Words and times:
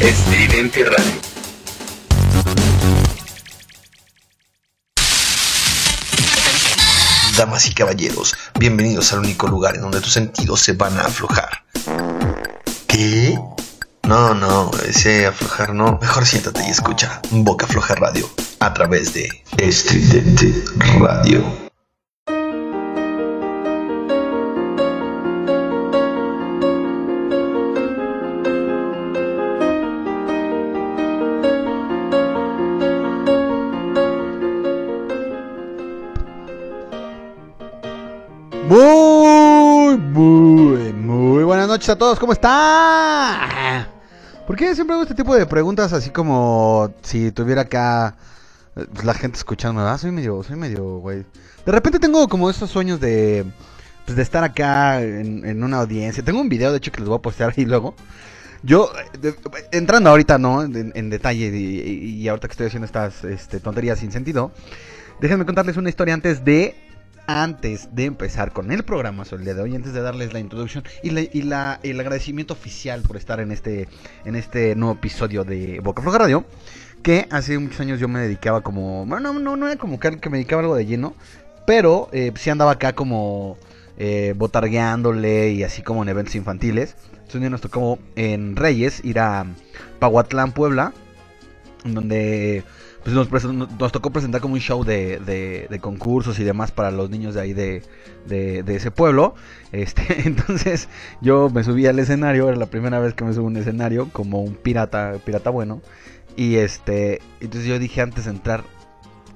Estridente 0.00 0.84
Radio. 0.84 1.12
Damas 7.36 7.66
y 7.66 7.74
caballeros, 7.74 8.36
bienvenidos 8.60 9.12
al 9.12 9.18
único 9.20 9.48
lugar 9.48 9.74
en 9.74 9.82
donde 9.82 10.00
tus 10.00 10.12
sentidos 10.12 10.60
se 10.60 10.74
van 10.74 10.96
a 10.98 11.02
aflojar. 11.02 11.64
¿Qué? 12.86 13.36
No, 14.04 14.34
no, 14.34 14.70
ese 14.86 15.26
aflojar 15.26 15.74
no. 15.74 15.98
Mejor 16.00 16.24
siéntate 16.24 16.64
y 16.64 16.70
escucha 16.70 17.20
Boca 17.30 17.66
Floja 17.66 17.96
Radio 17.96 18.30
a 18.60 18.72
través 18.72 19.12
de 19.14 19.28
Estridente 19.56 20.54
Radio. 21.00 21.67
Noches 41.88 41.96
a 41.96 41.98
todos, 41.98 42.18
¿cómo 42.18 42.32
están? 42.32 43.88
¿Por 44.46 44.56
qué 44.56 44.74
siempre 44.74 44.94
hago 44.94 45.02
este 45.04 45.14
tipo 45.14 45.34
de 45.34 45.46
preguntas 45.46 45.92
así 45.92 46.10
como 46.10 46.92
si 47.02 47.32
tuviera 47.32 47.62
acá 47.62 48.16
pues, 48.74 49.04
la 49.04 49.14
gente 49.14 49.38
escuchando? 49.38 49.80
Ah, 49.86 49.96
soy 49.96 50.10
medio, 50.10 50.42
soy 50.42 50.56
medio, 50.56 50.98
güey. 50.98 51.24
De 51.64 51.72
repente 51.72 51.98
tengo 51.98 52.28
como 52.28 52.50
estos 52.50 52.70
sueños 52.70 53.00
de, 53.00 53.44
pues, 54.04 54.16
de 54.16 54.22
estar 54.22 54.44
acá 54.44 55.02
en, 55.02 55.62
una 55.62 55.78
audiencia. 55.78 56.22
Tengo 56.22 56.40
un 56.40 56.48
video, 56.48 56.72
de 56.72 56.78
hecho, 56.78 56.92
que 56.92 57.00
les 57.00 57.08
voy 57.08 57.18
a 57.18 57.22
postear 57.22 57.54
ahí 57.56 57.64
luego. 57.64 57.94
Yo, 58.62 58.90
entrando 59.72 60.10
ahorita, 60.10 60.36
¿no? 60.38 60.62
En, 60.62 61.10
detalle 61.10 61.46
y- 61.46 62.22
y 62.22 62.28
ahorita 62.28 62.48
que 62.48 62.52
estoy 62.52 62.66
haciendo 62.66 62.86
estas 62.86 63.24
este, 63.24 63.60
tonterías 63.60 63.98
sin 63.98 64.12
sentido, 64.12 64.52
déjenme 65.20 65.46
contarles 65.46 65.76
una 65.76 65.88
historia 65.88 66.14
antes 66.14 66.44
de 66.44 66.74
antes 67.28 67.94
de 67.94 68.06
empezar 68.06 68.52
con 68.52 68.72
el 68.72 68.82
programa 68.84 69.26
sobre 69.26 69.42
el 69.42 69.44
día 69.44 69.54
de 69.54 69.60
hoy, 69.62 69.76
antes 69.76 69.92
de 69.92 70.00
darles 70.00 70.32
la 70.32 70.40
introducción 70.40 70.82
y, 71.02 71.10
la- 71.10 71.78
y 71.82 71.90
el 71.90 72.00
agradecimiento 72.00 72.54
oficial 72.54 73.02
por 73.02 73.18
estar 73.18 73.38
en 73.38 73.52
este, 73.52 73.86
en 74.24 74.34
este 74.34 74.74
nuevo 74.74 74.94
episodio 74.94 75.44
de 75.44 75.78
Boca 75.80 76.00
Floja 76.02 76.18
Radio, 76.18 76.46
que 77.02 77.28
hace 77.30 77.58
muchos 77.58 77.80
años 77.80 78.00
yo 78.00 78.08
me 78.08 78.18
dedicaba 78.20 78.62
como, 78.62 79.04
bueno, 79.04 79.34
no, 79.34 79.38
no, 79.38 79.56
no 79.56 79.66
era 79.68 79.76
como 79.78 80.00
que, 80.00 80.18
que 80.18 80.30
me 80.30 80.38
dedicaba 80.38 80.62
algo 80.62 80.74
de 80.74 80.86
lleno, 80.86 81.14
pero 81.66 82.08
eh, 82.12 82.32
sí 82.34 82.48
andaba 82.48 82.72
acá 82.72 82.94
como 82.94 83.58
eh, 83.98 84.32
botargueándole 84.34 85.50
y 85.50 85.64
así 85.64 85.82
como 85.82 86.02
en 86.02 86.08
eventos 86.08 86.34
infantiles. 86.34 86.96
Entonces 87.12 87.34
un 87.34 87.40
día 87.42 87.50
nos 87.50 87.60
tocó 87.60 87.98
en 88.16 88.56
Reyes 88.56 89.04
ir 89.04 89.18
a 89.18 89.44
Pahuatlán, 89.98 90.52
Puebla, 90.52 90.94
donde 91.84 92.64
pues 93.28 93.44
nos, 93.44 93.92
tocó 93.92 94.10
presentar 94.10 94.40
como 94.40 94.54
un 94.54 94.60
show 94.60 94.84
de, 94.84 95.18
de- 95.18 95.78
concursos 95.80 96.38
y 96.38 96.44
demás 96.44 96.72
para 96.72 96.90
los 96.90 97.10
niños 97.10 97.34
de 97.34 97.40
ahí 97.40 97.52
de 97.52 97.82
ese 98.66 98.90
pueblo. 98.90 99.34
Este, 99.72 100.02
entonces 100.26 100.88
yo 101.20 101.50
me 101.50 101.64
subí 101.64 101.86
al 101.86 101.98
escenario, 101.98 102.48
era 102.48 102.56
la 102.56 102.66
primera 102.66 102.98
vez 102.98 103.14
que 103.14 103.24
me 103.24 103.32
subo 103.32 103.44
a 103.44 103.48
un 103.48 103.56
escenario 103.56 104.08
como 104.12 104.42
un 104.42 104.54
pirata, 104.54 105.14
pirata 105.24 105.50
bueno. 105.50 105.82
Y 106.36 106.56
este, 106.56 107.20
entonces 107.40 107.68
yo 107.68 107.78
dije 107.78 108.00
antes 108.00 108.26
de 108.26 108.30
entrar, 108.30 108.62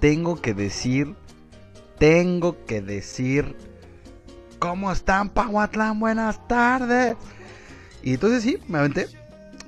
tengo 0.01 0.41
que 0.41 0.55
decir, 0.55 1.15
tengo 1.99 2.65
que 2.65 2.81
decir, 2.81 3.57
¿cómo 4.59 4.93
están 4.93 5.31
Pahuatlán? 5.31 5.99
Buenas 5.99 6.47
tardes. 6.47 7.17
Y 8.03 8.15
entonces 8.15 8.43
sí, 8.43 8.59
me 8.69 8.79
aventé, 8.79 9.07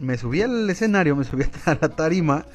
me 0.00 0.16
subí 0.16 0.42
al 0.42 0.68
escenario, 0.70 1.16
me 1.16 1.24
subí 1.24 1.44
a 1.66 1.74
la 1.80 1.88
tarima. 1.88 2.46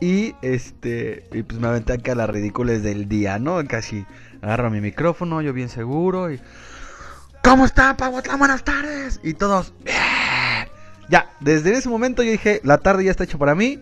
Y 0.00 0.34
este, 0.42 1.26
y 1.32 1.42
pues 1.42 1.60
me 1.60 1.68
aventé 1.68 1.94
acá 1.94 2.14
las 2.14 2.28
ridículas 2.28 2.82
del 2.82 3.08
día, 3.08 3.38
¿no? 3.38 3.64
Casi 3.66 4.04
agarro 4.42 4.70
mi 4.70 4.80
micrófono, 4.80 5.40
yo 5.42 5.52
bien 5.52 5.68
seguro 5.68 6.30
y. 6.30 6.40
¿Cómo 7.42 7.64
está, 7.64 7.96
Pahuatlán? 7.96 8.38
Buenas 8.38 8.64
tardes. 8.64 9.20
Y 9.22 9.34
todos. 9.34 9.72
Ya, 11.08 11.30
desde 11.40 11.72
ese 11.72 11.88
momento 11.88 12.22
yo 12.22 12.32
dije, 12.32 12.60
la 12.64 12.78
tarde 12.78 13.04
ya 13.04 13.12
está 13.12 13.24
hecha 13.24 13.38
para 13.38 13.54
mí. 13.54 13.80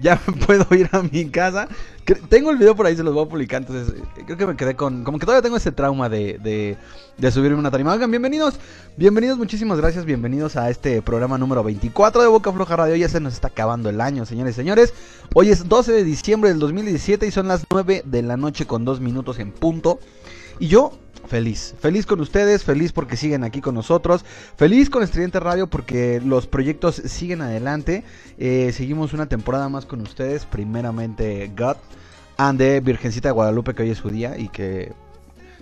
Ya 0.00 0.16
puedo 0.46 0.66
ir 0.74 0.88
a 0.92 1.02
mi 1.02 1.26
casa. 1.30 1.68
Tengo 2.28 2.50
el 2.50 2.58
video 2.58 2.74
por 2.76 2.86
ahí, 2.86 2.96
se 2.96 3.02
los 3.02 3.14
voy 3.14 3.24
a 3.24 3.28
publicar. 3.28 3.62
Entonces, 3.62 3.94
eh, 3.94 4.22
creo 4.26 4.36
que 4.36 4.46
me 4.46 4.56
quedé 4.56 4.74
con. 4.74 5.04
Como 5.04 5.18
que 5.18 5.26
todavía 5.26 5.42
tengo 5.42 5.56
ese 5.56 5.72
trauma 5.72 6.08
de, 6.08 6.38
de, 6.42 6.76
de 7.16 7.30
subirme 7.30 7.58
una 7.58 7.70
tarima. 7.70 7.92
Oigan, 7.92 8.10
bienvenidos. 8.10 8.58
Bienvenidos, 8.96 9.38
muchísimas 9.38 9.78
gracias. 9.78 10.04
Bienvenidos 10.04 10.56
a 10.56 10.68
este 10.68 11.00
programa 11.00 11.38
número 11.38 11.62
24 11.62 12.22
de 12.22 12.28
Boca 12.28 12.52
Floja 12.52 12.76
Radio. 12.76 12.96
Ya 12.96 13.08
se 13.08 13.20
nos 13.20 13.34
está 13.34 13.48
acabando 13.48 13.88
el 13.88 14.00
año, 14.00 14.26
señores 14.26 14.54
y 14.54 14.56
señores. 14.56 14.92
Hoy 15.34 15.50
es 15.50 15.68
12 15.68 15.92
de 15.92 16.04
diciembre 16.04 16.50
del 16.50 16.58
2017 16.58 17.26
y 17.26 17.30
son 17.30 17.48
las 17.48 17.64
9 17.70 18.02
de 18.04 18.22
la 18.22 18.36
noche 18.36 18.66
con 18.66 18.84
2 18.84 19.00
minutos 19.00 19.38
en 19.38 19.52
punto. 19.52 20.00
Y 20.58 20.68
yo 20.68 20.92
feliz, 21.26 21.74
feliz 21.78 22.06
con 22.06 22.20
ustedes, 22.20 22.64
feliz 22.64 22.92
porque 22.92 23.16
siguen 23.16 23.44
aquí 23.44 23.60
con 23.60 23.74
nosotros, 23.74 24.24
feliz 24.56 24.90
con 24.90 25.02
Estudiante 25.02 25.40
Radio 25.40 25.66
porque 25.66 26.20
los 26.24 26.46
proyectos 26.46 26.96
siguen 26.96 27.42
adelante. 27.42 28.04
Eh, 28.38 28.72
seguimos 28.72 29.12
una 29.12 29.26
temporada 29.26 29.68
más 29.68 29.86
con 29.86 30.00
ustedes, 30.00 30.46
primeramente 30.46 31.50
God 31.56 31.76
and 32.36 32.58
de 32.58 32.80
Virgencita 32.80 33.28
de 33.28 33.32
Guadalupe 33.32 33.74
que 33.74 33.82
hoy 33.82 33.90
es 33.90 33.98
su 33.98 34.10
día 34.10 34.38
y 34.38 34.48
que... 34.48 34.92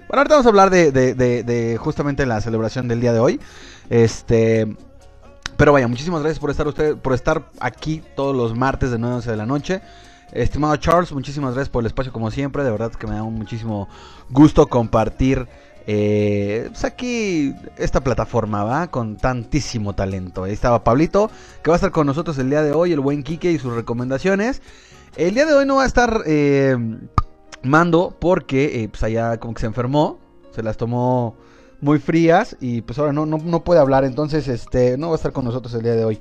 Bueno, 0.09 0.21
ahorita 0.21 0.35
vamos 0.35 0.47
a 0.47 0.49
hablar 0.51 0.71
de, 0.71 1.77
justamente 1.81 2.27
la 2.27 2.41
celebración 2.41 2.89
del 2.89 3.01
día 3.01 3.13
de 3.13 3.21
hoy. 3.21 3.41
Este... 3.91 4.77
Pero 5.57 5.73
vaya, 5.73 5.87
muchísimas 5.87 6.23
gracias 6.23 6.41
por 6.41 6.51
estar 6.51 6.67
usted, 6.67 6.97
por 6.97 7.13
estar 7.13 7.49
aquí 7.61 8.03
todos 8.17 8.35
los 8.35 8.57
martes 8.57 8.91
de 8.91 8.99
9 8.99 9.13
a 9.13 9.17
11 9.17 9.31
de 9.31 9.37
la 9.37 9.47
noche. 9.47 9.83
Estimado 10.33 10.75
Charles, 10.77 11.13
muchísimas 11.13 11.55
gracias 11.55 11.69
por 11.69 11.83
el 11.83 11.87
espacio 11.87 12.13
como 12.13 12.31
siempre. 12.31 12.65
De 12.65 12.71
verdad 12.71 12.91
que 12.93 13.07
me 13.07 13.15
da 13.15 13.23
un 13.23 13.35
muchísimo 13.35 13.89
gusto 14.31 14.67
compartir 14.67 15.47
eh, 15.87 16.67
pues 16.69 16.85
aquí 16.85 17.55
esta 17.77 18.01
plataforma, 18.03 18.65
¿va? 18.65 18.89
Con 18.89 19.17
tantísimo 19.17 19.95
talento. 19.95 20.45
Ahí 20.45 20.53
estaba 20.53 20.85
Pablito, 20.85 21.31
que 21.63 21.71
va 21.71 21.75
a 21.75 21.77
estar 21.77 21.91
con 21.91 22.07
nosotros 22.07 22.39
el 22.39 22.51
día 22.51 22.63
de 22.63 22.73
hoy, 22.73 22.93
el 22.93 23.01
buen 23.01 23.23
Quique 23.23 23.51
y 23.53 23.59
sus 23.59 23.75
recomendaciones. 23.75 24.63
El 25.17 25.35
día 25.35 25.45
de 25.45 25.55
hoy 25.55 25.67
no 25.67 25.77
va 25.77 25.83
a 25.83 25.87
estar 25.87 26.23
eh, 26.27 26.77
Mando 27.63 28.17
porque 28.19 28.83
eh, 28.83 28.89
pues 28.89 29.03
allá 29.03 29.39
como 29.39 29.55
que 29.55 29.61
se 29.61 29.67
enfermó, 29.67 30.19
se 30.53 30.63
las 30.63 30.77
tomó 30.77 31.37
muy 31.81 31.99
frías 31.99 32.57
y 32.61 32.81
pues 32.81 32.99
ahora 32.99 33.13
no, 33.13 33.27
no, 33.27 33.39
no 33.39 33.63
puede 33.65 33.81
hablar, 33.81 34.05
entonces 34.05 34.49
este 34.49 34.97
no 34.97 35.09
va 35.09 35.15
a 35.15 35.17
estar 35.17 35.33
con 35.33 35.45
nosotros 35.45 35.75
el 35.75 35.83
día 35.83 35.95
de 35.95 36.05
hoy. 36.05 36.21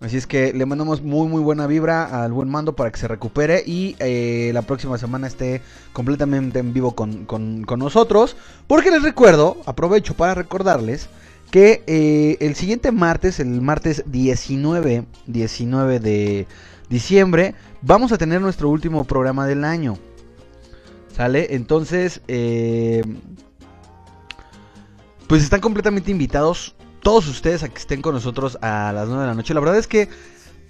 Así 0.00 0.16
es 0.16 0.28
que 0.28 0.52
le 0.52 0.64
mandamos 0.64 1.02
muy 1.02 1.26
muy 1.26 1.42
buena 1.42 1.66
vibra 1.66 2.22
al 2.22 2.32
buen 2.32 2.48
mando 2.48 2.76
para 2.76 2.92
que 2.92 3.00
se 3.00 3.08
recupere 3.08 3.64
y 3.66 3.96
eh, 3.98 4.52
la 4.54 4.62
próxima 4.62 4.96
semana 4.96 5.26
esté 5.26 5.60
completamente 5.92 6.60
en 6.60 6.72
vivo 6.72 6.92
con, 6.94 7.24
con- 7.24 7.64
con 7.64 7.80
nosotros. 7.80 8.36
Porque 8.68 8.92
les 8.92 9.02
recuerdo, 9.02 9.56
aprovecho 9.66 10.14
para 10.14 10.34
recordarles 10.34 11.08
que 11.50 11.82
eh, 11.88 12.36
el 12.40 12.54
siguiente 12.54 12.92
martes, 12.92 13.40
el 13.40 13.60
martes 13.60 14.04
19, 14.06 15.04
19 15.26 15.98
de 15.98 16.46
diciembre, 16.88 17.54
vamos 17.82 18.12
a 18.12 18.18
tener 18.18 18.40
nuestro 18.40 18.68
último 18.70 19.02
programa 19.04 19.46
del 19.48 19.64
año. 19.64 19.98
¿Sale? 21.16 21.56
Entonces, 21.56 22.20
eh, 22.28 23.02
pues 25.26 25.42
están 25.42 25.60
completamente 25.60 26.12
invitados 26.12 26.76
todos 27.02 27.28
ustedes 27.28 27.62
a 27.62 27.68
que 27.68 27.78
estén 27.78 28.02
con 28.02 28.14
nosotros 28.14 28.58
a 28.62 28.92
las 28.92 29.08
9 29.08 29.22
de 29.22 29.28
la 29.28 29.34
noche. 29.34 29.54
La 29.54 29.60
verdad 29.60 29.78
es 29.78 29.86
que 29.86 30.08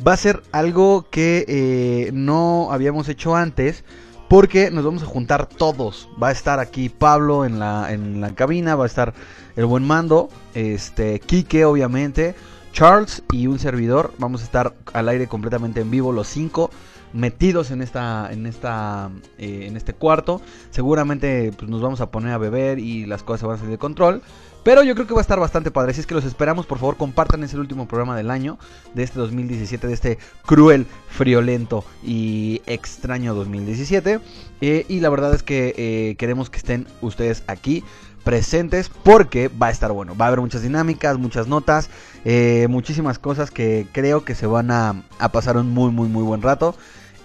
va 0.06 0.12
a 0.12 0.16
ser 0.16 0.42
algo 0.52 1.08
que 1.10 1.44
eh, 1.48 2.10
no 2.12 2.68
habíamos 2.70 3.08
hecho 3.08 3.36
antes. 3.36 3.84
Porque 4.28 4.70
nos 4.70 4.84
vamos 4.84 5.02
a 5.02 5.06
juntar 5.06 5.46
todos. 5.48 6.08
Va 6.22 6.28
a 6.28 6.32
estar 6.32 6.60
aquí 6.60 6.90
Pablo 6.90 7.46
en 7.46 7.58
la, 7.58 7.90
en 7.90 8.20
la 8.20 8.34
cabina. 8.34 8.76
Va 8.76 8.84
a 8.84 8.86
estar 8.86 9.14
el 9.56 9.64
buen 9.64 9.86
mando. 9.86 10.28
Este, 10.52 11.18
Quique, 11.20 11.64
obviamente. 11.64 12.34
Charles 12.74 13.22
y 13.32 13.46
un 13.46 13.58
servidor. 13.58 14.12
Vamos 14.18 14.42
a 14.42 14.44
estar 14.44 14.74
al 14.92 15.08
aire 15.08 15.28
completamente 15.28 15.80
en 15.80 15.90
vivo, 15.90 16.12
los 16.12 16.28
cinco. 16.28 16.70
Metidos 17.14 17.70
en 17.70 17.80
esta. 17.80 18.30
En 18.30 18.44
esta. 18.44 19.10
eh, 19.38 19.64
en 19.66 19.78
este 19.78 19.94
cuarto. 19.94 20.42
Seguramente 20.72 21.50
pues, 21.56 21.70
nos 21.70 21.80
vamos 21.80 22.02
a 22.02 22.10
poner 22.10 22.32
a 22.34 22.38
beber. 22.38 22.78
Y 22.80 23.06
las 23.06 23.22
cosas 23.22 23.44
van 23.48 23.54
a 23.54 23.58
salir 23.60 23.72
de 23.72 23.78
control. 23.78 24.20
Pero 24.68 24.82
yo 24.82 24.94
creo 24.94 25.06
que 25.06 25.14
va 25.14 25.20
a 25.20 25.22
estar 25.22 25.40
bastante 25.40 25.70
padre. 25.70 25.92
Así 25.92 26.00
es 26.00 26.06
que 26.06 26.12
los 26.12 26.26
esperamos. 26.26 26.66
Por 26.66 26.76
favor, 26.76 26.98
compartan. 26.98 27.42
Es 27.42 27.54
el 27.54 27.60
último 27.60 27.88
programa 27.88 28.14
del 28.14 28.30
año. 28.30 28.58
De 28.92 29.02
este 29.02 29.18
2017. 29.18 29.86
De 29.86 29.94
este 29.94 30.18
cruel, 30.44 30.86
friolento 31.08 31.86
y 32.04 32.60
extraño 32.66 33.34
2017. 33.34 34.20
Eh, 34.60 34.84
y 34.86 35.00
la 35.00 35.08
verdad 35.08 35.34
es 35.34 35.42
que 35.42 35.72
eh, 35.78 36.16
queremos 36.16 36.50
que 36.50 36.58
estén 36.58 36.86
ustedes 37.00 37.44
aquí 37.46 37.82
presentes 38.24 38.90
porque 38.90 39.48
va 39.48 39.68
a 39.68 39.70
estar 39.70 39.90
bueno. 39.90 40.14
Va 40.14 40.26
a 40.26 40.28
haber 40.28 40.42
muchas 40.42 40.60
dinámicas, 40.60 41.16
muchas 41.16 41.48
notas, 41.48 41.88
eh, 42.26 42.66
muchísimas 42.68 43.18
cosas 43.18 43.50
que 43.50 43.86
creo 43.92 44.26
que 44.26 44.34
se 44.34 44.46
van 44.46 44.70
a, 44.70 45.02
a 45.18 45.32
pasar 45.32 45.56
un 45.56 45.70
muy, 45.70 45.90
muy, 45.92 46.08
muy 46.08 46.24
buen 46.24 46.42
rato. 46.42 46.74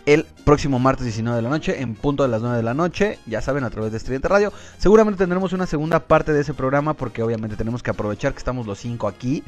El 0.05 0.25
próximo 0.43 0.79
martes 0.79 1.05
19 1.05 1.37
de 1.37 1.41
la 1.41 1.49
noche, 1.49 1.81
en 1.81 1.95
punto 1.95 2.23
de 2.23 2.29
las 2.29 2.41
9 2.41 2.57
de 2.57 2.63
la 2.63 2.73
noche, 2.73 3.19
ya 3.25 3.41
saben, 3.41 3.63
a 3.63 3.69
través 3.69 3.91
de 3.91 3.97
Estudiante 3.97 4.27
Radio. 4.27 4.51
Seguramente 4.77 5.17
tendremos 5.17 5.53
una 5.53 5.65
segunda 5.65 6.01
parte 6.01 6.33
de 6.33 6.41
ese 6.41 6.53
programa 6.53 6.93
porque 6.93 7.23
obviamente 7.23 7.55
tenemos 7.55 7.81
que 7.81 7.91
aprovechar 7.91 8.33
que 8.33 8.39
estamos 8.39 8.67
los 8.67 8.79
cinco 8.79 9.07
aquí 9.07 9.43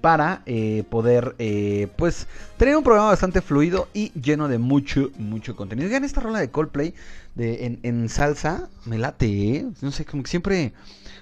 para 0.00 0.42
eh, 0.46 0.84
poder 0.88 1.34
eh, 1.38 1.88
pues 1.96 2.28
tener 2.56 2.76
un 2.76 2.84
programa 2.84 3.08
bastante 3.08 3.40
fluido 3.40 3.88
y 3.92 4.12
lleno 4.12 4.46
de 4.46 4.58
mucho, 4.58 5.10
mucho 5.18 5.56
contenido. 5.56 5.88
Vean 5.88 6.04
esta 6.04 6.20
rola 6.20 6.38
de 6.38 6.50
Coldplay 6.50 6.94
de, 7.34 7.80
en, 7.82 8.08
salsa, 8.08 8.68
me 8.86 8.96
late, 8.96 9.26
¿eh? 9.26 9.66
no 9.82 9.90
sé, 9.90 10.04
como 10.04 10.22
que 10.22 10.30
siempre, 10.30 10.72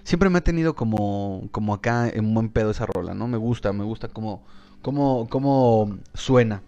siempre 0.04 0.28
me 0.28 0.38
ha 0.38 0.44
tenido 0.44 0.74
como, 0.74 1.48
como 1.52 1.72
acá 1.72 2.06
en 2.08 2.34
buen 2.34 2.50
pedo 2.50 2.70
esa 2.70 2.84
rola, 2.84 3.14
¿no? 3.14 3.28
Me 3.28 3.38
gusta, 3.38 3.72
me 3.72 3.84
gusta 3.84 4.08
como, 4.08 4.42
como, 4.82 5.26
como 5.28 5.96
suena. 6.12 6.62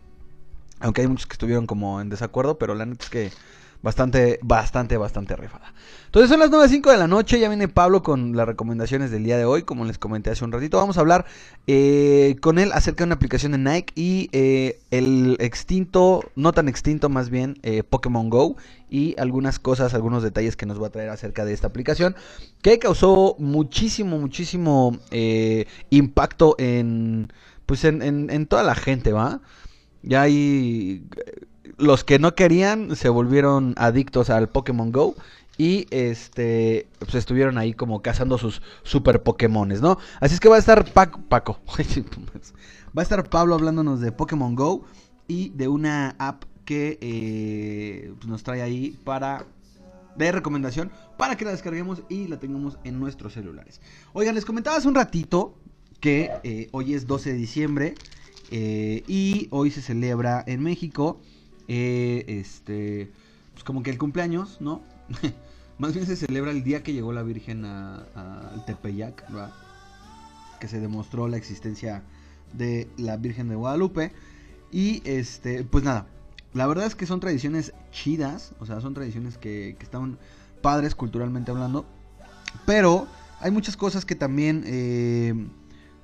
Aunque 0.80 1.02
hay 1.02 1.08
muchos 1.08 1.26
que 1.26 1.34
estuvieron 1.34 1.66
como 1.66 2.00
en 2.00 2.08
desacuerdo, 2.08 2.58
pero 2.58 2.74
la 2.74 2.86
neta 2.86 3.04
es 3.04 3.10
que 3.10 3.30
bastante, 3.82 4.38
bastante, 4.42 4.96
bastante 4.96 5.36
rifada. 5.36 5.72
Entonces 6.06 6.28
son 6.28 6.40
las 6.40 6.50
9.05 6.50 6.90
de 6.90 6.96
la 6.96 7.06
noche, 7.06 7.38
ya 7.38 7.48
viene 7.48 7.68
Pablo 7.68 8.02
con 8.02 8.36
las 8.36 8.46
recomendaciones 8.46 9.10
del 9.10 9.24
día 9.24 9.38
de 9.38 9.44
hoy, 9.44 9.62
como 9.62 9.84
les 9.84 9.96
comenté 9.96 10.30
hace 10.30 10.44
un 10.44 10.52
ratito. 10.52 10.76
Vamos 10.76 10.98
a 10.98 11.00
hablar 11.00 11.24
eh, 11.66 12.36
con 12.40 12.58
él 12.58 12.72
acerca 12.72 13.04
de 13.04 13.08
una 13.08 13.14
aplicación 13.14 13.52
de 13.52 13.58
Nike 13.58 13.92
y 13.94 14.28
eh, 14.32 14.80
el 14.90 15.36
extinto, 15.40 16.22
no 16.34 16.52
tan 16.52 16.68
extinto 16.68 17.08
más 17.08 17.30
bien, 17.30 17.58
eh, 17.62 17.82
Pokémon 17.82 18.28
Go 18.28 18.56
y 18.90 19.14
algunas 19.18 19.58
cosas, 19.58 19.94
algunos 19.94 20.22
detalles 20.22 20.56
que 20.56 20.66
nos 20.66 20.82
va 20.82 20.88
a 20.88 20.90
traer 20.90 21.10
acerca 21.10 21.44
de 21.44 21.52
esta 21.52 21.68
aplicación 21.68 22.16
que 22.60 22.78
causó 22.78 23.36
muchísimo, 23.38 24.18
muchísimo 24.18 24.98
impacto 25.90 26.56
en, 26.58 27.32
pues 27.66 27.84
en, 27.84 28.02
en 28.02 28.46
toda 28.46 28.64
la 28.64 28.74
gente, 28.74 29.12
¿va? 29.12 29.40
Ya 30.02 30.22
hay 30.22 31.04
los 31.76 32.04
que 32.04 32.18
no 32.18 32.34
querían 32.34 32.94
se 32.96 33.08
volvieron 33.08 33.74
adictos 33.76 34.30
al 34.30 34.48
Pokémon 34.48 34.92
Go 34.92 35.14
y 35.56 35.86
este 35.90 36.88
pues 36.98 37.14
estuvieron 37.14 37.58
ahí 37.58 37.74
como 37.74 38.00
cazando 38.02 38.38
sus 38.38 38.62
super 38.82 39.22
Pokémones, 39.22 39.82
¿no? 39.82 39.98
Así 40.20 40.34
es 40.34 40.40
que 40.40 40.48
va 40.48 40.56
a 40.56 40.58
estar 40.58 40.90
Paco, 40.92 41.20
Paco. 41.28 41.60
va 42.96 43.00
a 43.00 43.02
estar 43.02 43.28
Pablo 43.28 43.54
hablándonos 43.54 44.00
de 44.00 44.12
Pokémon 44.12 44.54
Go 44.54 44.84
y 45.28 45.50
de 45.50 45.68
una 45.68 46.16
app 46.18 46.44
que 46.64 46.98
eh, 47.00 48.12
pues, 48.16 48.26
nos 48.26 48.42
trae 48.42 48.62
ahí 48.62 48.96
para 49.04 49.44
de 50.16 50.32
recomendación 50.32 50.90
para 51.16 51.36
que 51.36 51.44
la 51.44 51.50
descarguemos 51.50 52.02
y 52.08 52.26
la 52.28 52.38
tengamos 52.38 52.78
en 52.84 52.98
nuestros 52.98 53.32
celulares. 53.32 53.80
Oigan, 54.12 54.34
les 54.34 54.44
comentaba 54.44 54.76
hace 54.76 54.88
un 54.88 54.94
ratito 54.94 55.54
que 56.00 56.30
eh, 56.42 56.68
hoy 56.72 56.94
es 56.94 57.06
12 57.06 57.32
de 57.32 57.36
diciembre 57.36 57.94
eh, 58.50 59.04
y 59.06 59.48
hoy 59.50 59.70
se 59.70 59.82
celebra 59.82 60.42
en 60.46 60.62
México 60.62 61.20
eh, 61.68 62.24
este, 62.26 63.10
pues 63.52 63.64
como 63.64 63.82
que 63.82 63.90
el 63.90 63.98
cumpleaños, 63.98 64.60
¿no? 64.60 64.82
Más 65.78 65.94
bien 65.94 66.06
se 66.06 66.16
celebra 66.16 66.50
el 66.50 66.62
día 66.62 66.82
que 66.82 66.92
llegó 66.92 67.12
la 67.12 67.22
Virgen 67.22 67.64
al 67.64 68.64
Tepeyac, 68.66 69.24
Que 70.58 70.68
se 70.68 70.80
demostró 70.80 71.26
la 71.28 71.36
existencia 71.36 72.02
de 72.52 72.88
la 72.98 73.16
Virgen 73.16 73.48
de 73.48 73.54
Guadalupe. 73.54 74.12
Y 74.70 75.00
este, 75.08 75.64
pues 75.64 75.84
nada, 75.84 76.06
la 76.52 76.66
verdad 76.66 76.86
es 76.86 76.94
que 76.94 77.06
son 77.06 77.20
tradiciones 77.20 77.72
chidas, 77.92 78.52
o 78.60 78.66
sea, 78.66 78.80
son 78.80 78.92
tradiciones 78.92 79.38
que, 79.38 79.76
que 79.78 79.84
están 79.84 80.18
padres 80.60 80.94
culturalmente 80.94 81.50
hablando. 81.50 81.86
Pero 82.66 83.06
hay 83.40 83.50
muchas 83.50 83.76
cosas 83.76 84.04
que 84.04 84.14
también, 84.14 84.64
eh, 84.66 85.34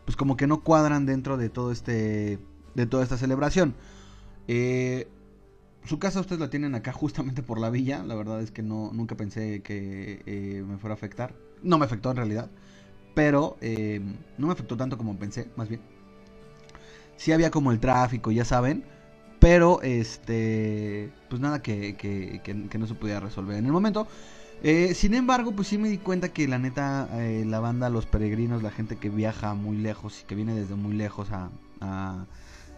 pues 0.06 0.17
como 0.17 0.37
que 0.38 0.47
no 0.47 0.62
cuadran 0.62 1.05
dentro 1.05 1.37
de 1.37 1.50
todo 1.50 1.73
este, 1.73 2.38
de 2.75 2.87
toda 2.87 3.03
esta 3.03 3.19
celebración. 3.19 3.75
Eh, 4.49 5.08
su 5.85 5.99
casa 5.99 6.20
ustedes 6.20 6.41
la 6.41 6.49
tienen 6.49 6.75
acá 6.75 6.93
justamente 6.94 7.43
por 7.43 7.61
la 7.61 7.69
villa. 7.69 8.03
La 8.05 8.14
verdad 8.14 8.41
es 8.41 8.50
que 8.50 8.62
no, 8.62 8.91
nunca 8.94 9.17
pensé 9.17 9.62
que 9.62 10.23
eh, 10.25 10.64
me 10.67 10.79
fuera 10.79 10.94
a 10.94 10.97
afectar. 10.97 11.35
No 11.62 11.76
me 11.76 11.85
afectó 11.85 12.11
en 12.11 12.17
realidad. 12.17 12.50
Pero 13.14 13.56
eh, 13.61 14.00
no 14.38 14.47
me 14.47 14.53
afectó 14.53 14.76
tanto 14.76 14.97
como 14.97 15.19
pensé, 15.19 15.49
más 15.56 15.69
bien. 15.69 15.81
Sí 17.17 17.32
había 17.32 17.50
como 17.50 17.73
el 17.73 17.81
tráfico, 17.81 18.31
ya 18.31 18.44
saben. 18.44 18.85
Pero 19.41 19.82
este. 19.82 21.12
Pues 21.29 21.41
nada 21.41 21.62
que, 21.62 21.97
que, 21.97 22.41
que, 22.43 22.79
no 22.79 22.87
se 22.87 22.94
podía 22.94 23.20
resolver 23.20 23.56
en 23.56 23.67
el 23.67 23.73
momento. 23.73 24.06
Eh, 24.62 24.94
sin 24.94 25.14
embargo, 25.14 25.53
pues 25.53 25.69
sí 25.69 25.79
me 25.79 25.88
di 25.88 25.99
cuenta 25.99 26.31
que 26.31 26.49
la 26.49 26.58
neta, 26.58 27.08
la 27.44 27.61
banda, 27.61 27.91
los 27.91 28.06
peregrinos, 28.06 28.62
la 28.62 28.70
gente 28.70 28.97
que 28.97 29.11
viaja 29.11 29.55
muy 29.55 29.76
lejos 29.76 30.23
y 30.23 30.25
que 30.25 30.35
viene 30.35 30.55
desde 30.55 30.75
muy 30.75 30.94
lejos 30.94 31.29
a, 31.31 31.50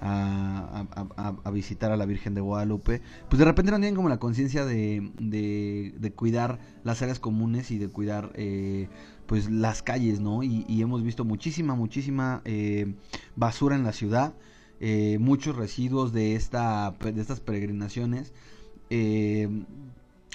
a, 0.00 1.50
visitar 1.52 1.92
a 1.92 1.96
la 1.96 2.06
Virgen 2.06 2.34
de 2.34 2.40
Guadalupe, 2.40 3.02
pues 3.28 3.38
de 3.38 3.44
repente 3.44 3.72
no 3.72 3.78
tienen 3.78 3.94
como 3.94 4.08
la 4.08 4.18
conciencia 4.18 4.64
de, 4.64 5.10
de, 5.18 6.12
cuidar 6.12 6.58
las 6.84 7.02
áreas 7.02 7.18
comunes 7.18 7.70
y 7.70 7.78
de 7.78 7.88
cuidar 7.88 8.30
eh, 8.34 8.88
pues 9.26 9.50
las 9.50 9.82
calles, 9.82 10.20
¿no? 10.20 10.42
Y, 10.42 10.64
hemos 10.80 11.02
visto 11.02 11.24
muchísima, 11.24 11.74
muchísima 11.74 12.42
eh, 12.44 12.94
basura 13.36 13.76
en 13.76 13.84
la 13.84 13.92
ciudad, 13.92 14.34
eh, 14.80 15.18
muchos 15.20 15.56
residuos 15.56 16.12
de, 16.12 16.34
esta, 16.34 16.94
de 17.00 17.20
estas 17.20 17.40
peregrinaciones. 17.40 18.32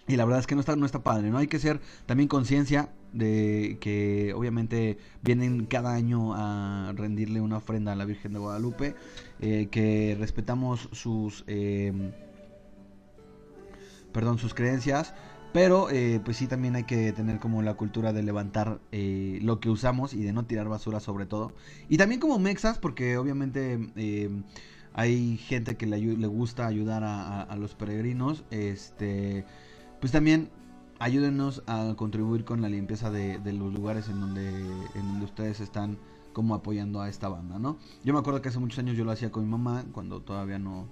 Y 0.08 0.18
la 0.18 0.26
verdad 0.26 0.40
es 0.40 0.48
que 0.48 0.56
no 0.56 0.62
está, 0.62 0.76
no 0.76 0.86
está 0.86 1.04
padre, 1.04 1.30
¿no? 1.30 1.38
Hay 1.38 1.48
que 1.48 1.60
ser 1.60 1.80
también 2.06 2.28
conciencia 2.28 2.90
de 3.14 3.78
que 3.80 4.34
obviamente 4.36 4.98
vienen 5.22 5.66
cada 5.66 5.94
año 5.94 6.34
a 6.36 6.92
rendirle 6.96 7.40
una 7.40 7.58
ofrenda 7.58 7.94
a 7.94 7.96
la 7.96 8.06
Virgen 8.06 8.34
de 8.34 8.40
Guadalupe, 8.40 8.96
eh, 9.40 9.68
que 9.72 10.18
respetamos 10.20 10.90
sus, 10.92 11.46
em, 11.48 12.12
perdón, 14.12 14.40
sus 14.40 14.54
creencias, 14.54 15.14
pero 15.54 15.90
eh, 15.92 16.20
pues 16.26 16.38
sí 16.38 16.48
también 16.48 16.76
hay 16.76 16.84
que 16.84 17.14
tener 17.14 17.40
como 17.40 17.62
la 17.62 17.76
cultura 17.76 18.12
de 18.12 18.24
levantar 18.24 18.82
eh, 18.92 19.40
lo 19.42 19.60
que 19.60 19.70
usamos 19.70 20.14
y 20.14 20.24
de 20.24 20.34
no 20.34 20.46
tirar 20.46 20.68
basura 20.68 21.00
sobre 21.00 21.28
todo. 21.28 21.54
Y 21.88 21.98
también 21.98 22.20
como 22.20 22.40
mexas, 22.40 22.80
porque 22.80 23.18
obviamente 23.18 23.74
em, 23.96 24.44
hay 24.94 25.38
gente 25.38 25.76
que 25.76 25.88
le, 25.88 26.28
gusta 26.28 26.68
ayudar 26.68 27.04
a, 27.04 27.56
los 27.56 27.76
peregrinos, 27.76 28.44
este, 28.52 29.46
pues 30.04 30.12
también 30.12 30.50
ayúdenos 31.00 31.64
a 31.66 31.94
contribuir 31.96 32.44
con 32.44 32.62
la 32.62 32.68
limpieza 32.68 33.10
de, 33.10 33.40
los 33.54 33.74
lugares 33.74 34.10
en 34.10 34.20
donde, 34.20 34.50
en 34.50 35.08
donde 35.08 35.24
ustedes 35.24 35.62
están 35.62 35.98
como 36.34 36.56
apoyando 36.56 37.00
a 37.00 37.08
esta 37.08 37.30
banda, 37.30 37.58
¿no? 37.58 37.78
Yo 38.04 38.12
me 38.12 38.20
acuerdo 38.20 38.42
que 38.42 38.50
hace 38.50 38.60
muchos 38.60 38.80
años 38.80 38.98
yo 38.98 39.06
lo 39.06 39.12
hacía 39.12 39.32
con 39.32 39.46
mi 39.46 39.50
mamá, 39.50 39.86
cuando 39.94 40.20
todavía 40.20 40.60
no 40.60 40.88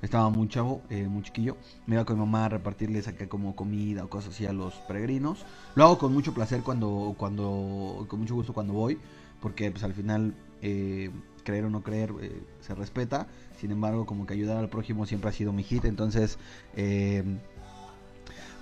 estaba 0.00 0.30
muy 0.30 0.46
chavo, 0.46 0.80
eh, 0.90 1.08
muy 1.08 1.24
chiquillo. 1.24 1.56
Me 1.86 1.96
iba 1.96 2.04
con 2.04 2.14
mi 2.14 2.20
mamá 2.20 2.44
a 2.44 2.50
repartirles 2.50 3.08
acá 3.08 3.28
como 3.28 3.56
comida 3.56 4.04
o 4.04 4.08
cosas 4.08 4.32
así 4.32 4.46
a 4.46 4.52
los 4.52 4.74
peregrinos. 4.86 5.44
Lo 5.74 5.82
hago 5.82 5.98
con 5.98 6.12
mucho 6.12 6.32
placer 6.32 6.62
cuando, 6.62 7.16
cuando, 7.18 8.06
con 8.08 8.20
mucho 8.20 8.36
gusto 8.36 8.52
cuando 8.52 8.74
voy, 8.74 9.00
porque 9.40 9.72
pues 9.72 9.82
al 9.82 9.92
final, 9.92 10.36
eh, 10.60 11.10
creer 11.42 11.64
o 11.64 11.70
no 11.70 11.82
creer, 11.82 12.14
eh, 12.20 12.44
se 12.60 12.76
respeta. 12.76 13.26
Sin 13.58 13.72
embargo, 13.72 14.06
como 14.06 14.24
que 14.24 14.34
ayudar 14.34 14.58
al 14.58 14.68
prójimo 14.68 15.04
siempre 15.04 15.30
ha 15.30 15.32
sido 15.32 15.52
mi 15.52 15.64
hit, 15.64 15.84
entonces... 15.84 16.38
Eh, 16.76 17.24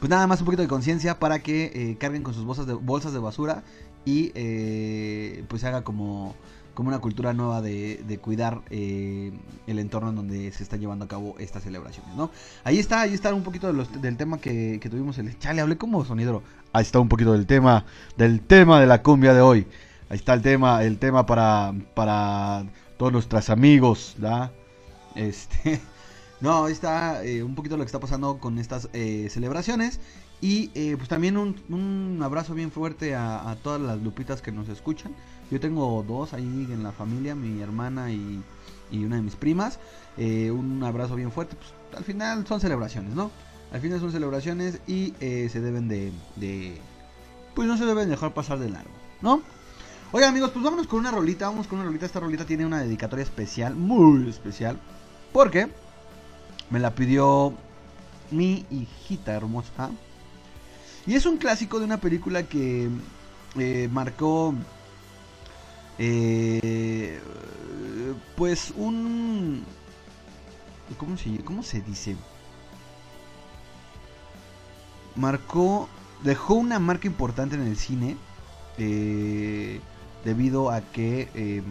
pues 0.00 0.09
nada 0.09 0.26
más 0.26 0.40
un 0.40 0.47
poquito 0.47 0.62
de 0.62 0.69
conciencia 0.69 1.19
para 1.19 1.40
que 1.40 1.71
eh, 1.75 1.97
carguen 1.99 2.23
con 2.23 2.35
sus 2.35 2.45
bolsas 2.45 2.66
de, 2.66 2.73
bolsas 2.73 3.12
de 3.12 3.19
basura 3.19 3.62
y 4.07 4.33
eh, 4.35 5.45
pues 5.47 5.62
haga 5.64 5.85
como, 5.85 6.35
como 6.73 6.88
una 6.88 7.00
cultura 7.00 7.35
nueva 7.35 7.61
de, 7.61 8.19
cuidar 8.23 8.62
eh, 8.71 9.30
el 9.66 9.78
entorno 9.78 10.09
en 10.09 10.16
donde 10.16 10.52
se 10.52 10.62
están 10.62 10.80
llevando 10.80 11.04
a 11.04 11.09
cabo 11.09 11.37
estas 11.38 11.64
celebraciones, 11.64 12.16
¿no? 12.16 12.30
Ahí 12.64 12.78
está, 12.78 13.02
ahí 13.02 13.12
está 13.12 13.35
un 13.35 13.42
poquito 13.42 13.71
del 13.71 14.16
tema 14.16 14.38
que, 14.38 14.80
tuvimos 14.90 15.19
el... 15.19 15.38
Chale, 15.38 15.61
hablé 15.61 15.76
como 15.76 16.02
sonidero. 16.07 16.42
Ahí 16.73 16.83
está 16.83 16.99
un 16.99 17.09
poquito 17.09 17.33
del 17.33 17.47
tema, 17.47 17.85
del 18.16 18.40
tema 18.40 18.80
de 18.80 18.87
la 18.87 19.02
cumbia 19.02 19.35
de 19.35 19.42
hoy. 19.42 19.66
Ahí 20.09 20.16
está 20.16 20.33
el 20.33 20.40
tema, 20.40 20.83
el 20.83 20.99
tema 20.99 21.26
para, 21.26 21.75
para 21.95 22.64
todos 22.97 23.12
nuestros 23.12 23.50
amigos, 23.50 24.16
¿da? 24.19 24.50
Este... 25.14 25.78
No, 26.40 26.64
ahí 26.64 26.73
está 26.73 27.23
eh, 27.23 27.42
un 27.42 27.54
poquito 27.54 27.76
lo 27.76 27.82
que 27.82 27.88
está 27.88 28.00
pasando 28.00 28.38
con 28.38 28.59
estas 28.59 28.88
eh, 28.92 29.28
celebraciones. 29.30 30.00
Y 30.40 30.70
eh, 30.75 30.94
pues 30.97 31.09
también 31.09 31.37
un, 31.37 32.18
abrazo 32.23 32.54
bien 32.54 32.70
fuerte 32.70 33.14
a, 33.14 33.56
todas 33.62 33.80
las 33.80 34.00
lupitas 34.00 34.40
que 34.40 34.50
nos 34.52 34.68
escuchan. 34.70 35.14
Yo 35.50 35.61
tengo 35.61 36.02
dos 36.06 36.32
ahí 36.32 36.66
en 36.70 36.82
la 36.82 36.92
familia, 36.92 37.35
mi 37.35 37.61
hermana 37.61 38.11
y, 38.11 38.42
una 38.92 39.16
de 39.16 39.23
mis 39.23 39.37
primas. 39.37 39.78
un 40.16 40.82
abrazo 40.82 41.14
bien 41.14 41.30
fuerte. 41.30 41.56
Pues 41.56 41.75
al 41.99 42.04
final 42.04 42.47
son 42.47 42.61
celebraciones, 42.61 43.14
¿no? 43.14 43.30
Al 43.70 43.80
final 43.80 44.00
son 44.00 44.12
celebraciones 44.12 44.80
y 44.87 45.12
se 45.20 45.61
deben 45.61 45.88
de, 45.88 46.11
de, 46.37 46.78
Pues 47.54 47.68
no 47.68 47.76
se 47.76 47.85
deben 47.85 48.09
dejar 48.09 48.32
pasar 48.32 48.59
de 48.59 48.70
largo, 48.70 48.90
¿no? 49.20 49.42
Oye 50.12 50.25
amigos, 50.25 50.50
pues 50.50 50.64
vámonos 50.64 50.87
con 50.87 51.00
una 51.00 51.11
rolita. 51.11 51.49
Vamos 51.49 51.66
con 51.66 51.78
una 51.78 51.87
rolita. 51.87 52.06
Esta 52.06 52.18
rolita 52.18 52.47
tiene 52.47 52.64
una 52.64 52.80
dedicatoria 52.80 53.25
especial, 53.25 53.76
muy 53.76 54.28
especial. 54.28 54.80
Porque 55.32 55.68
me 56.70 56.78
la 56.78 56.94
pidió 56.94 57.54
mi 58.30 58.64
hijita 58.70 59.32
hermosa. 59.32 59.90
Y 61.06 61.14
es 61.14 61.26
un 61.26 61.38
clásico 61.38 61.78
de 61.78 61.84
una 61.84 61.98
película 61.98 62.44
que 62.44 62.88
eh, 63.58 63.88
marcó 63.90 64.54
eh, 65.98 67.20
pues 68.36 68.72
un 68.76 69.64
¿cómo 70.96 71.16
se, 71.16 71.38
¿cómo 71.38 71.62
se 71.62 71.80
dice? 71.80 72.16
Marcó, 75.16 75.88
dejó 76.22 76.54
una 76.54 76.78
marca 76.78 77.08
importante 77.08 77.56
en 77.56 77.62
el 77.62 77.76
cine 77.76 78.16
eh, 78.78 79.80
debido 80.24 80.70
a 80.70 80.80
que 80.80 81.62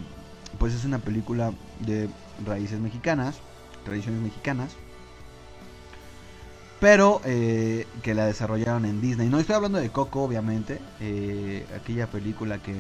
pues 0.58 0.74
es 0.74 0.84
una 0.84 1.00
película 1.00 1.54
de 1.80 2.10
raíces 2.46 2.80
mexicanas, 2.80 3.38
tradiciones 3.86 4.22
mexicanas. 4.22 4.76
Pero 6.80 7.22
eh, 7.26 7.88
que 8.04 8.14
la 8.14 8.26
desarrollaron 8.26 8.86
en 8.86 9.02
Disney. 9.02 9.28
No 9.28 9.40
estoy 9.40 9.56
hablando 9.56 9.80
de 9.80 9.90
Coco, 9.90 10.24
obviamente. 10.24 10.80
eh, 11.02 11.66
aquella 11.76 12.08
película 12.08 12.60
que, 12.60 12.76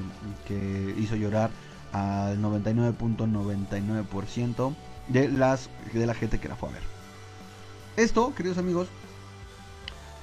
que 0.48 0.96
hizo 0.98 1.15
llorar 1.15 1.50
al 1.91 2.39
99.99% 2.41 4.74
de, 5.10 5.27
las, 5.27 5.70
de 5.94 6.06
la 6.06 6.13
gente 6.13 6.39
que 6.39 6.48
la 6.48 6.56
fue 6.56 6.70
a 6.70 6.74
ver. 6.74 6.84
Esto, 7.98 8.34
queridos 8.36 8.58
amigos, 8.58 8.88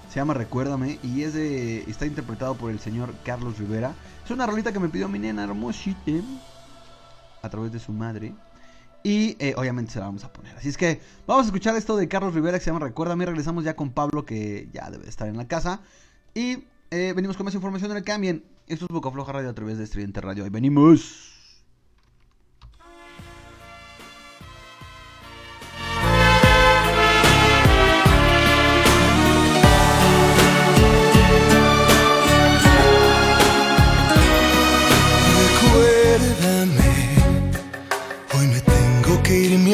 se 0.09 0.17
llama 0.17 0.35
Recuérdame 0.35 0.99
y 1.03 1.23
es 1.23 1.35
de, 1.35 1.81
está 1.91 2.07
interpretado 2.07 2.55
por 2.55 2.71
el 2.71 2.79
señor 2.81 3.13
Carlos 3.25 3.59
Rivera. 3.59 3.95
Es 4.25 4.31
una 4.31 4.47
rolita 4.47 4.73
que 4.73 4.81
me 4.81 4.89
pidió 4.89 5.09
mi 5.09 5.19
nena 5.19 5.45
hermosita 5.45 6.13
a 7.43 7.49
través 7.51 7.73
de 7.73 7.81
su 7.81 7.93
madre. 7.93 8.33
Y 9.07 9.37
eh, 9.39 9.55
obviamente 9.57 9.93
se 9.93 10.01
la 10.01 10.07
vamos 10.07 10.25
a 10.25 10.33
poner. 10.33 10.57
Así 10.57 10.69
es 10.69 10.77
que 10.77 11.01
vamos 11.29 11.45
a 11.45 11.47
escuchar 11.47 11.77
esto 11.77 11.97
de 11.97 12.09
Carlos 12.09 12.35
Rivera 12.35 12.59
que 12.59 12.65
se 12.65 12.73
llama 12.73 12.85
Recuérdame. 12.85 13.25
Regresamos 13.25 13.63
ya 13.63 13.77
con 13.77 13.93
Pablo 13.93 14.25
que 14.27 14.69
ya 14.73 14.91
debe 14.91 15.09
estar 15.09 15.29
en 15.29 15.37
la 15.37 15.47
casa. 15.47 15.81
Y 16.35 16.65
eh, 16.91 17.13
venimos 17.15 17.37
con 17.37 17.45
más 17.45 17.55
información 17.55 17.93
en 17.93 17.99
el 17.99 18.03
cambien. 18.03 18.43
Esto 18.67 18.87
es 18.87 18.93
Boca 18.93 19.13
Floja 19.13 19.31
Radio 19.31 19.51
a 19.51 19.55
través 19.55 19.79
de 19.79 19.85
Estridente 19.85 20.21
Radio. 20.21 20.43
Ahí 20.43 20.51
venimos. 20.51 21.36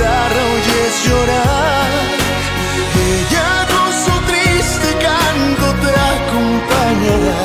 guitarra 0.00 0.42
oyes 0.54 0.94
llorar, 1.06 1.90
ella 3.10 3.50
con 3.72 3.88
su 4.02 4.14
triste 4.30 4.88
canto 5.04 5.66
te 5.82 5.90
acompañará. 6.14 7.39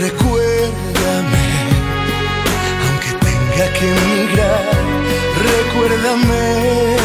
Recuérdame 0.00 1.48
aunque 2.86 3.12
tenga 3.24 3.72
que 3.72 3.86
emigrar, 3.88 4.64
recuérdame. 5.48 6.96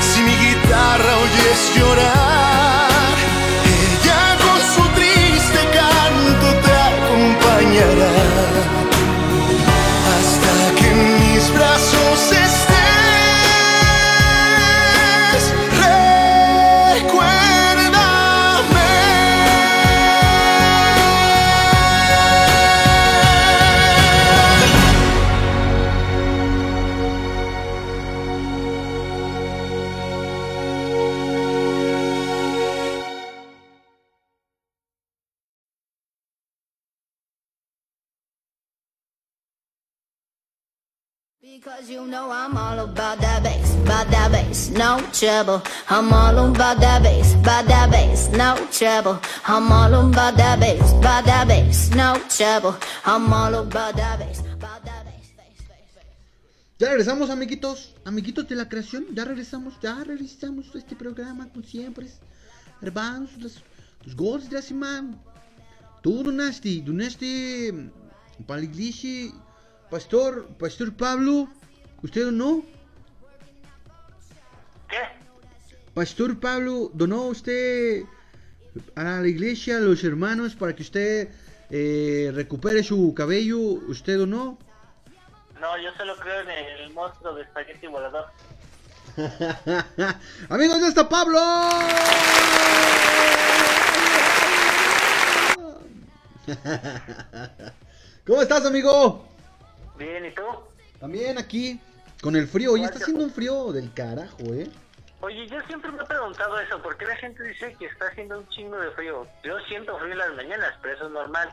Si 0.00 0.22
mi 0.22 0.34
guitarra 0.36 1.12
oyes 1.24 1.60
llorar, 1.76 2.27
trouble. 45.18 45.62
I'm 45.88 46.12
all 46.12 46.38
about 46.38 46.78
that 46.80 47.02
bass, 47.02 47.34
about 47.34 47.66
that 47.66 47.90
bass, 47.90 48.28
no 48.30 48.54
trouble. 48.70 49.18
I'm 49.46 49.72
all 49.72 49.92
about 49.92 50.36
that 50.36 50.60
bass, 50.60 50.92
about 50.92 51.24
that 51.24 51.48
bass, 51.48 51.90
no 51.90 52.20
trouble. 52.28 52.76
I'm 53.04 53.32
all 53.32 53.64
bass, 53.64 53.74
about 53.74 53.96
that 53.96 54.18
bass. 54.18 54.42
Ya 56.78 56.90
regresamos, 56.90 57.28
amiguitos, 57.30 57.92
amiguitos 58.04 58.48
de 58.48 58.54
la 58.54 58.68
creación. 58.68 59.06
Ya 59.12 59.24
regresamos, 59.24 59.74
ya 59.82 60.04
regresamos 60.04 60.72
a 60.72 60.78
este 60.78 60.94
programa 60.94 61.48
como 61.48 61.64
siempre. 61.64 62.06
Hermanos, 62.80 63.30
los, 63.38 63.56
los 64.04 64.14
gols 64.14 64.48
de 64.48 64.54
la 64.56 64.62
semana. 64.62 65.18
Tú 66.02 66.22
donaste, 66.22 66.80
donaste 66.82 67.90
para 68.46 68.60
la 68.60 68.66
iglesia. 68.66 69.32
Pastor, 69.90 70.46
Pastor 70.56 70.94
Pablo, 70.94 71.48
¿usted 72.00 72.26
donó? 72.26 72.62
¿Qué? 74.88 74.96
Pastor 75.94 76.38
Pablo, 76.38 76.90
¿donó 76.94 77.22
usted 77.24 78.04
a 78.94 79.02
la 79.20 79.26
iglesia, 79.26 79.78
a 79.78 79.80
los 79.80 80.04
hermanos, 80.04 80.54
para 80.54 80.74
que 80.74 80.82
usted 80.82 81.28
eh, 81.70 82.30
recupere 82.34 82.82
su 82.82 83.12
cabello? 83.14 83.58
¿Usted 83.58 84.18
donó? 84.18 84.58
No, 85.60 85.76
yo 85.82 85.92
solo 85.96 86.16
creo 86.16 86.40
en 86.42 86.50
el 86.50 86.92
monstruo 86.92 87.34
de 87.34 87.42
espagueti 87.42 87.88
volador. 87.88 88.26
Amigos, 90.48 90.80
ya 90.80 90.88
está 90.88 91.08
Pablo. 91.08 91.40
¿Cómo 98.26 98.42
estás, 98.42 98.64
amigo? 98.64 99.26
Bien, 99.98 100.24
¿y 100.24 100.30
tú? 100.30 100.42
También 101.00 101.38
aquí, 101.38 101.80
con 102.22 102.36
el 102.36 102.46
frío. 102.48 102.72
Oye, 102.72 102.84
está 102.84 102.98
haciendo 102.98 103.24
un 103.24 103.30
frío 103.30 103.72
del 103.72 103.92
carajo, 103.92 104.38
¿eh? 104.54 104.68
Oye, 105.20 105.48
yo 105.48 105.60
siempre 105.66 105.90
me 105.90 106.02
he 106.02 106.06
preguntado 106.06 106.60
eso, 106.60 106.80
¿por 106.80 106.96
qué 106.96 107.04
la 107.06 107.16
gente 107.16 107.42
dice 107.42 107.74
que 107.78 107.86
está 107.86 108.06
haciendo 108.06 108.38
un 108.38 108.48
chingo 108.50 108.78
de 108.78 108.90
frío? 108.92 109.26
Yo 109.42 109.58
siento 109.68 109.98
frío 109.98 110.12
en 110.12 110.18
las 110.18 110.34
mañanas, 110.34 110.74
pero 110.80 110.94
eso 110.94 111.06
es 111.06 111.12
normal. 111.12 111.52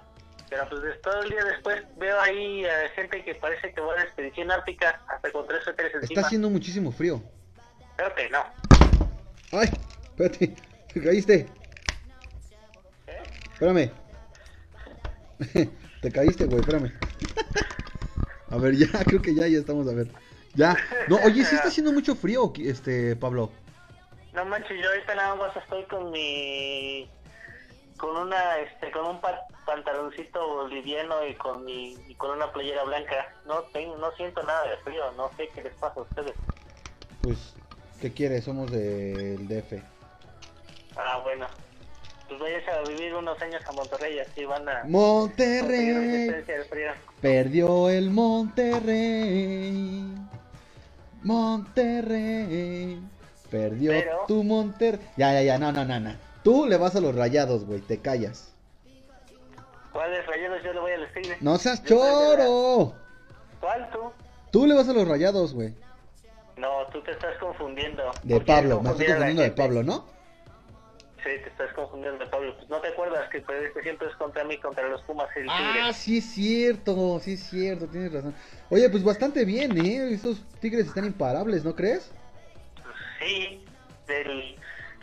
Pero 0.49 0.69
pues 0.69 1.01
todo 1.01 1.23
el 1.23 1.29
día 1.29 1.43
después 1.43 1.83
veo 1.97 2.21
ahí 2.21 2.63
a 2.65 2.89
gente 2.89 3.23
que 3.25 3.33
parece 3.33 3.73
que 3.73 3.81
va 3.81 3.93
a 3.93 3.95
la 3.97 4.03
expedición 4.03 4.51
ártica 4.51 5.01
hasta 5.07 5.31
con 5.31 5.47
tres 5.47 5.63
suéteres 5.63 5.93
Está 5.95 6.05
encima. 6.05 6.21
haciendo 6.21 6.49
muchísimo 6.51 6.91
frío. 6.91 7.23
Creo 7.95 8.13
que 8.13 8.29
no. 8.29 8.43
Ay, 9.51 9.69
espérate, 10.03 10.55
te 10.93 11.01
caíste. 11.01 11.47
Espérame. 13.53 13.91
Te 16.01 16.11
caíste, 16.11 16.45
güey, 16.45 16.59
espérame. 16.59 16.91
A 18.51 18.57
ver, 18.57 18.75
ya, 18.75 18.87
creo 19.03 19.21
que 19.21 19.33
ya, 19.33 19.47
ya 19.47 19.57
estamos, 19.57 19.87
a 19.87 19.93
ver. 19.93 20.07
Ya. 20.55 20.75
No, 21.07 21.17
oye, 21.17 21.43
sí 21.45 21.55
está 21.55 21.67
haciendo 21.69 21.91
mucho 21.91 22.15
frío, 22.15 22.51
este, 22.57 23.15
Pablo. 23.15 23.51
No 24.33 24.45
manches, 24.45 24.81
yo 24.81 24.89
ahorita 24.89 25.15
nada 25.15 25.35
más 25.35 25.55
estoy 25.55 25.83
con 25.85 26.11
mi 26.11 27.09
con 27.97 28.17
una 28.17 28.57
este 28.59 28.91
con 28.91 29.05
un 29.05 29.21
pa- 29.21 29.41
pantaloncito 29.65 30.67
liviano 30.67 31.25
y 31.25 31.33
con 31.35 31.63
mi 31.63 31.93
y 32.09 32.15
con 32.15 32.31
una 32.31 32.51
playera 32.51 32.83
blanca. 32.83 33.27
No 33.45 33.61
tengo 33.73 33.95
no 33.97 34.11
siento 34.17 34.43
nada 34.43 34.67
de 34.69 34.75
frío, 34.77 35.09
no 35.15 35.31
sé 35.37 35.49
qué 35.55 35.63
les 35.63 35.73
pasa 35.75 35.99
a 36.01 36.03
ustedes. 36.03 36.33
Pues, 37.21 37.53
¿qué 38.01 38.11
quieres? 38.11 38.43
Somos 38.43 38.69
del 38.71 39.47
DF. 39.47 39.81
Ah, 40.97 41.19
bueno. 41.23 41.47
Pues 42.27 42.39
váyanse 42.39 42.71
a 42.71 42.81
vivir 42.81 43.13
unos 43.13 43.39
años 43.41 43.61
a 43.67 43.71
Monterrey, 43.71 44.19
así 44.19 44.43
van 44.45 44.67
a 44.67 44.83
Monterrey. 44.85 46.43
Perdió 47.21 47.89
el 47.89 48.09
Monterrey. 48.09 50.03
Monterrey. 51.25 53.01
Perdió 53.49 53.91
Pero- 53.91 54.23
tu 54.27 54.43
Monterrey. 54.43 54.99
Ya, 55.17 55.33
ya, 55.33 55.41
ya, 55.41 55.57
no, 55.57 55.71
no, 55.71 55.83
no, 55.85 55.99
no. 55.99 56.15
Tú 56.43 56.65
le 56.67 56.77
vas 56.77 56.95
a 56.95 57.01
los 57.01 57.15
rayados, 57.15 57.65
güey, 57.65 57.81
te 57.81 57.99
callas. 57.99 58.53
¿Cuáles 59.91 60.25
rayados 60.27 60.61
yo 60.63 60.73
le 60.73 60.79
voy 60.79 60.91
al 60.91 61.13
Tigre? 61.13 61.37
No 61.41 61.57
seas 61.57 61.81
Yo 61.83 61.97
choro. 61.97 62.93
¿Cuál 63.59 63.89
tú? 63.91 63.99
Tú 64.51 64.65
le 64.67 64.75
vas 64.75 64.87
a 64.89 64.93
los 64.93 65.07
rayados, 65.07 65.53
güey. 65.53 65.73
No, 66.57 66.85
tú 66.91 67.01
te 67.01 67.11
estás 67.11 67.35
confundiendo. 67.39 68.03
De 68.23 68.39
Pablo, 68.41 68.81
me 68.81 68.91
estoy 68.91 69.05
confundiendo 69.07 69.41
de. 69.41 69.51
Pablo, 69.51 69.83
¿no? 69.83 70.05
Sí, 71.25 71.31
te 71.41 71.49
estás 71.49 71.73
confundiendo 71.73 72.29
Pablo. 72.29 72.55
Pues 72.55 72.69
no 72.69 72.79
te 72.81 72.89
acuerdas 72.89 73.27
que 73.31 73.41
perdiste 73.41 73.81
siempre 73.81 74.07
es 74.07 74.15
contra 74.15 74.43
mí, 74.43 74.59
contra 74.59 74.87
los 74.87 75.01
Pumas 75.01 75.27
y 75.35 75.39
el 75.39 75.49
Ah, 75.49 75.71
Tigre. 75.73 75.93
sí 75.93 76.17
es 76.19 76.25
cierto, 76.25 77.19
sí 77.19 77.33
es 77.33 77.39
cierto, 77.49 77.87
tienes 77.87 78.13
razón. 78.13 78.35
Oye, 78.69 78.87
pues 78.91 79.03
bastante 79.03 79.43
bien, 79.43 79.75
¿eh? 79.83 80.13
Estos 80.13 80.43
tigres 80.61 80.85
están 80.85 81.05
imparables, 81.05 81.65
¿no 81.65 81.75
crees? 81.75 82.11
Sí, 83.19 83.65
del, 84.07 84.55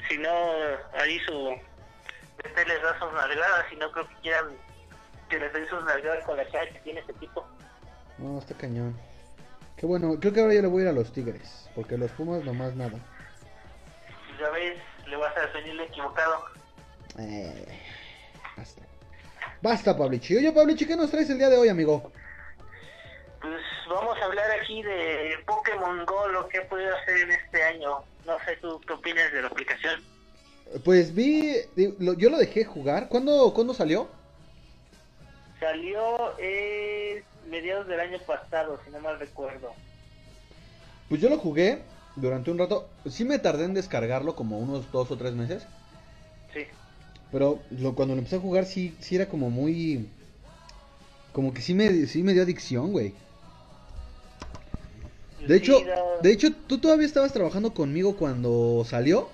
si 0.09 0.17
no, 0.19 0.31
ahí 0.95 1.19
su... 1.27 1.57
Este 2.45 2.67
les 2.67 2.83
da 2.83 2.97
sus 3.01 3.13
nalgadas 3.13 3.65
y 3.73 3.77
no 3.77 3.91
creo 3.93 4.09
que 4.09 4.15
quieran 4.23 4.45
que 5.29 5.39
les 5.41 5.53
den 5.53 5.67
sus 5.69 5.85
nalgadas 5.85 6.25
con 6.25 6.37
la 6.37 6.45
cara 6.47 6.69
que 6.73 6.79
tiene 6.81 7.01
este 7.01 7.15
tipo. 7.15 7.45
No, 8.19 8.39
está 8.39 8.55
cañón. 8.55 8.97
Qué 9.77 9.87
bueno, 9.87 10.19
creo 10.21 10.33
que 10.33 10.41
ahora 10.41 10.55
yo 10.55 10.63
le 10.63 10.69
voy 10.69 10.83
a 10.83 10.85
ir 10.85 10.89
a 10.91 10.93
los 10.93 11.13
tigres, 11.13 11.69
porque 11.75 11.99
los 11.99 12.11
pumas 12.13 12.45
nomás 12.45 12.75
nada. 12.77 12.99
Pues 14.29 14.39
Ya 14.41 14.51
ves, 14.51 14.79
le 15.13 15.19
vas 15.19 15.37
a 15.37 15.47
venir 15.49 15.79
equivocado. 15.83 16.45
Eh, 17.19 17.67
basta. 18.57 18.83
Basta, 19.61 19.97
Pablichi. 19.97 20.37
Oye, 20.37 20.51
Pablichi, 20.53 20.87
¿qué 20.87 20.97
nos 20.97 21.11
traes 21.11 21.29
el 21.29 21.37
día 21.37 21.51
de 21.51 21.59
hoy, 21.59 21.69
amigo? 21.69 22.11
Pues 23.43 23.63
vamos 23.89 24.17
a 24.19 24.25
hablar 24.25 24.51
aquí 24.53 24.83
de 24.83 25.35
Pokémon 25.47 26.07
Go, 26.07 26.29
lo 26.29 26.49
que 26.49 26.59
he 26.59 26.61
podido 26.63 26.97
hacer 26.97 27.19
en 27.19 27.33
este 27.33 27.63
año. 27.63 27.99
No 28.25 28.39
sé 28.47 28.57
tú 28.63 28.81
qué 28.87 28.95
opinas 28.95 29.31
de 29.33 29.43
la 29.43 29.49
aplicación. 29.49 30.03
Pues 30.83 31.15
vi, 31.15 31.57
yo 31.77 32.31
lo 32.31 32.39
dejé 32.39 32.65
jugar. 32.65 33.09
¿Cuándo, 33.09 33.53
¿cuándo 33.53 33.75
salió? 33.75 34.09
Salió 35.61 36.33
eh, 36.39 37.23
mediados 37.49 37.87
del 37.87 38.01
año 38.01 38.19
pasado, 38.21 38.81
si 38.83 38.91
no 38.91 39.01
mal 39.01 39.19
recuerdo. 39.19 39.75
Pues 41.11 41.21
yo 41.21 41.29
lo 41.29 41.37
jugué 41.37 41.83
durante 42.17 42.51
un 42.51 42.59
rato. 42.59 42.89
Sí 43.09 43.25
me 43.25 43.39
tardé 43.39 43.65
en 43.65 43.75
descargarlo, 43.75 44.35
como 44.37 44.59
unos 44.59 44.91
dos 44.93 45.11
o 45.11 45.17
tres 45.17 45.35
meses. 45.35 45.67
Sí. 46.53 46.67
Pero 47.31 47.63
lo, 47.71 47.95
cuando 47.95 48.15
lo 48.15 48.19
empecé 48.19 48.37
a 48.37 48.41
jugar, 48.41 48.67
sí, 48.67 48.95
sí 49.01 49.17
era 49.17 49.27
como 49.27 49.51
muy. 49.51 50.09
Como 51.33 51.55
que 51.55 51.63
sí 51.63 51.75
me, 51.75 52.07
sí 52.07 52.23
me 52.23 52.35
dio 52.35 52.43
adicción, 52.43 52.93
güey. 52.93 53.15
De 55.47 55.57
hecho, 55.57 55.83
de 56.21 56.33
hecho, 56.33 56.53
tú 56.69 56.79
todavía 56.79 57.07
estabas 57.07 57.33
trabajando 57.33 57.75
conmigo 57.75 58.17
cuando 58.17 58.85
salió. 58.87 59.29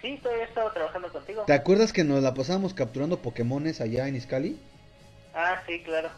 Sí, 0.00 0.18
todavía 0.22 0.44
he 0.44 0.48
estado 0.48 0.72
trabajando 0.72 1.12
contigo. 1.12 1.44
¿Te 1.46 1.52
acuerdas 1.52 1.92
que 1.92 2.04
nos 2.04 2.22
la 2.22 2.34
pasábamos 2.34 2.74
capturando 2.74 3.20
Pokémones 3.20 3.80
allá 3.80 4.08
en 4.08 4.16
Iscali? 4.16 4.58
Ah, 5.34 5.62
sí, 5.66 5.82
claro. 5.82 6.08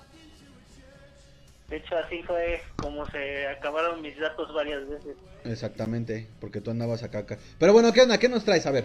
De 1.71 1.77
hecho, 1.77 1.97
así 1.97 2.23
fue 2.25 2.63
como 2.77 3.07
se 3.11 3.47
acabaron 3.47 4.03
mis 4.03 4.19
datos 4.19 4.53
varias 4.53 4.89
veces. 4.89 5.17
Exactamente, 5.45 6.29
porque 6.41 6.61
tú 6.61 6.73
andabas 6.73 7.03
acá, 7.05 7.21
acá. 7.21 7.39
Pero 7.59 7.73
bueno, 7.73 7.93
¿qué 7.93 8.03
onda? 8.03 8.19
¿Qué 8.19 8.29
nos 8.29 8.45
traes? 8.45 8.67
A 8.67 8.73
ver. 8.73 8.85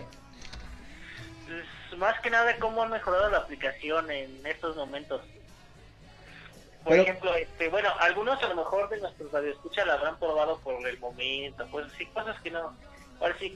Pues, 1.48 2.00
más 2.00 2.20
que 2.22 2.30
nada, 2.30 2.56
cómo 2.60 2.84
han 2.84 2.92
mejorado 2.92 3.30
la 3.30 3.40
aplicación 3.40 4.10
en 4.12 4.46
estos 4.46 4.76
momentos. 4.76 5.22
Por 6.84 6.92
Pero- 6.92 7.02
ejemplo, 7.02 7.34
este, 7.36 7.70
bueno, 7.70 7.90
algunos 8.00 8.42
a 8.44 8.48
lo 8.50 8.56
mejor 8.56 8.88
de 8.90 9.00
nuestros 9.00 9.32
radioescuchas 9.32 9.88
la 9.88 9.94
habrán 9.96 10.20
probado 10.20 10.60
por 10.60 10.88
el 10.88 11.00
momento, 11.00 11.68
pues 11.72 11.88
sí, 11.98 12.06
cosas 12.08 12.40
que 12.42 12.52
no, 12.52 12.78
ahora 13.20 13.36
sí 13.40 13.52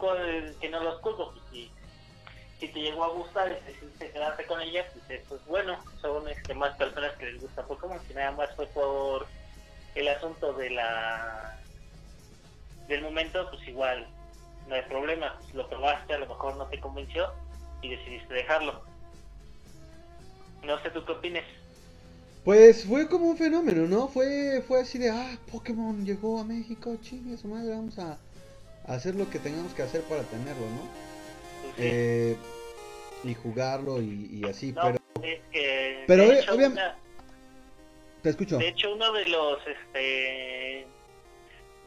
que 0.59 0.69
no 0.69 0.83
los 0.83 0.99
culpo, 1.01 1.31
pues 1.31 1.43
si, 2.59 2.67
si 2.67 2.73
te 2.73 2.79
llegó 2.81 3.03
a 3.03 3.09
gustar 3.09 3.51
y 3.51 3.71
decidiste 3.71 4.11
quedarte 4.11 4.45
con 4.45 4.61
ella, 4.61 4.85
pues 4.93 5.21
eso 5.21 5.35
es 5.35 5.45
bueno, 5.45 5.77
son 6.01 6.27
este, 6.27 6.53
más 6.53 6.75
personas 6.77 7.13
que 7.17 7.25
les 7.25 7.41
gusta 7.41 7.65
Pokémon, 7.65 7.99
si 8.07 8.13
nada 8.13 8.31
más 8.31 8.49
fue 8.55 8.67
por 8.67 9.27
el 9.95 10.07
asunto 10.07 10.53
de 10.53 10.69
la 10.71 11.59
del 12.87 13.01
momento, 13.03 13.47
pues 13.51 13.67
igual 13.67 14.07
no 14.67 14.75
hay 14.75 14.81
problema, 14.83 15.37
pues 15.41 15.53
lo 15.53 15.69
probaste, 15.69 16.13
a 16.13 16.19
lo 16.19 16.27
mejor 16.27 16.55
no 16.57 16.65
te 16.67 16.79
convenció 16.79 17.31
y 17.81 17.89
decidiste 17.89 18.33
dejarlo. 18.33 18.81
No 20.63 20.81
sé 20.81 20.89
tú 20.89 21.05
qué 21.05 21.11
opines. 21.13 21.45
Pues 22.43 22.85
fue 22.85 23.07
como 23.07 23.27
un 23.27 23.37
fenómeno, 23.37 23.87
¿no? 23.87 24.07
Fue, 24.07 24.63
fue 24.67 24.81
así 24.81 24.97
de, 24.97 25.09
ah, 25.09 25.37
Pokémon 25.51 26.05
llegó 26.05 26.39
a 26.39 26.43
México, 26.43 26.97
chingue 27.01 27.37
su 27.37 27.47
madre, 27.47 27.69
vamos 27.69 27.99
a 27.99 28.17
hacer 28.87 29.15
lo 29.15 29.29
que 29.29 29.39
tengamos 29.39 29.73
que 29.73 29.83
hacer 29.83 30.01
para 30.03 30.23
tenerlo, 30.23 30.65
¿no? 30.65 31.08
Eh, 31.77 32.35
y 33.23 33.33
jugarlo 33.35 34.01
y, 34.01 34.29
y 34.31 34.45
así, 34.45 34.71
No, 34.73 34.81
pero... 34.83 34.97
es 35.27 35.39
que 35.51 36.03
pero 36.07 36.23
de, 36.23 36.29
obvia- 36.29 36.39
hecho, 36.41 36.53
obviam- 36.55 36.71
una- 36.71 36.97
Te 38.23 38.29
escucho. 38.29 38.57
de 38.57 38.67
hecho 38.69 38.93
uno 38.93 39.11
de 39.13 39.25
los 39.25 39.59
este 39.67 40.87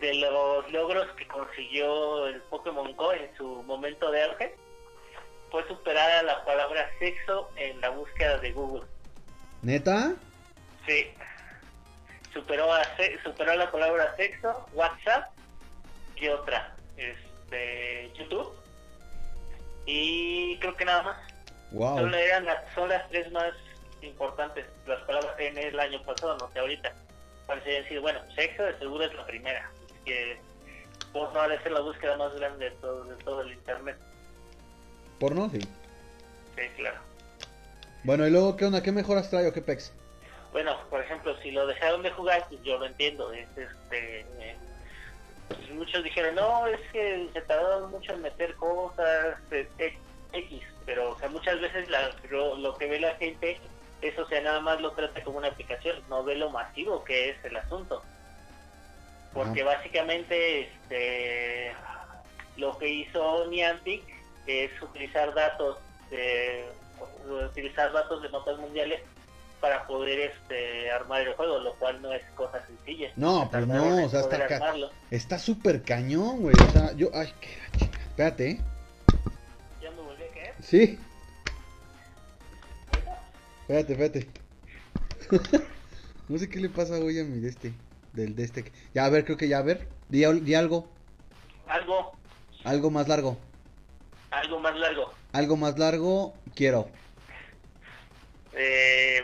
de 0.01 0.15
los 0.15 0.71
logros 0.73 1.07
que 1.17 1.27
consiguió 1.29 2.27
el 2.27 2.41
Pokémon 2.43 2.95
Go 2.97 3.13
en 3.13 3.31
su 3.37 3.63
momento 3.63 4.11
de 4.11 4.23
auge 4.25 4.55
fue 5.51 5.67
superar 5.69 6.11
a 6.11 6.23
la 6.23 6.45
palabra 6.45 6.91
sexo 6.99 7.49
en 7.57 7.81
la 7.81 7.91
búsqueda 7.91 8.39
de 8.39 8.53
Google. 8.53 8.85
¿Neta? 9.63 10.15
Sí. 10.87 11.07
Superó 12.33 12.73
a 12.73 12.83
se- 12.97 13.23
superó 13.23 13.55
la 13.55 13.71
palabra 13.71 14.15
sexo, 14.17 14.67
WhatsApp 14.73 15.31
y 16.17 16.29
otra, 16.29 16.75
este. 16.97 17.82
Y 19.87 20.59
creo 20.59 20.77
que 20.77 20.85
nada 20.85 21.03
más. 21.03 21.17
Wow. 21.73 21.99
Son, 21.99 22.15
eran 22.15 22.45
las, 22.45 22.75
son 22.75 22.89
las 22.89 23.09
tres 23.09 23.31
más 23.33 23.53
importantes, 24.03 24.67
las 24.87 25.01
palabras 25.03 25.35
en 25.39 25.57
el 25.57 25.79
año 25.79 26.03
pasado, 26.03 26.37
no 26.39 26.51
sé 26.53 26.59
ahorita. 26.59 26.93
Parece 27.47 27.71
decir, 27.83 28.01
bueno, 28.01 28.21
sexo 28.35 28.63
de 28.63 28.79
seguro 28.79 29.05
es 29.05 29.15
la 29.15 29.27
primera, 29.27 29.71
que 30.05 30.39
por 31.13 31.33
no 31.33 31.41
ha 31.41 31.49
de 31.49 31.61
ser 31.63 31.73
la 31.73 31.81
búsqueda 31.81 32.17
más 32.17 32.35
grande 32.35 32.71
de 32.71 32.77
todo, 32.77 33.05
de 33.05 33.17
todo 33.25 33.43
el 33.43 33.53
internet. 33.53 33.97
¿Porno? 35.19 35.49
Sí. 35.51 35.61
Sí, 35.61 36.63
claro. 36.77 37.01
Bueno, 38.05 38.27
y 38.27 38.31
luego, 38.31 38.57
¿qué 38.57 38.67
onda? 38.67 38.83
¿Qué 38.83 38.93
mejoras 38.93 39.31
trae 39.31 39.47
o 39.47 39.53
qué 39.53 39.63
pex? 39.63 39.93
Bueno, 40.53 40.77
por 40.91 41.01
ejemplo, 41.01 41.37
si 41.41 41.51
lo 41.51 41.67
dejaron 41.67 42.03
de 42.03 42.11
jugar, 42.11 42.45
pues 42.49 42.63
yo 42.63 42.79
lo 42.79 42.87
entiendo. 42.87 43.33
Es, 43.33 43.49
este, 43.57 44.21
eh, 44.21 44.57
pues 45.49 45.71
muchos 45.71 46.03
dijeron, 46.05 46.35
no, 46.35 46.67
es 46.67 46.81
que 46.93 47.29
se 47.33 47.41
tardaron 47.43 47.91
mucho 47.91 48.13
en 48.13 48.23
meter 48.23 48.55
cosas, 48.57 49.37
eh, 49.51 49.69
eh, 49.79 49.95
X, 50.33 50.63
pero 50.87 51.11
o 51.13 51.19
sea, 51.19 51.29
muchas 51.29 51.61
veces 51.61 51.89
la- 51.91 52.11
lo, 52.31 52.57
lo 52.57 52.77
que 52.79 52.87
ve 52.87 52.99
la 53.01 53.15
gente, 53.17 53.59
eso 54.01 54.23
o 54.23 54.29
sea, 54.29 54.41
nada 54.41 54.61
más 54.61 54.81
lo 54.81 54.93
trata 54.93 55.23
como 55.23 55.39
una 55.39 55.49
aplicación, 55.49 56.03
no 56.09 56.25
ve 56.25 56.37
lo 56.37 56.51
masivo 56.51 57.05
que 57.05 57.31
es 57.31 57.45
el 57.45 57.57
asunto. 57.57 58.03
Porque 59.35 59.63
básicamente 59.63 60.61
este, 60.63 61.73
lo 62.57 62.77
que 62.79 62.89
hizo 62.89 63.47
Niantic 63.47 64.03
es 64.47 64.71
utilizar 64.83 65.33
datos 65.33 65.79
de 66.11 66.67
utilizar 67.49 67.91
datos 67.93 68.23
de 68.23 68.29
notas 68.29 68.59
mundiales 68.59 69.01
para 69.63 69.87
poder 69.87 70.19
este 70.19 70.91
armar 70.91 71.23
el 71.23 71.35
juego, 71.35 71.61
lo 71.61 71.73
cual 71.77 72.03
no 72.03 72.13
es 72.13 72.23
cosa 72.35 72.61
sencilla. 72.67 73.13
No, 73.17 73.49
pues 73.51 73.67
no, 73.67 74.05
o 74.05 74.09
sea, 74.09 74.21
está 74.21 74.47
ca-. 74.49 74.75
Está 75.11 75.39
súper 75.39 75.83
cañón, 75.83 76.41
güey. 76.41 76.55
O 76.69 76.71
sea, 76.73 76.93
yo... 76.95 77.09
Ay, 77.15 77.33
qué 77.41 77.57
la 77.57 77.79
chinga. 77.79 77.99
Espérate, 78.01 78.51
¿eh? 78.51 78.61
¿Ya 79.81 79.91
me 79.93 80.03
volví 80.03 80.23
a 80.25 80.35
caer? 80.35 80.55
Sí. 80.61 80.99
Espérate, 83.61 83.93
espérate. 83.93 84.29
no 86.29 86.39
sé 86.39 86.49
qué 86.51 86.59
le 86.59 86.69
pasa 86.69 86.95
hoy 86.95 87.21
a 87.21 87.25
mi 87.25 87.39
de 87.39 87.49
este. 87.49 87.73
Del 88.13 88.35
de 88.35 88.43
este. 88.43 88.73
Ya, 88.93 89.05
a 89.05 89.11
ver, 89.11 89.25
creo 89.25 89.37
que 89.37 89.49
ya, 89.49 89.59
a 89.59 89.63
ver. 89.63 89.87
Di, 90.09 90.25
di 90.41 90.55
algo. 90.55 90.89
Algo, 91.69 92.13
Algo 92.65 92.91
más 92.91 93.07
largo. 93.07 93.39
algo 94.31 94.59
más 94.59 94.77
largo. 94.77 95.13
Algo 95.33 95.57
más 95.57 95.79
largo, 95.79 96.35
quiero. 96.55 96.89
Eh, 98.55 99.21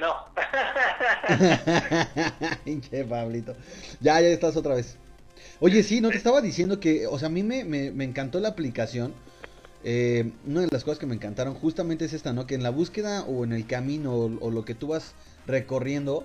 No. 0.00 0.14
Pinche 2.64 3.04
Pablito. 3.04 3.54
Ya, 4.00 4.20
ya 4.20 4.28
estás 4.28 4.56
otra 4.56 4.74
vez. 4.74 4.96
Oye, 5.60 5.82
sí, 5.82 6.00
no 6.00 6.08
te 6.08 6.16
estaba 6.16 6.40
diciendo 6.40 6.80
que, 6.80 7.06
o 7.06 7.18
sea, 7.18 7.28
a 7.28 7.30
mí 7.30 7.42
me, 7.42 7.64
me, 7.64 7.90
me 7.90 8.04
encantó 8.04 8.40
la 8.40 8.48
aplicación. 8.48 9.12
Eh, 9.84 10.32
una 10.46 10.62
de 10.62 10.68
las 10.70 10.84
cosas 10.84 10.98
que 10.98 11.06
me 11.06 11.14
encantaron 11.14 11.54
justamente 11.54 12.06
es 12.06 12.14
esta, 12.14 12.32
¿no? 12.32 12.46
Que 12.46 12.54
en 12.54 12.62
la 12.62 12.70
búsqueda 12.70 13.24
o 13.24 13.44
en 13.44 13.52
el 13.52 13.66
camino 13.66 14.14
o, 14.14 14.30
o 14.40 14.50
lo 14.50 14.64
que 14.64 14.74
tú 14.74 14.88
vas 14.88 15.12
recorriendo, 15.46 16.24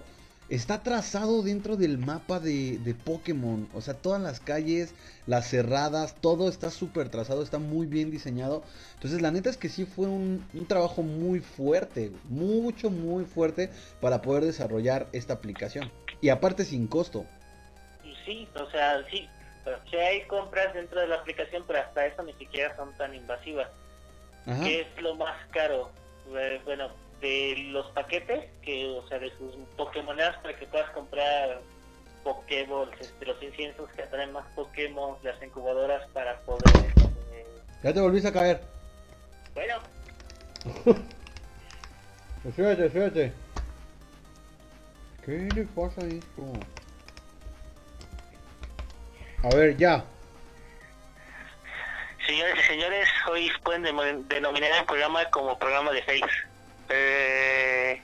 está 0.49 0.83
trazado 0.83 1.41
dentro 1.41 1.75
del 1.75 1.97
mapa 1.97 2.39
de, 2.39 2.77
de 2.79 2.93
Pokémon. 2.93 3.67
O 3.73 3.81
sea, 3.81 3.95
todas 3.95 4.21
las 4.21 4.39
calles, 4.39 4.93
las 5.25 5.47
cerradas, 5.49 6.15
todo 6.21 6.49
está 6.49 6.71
súper 6.71 7.09
trazado, 7.09 7.43
está 7.43 7.59
muy 7.59 7.87
bien 7.87 8.11
diseñado. 8.11 8.63
Entonces, 8.95 9.21
la 9.21 9.31
neta 9.31 9.49
es 9.49 9.57
que 9.57 9.69
sí 9.69 9.85
fue 9.85 10.07
un, 10.07 10.45
un 10.53 10.65
trabajo 10.67 11.01
muy 11.01 11.39
fuerte, 11.39 12.11
mucho, 12.29 12.89
muy 12.89 13.25
fuerte 13.25 13.69
para 14.01 14.21
poder 14.21 14.45
desarrollar 14.45 15.07
esta 15.11 15.33
aplicación. 15.33 15.91
Y 16.21 16.29
aparte 16.29 16.65
sin 16.65 16.87
costo. 16.87 17.25
Sí, 18.25 18.47
o 18.55 18.69
sea, 18.71 19.03
sí. 19.09 19.27
Pero 19.63 19.79
sí 19.89 19.95
hay 19.97 20.21
compras 20.27 20.73
dentro 20.73 20.99
de 20.99 21.07
la 21.07 21.15
aplicación, 21.15 21.63
pero 21.65 21.79
hasta 21.79 22.05
eso 22.05 22.21
ni 22.23 22.33
siquiera 22.33 22.75
son 22.75 22.95
tan 22.97 23.15
invasivas. 23.15 23.67
Ajá. 24.45 24.63
¿Qué 24.63 24.81
es 24.81 25.01
lo 25.01 25.15
más 25.15 25.35
caro? 25.51 25.89
Eh, 26.35 26.61
Bueno, 26.65 26.89
de 27.21 27.55
los 27.71 27.87
paquetes, 27.91 28.45
que, 28.61 28.85
o 28.87 29.07
sea, 29.07 29.19
de 29.19 29.29
sus 29.37 29.55
Pokémonedas 29.77 30.37
para 30.37 30.55
que 30.57 30.65
puedas 30.67 30.89
comprar 30.91 31.61
Pokéballs, 32.23 32.99
este, 32.99 33.25
los 33.25 33.41
inciensos 33.41 33.89
que 33.91 34.03
atraen 34.03 34.31
más 34.33 34.45
Pokémon, 34.55 35.17
las 35.23 35.41
incubadoras 35.43 36.07
para 36.09 36.39
poder... 36.41 36.61
eh, 37.33 37.45
Ya 37.83 37.93
te 37.93 37.99
volviste 38.01 38.29
a 38.29 38.33
caer. 38.33 38.61
bueno, 39.53 39.75
Espérate, 42.45 42.85
espérate. 42.87 43.33
¿Qué 45.25 45.49
le 45.55 45.63
pasa 45.65 46.01
a 46.01 46.05
esto? 46.05 46.43
A 49.43 49.55
ver, 49.55 49.75
ya. 49.77 50.03
señores 52.25 52.55
y 52.59 52.67
señores, 52.67 53.09
hoy 53.29 53.51
pueden 53.63 53.83
denominar 54.27 54.71
el 54.79 54.85
programa 54.85 55.25
como 55.31 55.57
programa 55.57 55.91
de 55.91 56.01
Face. 56.03 56.25
Eh, 56.89 58.01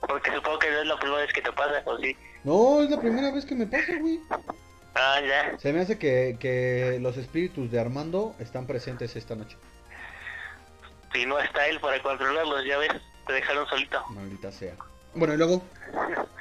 porque 0.00 0.32
supongo 0.34 0.58
que 0.58 0.70
no 0.70 0.80
es 0.80 0.86
la 0.86 0.98
primera 0.98 1.20
vez 1.20 1.32
que 1.32 1.42
te 1.42 1.52
pasa, 1.52 1.82
¿o 1.84 1.98
sí? 1.98 2.16
No, 2.44 2.82
es 2.82 2.90
la 2.90 3.00
primera 3.00 3.30
vez 3.30 3.44
que 3.44 3.54
me 3.54 3.66
pasa, 3.66 3.92
güey. 4.00 4.20
Ah, 4.94 5.20
ya. 5.26 5.58
Se 5.58 5.72
me 5.72 5.80
hace 5.80 5.98
que, 5.98 6.36
que 6.38 6.98
los 7.00 7.16
espíritus 7.16 7.70
de 7.70 7.80
Armando 7.80 8.34
están 8.38 8.66
presentes 8.66 9.16
esta 9.16 9.34
noche. 9.34 9.56
Si 11.12 11.26
no 11.26 11.38
está 11.38 11.66
él 11.68 11.78
para 11.80 12.02
controlarlos, 12.02 12.64
ya 12.64 12.78
ves, 12.78 12.90
te 13.26 13.32
dejaron 13.32 13.66
solito. 13.68 14.04
Maldita 14.08 14.50
sea. 14.50 14.74
Bueno, 15.14 15.34
y 15.34 15.36
luego. 15.36 15.62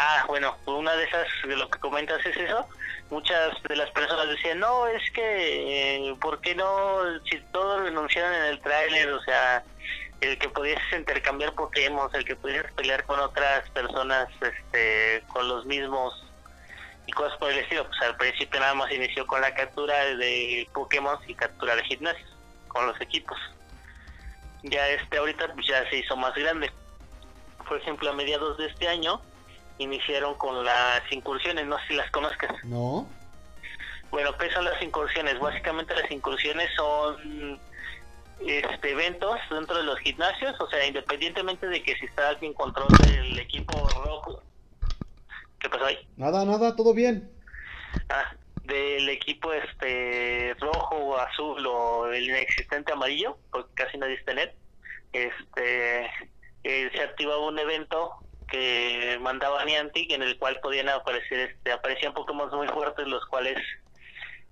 Ah, 0.00 0.24
bueno, 0.28 0.56
una 0.66 0.94
de 0.94 1.02
esas, 1.02 1.26
de 1.42 1.56
lo 1.56 1.68
que 1.68 1.80
comentas 1.80 2.24
es 2.24 2.36
eso. 2.36 2.64
Muchas 3.10 3.60
de 3.68 3.74
las 3.74 3.90
personas 3.90 4.28
decían, 4.28 4.60
no, 4.60 4.86
es 4.86 5.02
que, 5.10 5.96
eh, 6.06 6.16
¿por 6.20 6.40
qué 6.40 6.54
no? 6.54 7.00
Si 7.28 7.40
todos 7.50 7.82
renunciaron 7.82 8.32
en 8.32 8.44
el 8.44 8.60
tráiler, 8.60 9.08
o 9.10 9.20
sea, 9.22 9.64
el 10.20 10.38
que 10.38 10.48
pudieses 10.48 10.82
intercambiar 10.92 11.54
Pokémon, 11.54 12.10
el 12.12 12.24
que 12.24 12.36
pudieses 12.36 12.72
pelear 12.72 13.04
con 13.04 13.20
otras 13.20 13.68
personas, 13.70 14.28
este, 14.40 15.22
con 15.28 15.48
los 15.48 15.64
mismos 15.66 16.24
y 17.06 17.12
cosas 17.12 17.38
por 17.38 17.50
el 17.50 17.58
estilo. 17.58 17.86
Pues 17.86 18.00
al 18.02 18.16
principio 18.16 18.60
nada 18.60 18.74
más 18.74 18.90
inició 18.92 19.26
con 19.26 19.40
la 19.40 19.54
captura 19.54 19.94
de 20.16 20.68
Pokémon 20.72 21.18
y 21.26 21.34
captura 21.34 21.76
de 21.76 21.84
gimnasios, 21.84 22.30
con 22.68 22.86
los 22.86 23.00
equipos. 23.00 23.38
Ya 24.64 24.88
este 24.88 25.18
ahorita 25.18 25.52
pues, 25.54 25.66
ya 25.66 25.88
se 25.88 25.98
hizo 25.98 26.16
más 26.16 26.34
grande. 26.34 26.70
Por 27.66 27.78
ejemplo, 27.78 28.10
a 28.10 28.14
mediados 28.14 28.58
de 28.58 28.66
este 28.66 28.88
año 28.88 29.20
iniciaron 29.78 30.34
con 30.34 30.64
las 30.64 31.00
incursiones, 31.10 31.66
no 31.66 31.78
sé 31.78 31.88
si 31.88 31.94
las 31.94 32.10
conozcas. 32.10 32.52
No. 32.64 33.08
Bueno, 34.10 34.36
¿qué 34.38 34.50
son 34.50 34.64
las 34.64 34.80
incursiones? 34.82 35.38
Básicamente 35.38 35.94
las 35.94 36.10
incursiones 36.10 36.70
son 36.74 37.60
este, 38.46 38.90
eventos 38.90 39.38
dentro 39.50 39.76
de 39.76 39.84
los 39.84 39.98
gimnasios, 40.00 40.58
o 40.60 40.68
sea, 40.68 40.86
independientemente 40.86 41.66
de 41.66 41.82
que 41.82 41.94
si 41.96 42.06
está 42.06 42.28
alguien 42.28 42.54
control 42.54 42.88
del 43.06 43.38
equipo 43.38 43.88
rojo, 44.04 44.42
¿qué 45.60 45.68
pasó 45.68 45.86
ahí? 45.86 45.98
Nada, 46.16 46.44
nada, 46.44 46.76
todo 46.76 46.94
bien. 46.94 47.30
Ah, 48.08 48.32
del 48.64 49.08
equipo 49.08 49.52
este 49.52 50.54
rojo 50.60 50.94
o 50.96 51.16
azul 51.16 51.66
o 51.66 52.06
el 52.12 52.24
inexistente 52.24 52.92
amarillo, 52.92 53.38
porque 53.50 53.74
casi 53.74 53.98
nadie 53.98 54.14
está 54.14 54.32
en 54.32 54.38
él, 54.38 54.52
este, 55.12 56.04
eh, 56.64 56.90
se 56.92 57.02
activaba 57.02 57.46
un 57.46 57.58
evento 57.58 58.12
que 58.48 59.18
mandaba 59.20 59.64
Niantic 59.64 60.10
en 60.12 60.22
el 60.22 60.38
cual 60.38 60.58
podían 60.60 60.88
aparecer, 60.88 61.50
este, 61.50 61.72
aparecían 61.72 62.14
Pokémon 62.14 62.50
muy 62.54 62.68
fuertes, 62.68 63.06
los 63.06 63.24
cuales 63.26 63.58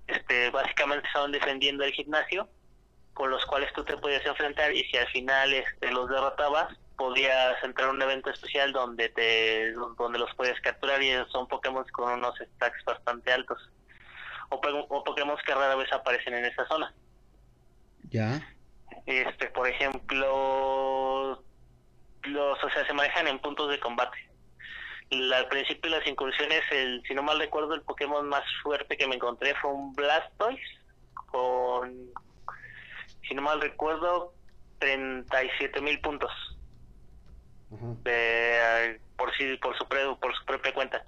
este, 0.07 0.49
básicamente 0.51 1.07
estaban 1.07 1.31
defendiendo 1.31 1.83
el 1.83 1.91
gimnasio, 1.91 2.49
con 3.17 3.31
los 3.31 3.43
cuales 3.47 3.73
tú 3.73 3.83
te 3.83 3.97
podías 3.97 4.23
enfrentar 4.27 4.71
y 4.71 4.83
si 4.83 4.95
al 4.95 5.07
final 5.07 5.51
este, 5.51 5.91
los 5.91 6.07
derrotabas, 6.07 6.67
podías 6.95 7.63
entrar 7.63 7.89
a 7.89 7.91
un 7.91 7.99
evento 7.99 8.29
especial 8.29 8.71
donde 8.71 9.09
te 9.09 9.71
donde 9.97 10.19
los 10.19 10.31
puedes 10.35 10.61
capturar 10.61 11.01
y 11.01 11.13
son 11.31 11.47
Pokémon 11.47 11.83
con 11.93 12.13
unos 12.13 12.35
stacks 12.37 12.85
bastante 12.85 13.33
altos 13.33 13.57
o, 14.49 14.61
Pokémon 15.03 15.35
que 15.43 15.55
rara 15.55 15.75
vez 15.75 15.91
aparecen 15.91 16.35
en 16.35 16.45
esa 16.45 16.67
zona. 16.67 16.93
Ya. 18.11 18.47
Este, 19.07 19.47
por 19.47 19.67
ejemplo, 19.67 21.43
los, 22.21 22.63
o 22.63 22.69
sea, 22.69 22.85
se 22.85 22.93
manejan 22.93 23.27
en 23.27 23.39
puntos 23.39 23.71
de 23.71 23.79
combate. 23.79 24.17
La- 25.09 25.37
al 25.37 25.47
principio 25.47 25.89
de 25.89 25.97
las 25.97 26.07
incursiones, 26.07 26.61
el, 26.69 27.01
si 27.07 27.15
no 27.15 27.23
mal 27.23 27.39
recuerdo, 27.39 27.73
el 27.73 27.81
Pokémon 27.81 28.29
más 28.29 28.43
fuerte 28.61 28.95
que 28.95 29.07
me 29.07 29.15
encontré 29.15 29.55
fue 29.55 29.71
un 29.71 29.91
Blastoise 29.93 30.61
con, 31.31 32.11
si 33.27 33.33
no 33.35 33.41
mal 33.41 33.61
recuerdo, 33.61 34.33
37 34.79 35.81
mil 35.81 35.99
puntos. 36.01 36.31
De, 38.03 39.01
por 39.17 39.35
sí 39.35 39.57
por 39.57 39.77
su 39.77 39.85
pre- 39.87 40.15
por 40.21 40.33
su 40.35 40.45
propia 40.45 40.73
cuenta. 40.73 41.03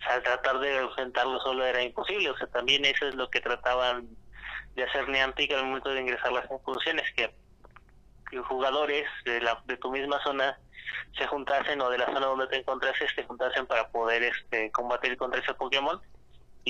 O 0.00 0.02
sea 0.02 0.22
tratar 0.22 0.58
de 0.60 0.78
enfrentarlo 0.78 1.38
solo 1.40 1.64
era 1.64 1.82
imposible. 1.82 2.30
O 2.30 2.36
sea 2.38 2.46
también 2.46 2.84
eso 2.84 3.06
es 3.08 3.14
lo 3.14 3.28
que 3.30 3.40
trataban 3.40 4.08
de 4.74 4.84
hacer 4.84 5.08
Niantic 5.08 5.52
al 5.52 5.66
momento 5.66 5.90
de 5.90 6.00
ingresar 6.00 6.32
las 6.32 6.50
incursiones 6.50 7.04
que, 7.14 7.30
que 8.30 8.38
jugadores 8.38 9.06
de 9.24 9.40
la 9.42 9.60
de 9.66 9.76
tu 9.76 9.90
misma 9.90 10.22
zona 10.22 10.58
se 11.18 11.26
juntasen 11.26 11.80
o 11.82 11.90
de 11.90 11.98
la 11.98 12.06
zona 12.06 12.20
donde 12.26 12.46
te 12.46 12.56
encontrases 12.56 13.10
se 13.14 13.24
juntasen 13.24 13.66
para 13.66 13.88
poder 13.90 14.22
este 14.22 14.70
combatir 14.70 15.16
contra 15.16 15.40
ese 15.40 15.52
Pokémon 15.54 16.00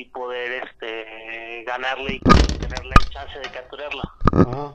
y 0.01 0.05
poder 0.07 0.65
este 0.65 1.65
ganarle 1.65 2.15
y 2.15 2.21
tener 2.21 2.85
la 2.85 2.97
chance 3.11 3.39
de 3.39 3.51
capturarlo 3.51 4.03
Ajá. 4.33 4.75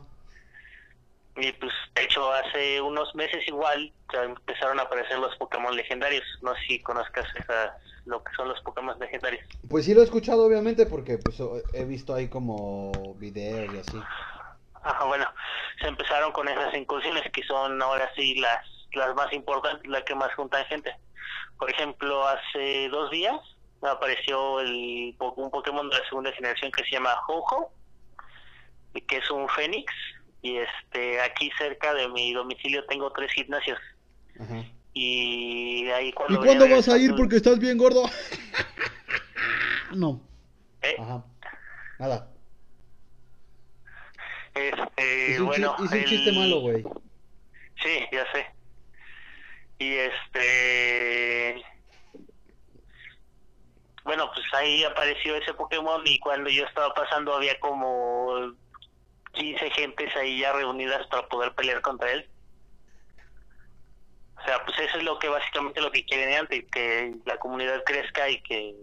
y 1.38 1.52
pues 1.54 1.74
de 1.96 2.04
hecho 2.04 2.32
hace 2.32 2.80
unos 2.82 3.14
meses 3.16 3.46
igual 3.48 3.92
ya 4.14 4.24
empezaron 4.24 4.80
a 4.80 4.84
aparecer 4.84 5.18
los 5.20 5.36
Pokémon 5.38 5.76
legendarios. 5.76 6.24
No 6.42 6.54
sé 6.56 6.62
si 6.68 6.80
conozcas 6.82 7.26
esas, 7.36 7.72
lo 8.06 8.24
que 8.24 8.34
son 8.36 8.48
los 8.48 8.62
Pokémon 8.62 8.98
legendarios. 9.00 9.44
Pues 9.70 9.86
sí 9.86 9.94
lo 9.94 10.02
he 10.02 10.04
escuchado, 10.04 10.46
obviamente, 10.46 10.86
porque 10.86 11.18
pues 11.18 11.42
he 11.74 11.86
visto 11.86 12.14
ahí 12.14 12.30
como 12.30 12.92
videos 13.16 13.74
y 13.74 13.80
así. 13.80 14.02
Ajá, 14.84 15.04
bueno, 15.06 15.26
se 15.82 15.88
empezaron 15.88 16.32
con 16.32 16.48
esas 16.48 16.74
incursiones 16.76 17.24
que 17.32 17.44
son 17.44 17.82
ahora 17.82 18.10
sí 18.16 18.36
las, 18.36 18.64
las 18.94 19.16
más 19.16 19.34
importantes, 19.34 19.90
las 19.90 20.04
que 20.04 20.16
más 20.16 20.34
juntan 20.36 20.66
gente. 20.66 20.96
Por 21.58 21.70
ejemplo, 21.72 22.28
hace 22.28 22.88
dos 22.90 23.10
días 23.10 23.40
apareció 23.92 24.60
el, 24.60 25.16
po- 25.18 25.34
un 25.34 25.50
Pokémon 25.52 25.90
de 25.90 25.98
la 25.98 26.06
segunda 26.10 26.32
generación 26.34 26.72
que 26.72 26.84
se 26.84 26.92
llama 26.92 27.16
y 28.94 29.02
que 29.02 29.18
es 29.18 29.30
un 29.32 29.48
Fénix. 29.50 29.92
Y 30.42 30.58
este 30.58 31.20
aquí 31.22 31.50
cerca 31.58 31.94
de 31.96 32.08
mi 32.10 32.34
domicilio 32.34 32.86
tengo 32.86 33.12
tres 33.12 33.32
gimnasios. 33.32 33.80
Ajá. 34.40 34.64
Y 34.94 35.90
ahí 35.90 36.14
cuando 36.14 36.40
¿Y 36.42 36.46
cuándo 36.46 36.70
vas 36.70 36.88
a 36.88 36.98
ir? 36.98 37.16
Porque 37.16 37.38
estás 37.38 37.58
bien 37.60 37.78
gordo. 37.78 38.04
no. 39.92 40.22
¿Eh? 40.82 40.96
Ajá. 41.00 41.24
Nada. 42.00 42.30
Este, 44.54 45.42
un, 45.42 45.52
chi- 45.52 45.62
bueno, 45.64 45.76
hice 45.80 45.96
un 45.96 46.00
el- 46.02 46.06
chiste 46.06 46.32
malo, 46.32 46.60
güey. 46.62 46.84
Sí, 47.84 48.00
ya 48.12 48.32
sé. 48.32 48.46
Y 49.80 49.94
este... 49.96 51.62
Bueno, 54.06 54.32
pues 54.34 54.46
ahí 54.54 54.84
apareció 54.84 55.36
ese 55.36 55.54
Pokémon 55.56 56.02
y 56.06 56.20
cuando 56.20 56.48
yo 56.50 56.64
estaba 56.64 56.94
pasando 56.94 57.34
había 57.34 57.60
como 57.60 58.54
15 59.34 59.72
gentes 59.72 60.16
ahí 60.16 60.40
ya 60.40 60.54
reunidas 60.54 61.06
para 61.08 61.28
poder 61.28 61.54
pelear 61.56 61.82
contra 61.82 62.12
él. 62.12 62.30
O 64.38 64.44
sea, 64.46 64.64
pues 64.64 64.78
eso 64.78 65.00
es 65.00 65.04
lo 65.04 65.18
que 65.18 65.28
básicamente 65.28 65.82
lo 65.82 65.92
que 65.92 66.06
quieren 66.06 66.38
antes, 66.38 66.66
que 66.72 67.16
la 67.26 67.38
comunidad 67.38 67.84
crezca 67.84 68.30
y 68.30 68.42
que 68.44 68.76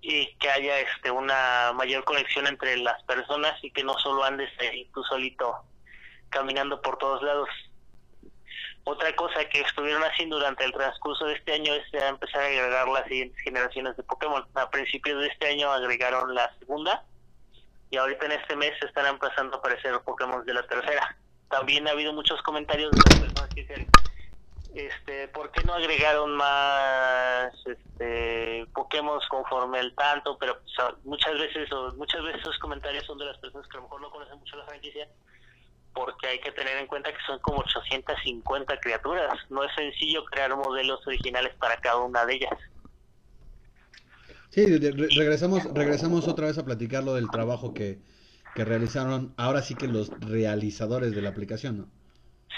y 0.00 0.34
que 0.36 0.50
haya 0.50 0.78
este 0.78 1.10
una 1.10 1.72
mayor 1.74 2.04
conexión 2.04 2.46
entre 2.46 2.76
las 2.76 3.02
personas 3.04 3.52
y 3.64 3.72
que 3.72 3.82
no 3.82 3.98
solo 3.98 4.22
andes 4.22 4.50
ahí 4.60 4.88
tú 4.94 5.02
solito 5.02 5.52
caminando 6.28 6.80
por 6.80 6.96
todos 6.98 7.22
lados. 7.22 7.48
Otra 8.84 9.14
cosa 9.16 9.44
que 9.50 9.60
estuvieron 9.60 10.02
haciendo 10.02 10.36
durante 10.36 10.64
el 10.64 10.72
transcurso 10.72 11.26
de 11.26 11.34
este 11.34 11.52
año 11.52 11.74
es 11.74 11.84
empezar 11.92 12.42
a 12.42 12.46
agregar 12.46 12.88
las 12.88 13.04
siguientes 13.04 13.38
generaciones 13.42 13.96
de 13.96 14.02
Pokémon. 14.02 14.46
A 14.54 14.70
principios 14.70 15.20
de 15.20 15.28
este 15.28 15.48
año 15.48 15.70
agregaron 15.70 16.34
la 16.34 16.50
segunda 16.58 17.04
y 17.90 17.96
ahorita 17.98 18.26
en 18.26 18.32
este 18.32 18.56
mes 18.56 18.72
están 18.82 19.06
empezando 19.06 19.56
a 19.56 19.58
aparecer 19.58 19.92
los 19.92 20.02
Pokémon 20.02 20.44
de 20.44 20.54
la 20.54 20.62
tercera. 20.66 21.16
También 21.50 21.86
ha 21.86 21.90
habido 21.92 22.12
muchos 22.14 22.40
comentarios 22.42 22.90
de 22.92 22.98
las 22.98 23.20
personas 23.20 23.50
que 23.54 23.60
dicen, 23.62 23.90
este, 24.74 25.28
¿por 25.28 25.50
qué 25.50 25.64
no 25.64 25.74
agregaron 25.74 26.34
más 26.36 27.52
este, 27.66 28.66
Pokémon 28.72 29.20
conforme 29.28 29.80
el 29.80 29.94
tanto? 29.94 30.38
Pero 30.38 30.62
a- 30.78 30.94
muchas 31.04 31.34
veces 31.38 31.70
o 31.72 31.92
muchas 31.94 32.22
veces 32.22 32.40
esos 32.40 32.58
comentarios 32.58 33.04
son 33.06 33.18
de 33.18 33.26
las 33.26 33.38
personas 33.38 33.66
que 33.68 33.76
a 33.76 33.80
lo 33.80 33.84
mejor 33.84 34.00
no 34.00 34.10
conocen 34.10 34.38
mucho 34.38 34.56
la 34.56 34.64
franquicia 34.66 35.08
porque 36.04 36.28
hay 36.28 36.40
que 36.40 36.52
tener 36.52 36.76
en 36.78 36.86
cuenta 36.86 37.12
que 37.12 37.18
son 37.26 37.38
como 37.40 37.60
850 37.60 38.78
criaturas. 38.80 39.34
No 39.50 39.64
es 39.64 39.74
sencillo 39.74 40.24
crear 40.26 40.54
modelos 40.56 41.06
originales 41.06 41.54
para 41.56 41.76
cada 41.78 41.98
una 41.98 42.24
de 42.26 42.34
ellas. 42.36 42.58
Sí, 44.50 44.66
re- 44.78 45.10
regresamos, 45.14 45.72
regresamos 45.72 46.28
otra 46.28 46.46
vez 46.46 46.58
a 46.58 46.64
platicar 46.64 47.02
lo 47.04 47.14
del 47.14 47.30
trabajo 47.30 47.72
que, 47.74 48.02
que 48.54 48.64
realizaron, 48.64 49.34
ahora 49.36 49.62
sí 49.62 49.76
que 49.76 49.88
los 49.88 50.12
realizadores 50.20 51.14
de 51.14 51.22
la 51.22 51.30
aplicación, 51.30 51.78
¿no? 51.78 51.90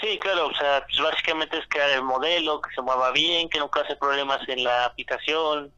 Sí, 0.01 0.17
claro, 0.19 0.47
o 0.47 0.53
sea, 0.53 0.83
pues 0.87 0.99
básicamente 0.99 1.57
es 1.57 1.65
crear 1.69 1.91
el 1.91 2.03
modelo, 2.03 2.59
que 2.61 2.73
se 2.73 2.81
mueva 2.81 3.11
bien, 3.11 3.49
que 3.49 3.59
no 3.59 3.69
cause 3.69 3.95
problemas 3.97 4.39
en 4.47 4.63
la 4.63 4.85
aplicación, 4.85 5.73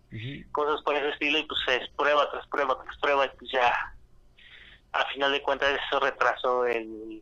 cosas 0.52 0.82
por 0.84 0.96
ese 0.96 1.10
estilo, 1.10 1.40
y 1.40 1.44
pues 1.46 1.60
es 1.82 1.90
prueba 1.98 2.30
tras 2.32 2.48
prueba 2.48 2.82
tras 2.84 2.98
prueba, 3.00 3.26
y 3.26 3.30
pues 3.38 3.52
ya, 3.52 3.74
a 4.94 5.06
final 5.08 5.32
de 5.32 5.42
cuentas 5.42 5.80
eso 5.88 6.00
retrasó 6.00 6.66
el, 6.66 7.22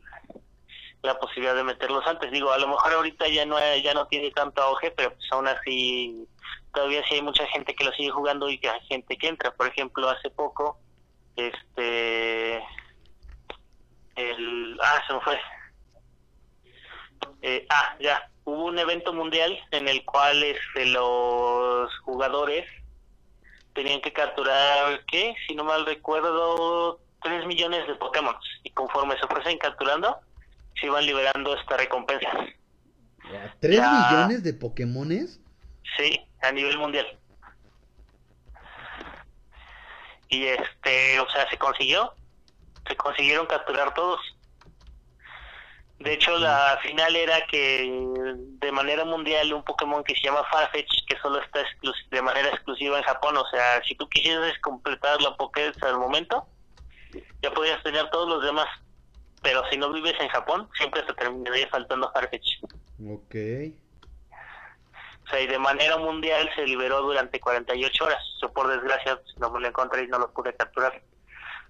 la 1.02 1.18
posibilidad 1.20 1.56
de 1.56 1.64
meterlos 1.64 2.06
antes. 2.06 2.32
Digo, 2.32 2.52
a 2.52 2.58
lo 2.58 2.68
mejor 2.68 2.94
ahorita 2.94 3.28
ya 3.28 3.46
no 3.46 3.58
ya 3.78 3.94
no 3.94 4.08
tiene 4.08 4.32
tanto 4.32 4.62
auge, 4.62 4.92
pero 4.92 5.14
pues 5.14 5.32
aún 5.32 5.48
así 5.48 6.28
todavía 6.74 7.04
sí 7.08 7.16
hay 7.16 7.22
mucha 7.22 7.46
gente 7.48 7.74
que 7.74 7.84
lo 7.84 7.92
sigue 7.94 8.12
jugando 8.12 8.50
y 8.50 8.58
que 8.58 8.70
hay 8.70 8.82
gente 8.82 9.18
que 9.18 9.28
entra. 9.28 9.52
Por 9.52 9.68
ejemplo, 9.68 10.10
hace 10.10 10.30
poco, 10.30 10.80
este, 11.36 12.62
ah, 14.82 15.04
se 15.08 15.14
me 15.14 15.22
fue. 15.22 15.40
Eh, 17.42 17.66
ah, 17.70 17.96
ya, 18.00 18.30
hubo 18.44 18.66
un 18.66 18.78
evento 18.78 19.14
mundial 19.14 19.58
en 19.72 19.88
el 19.88 20.04
cual 20.06 20.44
este, 20.44 20.86
los 20.86 21.98
jugadores 22.00 22.70
tenían 23.74 24.02
que 24.02 24.14
capturar, 24.14 25.04
¿qué? 25.06 25.34
Si 25.48 25.56
no 25.56 25.64
mal 25.64 25.86
recuerdo, 25.86 27.00
3 27.22 27.46
millones 27.46 27.88
de 27.88 27.96
Pokémon. 27.96 28.36
Y 28.64 28.70
conforme 28.72 29.18
se 29.20 29.28
fuesen 29.28 29.58
capturando, 29.58 30.20
se 30.80 30.88
iban 30.88 31.06
liberando 31.06 31.56
estas 31.56 31.78
recompensas. 31.80 32.34
¿Tres 33.60 33.76
Ya. 33.78 33.92
millones 33.92 34.44
de 34.44 34.54
Pokémones? 34.54 35.40
Sí, 35.98 36.22
a 36.42 36.52
nivel 36.52 36.78
mundial. 36.78 37.06
Y 40.30 40.46
este, 40.46 41.20
o 41.20 41.30
sea, 41.30 41.50
se 41.50 41.58
consiguió. 41.58 42.14
Se 42.88 42.96
consiguieron 42.96 43.46
capturar 43.46 43.94
todos. 43.94 44.20
De 46.00 46.14
hecho, 46.14 46.36
la 46.40 46.80
final 46.82 47.16
era 47.16 47.46
que 47.46 47.88
de 48.26 48.72
manera 48.72 49.06
mundial 49.06 49.54
un 49.54 49.64
Pokémon 49.64 50.04
que 50.04 50.16
se 50.16 50.22
llama 50.22 50.44
Farfetch, 50.52 51.06
que 51.08 51.16
solo 51.20 51.40
está 51.42 51.64
de 52.10 52.22
manera 52.24 52.50
exclusiva 52.50 52.98
en 52.98 53.04
Japón, 53.04 53.38
o 53.38 53.48
sea, 53.52 53.84
si 53.84 53.94
tú 53.94 54.10
quisieras 54.10 54.58
completar 54.64 55.22
la 55.22 55.38
Pokédex 55.38 55.82
al 55.84 56.00
momento, 56.00 56.48
ya 57.42 57.52
podías 57.52 57.82
tener 57.84 58.10
todos 58.10 58.28
los 58.28 58.44
demás. 58.44 58.68
Pero 59.42 59.64
si 59.70 59.78
no 59.78 59.92
vives 59.92 60.16
en 60.20 60.30
Japón, 60.30 60.70
siempre 60.78 61.02
te 61.04 61.14
terminaría 61.14 61.68
faltando 61.70 62.12
Farfetch. 62.12 62.64
Ok. 63.08 63.36
O 65.26 65.30
sea, 65.30 65.42
y 65.42 65.48
de 65.48 65.58
manera 65.58 65.98
mundial 65.98 66.50
se 66.56 66.66
liberó 66.66 67.02
durante 67.02 67.40
48 67.40 68.04
horas. 68.04 68.24
Yo 68.42 68.52
por 68.52 68.68
desgracia 68.68 69.20
no 69.38 69.50
me 69.50 69.60
lo 69.60 69.68
encontré 69.68 70.04
y 70.04 70.08
no 70.08 70.20
lo 70.20 70.32
pude 70.32 70.54
capturar. 70.56 71.02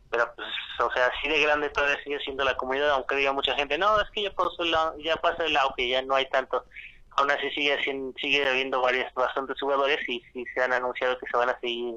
Pero 0.10 0.34
pues, 0.36 0.47
o 0.80 0.91
sea, 0.91 1.08
así 1.08 1.30
de 1.30 1.41
grande 1.41 1.69
todavía 1.69 2.04
sigue 2.04 2.19
siendo 2.19 2.43
la 2.43 2.58
comunidad, 2.58 2.91
aunque 2.91 3.15
diga 3.15 3.32
mucha 3.32 3.56
gente, 3.56 3.77
no, 3.77 3.99
es 4.01 4.10
que 4.12 4.23
ya 4.23 4.32
pasó 4.32 4.63
el, 4.63 4.75
ya 5.04 5.15
pasa 5.15 5.45
el 5.45 5.56
auge, 5.56 5.88
ya 5.88 6.01
no 6.01 6.15
hay 6.15 6.27
tanto. 6.30 6.65
Aún 7.12 7.32
así 7.32 7.49
sigue 7.51 7.77
sigue 8.19 8.47
habiendo 8.47 8.82
varios, 8.82 9.13
bastantes 9.13 9.58
jugadores 9.60 9.99
y, 10.10 10.21
y 10.34 10.45
se 10.47 10.62
han 10.62 10.73
anunciado 10.73 11.17
que 11.17 11.27
se 11.27 11.38
van 11.38 11.49
a 11.49 11.60
seguir 11.60 11.95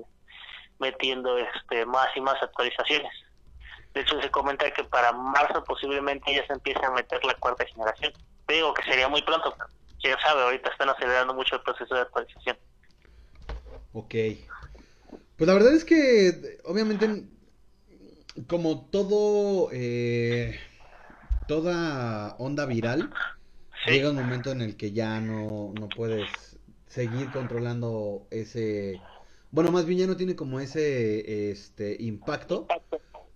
metiendo 0.78 1.38
este 1.38 1.86
más 1.86 2.08
y 2.16 2.20
más 2.20 2.40
actualizaciones. 2.40 3.12
De 3.94 4.00
hecho, 4.00 4.20
se 4.20 4.30
comenta 4.30 4.70
que 4.72 4.84
para 4.84 5.12
marzo 5.12 5.62
posiblemente 5.64 6.34
ya 6.34 6.44
se 6.46 6.52
empiece 6.52 6.84
a 6.84 6.90
meter 6.90 7.24
la 7.24 7.34
cuarta 7.34 7.64
generación. 7.64 8.12
Digo 8.48 8.74
que 8.74 8.82
sería 8.82 9.08
muy 9.08 9.22
pronto, 9.22 9.54
pero 9.56 9.70
quién 10.00 10.16
sabe, 10.20 10.42
ahorita 10.42 10.70
están 10.70 10.90
acelerando 10.90 11.32
mucho 11.32 11.54
el 11.56 11.62
proceso 11.62 11.94
de 11.94 12.00
actualización. 12.00 12.56
Ok. 13.92 14.14
Pues 15.36 15.48
la 15.48 15.54
verdad 15.54 15.74
es 15.74 15.84
que, 15.84 16.58
obviamente, 16.64 17.24
como 18.48 18.86
todo, 18.90 19.70
eh, 19.72 20.58
toda 21.46 22.34
onda 22.38 22.66
viral, 22.66 23.12
Sí, 23.84 23.92
llega 23.92 24.10
un 24.10 24.16
momento 24.16 24.50
en 24.50 24.62
el 24.62 24.76
que 24.76 24.92
ya 24.92 25.20
no, 25.20 25.72
no 25.78 25.88
puedes 25.88 26.58
seguir 26.88 27.30
controlando 27.30 28.26
ese, 28.30 29.00
bueno, 29.50 29.70
más 29.70 29.84
bien 29.84 30.00
ya 30.00 30.06
no 30.06 30.16
tiene 30.16 30.36
como 30.36 30.58
ese, 30.58 31.50
este, 31.50 31.96
impacto 32.00 32.66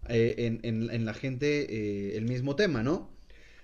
eh, 0.08 0.34
en, 0.38 0.60
en, 0.64 0.90
en 0.90 1.04
la 1.04 1.14
gente 1.14 1.66
eh, 2.14 2.16
el 2.16 2.24
mismo 2.26 2.56
tema, 2.56 2.82
¿no? 2.82 3.10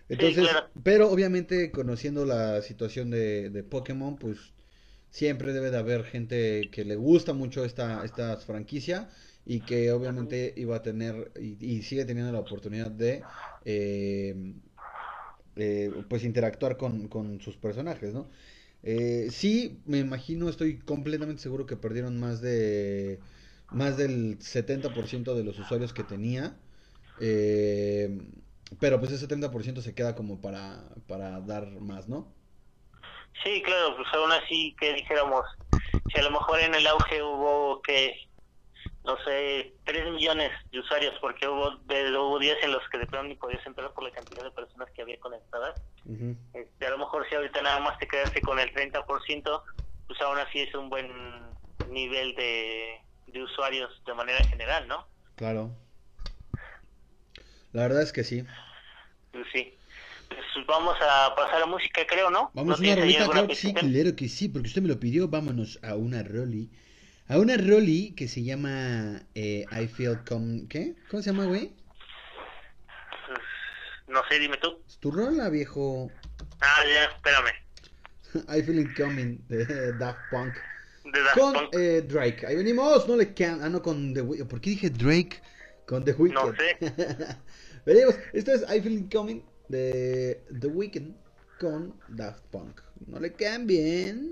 Entonces, 0.09 0.51
claro. 0.51 0.69
pero 0.83 1.11
obviamente 1.11 1.71
conociendo 1.73 2.25
la 2.27 2.63
situación 2.63 3.11
de, 3.11 3.51
de 3.51 3.63
Pokémon, 3.65 4.19
pues 4.19 4.55
siempre 5.11 5.53
debe 5.53 5.71
de 5.71 5.79
haber 5.79 6.05
gente 6.05 6.71
que 6.73 6.85
le 6.85 6.97
gusta 6.97 7.33
mucho 7.35 7.65
esta, 7.65 8.05
esta 8.05 8.37
franquicia 8.39 9.11
y 9.47 9.61
que 9.63 9.93
obviamente 9.93 10.55
iba 10.57 10.77
a 10.77 10.83
tener 10.83 11.33
y, 11.41 11.57
y 11.65 11.83
sigue 11.83 12.05
teniendo 12.05 12.33
la 12.33 12.41
oportunidad 12.41 12.91
de 12.91 13.27
eh, 13.65 14.55
eh, 15.57 15.91
pues 16.09 16.25
interactuar 16.25 16.77
con, 16.77 17.09
con 17.09 17.41
sus 17.41 17.57
personajes, 17.57 18.13
¿no? 18.13 18.31
Eh, 18.83 19.29
sí, 19.31 19.81
me 19.87 19.99
imagino, 19.99 20.49
estoy 20.49 20.79
completamente 20.79 21.43
seguro 21.43 21.67
que 21.67 21.77
perdieron 21.77 22.19
más 22.21 22.41
de 22.41 23.21
más 23.75 23.97
del 23.97 24.39
70% 24.41 25.35
de 25.35 25.45
los 25.45 25.59
usuarios 25.59 25.93
que 25.93 26.05
tenía. 26.05 26.57
eh, 27.21 28.09
pero 28.81 28.99
pues 29.01 29.13
ese 29.13 29.29
70% 29.29 29.83
se 29.83 29.95
queda 29.95 30.15
como 30.17 30.41
para, 30.41 30.89
para 31.07 31.41
dar 31.41 31.81
más, 31.81 32.09
¿no? 32.09 32.35
sí, 33.43 33.63
claro, 33.63 33.97
pues 33.97 34.09
aún 34.15 34.33
así 34.33 34.75
que 34.79 34.95
dijéramos, 34.95 35.45
si 36.13 36.19
a 36.19 36.23
lo 36.23 36.31
mejor 36.31 36.61
en 36.61 36.75
el 36.75 36.87
auge 36.87 37.23
hubo 37.23 37.83
que, 37.83 38.15
no 39.05 39.17
sé, 39.25 39.75
3 39.85 40.11
millones 40.13 40.51
de 40.73 40.81
usuarios, 40.81 41.15
porque 41.21 41.49
hubo, 41.49 41.77
de, 41.85 42.17
hubo 42.17 42.39
días 42.39 42.59
en 42.63 42.73
los 42.73 42.83
que 42.91 42.99
de 42.99 43.07
pronto 43.07 43.29
ni 43.29 43.37
podías 43.37 43.65
entrar 43.67 43.93
por 43.93 44.05
la 44.05 44.13
cantidad 44.13 44.43
de 44.43 44.51
personas 44.51 44.89
que 44.95 45.03
había 45.03 45.21
conectadas. 45.21 45.77
Este, 46.53 46.87
a 46.87 46.91
lo 46.91 46.99
mejor 46.99 47.27
si 47.29 47.35
ahorita 47.35 47.63
nada 47.63 47.81
más 47.81 47.99
te 47.99 48.07
quedaste 48.07 48.43
con 48.43 48.59
el 48.59 48.73
30%, 48.73 49.63
pues 50.07 50.21
aún 50.21 50.39
así 50.39 50.61
es 50.61 50.75
un 50.75 50.91
buen 50.91 51.11
nivel 51.87 52.35
de, 52.35 53.01
de 53.35 53.43
usuarios 53.43 53.91
de 54.07 54.15
manera 54.15 54.43
general, 54.45 54.87
¿no? 54.89 55.07
Claro. 55.35 55.77
La 57.73 57.83
verdad 57.83 58.03
es 58.03 58.13
que 58.13 58.23
sí. 58.23 58.47
Pues 59.33 59.45
sí. 59.53 59.77
Pues 60.29 60.67
vamos 60.67 60.97
a 61.03 61.35
pasar 61.35 61.63
a 61.63 61.67
música, 61.67 62.07
creo, 62.07 62.31
¿no? 62.31 62.51
Vamos 62.55 62.79
a 62.79 62.83
¿No 62.83 62.93
una 62.93 63.01
rolita, 63.01 63.29
claro 63.29 63.49
que 63.49 63.57
sí, 63.57 63.75
claro 63.75 64.17
que 64.17 64.29
sí, 64.29 64.49
porque 64.49 64.69
usted 64.69 64.83
me 64.83 64.89
lo 64.89 65.01
pidió. 65.01 65.29
Vámonos 65.29 65.81
a 65.83 65.97
una 65.97 66.23
roli. 66.23 66.71
A 67.29 67.39
una 67.39 67.57
roli 67.57 68.15
que 68.15 68.29
se 68.29 68.45
llama 68.45 69.23
eh, 69.35 69.67
I 69.71 69.89
Feel 69.89 70.21
Come... 70.25 70.69
¿Qué? 70.69 70.95
¿Cómo 71.11 71.23
se 71.23 71.33
llama, 71.33 71.47
güey? 71.47 71.75
Pues, 73.27 73.41
no 74.07 74.23
sé, 74.29 74.39
dime 74.39 74.57
tú. 74.59 74.81
Es 74.87 74.99
tu 74.99 75.11
rola, 75.11 75.49
viejo. 75.49 76.11
Ah, 76.61 76.85
ya, 76.87 77.05
espérame. 77.07 77.53
I 78.57 78.63
Feel 78.63 78.79
It 78.79 78.97
Coming 78.97 79.45
de 79.49 79.93
Daft 79.95 80.21
Punk. 80.31 80.55
De 81.15 81.23
Daft 81.23 81.39
Con 81.39 81.53
Punk. 81.55 81.75
eh, 81.75 82.03
Drake. 82.07 82.47
Ahí 82.47 82.57
venimos, 82.57 83.07
no 83.09 83.17
le 83.17 83.33
can... 83.33 83.63
Ah, 83.63 83.69
no, 83.69 83.81
con 83.81 84.13
The 84.13 84.21
Weeknd. 84.21 84.49
¿Por 84.49 84.61
qué 84.61 84.71
dije 84.71 84.91
Drake? 84.91 85.41
Con 85.87 86.05
The 86.05 86.13
Weeknd. 86.13 86.35
No 86.35 86.53
sé. 86.55 86.77
Veremos. 87.87 88.15
Esto 88.33 88.53
es 88.53 88.63
I 88.63 88.81
Feel 88.81 88.99
It 88.99 89.13
Coming 89.15 89.43
de 89.69 90.45
The 90.61 90.67
Weeknd 90.67 91.15
con 91.61 91.95
Daft 92.09 92.43
Punk. 92.51 92.81
No 93.07 93.19
le 93.21 93.33
cambien. 93.33 94.31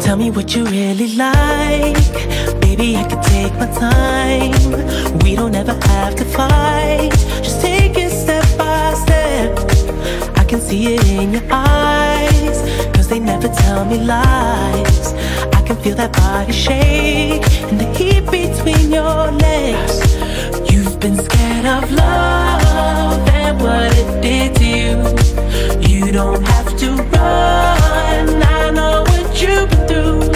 Tell 0.00 0.16
me 0.16 0.30
what 0.30 0.54
you 0.54 0.64
really 0.64 1.08
like. 1.16 1.96
Baby, 2.76 2.96
I 2.96 3.04
can 3.04 3.22
take 3.22 3.54
my 3.54 3.66
time. 3.68 5.18
We 5.20 5.34
don't 5.34 5.54
ever 5.54 5.72
have 5.72 6.14
to 6.16 6.26
fight. 6.26 7.10
Just 7.42 7.62
take 7.62 7.96
it 7.96 8.10
step 8.10 8.44
by 8.58 8.92
step. 8.92 9.58
I 10.36 10.44
can 10.44 10.60
see 10.60 10.94
it 10.94 11.08
in 11.08 11.32
your 11.32 11.42
eyes. 11.50 12.60
Cause 12.94 13.08
they 13.08 13.18
never 13.18 13.48
tell 13.48 13.86
me 13.86 13.98
lies. 14.00 15.14
I 15.54 15.62
can 15.64 15.76
feel 15.76 15.96
that 15.96 16.12
body 16.12 16.52
shake 16.52 17.46
and 17.70 17.80
the 17.80 17.86
heat 17.96 18.30
between 18.30 18.92
your 18.92 19.32
legs. 19.32 19.96
You've 20.70 21.00
been 21.00 21.16
scared 21.16 21.64
of 21.64 21.90
love 21.92 23.26
and 23.30 23.58
what 23.58 23.90
it 23.96 24.20
did 24.20 24.54
to 24.56 24.66
you. 24.66 24.96
You 25.88 26.12
don't 26.12 26.46
have 26.46 26.76
to 26.80 26.90
run. 26.90 28.42
I 28.42 28.70
know 28.70 29.02
what 29.08 29.40
you've 29.40 29.70
been 29.70 29.88
through. 29.88 30.35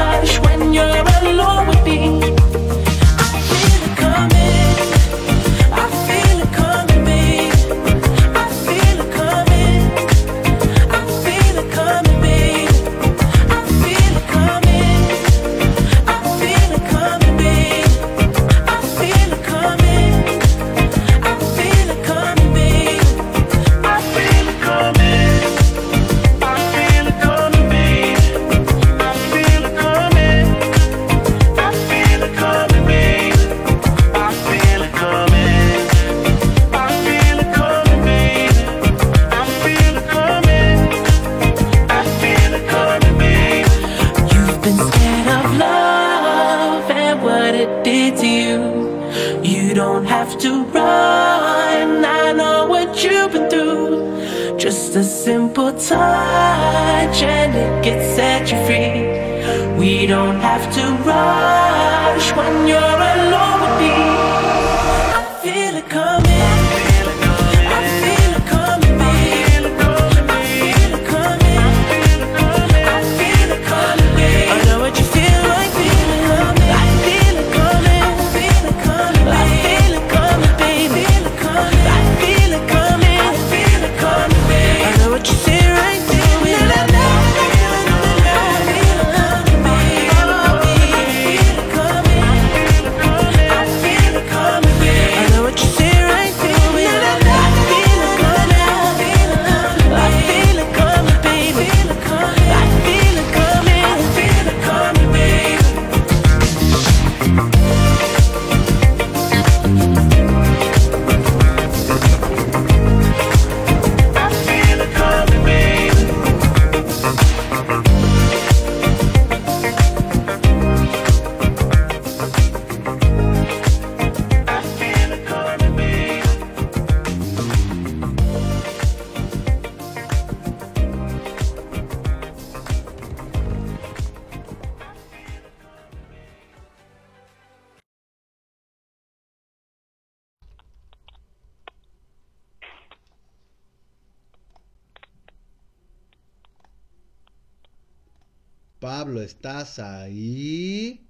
Pablo, 148.81 149.21
¿estás 149.21 149.77
ahí? 149.77 151.05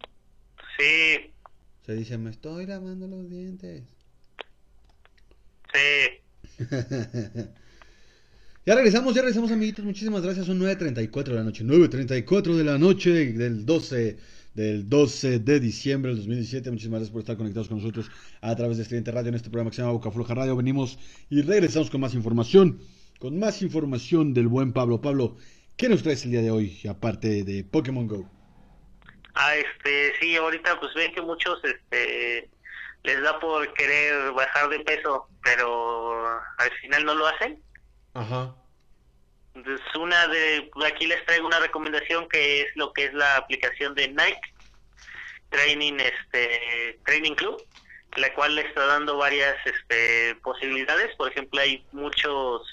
Sí, 0.77 1.31
Se 1.85 1.95
dice, 1.95 2.17
me 2.17 2.29
estoy 2.29 2.65
lavando 2.65 3.07
los 3.07 3.29
dientes. 3.29 3.83
sí. 5.73 6.65
Ya 8.63 8.75
regresamos, 8.75 9.15
ya 9.15 9.21
regresamos, 9.21 9.49
amiguitos. 9.51 9.83
Muchísimas 9.83 10.21
gracias. 10.21 10.45
Son 10.45 10.59
9.34 10.59 11.23
de 11.23 11.33
la 11.33 11.43
noche. 11.43 11.63
9.34 11.63 12.55
de 12.55 12.63
la 12.63 12.77
noche 12.77 13.33
del 13.33 13.65
12, 13.65 14.17
del 14.53 14.87
12 14.87 15.39
de 15.39 15.59
diciembre 15.59 16.11
del 16.11 16.17
2017. 16.19 16.69
Muchísimas 16.69 16.99
gracias 16.99 17.11
por 17.11 17.21
estar 17.21 17.37
conectados 17.37 17.69
con 17.69 17.77
nosotros 17.77 18.11
a 18.39 18.55
través 18.55 18.77
de 18.77 18.83
Estudiante 18.83 19.09
Radio 19.09 19.29
en 19.29 19.35
este 19.35 19.49
programa 19.49 19.71
que 19.71 19.77
se 19.77 19.81
llama 19.81 19.93
Boca 19.93 20.11
Floja 20.11 20.35
Radio. 20.35 20.55
Venimos 20.55 20.99
y 21.31 21.41
regresamos 21.41 21.89
con 21.89 22.01
más 22.01 22.13
información. 22.13 22.77
Con 23.17 23.39
más 23.39 23.63
información 23.63 24.35
del 24.35 24.47
buen 24.47 24.73
Pablo. 24.73 25.01
Pablo, 25.01 25.37
¿qué 25.81 25.89
nos 25.89 26.03
traes 26.03 26.23
el 26.25 26.31
día 26.31 26.43
de 26.43 26.51
hoy? 26.51 26.79
Aparte 26.87 27.43
de 27.43 27.63
Pokémon 27.63 28.07
Go. 28.07 28.29
Ah, 29.33 29.55
este, 29.55 30.13
sí, 30.19 30.35
ahorita 30.35 30.79
pues 30.79 30.93
ven 30.93 31.11
que 31.11 31.23
muchos, 31.23 31.59
este, 31.63 32.47
les 33.01 33.21
da 33.23 33.39
por 33.39 33.73
querer 33.73 34.31
bajar 34.33 34.69
de 34.69 34.81
peso, 34.81 35.27
pero 35.43 36.39
al 36.59 36.71
final 36.81 37.03
no 37.05 37.15
lo 37.15 37.25
hacen. 37.25 37.63
Ajá. 38.13 38.55
Entonces, 39.55 39.83
una 39.95 40.27
de, 40.27 40.69
aquí 40.85 41.07
les 41.07 41.25
traigo 41.25 41.47
una 41.47 41.59
recomendación 41.59 42.29
que 42.29 42.61
es 42.61 42.67
lo 42.75 42.93
que 42.93 43.05
es 43.05 43.13
la 43.15 43.37
aplicación 43.37 43.95
de 43.95 44.09
Nike 44.09 44.53
Training, 45.49 45.93
este, 45.93 46.99
Training 47.05 47.33
Club, 47.33 47.59
la 48.17 48.31
cual 48.35 48.53
le 48.53 48.61
está 48.61 48.85
dando 48.85 49.17
varias, 49.17 49.55
este, 49.65 50.35
posibilidades. 50.43 51.15
Por 51.15 51.31
ejemplo, 51.31 51.59
hay 51.59 51.83
muchos, 51.91 52.67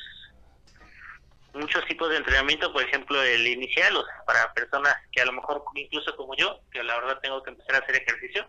muchos 1.55 1.85
tipos 1.87 2.09
de 2.11 2.17
entrenamiento. 2.19 2.73
Por 2.73 2.83
ejemplo, 2.83 3.23
el 3.23 3.47
inicial, 3.47 3.97
o 3.97 4.05
sea, 4.05 4.25
para 4.27 4.53
personas 4.55 4.95
que 5.13 5.21
a 5.21 5.25
lo 5.27 5.33
mejor, 5.33 5.63
incluso 5.75 6.15
como 6.17 6.35
yo, 6.37 6.61
que 6.73 6.83
la 6.83 6.97
verdad 6.99 7.19
tengo 7.23 7.43
que 7.43 7.51
empezar 7.51 7.77
a 7.77 7.79
hacer 7.79 7.97
ejercicio, 7.97 8.47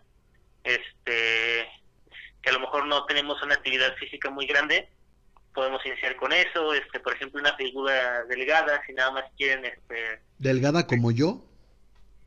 este, 0.64 1.68
que 2.42 2.50
a 2.50 2.52
lo 2.52 2.60
mejor 2.60 2.86
no 2.86 3.04
tenemos 3.06 3.42
una 3.42 3.54
actividad 3.54 3.94
física 3.96 4.30
muy 4.30 4.46
grande, 4.46 4.88
podemos 5.54 5.84
iniciar 5.84 6.16
con 6.16 6.32
eso, 6.32 6.74
este, 6.74 7.00
por 7.00 7.14
ejemplo, 7.14 7.40
una 7.40 7.56
figura 7.56 8.24
delgada, 8.24 8.82
si 8.86 8.92
nada 8.92 9.10
más 9.10 9.24
quieren, 9.36 9.64
este, 9.64 10.20
¿Delgada 10.38 10.86
como 10.86 11.10
yo? 11.10 11.44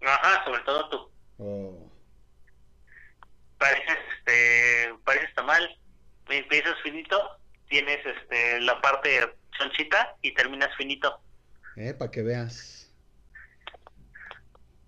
ajá, 0.05 0.43
sobre 0.43 0.61
todo 0.63 0.89
tú, 0.89 1.09
Oh. 1.39 1.89
pareces, 3.57 3.97
este, 4.17 4.93
pareces 5.05 5.33
tamal, 5.35 5.77
empiezas 6.29 6.75
finito, 6.83 7.37
tienes, 7.69 8.05
este, 8.05 8.59
la 8.61 8.79
parte 8.81 9.33
chonchita 9.57 10.15
y 10.21 10.33
terminas 10.33 10.75
finito. 10.75 11.21
Eh, 11.75 11.93
para 11.93 12.11
que 12.11 12.21
veas. 12.21 12.91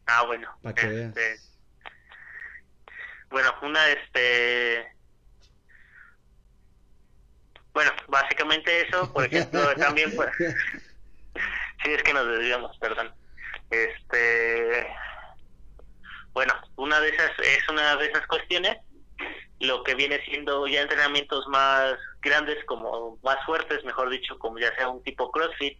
Ah, 0.05 0.23
bueno. 0.25 0.49
Para 0.61 0.75
que 0.75 1.05
este, 1.05 1.19
veas. 1.19 1.51
Bueno, 3.29 3.53
una, 3.63 3.87
este... 3.89 4.95
Bueno, 7.73 7.91
básicamente 8.07 8.87
eso, 8.87 9.11
por 9.11 9.25
ejemplo, 9.25 9.75
también, 9.77 10.15
pues... 10.15 10.29
Sí, 10.37 11.91
es 11.91 12.03
que 12.03 12.13
nos 12.13 12.27
desviamos, 12.27 12.77
perdón. 12.77 13.13
Este... 13.69 14.87
Bueno, 16.33 16.53
una 16.75 16.99
de 16.99 17.09
esas 17.09 17.31
es 17.39 17.67
una 17.69 17.95
de 17.95 18.07
esas 18.07 18.27
cuestiones. 18.27 18.77
Lo 19.59 19.83
que 19.83 19.95
viene 19.95 20.21
siendo 20.25 20.67
ya 20.67 20.81
entrenamientos 20.81 21.47
más 21.47 21.95
grandes, 22.21 22.63
como 22.65 23.17
más 23.23 23.37
fuertes, 23.45 23.83
mejor 23.85 24.09
dicho, 24.09 24.37
como 24.39 24.59
ya 24.59 24.75
sea 24.75 24.89
un 24.89 25.01
tipo 25.03 25.31
CrossFit, 25.31 25.77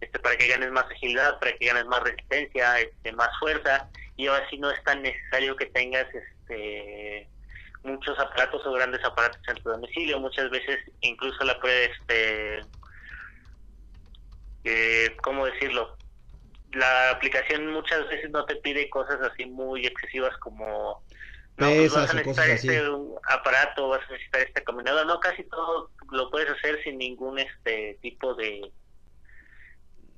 este, 0.00 0.18
para 0.18 0.36
que 0.36 0.46
ganes 0.46 0.70
más 0.70 0.84
agilidad, 0.84 1.38
para 1.40 1.52
que 1.52 1.66
ganes 1.66 1.86
más 1.86 2.02
resistencia, 2.02 2.78
este, 2.80 3.12
más 3.12 3.30
fuerza, 3.40 3.88
y 4.16 4.26
ahora 4.26 4.48
sí 4.50 4.58
no 4.58 4.70
es 4.70 4.82
tan 4.84 5.02
necesario 5.02 5.56
que 5.56 5.66
tengas 5.66 6.06
este 6.14 7.28
muchos 7.82 8.18
aparatos 8.18 8.66
o 8.66 8.72
grandes 8.72 9.04
aparatos 9.04 9.40
en 9.48 9.56
tu 9.62 9.70
domicilio, 9.70 10.18
muchas 10.18 10.50
veces 10.50 10.78
incluso 11.00 11.44
la 11.44 11.58
puedes, 11.60 11.90
este, 14.64 15.16
¿cómo 15.22 15.46
decirlo? 15.46 15.96
La 16.72 17.10
aplicación 17.10 17.72
muchas 17.72 18.08
veces 18.08 18.30
no 18.30 18.44
te 18.44 18.56
pide 18.56 18.90
cosas 18.90 19.20
así 19.22 19.46
muy 19.46 19.86
excesivas 19.86 20.36
como 20.38 21.02
no, 21.58 21.66
pues 21.68 21.78
Pesas 21.78 21.94
vas 21.94 22.10
a 22.10 22.12
o 22.12 22.16
necesitar 22.16 22.24
cosas 22.24 22.64
este 22.64 22.82
aparato, 23.28 23.88
vas 23.88 24.00
a 24.08 24.12
necesitar 24.12 24.42
este 24.42 24.64
caminador, 24.64 25.06
no, 25.06 25.18
casi 25.20 25.42
todo 25.44 25.90
lo 26.10 26.30
puedes 26.30 26.50
hacer 26.50 26.82
sin 26.84 26.98
ningún 26.98 27.38
este 27.38 27.98
tipo 28.02 28.34
de, 28.34 28.70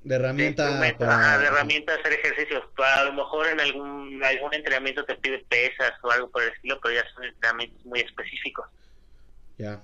De 0.03 0.15
herramienta 0.15 0.79
de 0.79 0.93
para... 0.95 1.15
ajá, 1.15 1.37
de 1.37 1.45
herramienta 1.45 1.93
hacer 1.95 2.13
ejercicios. 2.13 2.63
A 2.77 3.05
lo 3.05 3.13
mejor 3.13 3.47
en 3.47 3.59
algún 3.61 4.21
algún 4.23 4.53
entrenamiento 4.53 5.05
te 5.05 5.15
pide 5.15 5.39
pesas 5.49 5.93
o 6.01 6.11
algo 6.11 6.29
por 6.29 6.43
el 6.43 6.49
estilo, 6.49 6.79
pero 6.81 6.95
ya 6.95 7.09
son 7.13 7.23
entrenamientos 7.23 7.85
muy 7.85 8.01
específicos. 8.01 8.67
Ya. 9.57 9.81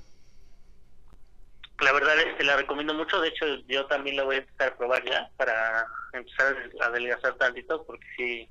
La 1.80 1.92
verdad 1.92 2.20
es 2.20 2.36
que 2.36 2.44
la 2.44 2.58
recomiendo 2.58 2.94
mucho, 2.94 3.20
de 3.22 3.30
hecho 3.30 3.46
yo 3.68 3.86
también 3.88 4.16
la 4.18 4.24
voy 4.24 4.36
a 4.36 4.40
empezar 4.40 4.70
a 4.70 4.78
probar 4.78 5.04
ya 5.06 5.30
para 5.38 5.86
empezar 6.14 6.56
a 6.82 6.86
adelgazar 6.86 7.36
tantito 7.36 7.86
porque 7.86 8.08
sí, 8.16 8.50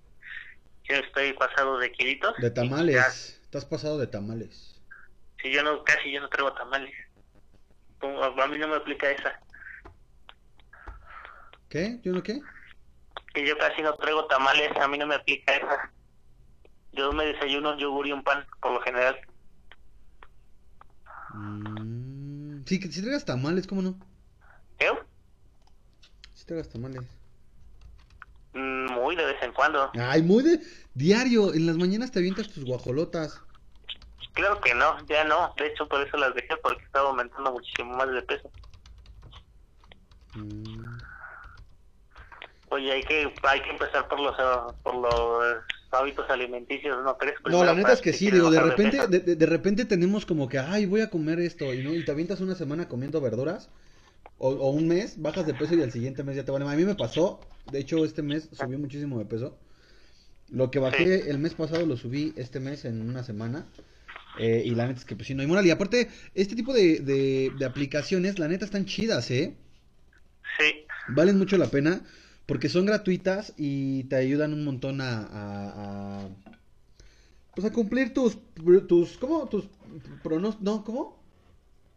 sí 0.87 0.95
estoy 0.95 1.33
pasado 1.35 1.79
de 1.79 1.93
kilitos. 1.93 2.37
De 2.39 2.51
tamales. 2.51 2.95
ya- 2.95 3.41
Estás 3.45 3.65
pasado 3.65 3.99
de 3.99 4.07
tamales. 4.07 4.81
Sí, 5.41 5.53
yo 5.53 5.63
no, 5.63 5.85
casi 5.85 6.11
yo 6.13 6.21
no 6.21 6.29
traigo 6.29 6.53
tamales. 6.55 6.93
A 8.01 8.47
mí 8.49 8.59
no 8.59 8.69
me 8.69 8.77
aplica 8.77 9.11
esa. 9.11 9.39
¿Qué? 11.69 12.01
¿Yo 12.03 12.13
no 12.13 12.23
qué? 12.23 12.41
Que 13.33 13.47
yo 13.47 13.57
casi 13.59 13.83
no 13.83 13.95
traigo 13.97 14.27
tamales, 14.27 14.71
a 14.77 14.89
mí 14.89 14.99
no 14.99 15.07
me 15.07 15.15
aplica 15.15 15.55
esa. 15.57 15.93
Yo 16.93 17.13
me 17.13 17.25
desayuno 17.27 17.73
un 17.73 17.79
yogur 17.79 18.07
y 18.07 18.13
un 18.13 18.23
pan, 18.23 18.47
por 18.61 18.73
lo 18.73 18.81
general. 18.83 19.19
Mm, 21.35 22.65
sí, 22.67 22.79
que 22.79 22.89
si 22.93 23.01
traigas 23.01 23.25
tamales, 23.25 23.67
¿cómo 23.67 23.83
no? 23.83 23.99
¿Eh? 24.79 24.91
Si 26.35 26.45
traigas 26.45 26.69
tamales. 26.69 27.03
Muy 28.55 29.17
de 29.17 29.25
vez 29.25 29.43
en 29.43 29.53
cuando. 29.53 29.91
Ay, 29.95 30.23
muy 30.23 30.43
de 30.43 30.61
diario. 30.95 31.53
En 31.53 31.67
las 31.67 31.77
mañanas 31.77 32.13
te 32.13 32.21
avientas 32.21 32.49
tus 32.49 32.65
guajolotas. 32.65 33.43
Claro 34.35 34.61
que 34.61 34.75
no, 34.75 35.05
ya 35.09 35.25
no. 35.25 35.53
De 35.57 35.67
hecho, 35.67 35.89
por 35.89 36.01
eso 36.07 36.17
las 36.17 36.35
dejé, 36.35 36.57
porque 36.63 36.83
estaba 36.85 37.09
aumentando 37.09 37.53
muchísimo 37.53 37.97
más 37.97 38.11
de 38.11 38.23
peso. 38.23 38.51
Mm, 40.35 40.85
Oye, 42.71 42.91
hay 42.91 43.03
que 43.05 43.33
hay 43.45 43.61
que 43.61 43.71
empezar 43.71 44.09
por 44.09 44.19
los 44.21 44.35
por 44.83 44.95
los 44.97 45.63
hábitos 45.93 46.29
alimenticios, 46.29 47.05
¿no 47.05 47.17
crees? 47.17 47.37
No, 47.47 47.63
la 47.63 47.75
neta 47.75 47.93
es 47.93 48.01
que 48.01 48.13
sí, 48.13 48.25
quieres 48.25 48.41
digo, 48.41 48.51
de 48.51 48.61
repente, 48.61 49.07
de, 49.07 49.21
de- 49.21 49.37
de 49.37 49.47
repente 49.47 49.85
tenemos 49.85 50.27
como 50.27 50.49
que, 50.49 50.59
ay, 50.59 50.87
voy 50.87 51.01
a 51.03 51.11
comer 51.11 51.39
esto, 51.39 51.73
y, 51.73 51.83
¿no? 51.83 51.95
y 51.95 52.03
te 52.03 52.11
avientas 52.11 52.41
una 52.41 52.57
semana 52.57 52.89
comiendo 52.89 53.21
verduras, 53.21 53.71
o, 54.39 54.51
o 54.51 54.71
un 54.71 54.89
mes, 54.89 55.21
bajas 55.21 55.47
de 55.47 55.55
peso 55.55 55.75
y 55.75 55.83
al 55.83 55.93
siguiente 55.93 56.25
mes 56.25 56.37
ya 56.37 56.45
te 56.45 56.51
vale. 56.53 56.65
A 56.69 56.77
mí 56.77 56.85
me 56.85 56.95
pasó, 56.95 57.41
de 57.67 57.79
hecho, 57.81 58.05
este 58.05 58.23
mes 58.23 58.49
subí 58.53 58.77
muchísimo 58.77 59.19
de 59.19 59.25
peso. 59.27 59.59
Lo 60.51 60.71
que 60.71 60.79
bajé 60.79 61.31
el 61.31 61.39
mes 61.39 61.55
pasado 61.55 61.87
lo 61.87 61.97
subí 61.97 62.35
este 62.37 62.61
mes 62.61 62.85
en 62.85 63.03
una 63.03 63.25
semana. 63.25 63.67
eh, 64.39 64.63
y 64.65 64.75
la 64.75 64.87
neta 64.87 65.01
es 65.01 65.05
que 65.07 65.17
pues 65.17 65.29
sí, 65.29 65.35
no 65.35 65.43
hay 65.43 65.49
moral. 65.49 65.67
Y 65.67 65.71
aparte, 65.71 66.09
este 66.35 66.57
tipo 66.57 66.73
de, 66.75 67.01
de, 67.01 67.53
de 67.59 67.65
aplicaciones, 67.67 68.39
la 68.39 68.49
neta 68.49 68.65
están 68.65 68.87
chidas, 68.87 69.31
¿eh? 69.31 69.57
Sí, 70.59 70.87
Valen 71.07 71.39
mucho 71.39 71.57
la 71.59 71.71
pena 71.71 72.03
porque 72.47 72.69
son 72.69 72.87
gratuitas 72.87 73.55
y 73.57 74.05
te 74.05 74.17
ayudan 74.17 74.53
un 74.53 74.65
montón 74.65 75.01
a, 75.01 75.21
a, 75.23 76.25
a- 76.25 76.29
pues 77.55 77.65
a 77.67 77.73
cumplir 77.73 78.13
tus 78.13 78.39
tus 78.89 79.17
¿cómo? 79.19 79.49
tus 79.49 79.65
pronos 80.23 80.61
no, 80.61 80.85
¿cómo? 80.85 81.23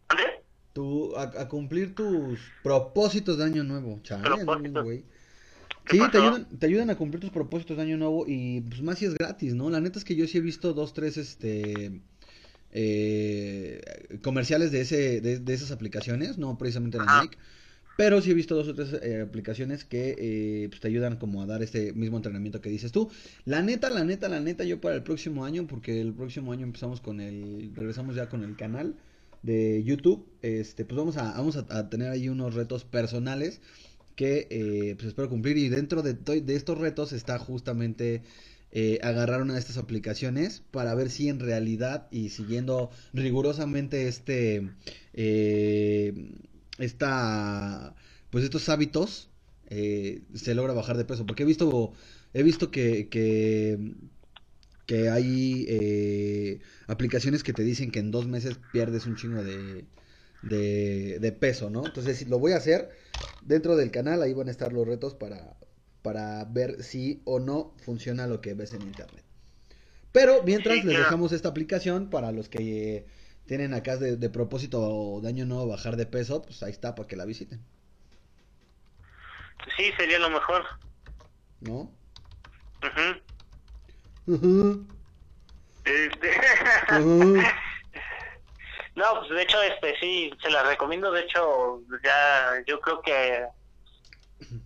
¿André? 0.10 0.44
Tu, 0.78 1.16
a, 1.16 1.24
a 1.24 1.48
cumplir 1.48 1.96
tus 1.96 2.40
propósitos 2.62 3.40
de 3.40 3.46
año 3.46 3.64
nuevo, 3.64 4.00
chale, 4.04 4.44
güey. 4.84 5.06
¿Qué 5.86 5.98
Sí, 5.98 6.04
te 6.12 6.20
ayudan, 6.20 6.48
te 6.60 6.68
ayudan 6.68 6.92
a 6.92 6.96
cumplir 6.96 7.20
tus 7.20 7.32
propósitos 7.32 7.78
de 7.78 7.82
año 7.82 7.98
nuevo 7.98 8.26
y 8.28 8.62
pues 8.62 8.84
más 8.84 9.00
si 9.00 9.06
es 9.06 9.16
gratis, 9.16 9.56
¿no? 9.56 9.72
La 9.72 9.82
neta 9.82 9.98
es 9.98 10.06
que 10.06 10.16
yo 10.16 10.28
sí 10.28 10.38
he 10.38 10.42
visto 10.42 10.74
dos, 10.74 10.94
tres, 10.94 11.18
este, 11.18 12.00
eh, 12.74 13.82
comerciales 14.22 14.72
de 14.72 14.82
ese, 14.82 15.20
de, 15.20 15.40
de 15.40 15.54
esas 15.56 15.72
aplicaciones, 15.72 16.38
no 16.38 16.60
precisamente 16.60 17.00
la. 17.00 17.24
Nike, 17.24 17.40
pero 17.96 18.22
sí 18.22 18.30
he 18.30 18.36
visto 18.36 18.54
dos 18.54 18.68
o 18.68 18.76
tres 18.76 18.94
eh, 19.02 19.22
aplicaciones 19.22 19.84
que 19.84 20.16
eh, 20.20 20.68
pues, 20.70 20.80
te 20.80 20.90
ayudan 20.90 21.16
como 21.18 21.42
a 21.42 21.48
dar 21.48 21.64
este 21.64 21.92
mismo 21.94 22.18
entrenamiento 22.18 22.62
que 22.62 22.70
dices 22.70 22.92
tú. 22.92 23.10
La 23.46 23.64
neta, 23.64 23.90
la 23.90 24.04
neta, 24.04 24.30
la 24.30 24.42
neta, 24.42 24.64
yo 24.64 24.80
para 24.80 24.94
el 24.94 25.02
próximo 25.02 25.44
año, 25.44 25.66
porque 25.66 26.00
el 26.00 26.14
próximo 26.14 26.52
año 26.52 26.68
empezamos 26.68 27.02
con 27.02 27.20
el, 27.20 27.72
regresamos 27.74 28.16
ya 28.16 28.30
con 28.30 28.44
el 28.44 28.56
canal 28.56 28.94
de 29.48 29.84
YouTube, 29.84 30.28
este, 30.44 30.86
pues 30.86 30.98
vamos 30.98 31.18
a, 31.18 31.32
vamos 31.34 31.58
a, 31.58 31.90
tener 31.90 32.12
ahí 32.12 32.30
unos 32.30 32.54
retos 32.54 32.84
personales 32.86 33.62
que 34.16 34.48
eh, 34.52 34.94
pues 34.96 35.08
espero 35.08 35.30
cumplir. 35.30 35.58
Y 35.58 35.70
dentro 35.70 36.04
de, 36.04 36.14
de 36.14 36.56
estos 36.56 36.78
retos 36.78 37.14
está 37.14 37.40
justamente 37.40 38.22
eh, 38.72 39.00
agarrar 39.02 39.42
una 39.42 39.54
de 39.54 39.60
estas 39.60 39.78
aplicaciones 39.78 40.62
para 40.72 40.94
ver 40.94 41.10
si 41.10 41.30
en 41.30 41.40
realidad 41.40 42.08
y 42.12 42.30
siguiendo 42.30 42.92
rigurosamente 43.14 44.10
este 44.10 44.70
eh, 45.14 46.14
esta 46.78 47.96
pues 48.30 48.44
estos 48.44 48.68
hábitos 48.68 49.30
eh, 49.70 50.22
se 50.34 50.54
logra 50.54 50.74
bajar 50.74 50.98
de 50.98 51.06
peso. 51.06 51.26
Porque 51.26 51.44
he 51.44 51.46
visto 51.46 51.94
he 52.34 52.44
visto 52.44 52.70
que 52.70 53.08
que, 53.08 53.80
que 54.88 55.10
hay 55.10 55.66
eh, 55.70 56.60
aplicaciones 56.88 57.44
que 57.44 57.54
te 57.54 57.62
dicen 57.62 57.92
que 57.92 58.00
en 58.00 58.10
dos 58.10 58.26
meses 58.26 58.58
pierdes 58.72 59.06
un 59.06 59.16
chingo 59.16 59.44
de, 59.44 59.86
de, 60.42 61.20
de 61.20 61.32
peso, 61.32 61.70
¿no? 61.70 61.86
Entonces 61.86 62.28
lo 62.28 62.40
voy 62.40 62.54
a 62.54 62.58
hacer 62.58 62.90
dentro 63.42 63.76
del 63.76 63.92
canal, 63.92 64.24
ahí 64.24 64.34
van 64.34 64.48
a 64.48 64.52
estar 64.52 64.74
los 64.74 64.88
retos 64.88 65.14
para, 65.14 65.56
para 66.02 66.44
ver 66.46 66.82
si 66.82 67.22
o 67.26 67.40
no 67.40 67.76
funciona 67.86 68.26
lo 68.26 68.42
que 68.42 68.56
ves 68.56 68.74
en 68.74 68.82
internet. 68.82 69.24
Pero 70.12 70.42
mientras 70.44 70.84
les 70.84 70.98
dejamos 70.98 71.32
esta 71.32 71.50
aplicación 71.50 72.10
para 72.10 72.32
los 72.32 72.50
que 72.50 73.06
tienen 73.46 73.76
acá 73.76 73.98
de, 73.98 74.16
de 74.16 74.30
propósito 74.32 75.20
de 75.22 75.28
año 75.28 75.46
nuevo 75.46 75.68
bajar 75.68 75.98
de 75.98 76.08
peso, 76.08 76.42
pues 76.42 76.64
ahí 76.64 76.72
está 76.72 76.96
para 76.96 77.08
que 77.08 77.16
la 77.16 77.26
visiten, 77.26 77.62
sí, 79.76 79.92
sería 79.98 80.20
lo 80.20 80.30
mejor. 80.30 80.64
¿no? 81.62 81.92
Ujú. 84.28 84.86
Ujú, 85.88 87.36
Este. 87.38 87.48
No, 88.96 89.20
pues 89.20 89.30
de 89.30 89.42
hecho, 89.44 89.62
este 89.62 89.96
sí, 90.00 90.32
se 90.42 90.50
la 90.50 90.64
recomiendo. 90.64 91.12
De 91.12 91.22
hecho, 91.22 91.82
ya 92.04 92.56
yo 92.66 92.82
creo 92.82 93.02
que 93.02 93.46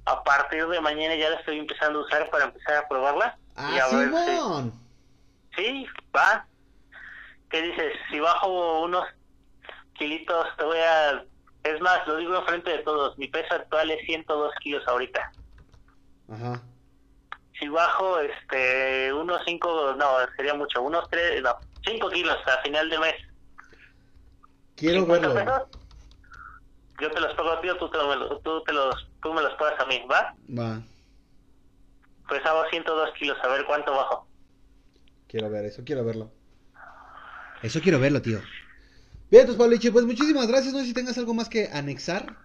a 0.05 0.23
partir 0.23 0.65
de 0.67 0.81
mañana 0.81 1.15
ya 1.15 1.29
la 1.29 1.35
estoy 1.37 1.59
empezando 1.59 1.99
a 1.99 2.03
usar 2.03 2.29
para 2.29 2.45
empezar 2.45 2.75
a 2.75 2.87
probarla. 2.87 3.37
y 3.55 3.77
¡Ah, 3.77 3.85
a 3.85 3.97
ver 3.97 4.09
si-! 4.25 4.71
Sí, 5.57 5.85
va. 6.15 6.47
¿Qué 7.49 7.61
dices? 7.61 7.93
Si 8.09 8.19
bajo 8.21 8.81
unos 8.81 9.05
kilitos, 9.93 10.47
te 10.57 10.63
voy 10.63 10.79
a... 10.79 11.25
Es 11.63 11.79
más, 11.81 12.07
lo 12.07 12.15
digo 12.15 12.35
enfrente 12.37 12.71
de 12.71 12.79
todos. 12.79 13.17
Mi 13.17 13.27
peso 13.27 13.53
actual 13.53 13.91
es 13.91 14.03
102 14.05 14.53
kilos 14.61 14.87
ahorita. 14.87 15.31
Ajá. 16.31 16.61
Si 17.61 17.67
bajo 17.67 18.19
este 18.19 19.13
unos 19.13 19.39
5, 19.45 19.93
no, 19.95 20.05
sería 20.35 20.55
mucho, 20.55 20.81
unos 20.81 21.07
3, 21.11 21.43
no, 21.43 21.55
5 21.85 22.09
kilos 22.09 22.35
a 22.47 22.57
final 22.63 22.89
de 22.89 22.97
mes. 22.97 23.13
Quiero 24.75 25.01
50 25.01 25.27
verlo. 25.27 25.45
pesos. 25.45 25.67
Yo 26.99 27.11
te 27.11 27.21
los 27.21 27.33
pago 27.35 27.51
a 27.51 27.61
ti 27.61 27.69
o 27.69 27.77
tú, 27.77 27.87
te 27.89 27.97
lo- 27.99 28.39
tú, 28.39 28.63
te 28.63 28.73
los, 28.73 29.07
tú 29.21 29.31
me 29.33 29.43
los 29.43 29.53
pagas 29.53 29.79
a 29.79 29.85
mí, 29.85 30.03
¿va? 30.11 30.33
Va, 30.49 30.81
Pues 32.27 32.43
hago 32.47 32.63
102 32.71 33.11
kilos, 33.19 33.37
a 33.43 33.47
ver 33.47 33.63
cuánto 33.65 33.91
bajo. 33.91 34.27
quiero 35.27 35.49
ver, 35.51 35.65
eso 35.65 35.83
quiero 35.85 36.03
verlo. 36.03 36.31
Eso 37.61 37.79
quiero 37.79 37.99
verlo, 37.99 38.23
tío. 38.23 38.39
Bien, 39.29 39.41
entonces, 39.41 39.57
Pablo, 39.57 39.77
pues 39.93 40.05
muchísimas 40.05 40.47
gracias. 40.47 40.73
No 40.73 40.79
sé 40.79 40.85
si 40.87 40.93
tengas 40.93 41.17
algo 41.19 41.35
más 41.35 41.47
que 41.47 41.69
anexar. 41.71 42.35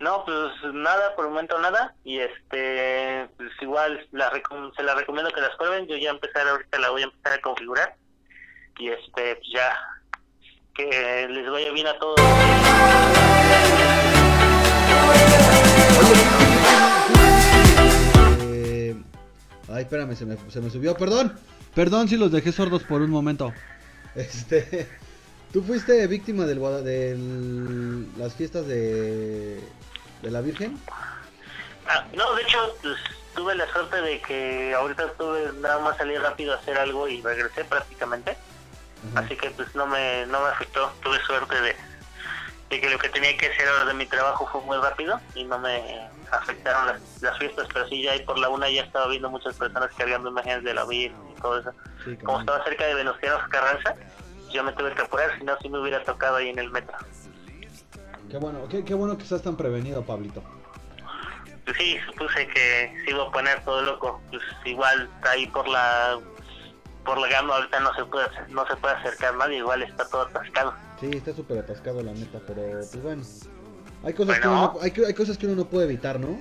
No, 0.00 0.24
pues 0.24 0.74
nada, 0.74 1.14
por 1.14 1.26
el 1.26 1.30
momento 1.30 1.58
nada. 1.60 1.94
Y 2.04 2.18
este, 2.18 3.28
pues 3.36 3.50
igual 3.60 4.06
la 4.12 4.30
se 4.76 4.82
la 4.82 4.94
recomiendo 4.94 5.30
que 5.32 5.40
las 5.40 5.56
prueben. 5.56 5.86
Yo 5.86 5.96
ya 5.96 6.10
empezar 6.10 6.46
ahorita 6.48 6.78
la 6.78 6.90
voy 6.90 7.02
a 7.02 7.04
empezar 7.04 7.38
a 7.38 7.42
configurar. 7.42 7.96
Y 8.78 8.88
este, 8.88 9.36
pues 9.36 9.48
ya, 9.52 9.76
que 10.74 11.28
les 11.28 11.50
vaya 11.50 11.70
bien 11.72 11.86
a 11.86 11.98
todos. 11.98 12.20
Eh, 18.42 18.96
Ay, 19.68 19.82
espérame, 19.82 20.16
se 20.16 20.26
me, 20.26 20.36
se 20.50 20.60
me 20.60 20.70
subió. 20.70 20.96
Perdón. 20.96 21.38
Perdón 21.74 22.08
si 22.08 22.16
los 22.16 22.30
dejé 22.30 22.52
sordos 22.52 22.82
por 22.84 23.00
un 23.00 23.10
momento. 23.10 23.52
Este. 24.14 24.88
¿Tú 25.54 25.62
fuiste 25.62 26.04
víctima 26.08 26.46
del, 26.46 26.58
del 26.82 28.18
las 28.18 28.34
fiestas 28.34 28.66
de, 28.66 29.60
de 30.24 30.30
la 30.30 30.40
Virgen? 30.40 30.80
Ah, 31.86 32.04
no, 32.14 32.34
de 32.34 32.42
hecho, 32.42 32.76
pues, 32.82 32.96
tuve 33.34 33.54
la 33.54 33.70
suerte 33.70 34.00
de 34.00 34.20
que 34.22 34.74
ahorita 34.74 35.12
tuve 35.12 35.52
nada 35.60 35.78
más 35.80 35.96
salir 35.96 36.20
rápido 36.20 36.54
a 36.54 36.56
hacer 36.56 36.78
algo 36.78 37.06
y 37.08 37.20
regresé 37.20 37.64
prácticamente. 37.64 38.36
Así 39.14 39.36
que 39.36 39.50
pues 39.50 39.74
no 39.74 39.86
me, 39.86 40.24
no 40.26 40.40
me 40.40 40.48
afectó. 40.48 40.90
Tuve 41.02 41.20
suerte 41.26 41.60
de, 41.60 41.76
de 42.70 42.80
que 42.80 42.88
lo 42.88 42.98
que 42.98 43.10
tenía 43.10 43.36
que 43.36 43.48
hacer 43.48 43.68
ahora 43.68 43.84
de 43.84 43.94
mi 43.94 44.06
trabajo 44.06 44.48
fue 44.50 44.62
muy 44.62 44.78
rápido 44.78 45.20
y 45.34 45.44
no 45.44 45.58
me 45.58 46.08
afectaron 46.30 46.86
las, 46.86 47.22
las 47.22 47.36
fiestas. 47.38 47.68
Pero 47.70 47.86
sí, 47.88 48.02
ya 48.02 48.12
ahí 48.12 48.24
por 48.24 48.38
la 48.38 48.48
una 48.48 48.70
ya 48.70 48.82
estaba 48.82 49.08
viendo 49.08 49.28
muchas 49.28 49.56
personas 49.56 49.90
cargando 49.94 50.30
imágenes 50.30 50.64
de 50.64 50.72
la 50.72 50.86
Virgen 50.86 51.18
y 51.36 51.38
todo 51.38 51.58
eso. 51.58 51.72
Sí, 52.02 52.16
Como 52.24 52.40
estaba 52.40 52.64
cerca 52.64 52.86
de 52.86 52.94
Venustiano 52.94 53.38
Carranza, 53.50 53.94
yo 54.50 54.64
me 54.64 54.72
tuve 54.72 54.94
que 54.94 55.02
apurar, 55.02 55.38
si 55.38 55.44
no, 55.44 55.54
sí 55.60 55.68
me 55.68 55.80
hubiera 55.80 56.02
tocado 56.02 56.36
ahí 56.36 56.48
en 56.48 56.58
el 56.58 56.70
metro. 56.70 56.96
Qué 58.34 58.40
bueno, 58.40 58.66
qué, 58.68 58.84
qué 58.84 58.94
bueno 58.94 59.16
que 59.16 59.22
estás 59.22 59.42
tan 59.42 59.56
prevenido, 59.56 60.02
Pablito. 60.02 60.42
Pues 61.64 61.76
sí, 61.76 61.96
supuse 62.04 62.48
que 62.48 62.92
se 63.04 63.10
iba 63.12 63.22
a 63.22 63.30
poner 63.30 63.62
todo 63.64 63.80
loco. 63.82 64.20
Pues 64.28 64.42
igual 64.64 65.08
ahí 65.22 65.46
por 65.46 65.68
la 65.68 66.18
por 67.04 67.16
la 67.18 67.28
gama 67.28 67.54
ahorita 67.54 67.78
no 67.78 67.94
se 67.94 68.04
puede 68.06 68.26
no 68.48 68.66
se 68.66 68.74
puede 68.78 68.96
acercar 68.96 69.36
nadie, 69.36 69.58
igual 69.58 69.84
está 69.84 70.08
todo 70.08 70.22
atascado. 70.22 70.74
Sí, 70.98 71.10
está 71.12 71.32
súper 71.32 71.58
atascado 71.58 72.02
la 72.02 72.12
neta, 72.12 72.40
pero 72.44 72.60
pues 72.90 73.00
bueno. 73.04 73.22
Hay 74.02 74.14
cosas, 74.14 74.40
que 74.40 74.48
uno, 74.48 74.72
no- 74.74 74.80
hay, 74.82 74.92
hay 75.06 75.14
cosas 75.14 75.38
que 75.38 75.46
uno 75.46 75.54
no 75.54 75.66
puede 75.66 75.84
evitar, 75.84 76.18
¿no? 76.18 76.36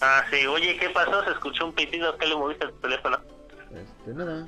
Ah, 0.00 0.22
sí, 0.30 0.46
oye, 0.46 0.76
¿qué 0.78 0.88
pasó? 0.90 1.24
Se 1.24 1.32
escuchó 1.32 1.66
un 1.66 1.72
pitido, 1.72 2.16
¿qué 2.16 2.28
le 2.28 2.36
moviste 2.36 2.64
a 2.64 2.70
tu 2.70 2.76
teléfono? 2.76 3.18
Este, 3.72 4.14
nada. 4.14 4.46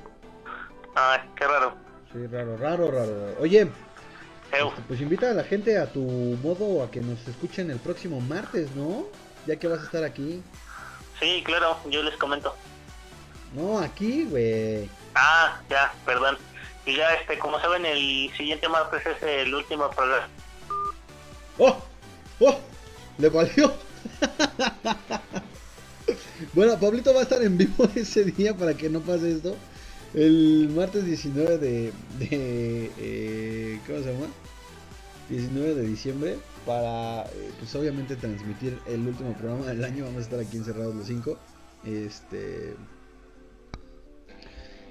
Ah, 0.95 1.21
qué 1.35 1.45
raro. 1.47 1.75
Sí, 2.13 2.25
raro, 2.27 2.55
raro, 2.55 2.89
raro. 2.91 3.35
Oye, 3.41 3.69
pues 4.87 5.01
invita 5.01 5.31
a 5.31 5.33
la 5.33 5.43
gente 5.43 5.77
a 5.77 5.91
tu 5.91 6.01
modo 6.01 6.83
a 6.83 6.91
que 6.91 7.01
nos 7.01 7.25
escuchen 7.27 7.71
el 7.71 7.79
próximo 7.79 8.19
martes, 8.21 8.69
¿no? 8.75 9.05
Ya 9.47 9.55
que 9.55 9.67
vas 9.67 9.79
a 9.79 9.83
estar 9.83 10.03
aquí. 10.03 10.41
sí, 11.19 11.41
claro, 11.45 11.77
yo 11.89 12.03
les 12.03 12.15
comento. 12.17 12.55
No, 13.53 13.79
aquí, 13.79 14.25
güey. 14.25 14.89
Ah, 15.15 15.59
ya, 15.69 15.93
perdón. 16.05 16.37
Y 16.85 16.95
ya, 16.95 17.13
este, 17.13 17.37
como 17.37 17.59
saben, 17.59 17.85
el 17.85 18.31
siguiente 18.35 18.67
martes 18.67 19.05
es 19.05 19.21
el 19.23 19.53
último 19.53 19.89
programa. 19.89 20.27
¡Oh! 21.57 21.77
¡Oh! 22.39 22.59
¡Le 23.17 23.29
valió! 23.29 23.73
bueno, 26.53 26.79
Pablito 26.79 27.13
va 27.13 27.19
a 27.19 27.23
estar 27.23 27.41
en 27.43 27.57
vivo 27.57 27.87
ese 27.95 28.23
día 28.23 28.55
para 28.55 28.73
que 28.73 28.89
no 28.89 29.01
pase 29.01 29.33
esto. 29.33 29.55
El 30.13 30.69
martes 30.75 31.05
19 31.05 31.57
de... 31.57 31.93
de 32.19 32.91
eh, 32.97 33.79
¿Cómo 33.87 33.99
se 33.99 34.13
llama? 34.13 34.27
19 35.29 35.75
de 35.75 35.83
diciembre 35.83 36.37
para, 36.65 37.23
eh, 37.23 37.51
pues 37.57 37.73
obviamente 37.75 38.17
transmitir 38.17 38.77
el 38.87 39.07
último 39.07 39.33
programa 39.33 39.67
del 39.67 39.83
año. 39.83 40.03
Vamos 40.03 40.19
a 40.19 40.23
estar 40.23 40.39
aquí 40.39 40.57
encerrados 40.57 40.95
los 40.95 41.07
cinco. 41.07 41.37
Este... 41.85 42.75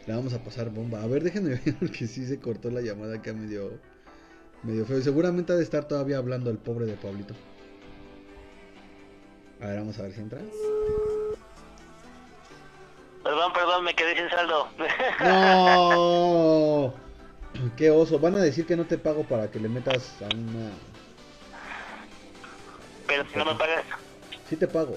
La 0.07 0.17
vamos 0.17 0.33
a 0.33 0.43
pasar 0.43 0.71
bomba. 0.71 1.03
A 1.03 1.07
ver, 1.07 1.23
déjenme 1.23 1.51
ver 1.65 1.77
porque 1.79 2.07
sí 2.07 2.27
se 2.27 2.39
cortó 2.39 2.71
la 2.71 2.81
llamada 2.81 3.17
acá 3.17 3.33
medio... 3.33 3.79
Medio 4.63 4.85
feo. 4.85 5.01
Seguramente 5.01 5.53
ha 5.53 5.57
de 5.57 5.63
estar 5.63 5.89
todavía 5.89 6.19
hablando 6.19 6.51
el 6.51 6.59
pobre 6.59 6.87
de 6.87 6.95
Pablito. 6.95 7.35
A 9.61 9.69
ver, 9.69 9.79
vamos 9.79 9.99
a 9.99 10.03
ver 10.03 10.13
si 10.13 10.21
entra. 10.21 10.41
Perdón, 13.23 13.53
perdón, 13.53 13.85
me 13.85 13.95
quedé 13.95 14.17
sin 14.17 14.31
saldo. 14.31 14.69
¡No! 15.21 16.95
¡Qué 17.77 17.91
oso! 17.91 18.19
Van 18.19 18.35
a 18.37 18.39
decir 18.39 18.67
que 18.67 18.77
no 18.77 18.87
te 18.87 18.97
pago 18.99 19.25
para 19.25 19.51
que 19.51 19.61
le 19.61 19.69
metas 19.69 20.15
a 20.23 20.35
una... 20.35 20.71
Pero 23.07 23.25
si 23.31 23.37
no 23.37 23.45
me 23.45 23.55
pagas, 23.55 23.85
Sí 24.49 24.57
te 24.57 24.67
pago. 24.67 24.97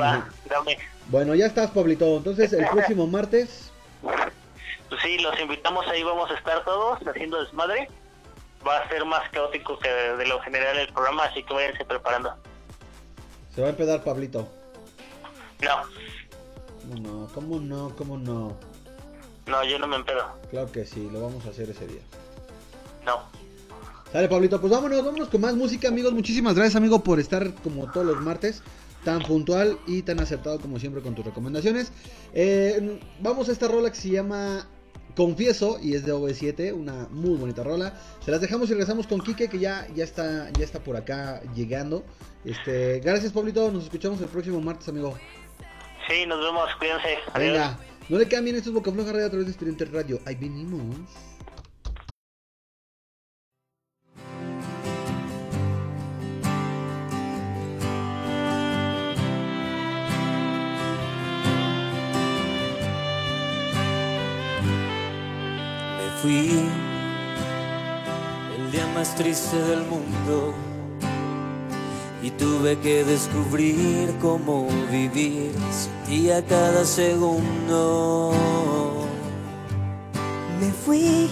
va, 0.00 0.28
dame. 0.48 0.78
Bueno, 1.08 1.34
ya 1.34 1.46
estás, 1.46 1.70
Pablito. 1.70 2.16
Entonces, 2.16 2.52
el 2.52 2.66
próximo 2.70 3.06
martes... 3.06 3.70
Pues 4.02 5.02
sí, 5.02 5.18
los 5.18 5.38
invitamos 5.38 5.86
ahí, 5.86 6.02
vamos 6.02 6.30
a 6.30 6.34
estar 6.34 6.64
todos 6.64 6.98
haciendo 7.06 7.40
desmadre. 7.44 7.88
Va 8.66 8.78
a 8.78 8.88
ser 8.88 9.04
más 9.04 9.28
caótico 9.30 9.78
que 9.78 9.88
de 9.88 10.26
lo 10.26 10.40
general 10.40 10.76
el 10.78 10.92
programa, 10.92 11.24
así 11.24 11.42
que 11.44 11.54
váyanse 11.54 11.84
preparando. 11.84 12.34
Se 13.54 13.60
va 13.60 13.68
a 13.68 13.70
empezar 13.70 14.02
Pablito. 14.02 14.48
No, 15.62 15.76
¿Cómo 16.90 17.00
no? 17.00 17.28
¿Cómo 17.34 17.60
no? 17.60 17.96
¿Cómo 17.96 18.18
no? 18.18 18.56
no, 19.46 19.64
yo 19.64 19.78
no 19.78 19.86
me 19.86 19.96
empedo. 19.96 20.24
Claro 20.50 20.70
que 20.70 20.86
sí, 20.86 21.08
lo 21.12 21.22
vamos 21.22 21.44
a 21.46 21.50
hacer 21.50 21.68
ese 21.70 21.86
día. 21.86 22.00
No. 23.04 23.20
Sale, 24.12 24.28
Pablito, 24.28 24.60
pues 24.60 24.72
vámonos, 24.72 25.04
vámonos 25.04 25.28
con 25.28 25.40
más 25.40 25.54
música, 25.54 25.88
amigos. 25.88 26.12
Muchísimas 26.12 26.54
gracias, 26.54 26.76
amigo, 26.76 27.02
por 27.02 27.20
estar 27.20 27.54
como 27.62 27.90
todos 27.90 28.06
los 28.06 28.20
martes, 28.20 28.62
tan 29.04 29.22
puntual 29.22 29.78
y 29.86 30.02
tan 30.02 30.20
acertado 30.20 30.58
como 30.60 30.78
siempre 30.78 31.02
con 31.02 31.14
tus 31.14 31.24
recomendaciones. 31.24 31.92
Eh, 32.34 33.00
vamos 33.20 33.48
a 33.48 33.52
esta 33.52 33.68
rola 33.68 33.90
que 33.90 33.96
se 33.96 34.10
llama 34.10 34.66
Confieso 35.16 35.78
y 35.80 35.94
es 35.94 36.04
de 36.04 36.12
OV7, 36.12 36.72
una 36.72 37.06
muy 37.10 37.36
bonita 37.36 37.62
rola. 37.62 37.94
Se 38.24 38.30
las 38.30 38.40
dejamos 38.40 38.68
y 38.68 38.72
regresamos 38.72 39.06
con 39.06 39.20
Kike, 39.20 39.48
que 39.48 39.58
ya, 39.58 39.86
ya, 39.94 40.04
está, 40.04 40.50
ya 40.50 40.64
está 40.64 40.80
por 40.80 40.96
acá 40.96 41.42
llegando. 41.54 42.04
Este, 42.44 43.00
gracias, 43.00 43.32
Pablito. 43.32 43.70
Nos 43.70 43.84
escuchamos 43.84 44.20
el 44.20 44.28
próximo 44.28 44.60
martes, 44.60 44.88
amigo. 44.88 45.16
Sí, 46.08 46.26
nos 46.26 46.40
vemos, 46.40 46.68
cuídense. 46.78 47.18
Adiós. 47.32 47.52
Venga, 47.52 47.78
no 48.08 48.18
le 48.18 48.26
cambien, 48.28 48.56
esto 48.56 48.70
es 48.70 48.74
Boca 48.74 48.90
Floja 48.90 49.12
Radio 49.12 49.26
a 49.26 49.30
través 49.30 49.46
de 49.46 49.52
Estudiante 49.52 49.84
Radio. 49.84 50.20
Ahí 50.26 50.34
venimos. 50.34 50.82
Me 65.96 66.10
fui 66.22 66.68
el 68.58 68.72
día 68.72 68.86
más 68.94 69.14
triste 69.14 69.56
del 69.56 69.82
mundo 69.82 70.54
y 72.22 72.30
tuve 72.32 72.78
que 72.80 73.04
descubrir 73.04 74.14
cómo 74.20 74.68
vivir 74.90 75.52
sin 75.70 75.92
ti 76.06 76.30
a 76.30 76.44
cada 76.44 76.84
segundo. 76.84 78.32
Me 80.60 80.70
fui 80.84 81.30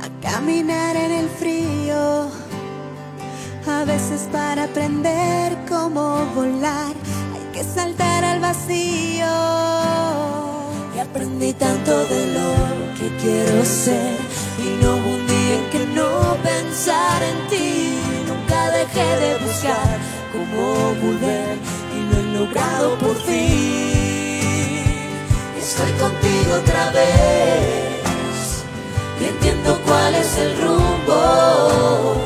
a 0.00 0.30
caminar 0.30 0.94
en 0.96 1.12
el 1.12 1.28
frío, 1.28 2.28
a 3.66 3.84
veces 3.84 4.28
para 4.30 4.64
aprender 4.64 5.56
cómo 5.68 6.24
volar 6.34 6.94
hay 7.34 7.52
que 7.52 7.64
saltar 7.64 8.24
al 8.24 8.40
vacío. 8.40 9.26
Y 10.94 10.98
aprendí 11.00 11.52
tanto 11.54 11.98
de 12.06 12.26
lo 12.34 12.94
que 12.94 13.16
quiero 13.20 13.64
ser 13.64 14.16
y 14.58 14.84
no 14.84 14.96
hubo 14.96 15.08
un 15.16 15.26
día 15.26 15.54
en 15.58 15.70
que 15.70 15.86
no 15.94 16.36
pensar 16.44 17.22
en 17.22 17.48
ti. 17.48 18.09
Nunca 18.50 18.70
dejé 18.72 19.16
de 19.20 19.38
buscar 19.44 19.98
cómo 20.32 20.94
volver 20.94 21.56
y 21.94 21.98
lo 22.10 22.18
he 22.18 22.24
logrado 22.40 22.98
por 22.98 23.14
fin. 23.22 24.42
Estoy 25.56 25.92
contigo 25.92 26.54
otra 26.60 26.90
vez 26.90 28.64
y 29.20 29.24
entiendo 29.26 29.78
cuál 29.86 30.16
es 30.16 30.36
el 30.36 30.60
rumbo. 30.62 32.16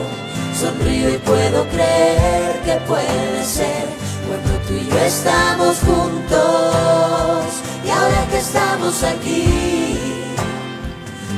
Sonrío 0.58 1.10
y 1.10 1.18
puedo 1.18 1.68
creer 1.68 2.58
que 2.64 2.76
puede 2.86 3.44
ser 3.44 3.84
cuando 4.26 4.50
tú 4.66 4.72
y 4.72 4.88
yo 4.88 4.98
estamos 5.00 5.76
juntos. 5.80 7.44
Y 7.84 7.90
ahora 7.90 8.26
que 8.30 8.38
estamos 8.38 9.02
aquí, 9.02 9.98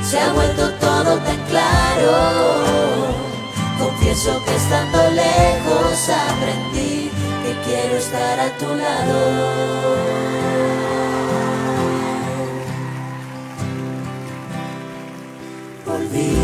se 0.09 0.21
ha 0.21 0.33
vuelto 0.33 0.71
todo 0.75 1.19
tan 1.19 1.45
claro. 1.49 3.26
Confieso 3.87 4.43
que 4.45 4.57
estando 4.57 4.99
lejos 5.13 6.09
aprendí 6.09 7.09
que 7.43 7.53
quiero 7.65 7.97
estar 7.97 8.41
a 8.41 8.49
tu 8.59 8.67
lado. 8.75 9.19
Volví 15.87 16.37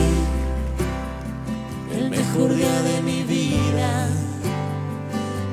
el 1.96 2.10
mejor 2.10 2.54
día 2.54 2.82
de 2.82 3.02
mi 3.02 3.24
vida. 3.24 4.08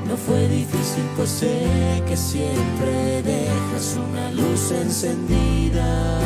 No 0.07 0.15
fue 0.15 0.47
difícil, 0.47 1.05
pues 1.17 1.29
sé 1.29 2.03
que 2.07 2.15
siempre 2.15 3.23
dejas 3.23 3.97
una 3.97 4.29
luz 4.31 4.71
encendida. 4.71 6.21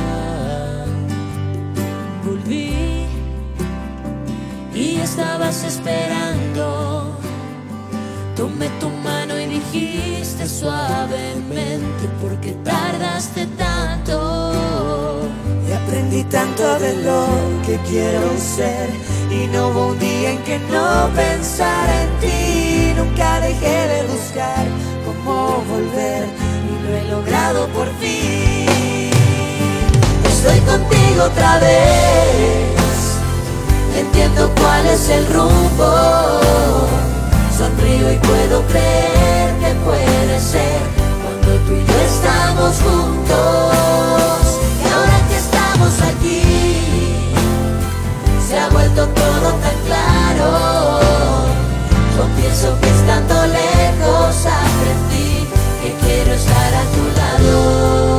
Volví 2.25 3.12
y 4.75 4.99
estabas 4.99 5.63
esperando. 5.63 7.17
Tomé 8.35 8.67
tu 8.79 8.89
mano 8.89 9.39
y 9.39 9.45
dijiste 9.45 10.47
suavemente, 10.47 12.07
¿por 12.21 12.35
qué 12.41 12.53
tardaste 12.63 13.45
tanto? 13.57 15.21
Y 15.67 15.71
aprendí 15.71 16.23
tanto 16.23 16.79
de 16.79 16.95
lo 17.03 17.27
que 17.65 17.77
quiero 17.89 18.29
ser. 18.37 18.89
Y 19.29 19.47
no 19.47 19.69
hubo 19.69 19.87
un 19.87 19.99
día 19.99 20.31
en 20.31 20.43
que 20.43 20.59
no 20.59 21.09
pensara 21.15 22.03
en 22.03 22.09
ti. 22.19 22.93
Nunca 22.97 23.39
dejé 23.39 23.87
de 23.87 24.07
buscar 24.07 24.65
cómo 25.05 25.63
volver. 25.69 26.25
Y 26.69 26.87
lo 26.87 26.97
he 26.97 27.03
logrado 27.09 27.67
por 27.67 27.87
fin. 27.99 29.11
Estoy 30.25 30.59
contigo 30.61 31.23
otra 31.25 31.59
vez. 31.59 32.82
Entiendo 33.95 34.51
cuál 34.59 34.85
es 34.87 35.09
el 35.09 35.25
rumbo. 35.33 36.39
Sonrío 37.57 38.11
y 38.11 38.17
puedo 38.17 38.65
creer 38.67 39.53
que 39.59 39.73
puede 39.85 40.39
ser 40.39 40.81
cuando 41.23 41.47
tú 41.65 41.73
y 41.73 41.85
yo 41.85 41.99
estamos 42.01 42.75
juntos. 42.81 44.59
Y 44.83 44.87
ahora 44.89 45.17
que 45.29 45.37
estamos 45.37 46.01
aquí, 46.01 47.33
se 48.47 48.59
ha 48.59 48.69
vuelto 48.69 49.07
todo 49.07 49.53
tan 49.63 49.77
claro. 49.85 50.99
Confieso 52.17 52.75
que 52.81 52.89
estando 52.89 53.47
lejos 53.47 54.45
aprendí 54.45 55.47
que 55.81 55.93
quiero 56.05 56.33
estar 56.33 56.73
a 56.73 56.83
tu 56.93 57.03
lado. 57.19 58.12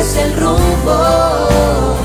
Es 0.00 0.16
el 0.16 0.34
rumbo. 0.36 1.98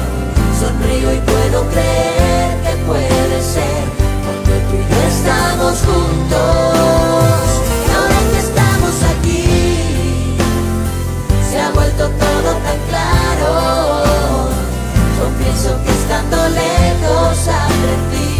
Sonrío 0.59 1.13
y 1.13 1.19
puedo 1.19 1.65
creer 1.69 2.57
que 2.63 2.75
puede 2.85 3.41
ser 3.41 3.85
cuando 4.23 4.51
tú 4.67 4.75
y 4.75 4.93
yo 4.93 5.01
estamos 5.07 5.73
juntos. 5.87 7.39
Ahora 7.95 8.19
que 8.31 8.39
estamos 8.47 8.95
aquí, 9.13 10.35
se 11.49 11.59
ha 11.59 11.69
vuelto 11.71 12.09
todo 12.09 12.49
tan 12.65 12.79
claro. 12.89 13.51
Confieso 15.21 15.69
que 15.83 15.91
estando 15.91 16.37
lejos 16.49 17.47
aprendí 17.47 18.35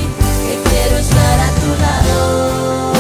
que 0.46 0.70
quiero 0.70 0.98
estar 0.98 1.40
a 1.40 1.50
tu 1.62 1.70
lado. 1.82 2.95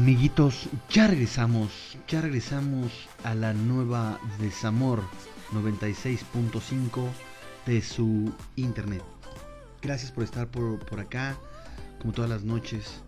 Amiguitos, 0.00 0.70
ya 0.88 1.08
regresamos, 1.08 1.98
ya 2.08 2.22
regresamos 2.22 2.90
a 3.22 3.34
la 3.34 3.52
nueva 3.52 4.18
Desamor 4.38 5.02
96.5 5.52 7.06
de 7.66 7.82
su 7.82 8.32
internet. 8.56 9.02
Gracias 9.82 10.10
por 10.10 10.24
estar 10.24 10.50
por, 10.50 10.78
por 10.86 11.00
acá, 11.00 11.36
como 12.00 12.14
todas 12.14 12.30
las 12.30 12.44
noches, 12.44 13.02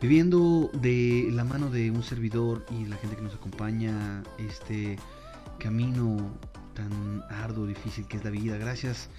viviendo 0.00 0.68
de 0.72 1.28
la 1.30 1.44
mano 1.44 1.70
de 1.70 1.92
un 1.92 2.02
servidor 2.02 2.66
y 2.72 2.86
la 2.86 2.96
gente 2.96 3.14
que 3.14 3.22
nos 3.22 3.36
acompaña 3.36 4.24
este 4.36 4.98
camino 5.60 6.28
tan 6.74 7.22
arduo, 7.30 7.68
difícil 7.68 8.04
que 8.08 8.16
es 8.16 8.24
la 8.24 8.30
vida. 8.30 8.58
Gracias, 8.58 9.10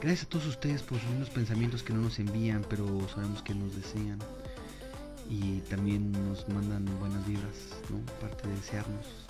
gracias 0.00 0.26
a 0.26 0.28
todos 0.28 0.46
ustedes 0.46 0.82
por 0.82 1.00
sus 1.00 1.10
lindos 1.10 1.30
pensamientos 1.30 1.82
que 1.82 1.92
no 1.92 2.00
nos 2.00 2.20
envían, 2.20 2.64
pero 2.70 3.08
sabemos 3.08 3.42
que 3.42 3.56
nos 3.56 3.74
desean 3.74 4.20
y 5.32 5.60
también 5.70 6.12
nos 6.12 6.46
mandan 6.50 6.84
buenas 7.00 7.26
vibras, 7.26 7.80
¿no? 7.88 8.04
Parte 8.20 8.46
de 8.46 8.54
desearnos. 8.54 9.26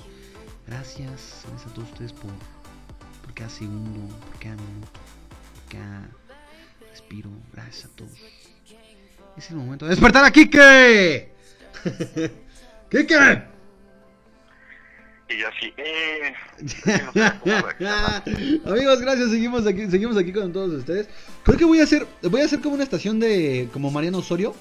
Gracias, 0.67 1.45
gracias 1.47 1.71
a 1.71 1.75
todos 1.75 1.89
ustedes 1.93 2.13
por, 2.13 2.33
por 3.23 3.33
cada 3.35 3.49
segundo, 3.49 4.09
por 4.09 4.41
cada 4.41 4.57
minuto, 4.57 4.99
por 5.55 5.79
cada 5.79 6.09
respiro. 6.91 7.31
Gracias 7.53 7.85
a 7.85 7.89
todos. 7.95 8.19
Es 9.37 9.49
el 9.51 9.59
momento 9.59 9.85
de 9.85 9.91
despertar 9.91 10.25
a 10.25 10.33
Kike. 10.33 11.31
¡Kike! 12.91 13.45
Y 15.33 15.45
así, 15.45 15.73
eh. 15.79 16.35
Amigos, 18.67 19.01
gracias. 19.01 19.31
Seguimos 19.31 19.67
aquí, 19.67 19.91
seguimos 19.91 20.19
aquí 20.19 20.31
con 20.31 20.53
todos 20.53 20.75
ustedes. 20.75 21.09
Creo 21.43 21.57
que 21.57 21.65
voy 21.65 21.81
a 21.81 21.85
hacer, 21.85 22.07
voy 22.21 22.43
a 22.43 22.45
hacer 22.45 22.61
como 22.61 22.75
una 22.75 22.85
estación 22.85 23.19
de 23.19 23.71
como 23.73 23.91
Mariano 23.91 24.19
Osorio. 24.19 24.55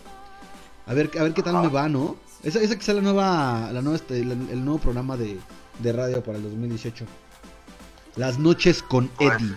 A 0.88 0.94
ver, 0.94 1.10
a 1.20 1.24
ver 1.24 1.34
qué 1.34 1.44
tal 1.44 1.62
me 1.62 1.68
va, 1.70 1.88
¿no? 1.90 2.18
Esa, 2.44 2.60
esa 2.60 2.76
que 2.76 2.84
sea 2.84 2.96
la 2.96 3.02
nueva, 3.02 3.70
la 3.72 3.82
nueva 3.82 3.96
este, 3.98 4.20
el, 4.20 4.32
el 4.32 4.66
nuevo 4.66 4.80
programa 4.80 5.16
de, 5.16 5.40
de 5.80 5.94
radio 5.94 6.24
para 6.24 6.38
el 6.38 6.44
2018. 6.44 7.06
Las 8.16 8.38
noches 8.40 8.82
con 8.84 9.08
Pues, 9.10 9.34
Eddie. 9.36 9.56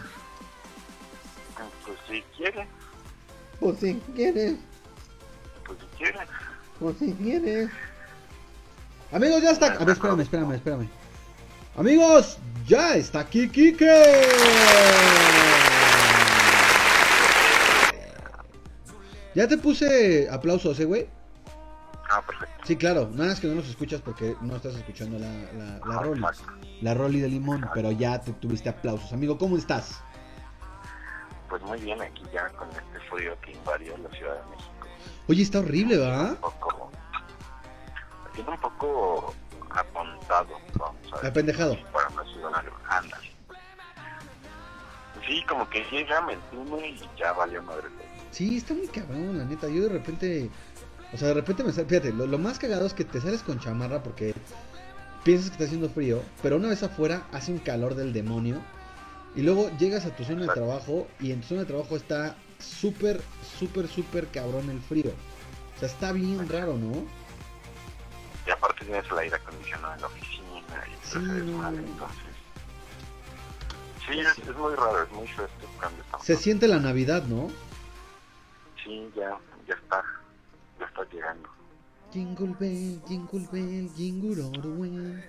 Pues 1.86 1.98
si 2.08 2.22
quiere, 2.36 2.66
Pues 3.60 3.78
si 3.80 3.94
quieres, 4.16 4.56
pues 5.64 5.78
si 5.78 5.86
quiere. 5.96 6.28
pues 6.78 6.96
si 6.98 7.12
quieres. 7.14 7.70
Amigos, 9.12 9.42
ya 9.42 9.50
está. 9.52 9.66
A 9.72 9.78
ver, 9.84 9.90
espérame, 9.90 10.20
espérame, 10.20 10.52
espérame. 10.54 10.88
Amigos, 11.76 12.38
ya 12.66 12.94
está 12.96 13.20
aquí 13.20 13.48
Kike. 13.48 14.02
Ya 19.34 19.48
te 19.48 19.58
puse 19.58 20.28
aplausos, 20.30 20.78
eh, 20.80 20.84
güey. 20.84 21.08
Ah, 22.10 22.22
perfecto. 22.24 22.54
Sí, 22.64 22.76
claro, 22.76 23.08
nada 23.12 23.32
es 23.32 23.40
que 23.40 23.46
no 23.48 23.54
nos 23.56 23.68
escuchas 23.68 24.00
porque 24.00 24.36
no 24.42 24.56
estás 24.56 24.74
escuchando 24.74 25.18
la, 25.18 25.26
la, 25.28 25.78
la 25.86 25.98
Ah, 25.98 26.02
Rolly. 26.02 26.20
exacto. 26.22 26.52
La 26.82 26.94
Rolly 26.94 27.20
de 27.20 27.28
limón, 27.28 27.68
pero 27.74 27.90
ya 27.92 28.20
te 28.20 28.32
tuviste 28.34 28.68
aplausos. 28.68 29.12
Amigo, 29.12 29.36
¿cómo 29.38 29.56
estás? 29.56 30.00
Pues 31.48 31.62
muy 31.62 31.80
bien, 31.80 32.00
aquí 32.02 32.22
ya 32.32 32.48
con 32.50 32.68
este 32.70 33.00
frío 33.10 33.36
que 33.40 33.52
invadió 33.52 33.96
la 33.98 34.08
Ciudad 34.10 34.34
de 34.34 34.50
México. 34.50 34.70
Oye, 35.28 35.42
está 35.42 35.60
horrible, 35.60 35.98
¿va? 35.98 36.30
Un 36.30 36.36
poco. 36.36 36.90
Tiene 38.34 38.50
un 38.50 38.58
poco 38.60 39.34
apuntado, 39.70 40.48
vamos 40.74 41.12
a 41.12 41.16
ver. 41.16 41.26
Apendejado. 41.26 41.76
Para 41.92 42.08
una 42.08 42.24
ciudad 42.24 42.50
anda. 42.88 43.18
Sí, 45.26 45.42
como 45.48 45.68
que 45.70 45.82
llega, 45.90 46.20
me 46.20 46.34
y 46.34 47.08
ya 47.18 47.32
valió 47.32 47.62
madre. 47.62 47.88
Sí, 48.34 48.56
está 48.56 48.74
muy 48.74 48.88
cabrón, 48.88 49.38
la 49.38 49.44
neta. 49.44 49.68
Yo 49.68 49.84
de 49.84 49.90
repente. 49.90 50.50
O 51.12 51.16
sea, 51.16 51.28
de 51.28 51.34
repente 51.34 51.62
me 51.62 51.72
sale. 51.72 51.86
Fíjate, 51.86 52.12
lo, 52.12 52.26
lo 52.26 52.36
más 52.36 52.58
cagado 52.58 52.84
es 52.84 52.92
que 52.92 53.04
te 53.04 53.20
sales 53.20 53.44
con 53.44 53.60
chamarra 53.60 54.02
porque 54.02 54.34
piensas 55.22 55.50
que 55.50 55.54
está 55.54 55.64
haciendo 55.66 55.88
frío, 55.88 56.20
pero 56.42 56.56
una 56.56 56.68
vez 56.68 56.82
afuera 56.82 57.28
hace 57.30 57.52
un 57.52 57.58
calor 57.58 57.94
del 57.94 58.12
demonio. 58.12 58.60
Y 59.36 59.42
luego 59.42 59.70
llegas 59.78 60.04
a 60.04 60.10
tu 60.10 60.24
zona 60.24 60.42
de 60.42 60.48
trabajo 60.48 61.06
y 61.20 61.30
en 61.30 61.42
tu 61.42 61.48
zona 61.48 61.60
de 61.60 61.66
trabajo 61.66 61.96
está 61.96 62.36
súper, 62.58 63.20
súper, 63.58 63.86
súper 63.86 64.26
cabrón 64.28 64.68
el 64.68 64.80
frío. 64.80 65.12
O 65.76 65.78
sea, 65.78 65.88
está 65.88 66.10
bien 66.10 66.48
raro, 66.48 66.76
¿no? 66.76 67.04
Y 68.46 68.50
aparte 68.50 68.84
tienes 68.84 69.04
el 69.10 69.18
aire 69.18 69.36
acondicionado 69.36 69.94
en 69.94 70.00
la 70.00 70.06
oficina 70.08 70.84
y 70.88 71.06
Sí, 71.06 71.18
no, 71.18 71.68
entonces. 71.68 72.18
Sí, 74.08 74.18
es, 74.18 74.48
es 74.48 74.56
muy 74.56 74.74
raro, 74.74 75.04
es 75.04 75.10
muy 75.12 75.26
feo 75.28 75.46
este 75.46 75.66
cambio. 75.80 76.04
Se 76.20 76.36
siente 76.36 76.66
la 76.66 76.80
Navidad, 76.80 77.24
¿no? 77.24 77.48
Sí, 78.84 79.10
ya, 79.16 79.38
ya 79.66 79.74
está, 79.74 80.04
ya 80.78 80.86
está 80.86 81.04
llegando. 81.10 81.48
Jingle 82.12 82.54
bell, 82.60 83.00
jingle 83.08 83.48
bell, 83.50 83.90
jingle 83.96 84.42
all. 84.42 85.24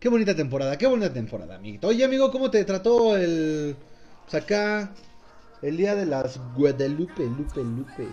Qué 0.00 0.08
bonita 0.08 0.34
temporada, 0.34 0.76
qué 0.76 0.86
bonita 0.86 1.12
temporada, 1.12 1.54
amiguito. 1.54 1.88
Oye, 1.88 2.04
amigo, 2.04 2.30
¿cómo 2.30 2.50
te 2.50 2.64
trató 2.64 3.16
el. 3.16 3.76
Pues 4.24 4.42
acá. 4.42 4.90
El 5.62 5.78
día 5.78 5.94
de 5.94 6.04
las 6.04 6.38
Guadalupe, 6.54 7.24
Lupe, 7.24 7.64
Lupes? 7.64 8.12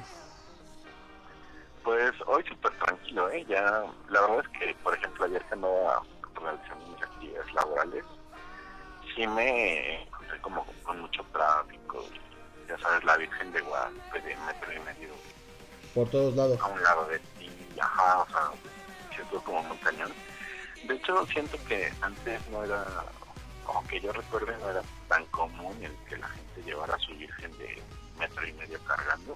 Pues 1.84 2.14
hoy 2.26 2.42
súper 2.48 2.72
tranquilo, 2.80 3.30
¿eh? 3.30 3.46
Ya, 3.50 3.84
la 4.10 4.22
verdad 4.22 4.46
es 4.46 4.48
que, 4.58 4.76
por 4.76 4.96
ejemplo, 4.96 5.26
ayer 5.26 5.44
que 5.44 5.54
andaba 5.56 6.02
realizando 6.34 6.88
mis 6.88 7.04
actividades 7.04 7.54
laborales, 7.54 8.06
sí 9.14 9.28
me 9.28 10.04
encontré 10.04 10.40
como 10.40 10.66
con 10.84 11.02
mucho 11.02 11.26
tráfico. 11.34 12.06
y, 12.14 12.31
ya 12.72 12.78
sabes, 12.80 13.04
la 13.04 13.18
Virgen 13.18 13.52
de 13.52 13.62
Guadalupe 13.62 14.22
de 14.22 14.36
metro 14.38 14.74
y 14.74 14.80
medio 14.80 15.14
Por 15.94 16.10
todos 16.10 16.36
lados. 16.36 16.60
a 16.62 16.68
un 16.68 16.82
lado 16.82 17.06
de 17.08 17.20
ti, 17.20 17.50
ajá, 17.80 18.20
o 18.20 18.28
sea, 18.28 18.52
siento 19.14 19.44
como 19.44 19.62
muy 19.64 19.78
cañón. 19.78 20.12
De 20.88 20.96
hecho, 20.96 21.26
siento 21.28 21.58
que 21.68 21.92
antes 22.02 22.42
no 22.50 22.64
era, 22.64 22.86
como 23.66 23.86
que 23.88 24.00
yo 24.00 24.14
recuerdo, 24.14 24.58
no 24.58 24.70
era 24.70 24.82
tan 25.10 25.26
común 25.28 25.76
el 25.84 25.94
que 26.08 26.18
la 26.18 26.28
gente 26.30 26.64
llevara 26.64 26.96
a 26.96 27.00
su 27.00 27.14
Virgen 27.16 27.52
de 27.58 27.82
metro 28.18 28.48
y 28.48 28.54
medio 28.54 28.80
cargando, 28.86 29.36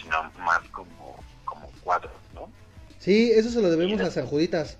sino 0.00 0.22
más 0.38 0.60
como, 0.70 1.22
como 1.44 1.70
cuadros, 1.82 2.12
¿no? 2.34 2.50
Sí, 2.98 3.32
eso 3.32 3.50
se 3.50 3.60
lo 3.60 3.68
debemos 3.70 4.00
a 4.00 4.10
San 4.10 4.26
Juditas. 4.26 4.78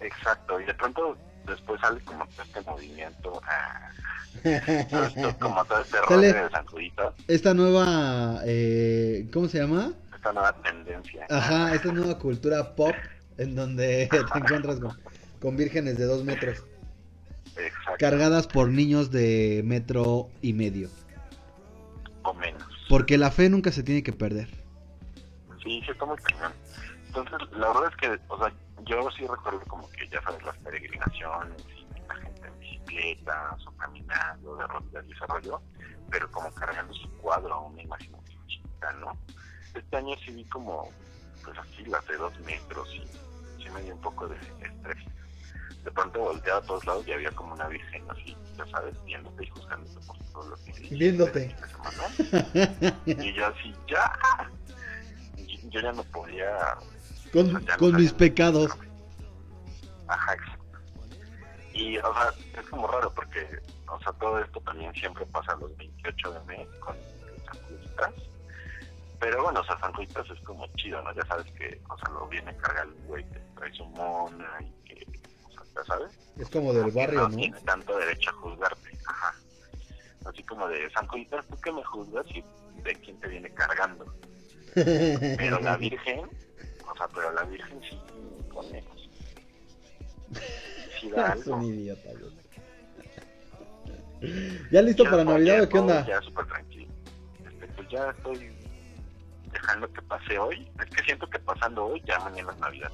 Exacto, 0.00 0.60
y 0.60 0.64
de 0.64 0.74
pronto 0.74 1.16
después 1.48 1.80
sale 1.80 2.00
como 2.04 2.26
todo 2.26 2.42
este 2.42 2.60
movimiento, 2.62 3.40
ah, 3.44 3.88
todo 4.90 5.04
esto- 5.04 5.38
como 5.40 5.64
todo 5.64 5.80
este 5.80 5.96
rollo 6.02 6.20
de 6.44 6.50
San 6.50 6.66
Judito, 6.66 7.14
Esta 7.26 7.54
nueva. 7.54 8.40
Eh, 8.44 9.28
¿Cómo 9.32 9.48
se 9.48 9.58
llama? 9.58 9.92
esta 10.14 10.32
nueva 10.32 10.52
tendencia. 10.62 11.26
Ajá, 11.30 11.74
esta 11.74 11.92
nueva 11.92 12.18
cultura 12.18 12.74
pop 12.74 12.94
en 13.36 13.54
donde 13.54 14.08
te 14.32 14.38
encuentras 14.38 14.80
con, 14.80 14.98
con 15.40 15.56
vírgenes 15.56 15.96
de 15.96 16.04
dos 16.06 16.24
metros. 16.24 16.64
Exacto, 17.56 17.94
Cargadas 17.98 18.46
por 18.46 18.68
niños 18.68 19.10
de 19.10 19.62
metro 19.64 20.28
y 20.42 20.52
medio. 20.52 20.88
o 22.22 22.34
menos. 22.34 22.62
Porque 22.88 23.16
la 23.18 23.30
fe 23.30 23.48
nunca 23.48 23.70
se 23.72 23.82
tiene 23.82 24.02
que 24.02 24.12
perder. 24.12 24.48
Sí, 25.62 25.82
sí, 25.84 25.90
está 25.90 26.04
muy 26.04 26.16
cañón. 26.18 26.52
Entonces, 27.08 27.38
la 27.52 27.68
verdad 27.68 27.90
es 27.90 27.96
que, 27.96 28.20
o 28.28 28.38
sea, 28.38 28.52
yo 28.84 29.10
sí 29.10 29.26
recuerdo 29.26 29.60
como 29.68 29.88
que, 29.90 30.08
ya 30.08 30.20
sabes, 30.22 30.42
las 30.44 30.56
peregrinaciones 30.58 31.62
y 31.68 31.86
la 32.06 32.14
gente 32.16 32.46
en 32.46 32.58
bicicletas 32.60 33.66
o 33.66 33.72
caminando 33.76 34.56
de 34.56 34.66
rodillas 34.66 35.04
y 35.06 35.12
ese 35.12 35.26
rollo, 35.26 35.60
pero 36.10 36.30
como 36.30 36.50
cargando 36.54 36.92
su 36.94 37.08
cuadro, 37.18 37.62
una 37.62 37.82
imagen 37.82 38.12
chiquita, 38.46 38.92
¿no? 38.94 39.16
Este 39.74 39.96
año 39.96 40.14
sí 40.24 40.32
vi 40.32 40.44
como, 40.46 40.90
pues 41.44 41.58
así, 41.58 41.84
las 41.86 42.06
de 42.06 42.16
dos 42.16 42.38
metros 42.40 42.88
y 42.94 43.06
sí 43.62 43.68
me 43.74 43.82
dio 43.82 43.94
un 43.94 44.00
poco 44.00 44.26
de 44.28 44.36
estrés. 44.36 45.04
De 45.84 45.90
pronto 45.92 46.18
volteaba 46.20 46.58
a 46.58 46.62
todos 46.62 46.84
lados 46.86 47.06
y 47.06 47.12
había 47.12 47.30
como 47.32 47.54
una 47.54 47.68
virgen 47.68 48.04
así, 48.10 48.36
ya 48.56 48.66
sabes, 48.66 49.02
viéndote 49.04 49.44
y 49.44 49.50
juzgándote 49.50 50.06
por 50.06 50.18
todo 50.32 50.48
lo 50.50 50.56
que 50.56 50.70
hiciste 50.70 50.94
Viéndote. 50.96 51.56
semana. 51.70 52.96
Y 53.06 53.32
yo 53.34 53.46
así, 53.46 53.74
ya. 53.86 54.12
Y 55.36 55.68
Yo 55.70 55.80
ya 55.80 55.92
no 55.92 56.02
podía. 56.04 56.76
Con, 57.32 57.96
mis 57.96 58.12
pecados. 58.12 58.70
Ajá, 60.06 60.34
exacto. 60.34 60.78
Y, 61.74 61.98
o 61.98 62.12
sea, 62.14 62.32
es 62.60 62.68
como 62.68 62.86
raro 62.86 63.12
porque, 63.14 63.46
o 63.88 63.98
sea, 64.00 64.12
todo 64.14 64.38
esto 64.42 64.60
también 64.60 64.92
siempre 64.94 65.24
pasa 65.26 65.54
los 65.56 65.76
28 65.76 66.32
de 66.32 66.40
mes 66.44 66.68
con 66.80 66.96
San. 67.96 68.12
Pero 69.20 69.42
bueno, 69.42 69.60
o 69.60 69.64
sea, 69.64 69.78
San 69.80 69.92
Juditas 69.92 70.26
es 70.30 70.40
como 70.44 70.66
chido, 70.76 71.02
¿no? 71.02 71.12
Ya 71.14 71.24
sabes 71.26 71.50
que, 71.52 71.80
o 71.88 71.98
sea, 71.98 72.08
lo 72.10 72.28
viene 72.28 72.50
a 72.50 72.56
cargar 72.56 72.86
el 72.86 73.06
güey 73.06 73.24
que 73.30 73.40
trae 73.56 73.72
su 73.74 73.84
mona 73.86 74.58
y 74.60 74.70
que, 74.84 75.06
o 75.44 75.50
sea, 75.50 75.62
ya 75.76 75.84
sabes. 75.84 76.18
Es 76.38 76.48
como 76.50 76.72
del 76.72 76.90
barrio, 76.92 77.22
no 77.22 77.28
¿no? 77.28 77.36
tiene 77.36 77.60
tanto 77.62 77.98
derecho 77.98 78.30
a 78.30 78.32
juzgarte. 78.34 78.98
Ajá. 79.06 79.34
Así 80.24 80.42
como 80.44 80.68
de 80.68 80.90
San 80.90 81.06
Juditas, 81.08 81.46
¿tú 81.48 81.56
qué 81.60 81.72
me 81.72 81.84
juzgas 81.84 82.26
y 82.30 82.44
de 82.82 82.94
quién 82.96 83.18
te 83.18 83.28
viene 83.28 83.50
cargando? 83.50 84.04
Pero 84.74 85.58
la 85.60 85.76
Virgen, 85.76 86.28
o 86.90 86.96
sea, 86.96 87.08
pero 87.14 87.32
la 87.32 87.42
Virgen 87.44 87.80
sí 87.88 87.98
pone. 88.52 88.84
Sí 91.00 91.10
da 91.10 91.32
Es 91.38 91.46
un 91.46 91.64
idiota, 91.64 92.10
güey. 92.12 92.48
¿Ya 94.70 94.82
listo 94.82 95.04
Ya 95.04 95.10
para 95.10 95.24
Navidad 95.24 95.62
o 95.62 95.68
qué 95.68 95.78
onda? 95.78 96.06
Ya 96.06 96.20
súper 96.22 96.46
tranquilo. 96.46 96.92
Este, 97.46 97.66
pues 97.68 97.88
ya 97.88 98.10
estoy 98.10 98.50
dejando 99.52 99.92
que 99.92 100.02
pase 100.02 100.38
hoy. 100.38 100.68
Es 100.80 100.90
que 100.90 101.04
siento 101.04 101.28
que 101.30 101.38
pasando 101.38 101.86
hoy, 101.86 102.02
ya 102.06 102.18
mañana 102.20 102.52
es 102.52 102.58
Navidad. 102.58 102.92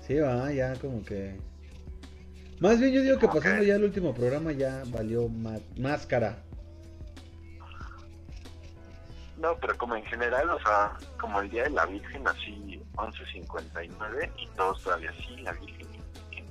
Sí, 0.00 0.14
va, 0.18 0.50
ya 0.52 0.74
como 0.76 1.04
que... 1.04 1.38
Más 2.60 2.80
bien 2.80 2.92
yo 2.92 3.02
digo 3.02 3.18
que 3.18 3.28
pasando 3.28 3.64
ya 3.64 3.74
el 3.74 3.84
último 3.84 4.14
programa 4.14 4.52
ya 4.52 4.82
valió 4.86 5.28
máscara. 5.76 6.42
No, 9.38 9.54
pero 9.58 9.76
como 9.76 9.96
en 9.96 10.04
general, 10.06 10.48
o 10.50 10.58
sea, 10.60 10.92
como 11.20 11.40
el 11.40 11.50
día 11.50 11.64
de 11.64 11.70
la 11.70 11.84
Virgen, 11.86 12.26
así 12.26 12.82
11.59 12.94 14.32
y 14.38 14.46
todos 14.56 14.82
todavía 14.82 15.12
sí, 15.12 15.36
la 15.42 15.52
Virgen, 15.52 15.86
este, 16.30 16.44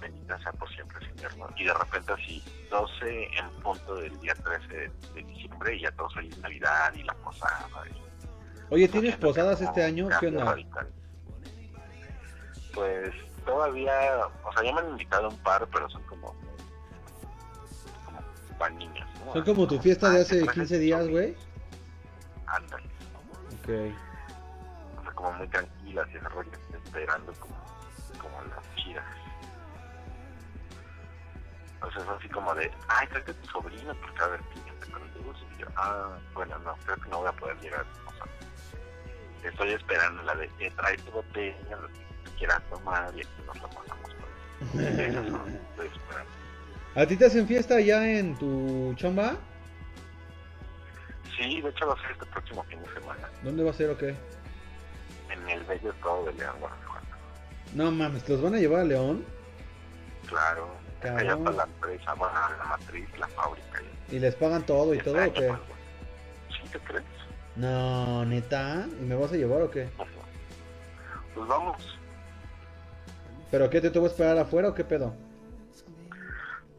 bendita 0.00 0.38
sea 0.42 0.52
por 0.52 0.72
siempre, 0.72 1.04
Señor, 1.08 1.36
¿no? 1.38 1.48
Y 1.56 1.64
de 1.64 1.74
repente 1.74 2.12
así, 2.12 2.42
12 2.70 3.24
en 3.36 3.50
punto 3.62 3.96
del 3.96 4.18
día 4.20 4.34
13 4.34 4.66
de, 4.68 4.90
de 5.14 5.22
diciembre 5.24 5.74
y 5.76 5.80
ya 5.82 5.90
todos 5.92 6.14
feliz 6.14 6.38
Navidad 6.38 6.94
y 6.94 7.02
la 7.02 7.14
posada. 7.14 7.68
y- 7.90 8.02
Oye, 8.72 8.88
¿tienes 8.88 9.16
que 9.16 9.20
posadas 9.26 9.60
este 9.60 9.82
año? 9.82 10.08
¿Qué 10.20 10.28
onda? 10.28 10.44
radical. 10.44 10.88
Pues 12.74 13.10
todavía, 13.44 13.92
o 14.44 14.52
sea, 14.52 14.62
ya 14.62 14.72
me 14.72 14.80
han 14.80 14.90
invitado 14.90 15.28
un 15.28 15.36
par, 15.38 15.66
pero 15.72 15.90
son 15.90 16.02
como, 16.04 16.28
como 18.06 18.20
para 18.58 18.72
niños, 18.74 19.06
¿no? 19.26 19.32
Son 19.32 19.42
como 19.44 19.66
tu 19.66 19.78
fiesta 19.80 20.10
de 20.10 20.20
hace 20.22 20.36
te 20.38 20.44
traje 20.44 20.60
15 20.60 20.74
tus 20.74 20.80
días, 20.80 21.08
güey. 21.08 21.36
Ándale. 22.52 22.84
Ok. 23.62 23.68
o 24.98 25.02
sea, 25.02 25.12
como 25.14 25.32
muy 25.32 25.48
tranquilas 25.48 26.06
y 26.12 26.16
ese 26.16 26.28
rollo, 26.28 26.50
esperando 26.84 27.32
como, 27.34 27.54
como 28.20 28.42
las 28.42 28.74
chidas. 28.76 29.04
O 31.80 31.90
sea, 31.90 32.02
es 32.02 32.08
así 32.08 32.28
como 32.28 32.54
de, 32.54 32.70
ay, 32.88 33.06
tráete 33.08 33.30
a 33.30 33.34
tu 33.34 33.48
sobrino, 33.48 33.94
porque 33.94 34.22
a 34.22 34.26
ver, 34.28 34.40
fíjate 34.52 34.92
con 34.92 35.02
los 35.02 35.38
Y 35.56 35.60
yo, 35.60 35.66
ah, 35.76 36.18
bueno, 36.34 36.58
no, 36.58 36.76
creo 36.84 36.96
que 36.96 37.08
no 37.08 37.18
voy 37.18 37.28
a 37.28 37.32
poder 37.32 37.58
llegar. 37.60 37.86
O 38.06 38.12
sea, 38.12 39.50
estoy 39.50 39.72
esperando 39.72 40.22
la 40.22 40.34
de, 40.34 40.50
eh, 40.58 40.72
trae 40.76 40.96
tu 40.98 41.10
botella, 41.10 41.76
lo 41.76 41.88
que 41.88 42.36
quieras 42.38 42.62
tomar, 42.68 43.10
y 43.16 43.20
aquí 43.20 43.42
nos 43.46 43.62
lo 43.62 43.68
pasamos. 43.68 44.10
Eso 44.74 45.20
estoy 45.70 45.86
esperando. 45.86 46.32
¿A 46.94 47.06
ti 47.06 47.16
te 47.16 47.24
hacen 47.24 47.48
fiesta 47.48 47.80
ya 47.80 48.06
en 48.06 48.36
tu 48.36 48.94
chamba? 48.96 49.36
Sí, 51.36 51.60
de 51.60 51.68
hecho 51.70 51.86
va 51.86 51.94
a 51.94 52.00
ser 52.02 52.10
este 52.12 52.26
próximo 52.26 52.62
fin 52.64 52.82
de 52.82 52.92
semana, 52.92 53.28
¿Dónde 53.42 53.64
va 53.64 53.70
a 53.70 53.74
ser 53.74 53.90
o 53.90 53.96
qué? 53.98 54.14
en 55.30 55.48
el 55.48 55.64
bello 55.64 55.90
estado 55.90 56.24
de 56.26 56.32
León, 56.34 56.54
Guanajuato. 56.60 57.06
No 57.74 57.90
mames, 57.90 58.22
¿te 58.24 58.32
los 58.32 58.42
van 58.42 58.54
a 58.54 58.58
llevar 58.58 58.80
a 58.80 58.84
León? 58.84 59.24
Claro, 60.28 60.68
allá 61.02 61.34
está 61.34 61.50
la 61.52 61.64
empresa, 61.64 62.14
bueno, 62.14 62.34
la 62.58 62.64
matriz, 62.64 63.08
la 63.18 63.26
fábrica. 63.28 63.80
y- 64.10 64.16
¿Y 64.16 64.18
les 64.18 64.34
pagan 64.34 64.64
todo 64.66 64.92
y 64.94 64.98
todo 64.98 65.16
o 65.26 65.32
qué? 65.32 65.46
pues, 65.48 65.58
¿Sí 66.60 66.68
te 66.70 66.78
crees? 66.80 67.04
No, 67.56 68.24
neta. 68.26 68.86
¿Y 69.00 69.04
me 69.04 69.14
vas 69.14 69.32
a 69.32 69.36
llevar 69.36 69.62
o 69.62 69.70
qué? 69.70 69.88
Pues 71.34 71.48
vamos. 71.48 71.98
¿Pero 73.50 73.70
qué 73.70 73.80
te 73.80 73.90
tengo 73.90 74.06
que 74.06 74.12
esperar 74.12 74.36
afuera 74.38 74.68
o 74.68 74.74
qué 74.74 74.84
pedo? 74.84 75.14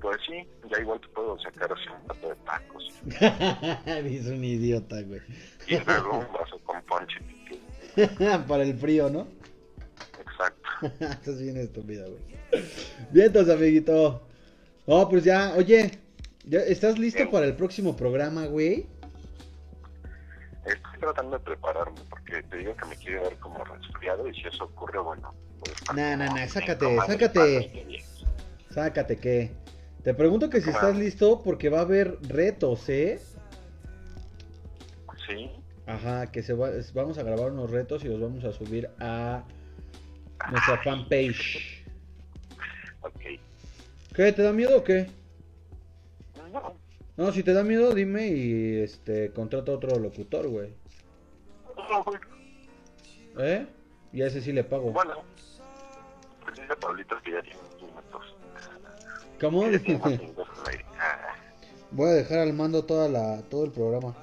Pues 0.04 0.18
sí, 0.28 0.45
ya 0.70 0.82
igual 0.82 0.99
te 0.99 1.08
puedo 1.08 1.39
sacar 1.39 1.72
así 1.72 1.84
un 1.88 2.06
plato 2.06 2.28
de 2.28 2.36
tacos 2.43 2.91
Eres 3.86 4.28
un 4.28 4.43
idiota, 4.43 5.01
güey. 5.01 5.22
y 5.66 5.80
luego 5.80 6.20
un 6.20 6.34
vaso 6.34 6.60
con 6.66 6.82
ponche. 6.84 7.20
Para 8.47 8.64
el 8.64 8.78
frío, 8.78 9.10
¿no? 9.10 9.30
Exacto. 10.20 10.70
Estás 11.06 11.41
bien 11.41 11.56
estúpida, 11.56 12.06
güey. 12.06 12.22
Bien, 13.12 13.28
entonces, 13.28 13.56
amiguito. 13.56 14.28
Oh, 14.88 15.08
pues 15.08 15.24
ya, 15.24 15.54
oye, 15.56 15.97
¿ya 16.43 16.60
¿estás 16.60 16.99
listo 16.99 17.20
Bien. 17.20 17.32
para 17.32 17.45
el 17.45 17.56
próximo 17.56 17.95
programa, 17.95 18.45
güey? 18.47 18.86
Estoy 20.66 20.99
tratando 20.99 21.38
de 21.38 21.45
prepararme 21.45 22.01
porque 22.10 22.43
te 22.43 22.58
digo 22.58 22.76
que 22.76 22.86
me 22.88 22.97
quiero 22.97 23.24
ver 23.24 23.38
como 23.38 23.64
resfriado 23.64 24.28
y 24.28 24.34
si 24.36 24.49
eso 24.49 24.66
ocurre, 24.66 24.99
bueno. 24.99 25.34
nah, 25.95 26.18
como 26.18 26.36
nah, 26.36 26.41
en 26.43 26.49
sácate, 26.49 26.97
sácate. 27.08 28.04
Sácate, 28.70 29.18
¿qué? 29.18 29.64
Te 30.04 30.14
pregunto 30.14 30.49
que 30.49 30.62
si 30.62 30.70
estás 30.70 30.95
listo 30.97 31.41
porque 31.43 31.70
va 31.70 31.80
a 31.80 31.84
haber 31.84 32.18
retos, 32.28 32.89
¿eh? 32.89 33.22
Sí, 35.26 35.49
Ajá, 35.86 36.32
que 36.32 36.43
se 36.43 36.54
va, 36.54 36.70
vamos 36.93 37.18
a 37.18 37.24
grabar 37.24 37.51
unos 37.51 37.70
retos 37.70 38.04
y 38.04 38.08
los 38.08 38.20
vamos 38.20 38.43
a 38.45 38.54
subir 38.54 38.89
a 38.99 39.43
nuestra 40.49 40.78
fanpage. 40.84 41.86
ok. 43.01 43.22
¿Qué? 44.14 44.32
¿Te 44.32 44.41
da 44.41 44.54
miedo 44.54 44.78
o 44.78 44.84
qué? 44.84 45.10
No, 47.16 47.32
si 47.32 47.43
te 47.43 47.54
da 47.54 47.64
miedo, 47.64 47.93
dime 47.93 48.28
y 48.28 48.82
este 48.82 49.32
contrata 49.32 49.72
otro 49.72 49.99
locutor, 49.99 50.47
güey. 50.47 50.74
No, 51.78 52.04
güey. 52.04 52.20
¿Eh? 53.38 53.68
Y 54.12 54.22
a 54.22 54.28
ese 54.28 54.41
sí 54.41 54.51
le 54.51 54.64
pago. 54.64 54.91
Bueno, 54.91 55.24
pues 56.43 56.60
dice 56.60 56.76
Pablito 56.76 57.16
que 57.24 57.32
ya 57.32 57.41
tiene 57.41 57.60
Ah, 60.99 61.35
Voy 61.91 62.09
a 62.09 62.13
dejar 62.13 62.39
al 62.39 62.53
mando 62.53 62.85
toda 62.85 63.09
la, 63.09 63.41
todo 63.49 63.65
el 63.65 63.71
programa. 63.71 64.15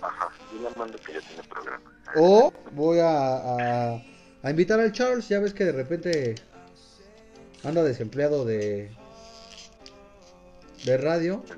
Ajá, 0.00 0.28
dile 0.52 0.68
al 0.68 0.76
mando 0.76 0.98
que 0.98 1.14
ya 1.14 1.20
tiene 1.20 1.42
programa. 1.44 1.82
O 2.16 2.52
voy 2.72 2.98
a, 3.00 3.94
a, 3.94 4.02
a 4.42 4.50
invitar 4.50 4.78
al 4.78 4.92
Charles, 4.92 5.28
ya 5.28 5.40
ves 5.40 5.54
que 5.54 5.64
de 5.64 5.72
repente 5.72 6.34
anda 7.64 7.82
desempleado 7.82 8.44
de, 8.44 8.90
de 10.84 10.96
radio. 10.98 11.42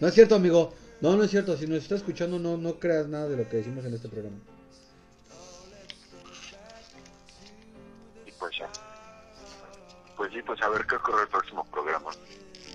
No 0.00 0.06
es 0.08 0.14
cierto, 0.14 0.36
amigo. 0.36 0.72
No, 1.00 1.16
no 1.16 1.24
es 1.24 1.30
cierto. 1.30 1.56
Si 1.56 1.66
nos 1.66 1.78
está 1.82 1.96
escuchando, 1.96 2.38
no, 2.38 2.56
no 2.56 2.78
creas 2.78 3.08
nada 3.08 3.28
de 3.28 3.36
lo 3.36 3.48
que 3.48 3.56
decimos 3.56 3.84
en 3.84 3.94
este 3.94 4.08
programa. 4.08 4.36
Pues 10.22 10.34
sí, 10.34 10.40
pues 10.40 10.62
a 10.62 10.68
ver 10.68 10.86
qué 10.86 10.94
ocurre 10.94 11.22
el 11.22 11.28
próximo 11.28 11.64
programa. 11.64 12.10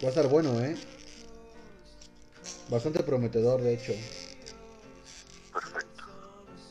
Va 0.04 0.08
a 0.08 0.10
estar 0.10 0.28
bueno, 0.28 0.60
¿eh? 0.60 0.76
Bastante 2.70 3.02
prometedor, 3.04 3.62
de 3.62 3.74
hecho. 3.74 3.94
Perfecto. 5.54 6.04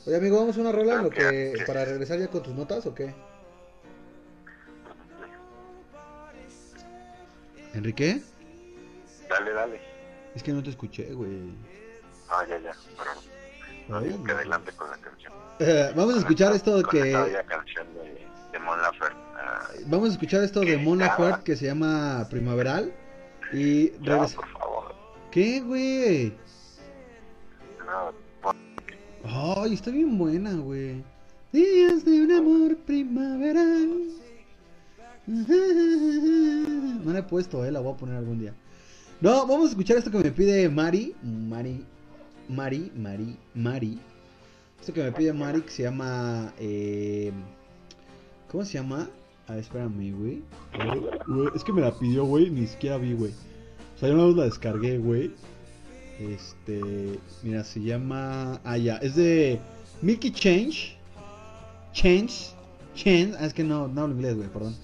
Oye, 0.05 0.17
amigo, 0.17 0.39
¿vamos 0.39 0.59
a 0.59 0.61
una 0.61 0.73
rola 0.73 0.97
en 0.97 1.05
lo 1.05 1.09
que, 1.09 1.55
para 1.67 1.87
regresar 1.87 2.19
ya 2.19 2.29
con 2.29 2.43
tus 2.43 2.55
notas 2.55 2.85
o 2.85 2.95
qué? 2.95 3.15
¿Enrique? 7.73 8.21
Dale, 9.31 9.53
dale. 9.55 9.81
Es 10.35 10.43
que 10.43 10.53
no 10.53 10.63
te 10.63 10.69
escuché, 10.69 11.11
güey. 11.15 11.55
Ah, 12.29 12.45
ya, 12.47 12.59
ya. 12.59 12.73
Pero 12.99 13.99
Ay, 13.99 14.23
que 14.27 14.33
adelante 14.33 14.73
con 14.73 14.91
la 14.91 14.99
canción. 14.99 15.33
Eh, 15.59 15.93
vamos 15.97 16.17
a 16.17 16.19
escuchar 16.19 16.55
esto 16.55 16.83
que... 16.83 17.13
canción 17.49 17.96
Vamos 19.89 20.09
a 20.09 20.13
escuchar 20.13 20.43
esto 20.43 20.61
de 20.61 20.77
Mon 20.79 20.99
Laferte 20.99 21.45
que 21.45 21.57
se 21.57 21.67
llama 21.67 22.27
Primaveral. 22.29 22.93
Y 23.53 23.93
ya, 24.01 24.15
regresa... 24.15 24.37
por 24.37 24.49
favor. 24.49 24.95
¿Qué, 25.31 25.61
güey? 25.61 26.35
No, 27.87 28.13
Ay, 29.63 29.75
está 29.75 29.93
bien 29.93 30.19
buena, 30.19 30.55
güey. 30.55 31.05
Días 31.53 32.05
de 32.05 32.23
un 32.23 32.33
amor 32.33 32.77
primaveral. 32.79 34.09
No 35.27 37.13
la 37.13 37.21
he 37.21 37.23
puesto, 37.23 37.65
eh, 37.65 37.71
la 37.71 37.79
voy 37.79 37.95
a 37.95 37.97
poner 37.97 38.17
algún 38.17 38.41
día. 38.41 38.55
No, 39.21 39.47
vamos 39.47 39.67
a 39.67 39.71
escuchar 39.71 39.99
esto 39.99 40.11
que 40.11 40.19
me 40.19 40.33
pide 40.33 40.69
Mari. 40.69 41.15
Mari. 41.23 41.85
Mari, 42.49 42.93
Mari, 42.97 43.37
Mari. 43.55 44.01
Esto 44.81 44.93
que 44.93 45.03
me 45.05 45.13
pide 45.13 45.33
Mari 45.33 45.63
que 45.63 45.71
se 45.71 45.85
llama. 45.85 46.53
Eh, 46.59 47.33
¿Cómo 48.51 48.65
se 48.65 48.75
llama? 48.75 49.09
A 49.49 49.53
ver, 49.53 49.61
espérame, 49.61 50.13
güey. 50.13 50.43
Es 51.55 51.63
que 51.63 51.73
me 51.73 51.81
la 51.81 51.97
pidió, 51.97 52.25
güey, 52.25 52.51
ni 52.51 52.67
siquiera 52.67 52.99
vi, 52.99 53.15
güey. 53.15 53.33
O 53.95 53.99
sea, 53.99 54.09
yo 54.09 54.15
una 54.15 54.27
vez 54.27 54.37
la 54.37 54.45
descargué, 54.45 54.99
güey. 54.99 55.31
Este, 56.19 57.19
mira, 57.43 57.63
se 57.63 57.81
llama. 57.81 58.61
Ah, 58.65 58.77
ya, 58.79 58.97
es 58.97 59.15
de 59.15 59.61
Milky 60.03 60.31
Change. 60.31 60.97
Change. 61.93 62.53
Change. 62.95 63.35
Ah, 63.39 63.47
es 63.47 63.55
que 63.55 63.63
no, 63.63 63.87
no 63.89 64.03
hablo 64.03 64.15
inglés, 64.15 64.37
güey, 64.37 64.49
perdón. 64.49 64.75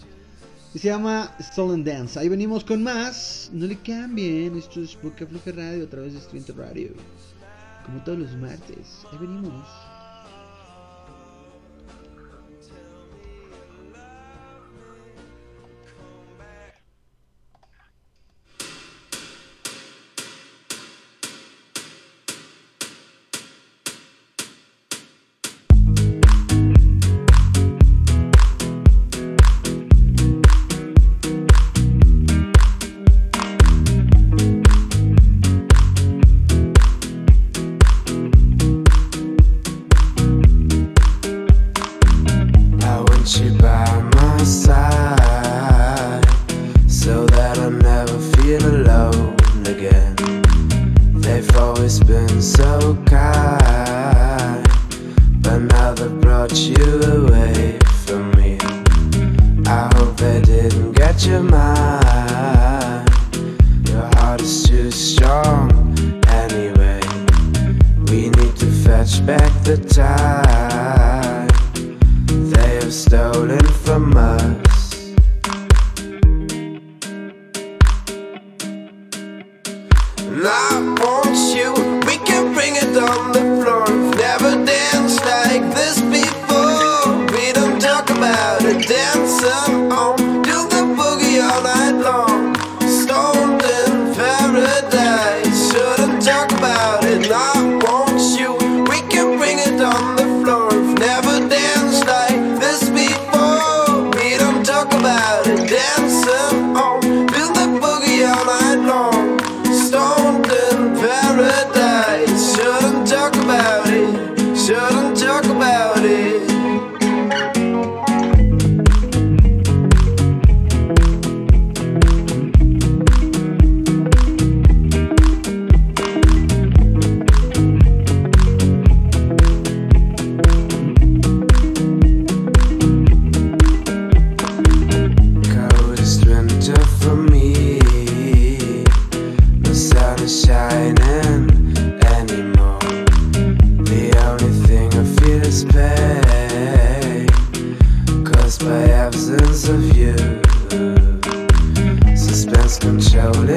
Y 0.74 0.78
se 0.78 0.88
llama 0.88 1.34
Stolen 1.40 1.84
Dance. 1.84 2.18
Ahí 2.18 2.28
venimos 2.28 2.64
con 2.64 2.82
más. 2.82 3.50
No 3.52 3.66
le 3.66 3.76
cambien. 3.76 4.56
Esto 4.56 4.80
es 4.80 4.98
Boca 5.02 5.26
Floja 5.26 5.52
Radio 5.52 5.84
a 5.84 5.88
través 5.88 6.14
de 6.14 6.20
Stream 6.20 6.44
Radio. 6.56 6.90
Como 7.84 8.02
todos 8.04 8.18
los 8.18 8.36
martes. 8.36 9.04
Ahí 9.10 9.18
venimos. 9.18 9.66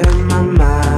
Controlling 0.02 0.28
my 0.28 0.42
mind. 0.42 0.95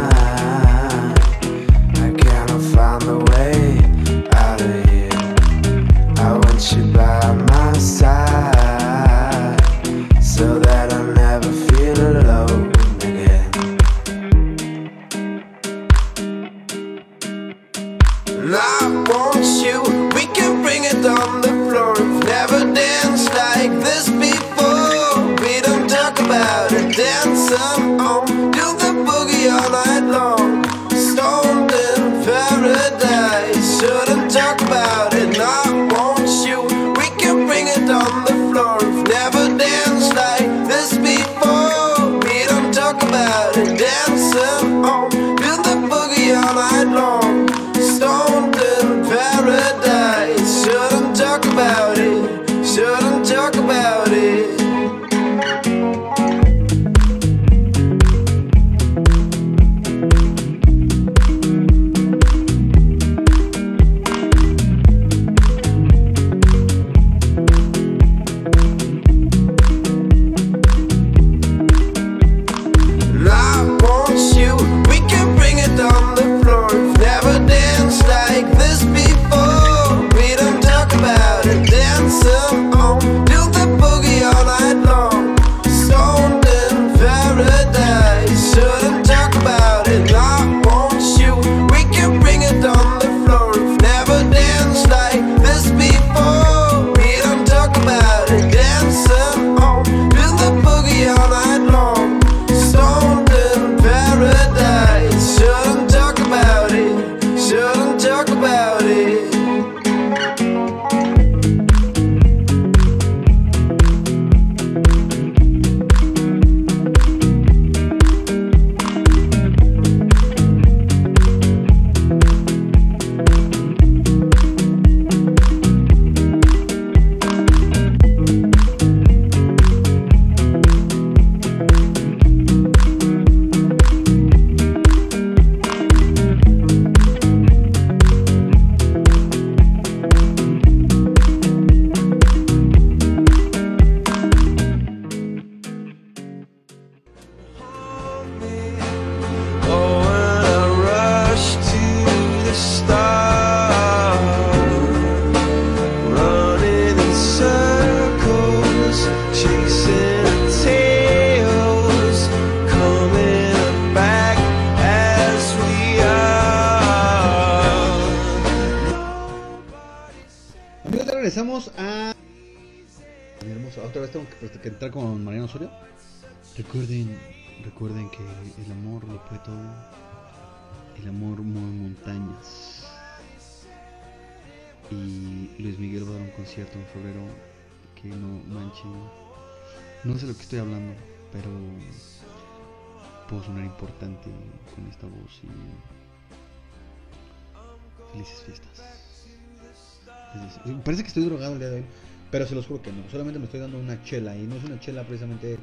Chela 204.09 204.37
y 204.37 204.47
no 204.47 204.57
es 204.57 204.65
una 204.65 204.81
chela 204.81 205.05
precisamente. 205.05 205.59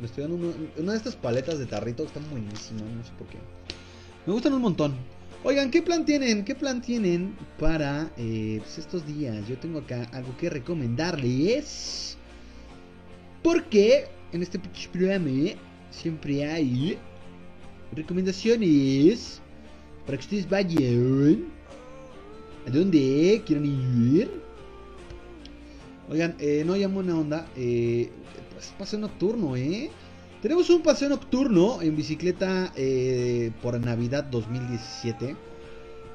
Me 0.00 0.06
estoy 0.06 0.24
dando 0.24 0.54
una, 0.78 0.92
de 0.92 0.96
estas 0.96 1.16
paletas 1.16 1.58
de 1.58 1.66
tarrito 1.66 2.04
están 2.04 2.28
buenísimas, 2.30 2.82
no 2.82 3.04
sé 3.04 3.12
por 3.18 3.26
qué. 3.28 3.38
Me 4.26 4.32
gustan 4.32 4.52
un 4.54 4.62
montón. 4.62 4.94
Oigan, 5.44 5.70
¿qué 5.70 5.82
plan 5.82 6.04
tienen? 6.04 6.44
¿Qué 6.44 6.54
plan 6.54 6.80
tienen 6.80 7.34
para 7.58 8.10
eh, 8.16 8.58
pues, 8.60 8.78
estos 8.78 9.06
días? 9.06 9.46
Yo 9.48 9.58
tengo 9.58 9.80
acá 9.80 10.08
algo 10.12 10.36
que 10.36 10.50
recomendarles. 10.50 12.16
Porque 13.42 14.06
en 14.32 14.42
este 14.42 14.60
programa 14.92 15.50
siempre 15.90 16.48
hay 16.48 16.98
recomendaciones 17.92 19.40
para 20.06 20.18
que 20.18 20.22
ustedes 20.22 20.48
vayan. 20.48 21.46
¿A 22.66 22.70
dónde 22.70 23.42
quieren 23.44 23.66
ir? 23.66 24.41
Oigan, 26.08 26.36
eh, 26.38 26.62
no 26.66 26.76
llamo 26.76 27.00
una 27.00 27.18
onda. 27.18 27.46
Eh, 27.56 28.10
pues, 28.52 28.74
paseo 28.78 28.98
nocturno, 28.98 29.56
¿eh? 29.56 29.90
Tenemos 30.42 30.68
un 30.70 30.82
paseo 30.82 31.08
nocturno 31.08 31.80
en 31.82 31.96
bicicleta 31.96 32.72
eh, 32.74 33.52
por 33.62 33.78
Navidad 33.80 34.24
2017. 34.24 35.36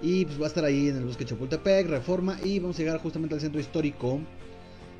Y 0.02 0.26
pues 0.26 0.40
va 0.40 0.46
a 0.46 0.48
estar 0.48 0.66
ahí 0.66 0.90
en 0.90 0.98
el 0.98 1.06
bosque 1.06 1.26
Chapultepec, 1.26 1.88
Reforma. 1.88 2.38
Y 2.44 2.60
vamos 2.60 2.76
a 2.78 2.80
llegar 2.80 3.00
justamente 3.00 3.36
al 3.36 3.42
centro 3.42 3.60
histórico. 3.60 4.20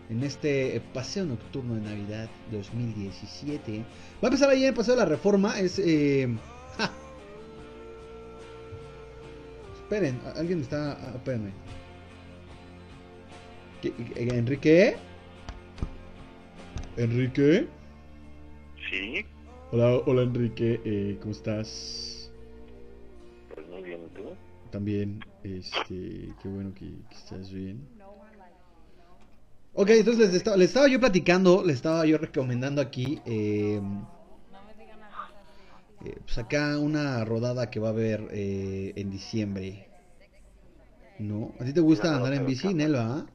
En 0.10 0.24
este 0.24 0.82
paseo 0.94 1.26
nocturno 1.26 1.76
de 1.76 1.82
Navidad 1.82 2.30
2017. 2.52 3.80
Va 3.80 3.84
a 4.24 4.28
empezar 4.28 4.50
ahí 4.50 4.64
en 4.64 4.70
el 4.70 4.74
paseo 4.74 4.96
de 4.96 5.02
la 5.02 5.06
Reforma. 5.06 5.60
Es. 5.60 5.78
Eh. 5.80 6.30
Esperen, 9.76 10.20
alguien 10.36 10.62
está. 10.62 10.94
ah, 10.94 11.14
Espérenme. 11.16 11.52
¿Qué- 13.82 13.94
qué- 13.94 14.24
¿Enrique? 14.38 14.96
¿Enrique? 16.98 17.68
Sí, 18.90 19.26
Hola, 19.72 19.98
hola 20.06 20.22
Enrique, 20.24 20.80
eh, 20.86 21.18
¿cómo 21.20 21.34
estás? 21.34 22.32
pues 23.54 23.68
muy 23.68 23.84
bien, 23.84 24.00
¿y 24.06 24.10
tú? 24.16 24.30
También, 24.72 25.20
este, 25.44 26.34
qué 26.42 26.48
bueno 26.48 26.74
que, 26.74 26.86
que 27.10 27.16
estás 27.16 27.52
bien. 27.52 27.86
Ok, 29.74 29.90
entonces 29.90 30.28
les 30.28 30.34
estaba, 30.36 30.58
les 30.58 30.70
estaba 30.70 30.88
yo 30.88 31.00
platicando, 31.00 31.64
les 31.64 31.76
estaba 31.76 32.06
yo 32.06 32.18
recomendando 32.18 32.82
aquí, 32.82 33.22
eh, 33.26 33.82
eh, 36.06 36.18
pues 36.24 36.38
acá 36.38 36.80
una 36.80 37.24
rodada 37.26 37.70
que 37.70 37.80
va 37.80 37.90
a 37.90 37.92
haber 37.92 38.28
eh, 38.32 38.94
en 38.96 39.12
diciembre. 39.12 39.88
¿No? 41.20 41.52
¿A 41.60 41.66
ti 41.66 41.74
te 41.74 41.82
gusta 41.82 42.16
andar 42.16 42.34
en 42.34 42.46
bici, 42.46 42.74
Nelva? 42.74 43.26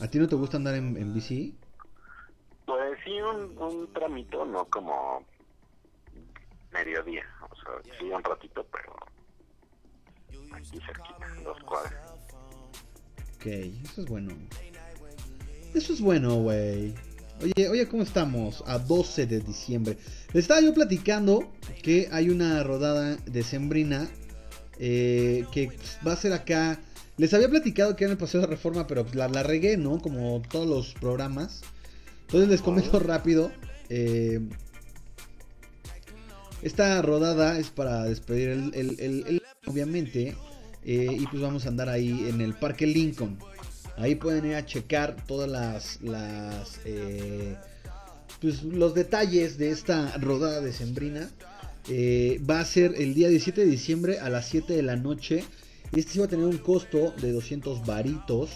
¿A 0.00 0.08
ti 0.08 0.18
no 0.18 0.28
te 0.28 0.36
gusta 0.36 0.56
andar 0.56 0.74
en, 0.74 0.96
en 0.96 1.14
bici? 1.14 1.56
Pues 2.64 2.98
sí, 3.04 3.20
un, 3.20 3.56
un 3.58 3.92
tramito, 3.92 4.44
no 4.44 4.64
como 4.66 5.24
mediodía. 6.72 7.24
O 7.50 7.54
sea, 7.56 7.94
sí, 7.98 8.06
un 8.06 8.22
ratito, 8.22 8.66
pero 8.72 8.96
aquí 10.52 10.78
cerquita, 10.80 11.26
dos 11.44 11.58
cuadras. 11.64 11.94
Ok, 13.36 13.46
eso 13.46 14.02
es 14.02 14.08
bueno. 14.08 14.32
Eso 15.74 15.92
es 15.92 16.00
bueno, 16.00 16.36
güey. 16.36 16.94
Oye, 17.42 17.68
oye, 17.68 17.88
¿cómo 17.88 18.02
estamos? 18.02 18.64
A 18.66 18.78
12 18.78 19.26
de 19.26 19.40
diciembre. 19.40 19.98
Les 20.32 20.44
estaba 20.44 20.60
yo 20.60 20.72
platicando 20.72 21.52
que 21.82 22.08
hay 22.10 22.30
una 22.30 22.62
rodada 22.62 23.16
decembrina 23.26 24.08
eh, 24.78 25.44
que 25.52 25.70
va 26.06 26.12
a 26.12 26.16
ser 26.16 26.32
acá. 26.32 26.80
Les 27.18 27.32
había 27.32 27.48
platicado 27.48 27.96
que 27.96 28.04
era 28.04 28.12
el 28.12 28.18
Paseo 28.18 28.42
de 28.42 28.46
Reforma, 28.46 28.86
pero 28.86 29.02
pues, 29.04 29.14
la, 29.14 29.28
la 29.28 29.42
regué, 29.42 29.76
¿no? 29.76 29.98
Como 30.00 30.42
todos 30.50 30.66
los 30.68 30.92
programas. 30.94 31.62
Entonces 32.22 32.48
les 32.48 32.60
comento 32.62 32.98
rápido. 32.98 33.50
eh, 33.88 34.40
esta 36.62 37.00
rodada 37.02 37.58
es 37.58 37.70
para 37.70 38.04
despedir 38.04 38.48
el, 38.48 38.74
el- 38.74 39.00
el- 39.00 39.24
el- 39.26 39.42
obviamente. 39.66 40.34
eh, 40.88 41.16
y 41.18 41.26
pues 41.26 41.42
vamos 41.42 41.66
a 41.66 41.68
andar 41.68 41.88
ahí 41.88 42.26
en 42.28 42.40
el 42.40 42.54
Parque 42.54 42.86
Lincoln. 42.86 43.38
Ahí 43.96 44.14
pueden 44.14 44.46
ir 44.46 44.54
a 44.54 44.64
checar 44.64 45.16
todas 45.26 45.50
las, 45.50 46.00
las 46.00 46.78
eh, 46.84 47.56
pues 48.40 48.62
los 48.62 48.94
detalles 48.94 49.58
de 49.58 49.70
esta 49.70 50.16
rodada 50.18 50.60
decembrina. 50.60 51.28
Eh, 51.88 52.40
va 52.48 52.60
a 52.60 52.64
ser 52.64 52.94
el 52.98 53.14
día 53.14 53.28
17 53.28 53.64
de 53.64 53.66
diciembre 53.70 54.18
a 54.20 54.28
las 54.30 54.46
7 54.46 54.74
de 54.74 54.82
la 54.82 54.94
noche. 54.96 55.42
Este 55.92 56.12
sí 56.12 56.18
va 56.18 56.26
a 56.26 56.28
tener 56.28 56.46
un 56.46 56.58
costo 56.58 57.12
de 57.20 57.32
200 57.32 57.84
varitos. 57.86 58.50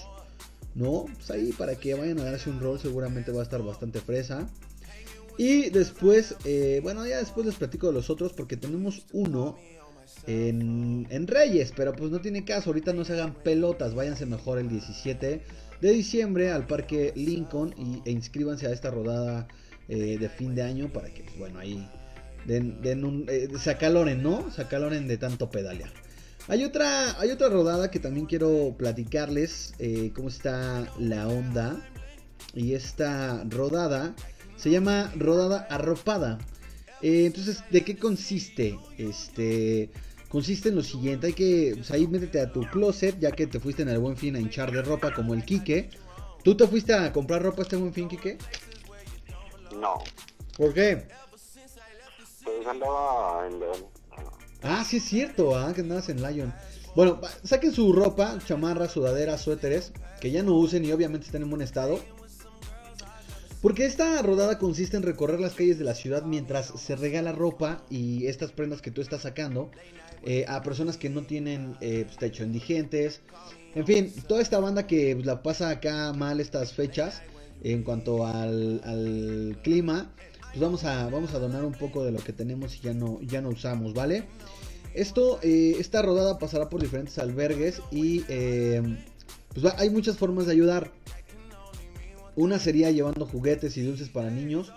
¿No? 0.72 1.06
Pues 1.06 1.30
ahí 1.32 1.52
para 1.52 1.74
que 1.74 1.94
vayan 1.94 2.20
a 2.20 2.24
darse 2.24 2.48
un 2.48 2.60
rol 2.60 2.78
seguramente 2.78 3.32
va 3.32 3.40
a 3.40 3.42
estar 3.42 3.60
bastante 3.60 4.00
fresa. 4.00 4.48
Y 5.36 5.70
después, 5.70 6.36
eh, 6.44 6.80
bueno, 6.82 7.06
ya 7.06 7.18
después 7.18 7.46
les 7.46 7.56
platico 7.56 7.88
de 7.88 7.94
los 7.94 8.08
otros 8.08 8.32
porque 8.32 8.56
tenemos 8.56 9.06
uno 9.12 9.56
en, 10.26 11.06
en 11.10 11.26
Reyes, 11.26 11.72
pero 11.74 11.92
pues 11.92 12.10
no 12.10 12.20
tiene 12.20 12.44
caso, 12.44 12.70
ahorita 12.70 12.92
no 12.92 13.04
se 13.04 13.14
hagan 13.14 13.34
pelotas, 13.34 13.94
váyanse 13.94 14.26
mejor 14.26 14.58
el 14.58 14.68
17 14.68 15.42
de 15.80 15.92
diciembre 15.92 16.50
al 16.50 16.66
Parque 16.66 17.12
Lincoln 17.16 17.74
y, 17.78 18.02
e 18.08 18.12
inscríbanse 18.12 18.66
a 18.66 18.72
esta 18.72 18.90
rodada 18.90 19.48
eh, 19.88 20.18
de 20.18 20.28
fin 20.28 20.54
de 20.54 20.62
año 20.62 20.92
para 20.92 21.12
que, 21.12 21.22
pues, 21.22 21.38
bueno, 21.38 21.58
ahí 21.58 21.88
den, 22.46 22.80
den 22.82 23.04
un, 23.04 23.26
eh, 23.28 23.48
se 23.58 23.70
acaloren, 23.70 24.22
¿no? 24.22 24.50
Se 24.50 24.62
acaloren 24.62 25.08
de 25.08 25.16
tanto 25.16 25.50
pedalear. 25.50 25.90
Hay 26.50 26.64
otra, 26.64 27.18
hay 27.20 27.30
otra 27.30 27.48
rodada 27.48 27.92
que 27.92 28.00
también 28.00 28.26
quiero 28.26 28.74
platicarles 28.76 29.72
eh, 29.78 30.10
cómo 30.12 30.28
está 30.28 30.92
la 30.98 31.28
onda. 31.28 31.80
Y 32.54 32.74
esta 32.74 33.44
rodada 33.48 34.16
se 34.56 34.68
llama 34.68 35.12
rodada 35.16 35.68
arropada. 35.70 36.38
Eh, 37.02 37.26
entonces, 37.26 37.62
¿de 37.70 37.84
qué 37.84 37.96
consiste? 37.96 38.76
Este 38.98 39.90
consiste 40.28 40.70
en 40.70 40.74
lo 40.74 40.82
siguiente, 40.82 41.28
hay 41.28 41.32
que 41.34 41.72
pues, 41.76 41.92
ahí 41.92 42.08
métete 42.08 42.40
a 42.40 42.52
tu 42.52 42.62
closet, 42.62 43.18
ya 43.20 43.30
que 43.30 43.46
te 43.46 43.60
fuiste 43.60 43.82
en 43.82 43.88
el 43.88 44.00
buen 44.00 44.16
fin 44.16 44.34
a 44.34 44.40
hinchar 44.40 44.72
de 44.72 44.82
ropa 44.82 45.14
como 45.14 45.34
el 45.34 45.44
Quique. 45.44 45.90
¿Tú 46.42 46.56
te 46.56 46.66
fuiste 46.66 46.92
a 46.94 47.12
comprar 47.12 47.44
ropa 47.44 47.62
este 47.62 47.76
buen 47.76 47.92
fin, 47.92 48.08
Quique? 48.08 48.38
No, 49.80 50.02
¿Por 50.56 50.74
qué? 50.74 51.06
pues 52.44 52.66
andaba 52.66 53.46
en. 53.46 53.99
Ah, 54.62 54.84
sí 54.86 54.98
es 54.98 55.04
cierto, 55.04 55.56
ah, 55.56 55.72
que 55.74 55.80
andabas 55.80 56.08
en 56.08 56.22
Lion. 56.22 56.52
Bueno, 56.94 57.20
saquen 57.44 57.72
su 57.72 57.92
ropa, 57.92 58.38
chamarras, 58.46 58.92
sudaderas, 58.92 59.40
suéteres, 59.40 59.92
que 60.20 60.30
ya 60.30 60.42
no 60.42 60.54
usen 60.54 60.84
y 60.84 60.92
obviamente 60.92 61.26
estén 61.26 61.42
en 61.42 61.50
buen 61.50 61.62
estado. 61.62 62.00
Porque 63.62 63.84
esta 63.84 64.20
rodada 64.22 64.58
consiste 64.58 64.96
en 64.96 65.02
recorrer 65.02 65.38
las 65.38 65.54
calles 65.54 65.78
de 65.78 65.84
la 65.84 65.94
ciudad 65.94 66.24
mientras 66.24 66.66
se 66.66 66.96
regala 66.96 67.32
ropa 67.32 67.82
y 67.90 68.26
estas 68.26 68.52
prendas 68.52 68.80
que 68.80 68.90
tú 68.90 69.02
estás 69.02 69.22
sacando 69.22 69.70
eh, 70.24 70.46
a 70.48 70.62
personas 70.62 70.96
que 70.96 71.10
no 71.10 71.22
tienen 71.22 71.76
eh, 71.80 72.04
pues, 72.06 72.16
techo, 72.16 72.42
indigentes. 72.42 73.20
En 73.74 73.86
fin, 73.86 74.12
toda 74.26 74.40
esta 74.40 74.58
banda 74.60 74.86
que 74.86 75.14
pues, 75.14 75.26
la 75.26 75.42
pasa 75.42 75.68
acá 75.68 76.12
mal 76.14 76.40
estas 76.40 76.72
fechas 76.72 77.22
en 77.62 77.82
cuanto 77.82 78.26
al, 78.26 78.80
al 78.84 79.58
clima, 79.62 80.10
pues 80.50 80.60
vamos 80.60 80.84
a, 80.84 81.08
vamos 81.08 81.32
a 81.34 81.38
donar 81.38 81.64
un 81.64 81.72
poco 81.72 82.04
de 82.04 82.12
lo 82.12 82.18
que 82.18 82.32
tenemos 82.32 82.76
y 82.76 82.80
ya 82.80 82.94
no, 82.94 83.20
ya 83.22 83.40
no 83.40 83.48
usamos, 83.50 83.94
¿vale? 83.94 84.24
Esto, 84.94 85.38
eh, 85.42 85.76
esta 85.78 86.02
rodada 86.02 86.38
pasará 86.38 86.68
por 86.68 86.80
diferentes 86.82 87.18
albergues 87.18 87.80
y 87.92 88.24
eh, 88.28 88.82
pues 89.54 89.72
hay 89.78 89.90
muchas 89.90 90.16
formas 90.16 90.46
de 90.46 90.52
ayudar. 90.52 90.92
Una 92.36 92.58
sería 92.58 92.90
llevando 92.90 93.26
juguetes 93.26 93.76
y 93.76 93.82
dulces 93.82 94.08
para 94.08 94.30
niños. 94.30 94.72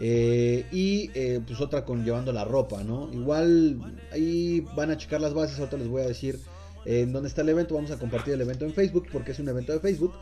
Eh, 0.00 0.66
y 0.72 1.10
eh, 1.14 1.40
pues 1.46 1.60
otra 1.60 1.84
con 1.84 2.04
llevando 2.04 2.32
la 2.32 2.44
ropa, 2.44 2.82
¿no? 2.82 3.12
Igual 3.12 3.78
ahí 4.12 4.60
van 4.74 4.90
a 4.90 4.96
checar 4.96 5.20
las 5.20 5.34
bases, 5.34 5.58
ahorita 5.58 5.76
les 5.76 5.86
voy 5.86 6.02
a 6.02 6.06
decir 6.06 6.40
en 6.84 7.12
dónde 7.12 7.28
está 7.28 7.42
el 7.42 7.48
evento, 7.48 7.76
vamos 7.76 7.92
a 7.92 7.98
compartir 7.98 8.34
el 8.34 8.40
evento 8.40 8.64
en 8.64 8.74
Facebook 8.74 9.06
porque 9.12 9.32
es 9.32 9.38
un 9.38 9.48
evento 9.48 9.72
de 9.72 9.80
Facebook. 9.80 10.12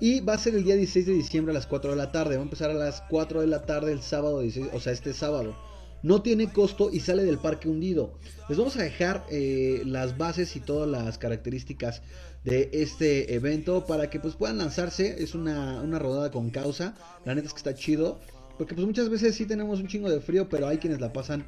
Y 0.00 0.20
va 0.20 0.34
a 0.34 0.38
ser 0.38 0.54
el 0.54 0.64
día 0.64 0.76
16 0.76 1.06
de 1.06 1.12
diciembre 1.12 1.52
a 1.52 1.54
las 1.54 1.66
4 1.66 1.90
de 1.90 1.96
la 1.96 2.10
tarde, 2.10 2.36
va 2.36 2.40
a 2.42 2.44
empezar 2.44 2.70
a 2.70 2.74
las 2.74 3.02
4 3.10 3.42
de 3.42 3.46
la 3.46 3.62
tarde 3.66 3.92
el 3.92 4.00
sábado 4.00 4.40
16, 4.40 4.70
o 4.72 4.80
sea, 4.80 4.92
este 4.92 5.12
sábado. 5.12 5.54
No 6.02 6.22
tiene 6.22 6.50
costo 6.50 6.88
y 6.90 7.00
sale 7.00 7.24
del 7.24 7.38
parque 7.38 7.68
hundido. 7.68 8.14
Les 8.48 8.56
vamos 8.56 8.76
a 8.78 8.82
dejar 8.82 9.26
eh, 9.30 9.82
las 9.84 10.16
bases 10.16 10.56
y 10.56 10.60
todas 10.60 10.88
las 10.88 11.18
características 11.18 12.00
de 12.42 12.70
este 12.72 13.34
evento 13.34 13.84
para 13.84 14.08
que 14.08 14.18
pues 14.18 14.34
puedan 14.34 14.56
lanzarse. 14.56 15.22
Es 15.22 15.34
una, 15.34 15.82
una 15.82 15.98
rodada 15.98 16.30
con 16.30 16.48
causa. 16.48 16.94
La 17.26 17.34
neta 17.34 17.48
es 17.48 17.52
que 17.52 17.58
está 17.58 17.74
chido. 17.74 18.18
Porque 18.56 18.74
pues 18.74 18.86
muchas 18.86 19.10
veces 19.10 19.34
sí 19.34 19.44
tenemos 19.44 19.78
un 19.80 19.88
chingo 19.88 20.08
de 20.08 20.20
frío, 20.22 20.48
pero 20.48 20.66
hay 20.68 20.78
quienes 20.78 21.00
la 21.02 21.12
pasan 21.12 21.44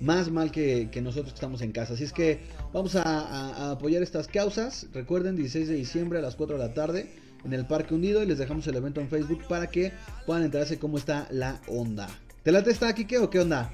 más 0.00 0.30
mal 0.30 0.50
que, 0.50 0.88
nosotros 1.02 1.32
que 1.32 1.36
estamos 1.36 1.60
en 1.60 1.72
casa. 1.72 1.92
Así 1.92 2.04
es 2.04 2.12
que 2.14 2.40
vamos 2.72 2.96
a, 2.96 3.02
a- 3.02 3.50
a 3.68 3.70
apoyar 3.72 4.02
estas 4.02 4.28
causas. 4.28 4.86
Recuerden, 4.94 5.36
16 5.36 5.68
de 5.68 5.74
diciembre 5.74 6.20
a 6.20 6.22
las 6.22 6.36
4 6.36 6.56
de 6.56 6.66
la 6.66 6.72
tarde 6.72 7.10
en 7.44 7.52
el 7.52 7.66
Parque 7.66 7.94
Hundido 7.94 8.22
y 8.22 8.26
les 8.26 8.38
dejamos 8.38 8.66
el 8.66 8.76
evento 8.76 9.00
en 9.00 9.08
Facebook 9.08 9.44
para 9.48 9.68
que 9.68 9.92
puedan 10.26 10.44
enterarse 10.44 10.78
cómo 10.78 10.98
está 10.98 11.26
la 11.30 11.60
onda. 11.68 12.08
¿Te 12.42 12.52
late 12.52 12.70
esta 12.70 12.94
Kike 12.94 13.18
o 13.18 13.30
qué 13.30 13.40
onda? 13.40 13.72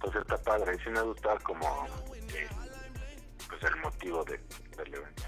Pues 0.00 0.14
está 0.16 0.36
padre, 0.38 0.76
me 0.90 1.02
gusta 1.02 1.38
como 1.42 1.86
eh, 2.34 2.46
pues 3.48 3.62
el 3.72 3.80
motivo 3.80 4.24
de, 4.24 4.40
del 4.76 4.94
evento. 4.94 5.22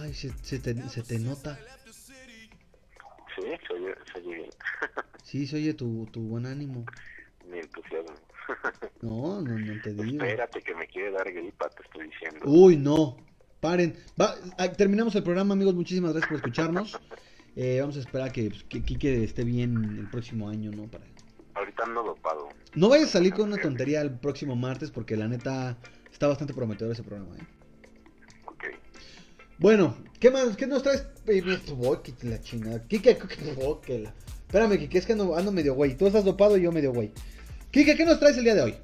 Ay, 0.00 0.14
se, 0.14 0.30
se 0.42 0.58
te, 0.58 0.74
se 0.88 1.02
te 1.02 1.18
nota. 1.18 1.58
Sí, 3.34 3.42
se 3.66 3.72
oye, 3.74 3.94
se 4.12 4.18
oye 4.18 4.34
bien. 4.34 4.50
Sí, 5.22 5.46
se 5.46 5.56
oye 5.56 5.72
tu, 5.72 6.06
tu 6.12 6.20
buen 6.20 6.44
ánimo. 6.44 6.84
Mi 7.46 7.58
entusiasmo. 7.58 8.14
No, 9.00 9.40
no, 9.40 9.58
no 9.58 9.82
te 9.82 9.90
digo. 9.94 10.22
Espérate 10.24 10.60
que 10.60 10.74
me 10.74 10.86
quiere 10.86 11.10
dar 11.12 11.32
gripa, 11.32 11.68
te 11.70 11.82
estoy 11.82 12.08
diciendo. 12.08 12.40
Uy, 12.44 12.76
no. 12.76 13.16
Paren. 13.62 13.96
Va, 14.20 14.34
ah, 14.58 14.72
terminamos 14.72 15.14
el 15.14 15.22
programa, 15.22 15.54
amigos. 15.54 15.74
Muchísimas 15.76 16.10
gracias 16.10 16.28
por 16.28 16.36
escucharnos. 16.38 16.98
Eh, 17.54 17.78
vamos 17.80 17.96
a 17.96 18.00
esperar 18.00 18.32
que, 18.32 18.48
pues, 18.50 18.64
que 18.64 18.82
Kike 18.82 19.22
esté 19.22 19.44
bien 19.44 19.98
el 20.00 20.10
próximo 20.10 20.48
año, 20.48 20.72
¿no? 20.72 20.90
Para... 20.90 21.04
Ahorita 21.54 21.84
ando 21.84 22.02
dopado. 22.02 22.48
No 22.74 22.88
vayas 22.88 23.10
a 23.10 23.12
salir 23.12 23.32
con 23.32 23.52
una 23.52 23.62
tontería 23.62 24.00
el 24.00 24.18
próximo 24.18 24.56
martes 24.56 24.90
porque 24.90 25.16
la 25.16 25.28
neta 25.28 25.78
está 26.10 26.26
bastante 26.26 26.54
prometedor 26.54 26.92
ese 26.92 27.04
programa, 27.04 27.36
¿eh? 27.36 27.46
Ok. 28.46 28.64
Bueno, 29.58 29.96
¿qué 30.18 30.32
más? 30.32 30.56
¿Qué 30.56 30.66
nos 30.66 30.82
traes? 30.82 31.06
La 32.22 32.40
chingada. 32.40 32.82
Kike, 32.88 33.16
que 33.86 33.98
la- 34.00 34.14
Espérame, 34.48 34.76
Kike, 34.76 34.98
es 34.98 35.06
que 35.06 35.12
ando, 35.12 35.36
ando 35.36 35.52
medio 35.52 35.74
güey. 35.74 35.96
Tú 35.96 36.08
estás 36.08 36.24
dopado 36.24 36.56
y 36.56 36.62
yo 36.62 36.72
medio 36.72 36.92
güey. 36.92 37.12
Kike, 37.70 37.96
¿qué 37.96 38.04
nos 38.04 38.18
traes 38.18 38.36
el 38.38 38.44
día 38.44 38.56
de 38.56 38.62
hoy? 38.62 38.74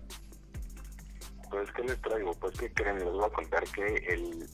Pues, 1.50 1.68
¿qué 1.72 1.82
les 1.82 2.00
traigo? 2.00 2.32
Pues, 2.34 2.56
¿qué 2.56 2.70
creen? 2.72 2.96
Les 3.00 3.06
voy 3.06 3.24
a 3.24 3.30
contar 3.30 3.64
que 3.74 3.82
el 4.14 4.46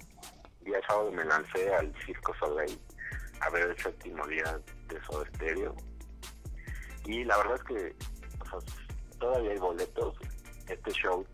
día 0.64 0.80
sábado 0.88 1.12
me 1.12 1.24
lancé 1.24 1.74
al 1.74 1.92
Circo 2.04 2.34
Soleil 2.36 2.78
a 3.40 3.50
ver 3.50 3.70
el 3.70 3.78
séptimo 3.78 4.26
día 4.26 4.58
de 4.88 5.04
Soda 5.04 5.26
Stereo. 5.34 5.74
Y 7.04 7.24
la 7.24 7.36
verdad 7.36 7.54
es 7.56 7.62
que 7.64 7.96
todavía 9.18 9.52
hay 9.52 9.58
boletos. 9.58 10.16
Este 10.68 10.90
show 10.92 11.26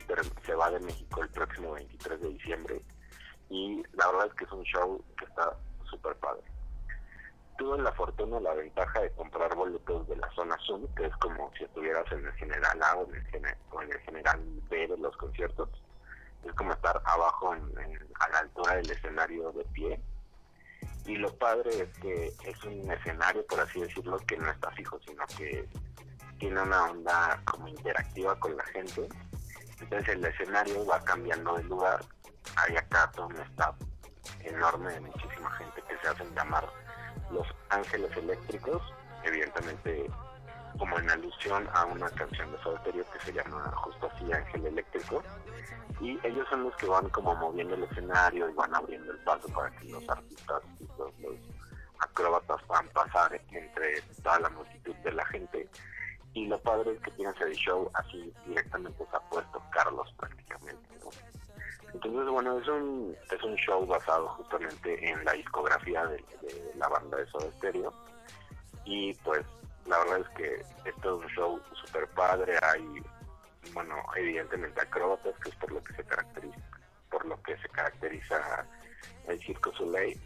se 0.45 0.55
va 0.55 0.71
de 0.71 0.81
México 0.81 1.23
el 1.23 1.29
próximo 1.31 1.73
23 1.73 2.21
de 2.21 2.29
diciembre. 2.31 2.83
Y 3.49 3.83
la 3.93 4.11
verdad 4.11 4.27
es 4.27 4.35
que 4.35 4.45
es 4.45 4.53
un 4.53 4.65
show 4.65 5.05
que 5.17 5.25
está 5.25 5.57
súper 5.89 6.17
padre. 6.17 6.43
Tuve 7.59 7.79
la 7.79 7.93
fortuna, 7.93 8.41
la 8.41 8.55
ventaja 8.55 9.01
de 9.01 9.13
comprar 9.13 9.55
boletos 9.55 10.09
de 10.09 10.17
la 10.17 10.31
zona 10.31 10.57
Zoom, 10.67 10.87
que 10.95 11.07
es 11.07 11.17
como 11.17 11.53
si 11.57 11.65
estuvieras 11.65 12.11
en 12.11 12.25
el 12.25 12.33
general 12.33 12.83
A 12.83 12.97
o 12.97 13.09
en 13.83 13.93
el 13.93 14.01
general 14.01 14.41
B 14.69 14.89
de 14.89 14.97
los 14.97 15.17
conciertos. 15.17 15.69
Es 16.45 16.53
como 16.55 16.73
estar 16.73 17.01
abajo 17.05 17.55
en- 17.55 18.09
a 18.21 18.29
la 18.29 18.39
altura 18.41 18.77
del 18.77 18.91
escenario 18.91 19.53
de 19.53 19.65
pie. 19.67 20.01
Y 21.07 21.17
lo 21.17 21.33
padre 21.39 21.71
es 21.83 21.99
que 21.99 22.33
es 22.45 22.65
un 22.65 22.91
escenario, 22.91 23.45
por 23.47 23.61
así 23.61 23.81
decirlo, 23.81 24.19
que 24.27 24.37
no 24.37 24.51
está 24.51 24.71
fijo, 24.73 24.99
sino 25.07 25.25
que 25.37 25.69
tiene 26.39 26.61
una 26.61 26.85
onda 26.91 27.41
como 27.45 27.69
interactiva 27.69 28.39
con 28.39 28.57
la 28.57 28.65
gente. 28.67 29.09
Entonces 29.81 30.09
el 30.15 30.25
escenario 30.25 30.87
va 30.87 31.03
cambiando 31.03 31.57
de 31.57 31.65
lugar. 31.65 32.01
Hay 32.57 32.77
acá 32.77 33.11
todo 33.15 33.27
un 33.27 33.37
staff 33.41 33.77
enorme 34.41 34.93
de 34.93 35.01
muchísima 35.01 35.51
gente 35.53 35.83
que 35.89 35.99
se 35.99 36.09
hacen 36.09 36.35
llamar 36.35 36.69
los 37.31 37.47
ángeles 37.71 38.15
eléctricos, 38.17 38.83
evidentemente 39.25 40.11
como 40.79 40.99
en 40.99 41.11
alusión 41.11 41.69
a 41.73 41.85
una 41.85 42.09
canción 42.11 42.51
de 42.53 42.59
Soda 42.63 42.81
Stereo 42.81 43.05
que 43.13 43.21
se 43.21 43.33
llama 43.33 43.71
justo 43.77 44.11
así 44.13 44.33
Ángel 44.33 44.67
Eléctrico. 44.67 45.23
Y 46.01 46.19
ellos 46.27 46.47
son 46.49 46.65
los 46.65 46.75
que 46.77 46.87
van 46.87 47.09
como 47.11 47.35
moviendo 47.35 47.75
el 47.75 47.85
escenario 47.85 48.49
y 48.49 48.55
van 48.55 48.75
abriendo 48.75 49.13
el 49.13 49.19
paso 49.19 49.49
para 49.49 49.71
que 49.77 49.89
los 49.89 50.09
artistas 50.09 50.63
y 50.79 50.85
los, 50.99 51.19
los 51.21 51.35
acróbatas 51.99 52.63
puedan 52.67 52.89
pasar 52.89 53.41
entre 53.51 54.01
toda 54.23 54.41
la 54.41 54.49
multitud 54.51 54.95
de 54.97 55.13
la 55.13 55.27
gente. 55.27 55.69
Y 56.33 56.47
lo 56.47 56.59
padre 56.61 56.93
es 56.93 57.01
que 57.03 57.11
tienes 57.13 57.39
el 57.41 57.53
show 57.53 57.91
así 57.95 58.33
directamente 58.47 59.05
se 59.11 59.17
ha 59.17 59.21
puesto 59.21 59.63
Carlos 59.73 60.09
prácticamente 60.17 60.89
¿no? 61.03 61.11
entonces 61.93 62.31
bueno 62.31 62.59
es 62.59 62.69
un 62.69 63.17
es 63.33 63.43
un 63.43 63.57
show 63.57 63.85
basado 63.85 64.29
justamente 64.29 65.11
en 65.11 65.25
la 65.25 65.33
discografía 65.33 66.07
de, 66.07 66.17
de 66.17 66.73
la 66.77 66.87
banda 66.87 67.17
de 67.17 67.27
Soda 67.27 67.51
y 68.85 69.13
pues 69.15 69.45
la 69.91 69.99
verdad 69.99 70.21
es 70.21 70.29
que 70.37 70.89
esto 70.89 71.19
es 71.19 71.25
un 71.25 71.31
show 71.35 71.61
super 71.83 72.07
padre 72.11 72.57
hay 72.63 73.03
bueno 73.75 73.97
evidentemente 74.17 74.81
acróbatas 74.81 75.35
que 75.43 75.51
es 75.51 75.57
por 75.57 75.73
lo 75.73 75.83
que 75.83 75.95
se 75.95 76.05
caracteriza 76.05 76.61
por 77.11 77.27
lo 77.27 77.43
que 77.43 77.57
se 77.59 77.69
caracteriza 77.69 78.67
el 79.27 79.39
Circo 79.41 79.73
Soleil 79.75 80.19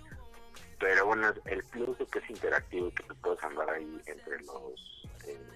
pero 0.79 1.07
bueno 1.07 1.33
el 1.47 1.65
plus 1.65 1.99
de 1.99 2.07
que 2.07 2.19
es 2.19 2.31
interactivo 2.31 2.89
y 2.89 2.93
que 2.93 3.03
tú 3.05 3.15
puedes 3.23 3.43
andar 3.43 3.71
ahí 3.71 4.03
entre 4.05 4.39
los 4.43 5.09
eh, 5.27 5.49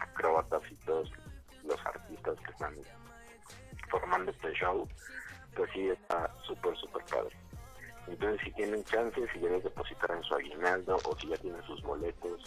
acróbatas 0.00 0.62
y 0.68 0.74
todos 0.84 1.10
los 1.62 1.86
artistas 1.86 2.36
que 2.44 2.50
están 2.50 2.74
formando 3.88 4.32
este 4.32 4.52
show 4.54 4.88
pues 5.54 5.70
sí 5.72 5.88
está 5.88 6.34
súper 6.46 6.76
súper 6.78 7.04
padre. 7.04 7.36
Entonces 8.08 8.40
si 8.42 8.50
tienen 8.52 8.82
chance 8.84 9.20
si 9.32 9.38
quieres 9.38 9.62
depositar 9.62 10.10
en 10.10 10.22
su 10.24 10.34
aguinaldo 10.34 10.96
o 11.04 11.16
si 11.20 11.28
ya 11.28 11.36
tienen 11.36 11.62
sus 11.62 11.80
boletos 11.82 12.42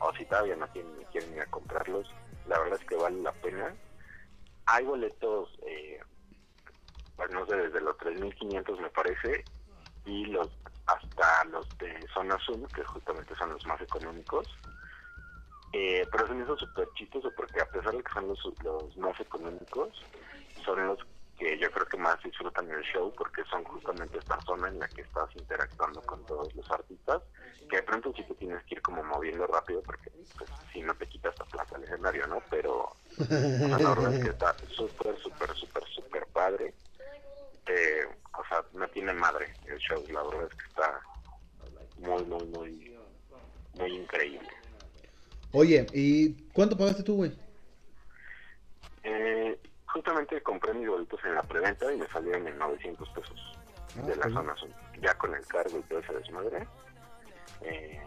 o 0.00 0.12
si 0.14 0.24
todavía 0.26 0.56
no 0.56 0.68
tienen 0.68 0.92
quieren 1.10 1.34
ir 1.34 1.40
a 1.40 1.46
comprarlos 1.46 2.08
la 2.48 2.58
verdad 2.58 2.78
es 2.80 2.86
que 2.86 2.96
vale 2.96 3.20
la 3.22 3.32
pena. 3.32 3.74
Hay 4.66 4.84
boletos 4.84 5.50
eh, 5.66 6.00
pues 7.16 7.30
no 7.30 7.46
sé 7.46 7.56
desde 7.56 7.80
los 7.80 7.96
3.500 7.98 8.80
me 8.80 8.90
parece 8.90 9.44
y 10.04 10.26
los 10.26 10.48
hasta 10.86 11.44
los 11.44 11.68
de 11.78 11.94
zona 12.14 12.38
zoom 12.46 12.64
que 12.68 12.82
justamente 12.84 13.34
son 13.36 13.52
los 13.52 13.66
más 13.66 13.80
económicos. 13.80 14.46
Eh, 15.74 16.06
pero 16.10 16.26
se 16.26 16.32
me 16.32 16.46
súper 16.46 16.88
chistoso 16.94 17.30
porque 17.36 17.60
a 17.60 17.66
pesar 17.66 17.92
de 17.92 18.02
que 18.02 18.12
son 18.12 18.28
los, 18.28 18.38
los 18.64 18.96
más 18.96 19.20
económicos 19.20 19.90
son 20.64 20.86
los 20.86 20.98
que 21.38 21.56
yo 21.58 21.70
creo 21.70 21.86
que 21.86 21.96
más 21.96 22.20
disfrutan 22.22 22.70
el 22.70 22.82
show 22.82 23.14
porque 23.16 23.42
son 23.44 23.62
justamente 23.64 24.18
esta 24.18 24.42
zona 24.44 24.68
en 24.68 24.78
la 24.78 24.88
que 24.88 25.02
estás 25.02 25.28
interactuando 25.36 26.00
con 26.02 26.24
todos 26.24 26.52
los 26.54 26.70
artistas 26.70 27.22
que 27.70 27.76
de 27.76 27.82
pronto 27.82 28.12
sí 28.16 28.24
te 28.24 28.34
tienes 28.34 28.62
que 28.64 28.74
ir 28.74 28.82
como 28.82 29.04
moviendo 29.04 29.46
rápido 29.46 29.82
porque 29.82 30.10
pues, 30.36 30.50
si 30.72 30.82
no 30.82 30.94
te 30.96 31.06
quitas 31.06 31.34
la 31.38 31.44
plaza 31.46 31.78
del 31.78 31.84
escenario 31.84 32.26
no 32.26 32.42
pero 32.50 32.96
la 33.18 33.76
verdad 33.76 34.14
es 34.14 34.24
que 34.24 34.30
está 34.30 34.56
súper 34.76 35.16
súper 35.18 35.54
súper 35.56 35.84
súper 35.94 36.26
padre. 36.32 36.74
Eh, 37.66 38.06
o 38.38 38.44
sea 38.48 38.64
no 38.72 38.88
tiene 38.88 39.12
madre 39.12 39.54
el 39.66 39.78
show 39.78 40.04
la 40.10 40.22
verdad 40.24 40.48
es 40.50 40.54
que 40.54 40.66
está 40.66 41.00
muy 41.98 42.24
muy 42.24 42.46
muy 42.46 42.98
muy 43.74 43.94
increíble. 43.94 44.48
Oye, 45.52 45.88
¿y 45.94 46.50
cuánto 46.52 46.76
pagaste 46.76 47.02
tú, 47.02 47.16
güey? 47.16 47.32
Eh, 49.02 49.47
justamente 49.92 50.40
compré 50.42 50.74
mis 50.74 50.88
boletos 50.88 51.20
en 51.24 51.34
la 51.34 51.42
preventa 51.42 51.92
y 51.92 51.96
me 51.96 52.06
salieron 52.08 52.46
en 52.46 52.58
900 52.58 53.08
pesos 53.10 53.58
Ah, 53.98 54.02
de 54.02 54.16
la 54.16 54.24
zona 54.30 54.54
sur. 54.56 54.68
Ya 55.00 55.14
con 55.14 55.34
el 55.34 55.44
cargo 55.46 55.78
y 55.78 55.82
todo 55.84 55.98
ese 56.00 56.12
desmadre, 56.12 56.66
eh, 57.62 58.00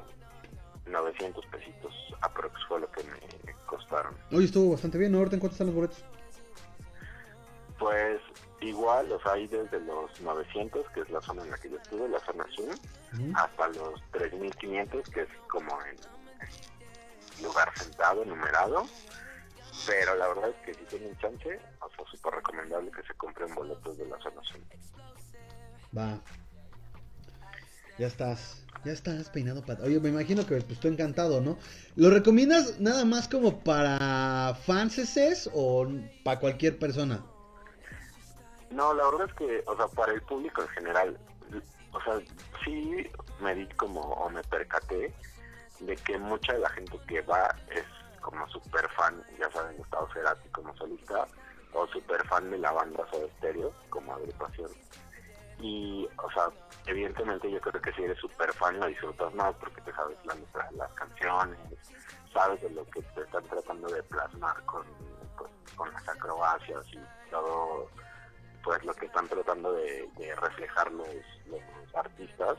900 0.85 1.43
pesitos 1.47 1.93
aprox 2.21 2.53
fue 2.67 2.79
lo 2.79 2.91
que 2.91 3.03
me 3.03 3.53
costaron. 3.65 4.15
Oye, 4.31 4.45
estuvo 4.45 4.71
bastante 4.73 4.97
bien, 4.99 5.11
¿no? 5.11 5.17
Ahorita 5.17 5.35
en 5.37 5.39
cuánto 5.39 5.53
están 5.55 5.67
los 5.67 5.75
boletos. 5.75 6.03
Pues 7.79 8.21
igual, 8.61 9.11
o 9.11 9.19
sea, 9.21 9.33
hay 9.33 9.47
desde 9.47 9.79
los 9.79 10.21
900, 10.21 10.87
que 10.91 11.01
es 11.01 11.09
la 11.09 11.19
zona 11.21 11.41
en 11.43 11.49
la 11.49 11.57
que 11.57 11.69
yo 11.71 11.77
estuve, 11.77 12.07
la 12.07 12.19
zona 12.19 12.45
sur, 12.55 12.65
Ujú. 13.13 13.33
hasta 13.35 13.67
los 13.69 14.01
3500, 14.11 15.09
que 15.09 15.21
es 15.21 15.29
como 15.49 15.71
en 15.85 17.43
lugar 17.43 17.71
sentado, 17.75 18.23
numerado. 18.23 18.85
Pero 19.87 20.15
la 20.15 20.27
verdad 20.27 20.49
es 20.49 20.55
que 20.65 20.73
si 20.73 20.85
tienen 20.85 21.17
chance, 21.17 21.59
o 21.81 21.89
sea, 21.89 22.05
súper 22.11 22.33
recomendable 22.35 22.91
que 22.91 23.03
se 23.03 23.13
compren 23.15 23.53
boletos 23.55 23.97
de 23.97 24.05
la 24.07 24.17
zona 24.19 24.41
sur. 24.43 24.59
Va. 25.97 26.19
Ya 27.97 28.07
estás. 28.07 28.63
Ya 28.83 28.93
estás 28.93 29.29
peinado 29.29 29.63
para... 29.63 29.83
Oye, 29.83 29.99
me 29.99 30.09
imagino 30.09 30.45
que 30.45 30.59
pues 30.61 30.79
tú 30.79 30.87
encantado, 30.87 31.39
¿no? 31.39 31.57
¿Lo 31.95 32.09
recomiendas 32.09 32.79
nada 32.79 33.05
más 33.05 33.27
como 33.27 33.63
para 33.63 34.55
fanses 34.65 35.49
o 35.53 35.87
para 36.23 36.39
cualquier 36.39 36.79
persona? 36.79 37.23
No, 38.71 38.93
la 38.93 39.05
verdad 39.05 39.27
es 39.29 39.33
que, 39.35 39.63
o 39.67 39.75
sea, 39.75 39.87
para 39.87 40.13
el 40.13 40.21
público 40.21 40.61
en 40.63 40.67
general, 40.69 41.19
o 41.91 42.01
sea, 42.01 42.19
sí 42.63 43.07
me 43.41 43.53
di 43.53 43.67
como, 43.75 44.01
o 44.01 44.29
me 44.29 44.41
percaté 44.45 45.13
de 45.81 45.95
que 45.97 46.17
mucha 46.17 46.53
de 46.53 46.59
la 46.59 46.69
gente 46.69 46.97
que 47.07 47.21
va 47.21 47.55
es 47.69 47.83
como 48.21 48.47
súper 48.49 48.87
fan, 48.91 49.23
ya 49.39 49.49
saben, 49.51 49.77
Gustavo 49.77 50.07
Cerati 50.13 50.49
como 50.49 50.75
solista, 50.77 51.27
o 51.73 51.87
súper 51.87 52.25
fan 52.27 52.49
de 52.51 52.57
la 52.57 52.71
banda 52.71 53.05
Soda 53.11 53.27
Stereo 53.37 53.73
como 53.89 54.13
agrupación. 54.13 54.69
Y, 55.59 56.07
o 56.17 56.31
sea, 56.31 56.49
evidentemente 56.87 57.51
yo 57.51 57.59
creo 57.61 57.81
que 57.81 57.93
si 57.93 58.03
eres 58.03 58.17
súper 58.17 58.51
fan 58.53 58.79
lo 58.79 58.87
disfrutas 58.87 59.33
más 59.35 59.53
porque 59.55 59.81
te 59.81 59.93
sabes 59.93 60.17
la 60.25 60.33
letra 60.33 60.67
de 60.71 60.77
las 60.77 60.91
canciones, 60.93 61.59
sabes 62.33 62.61
de 62.61 62.69
lo 62.71 62.83
que 62.85 63.01
te 63.01 63.21
están 63.21 63.43
tratando 63.43 63.87
de 63.87 64.01
plasmar 64.03 64.63
con, 64.65 64.83
pues, 65.37 65.51
con 65.75 65.91
las 65.93 66.07
acrobacias 66.09 66.85
y 66.93 67.29
todo 67.29 67.87
pues 68.63 68.83
lo 68.85 68.93
que 68.93 69.07
están 69.07 69.27
tratando 69.27 69.73
de, 69.73 70.07
de 70.17 70.35
reflejar 70.35 70.91
los, 70.91 71.07
los 71.47 71.95
artistas. 71.95 72.57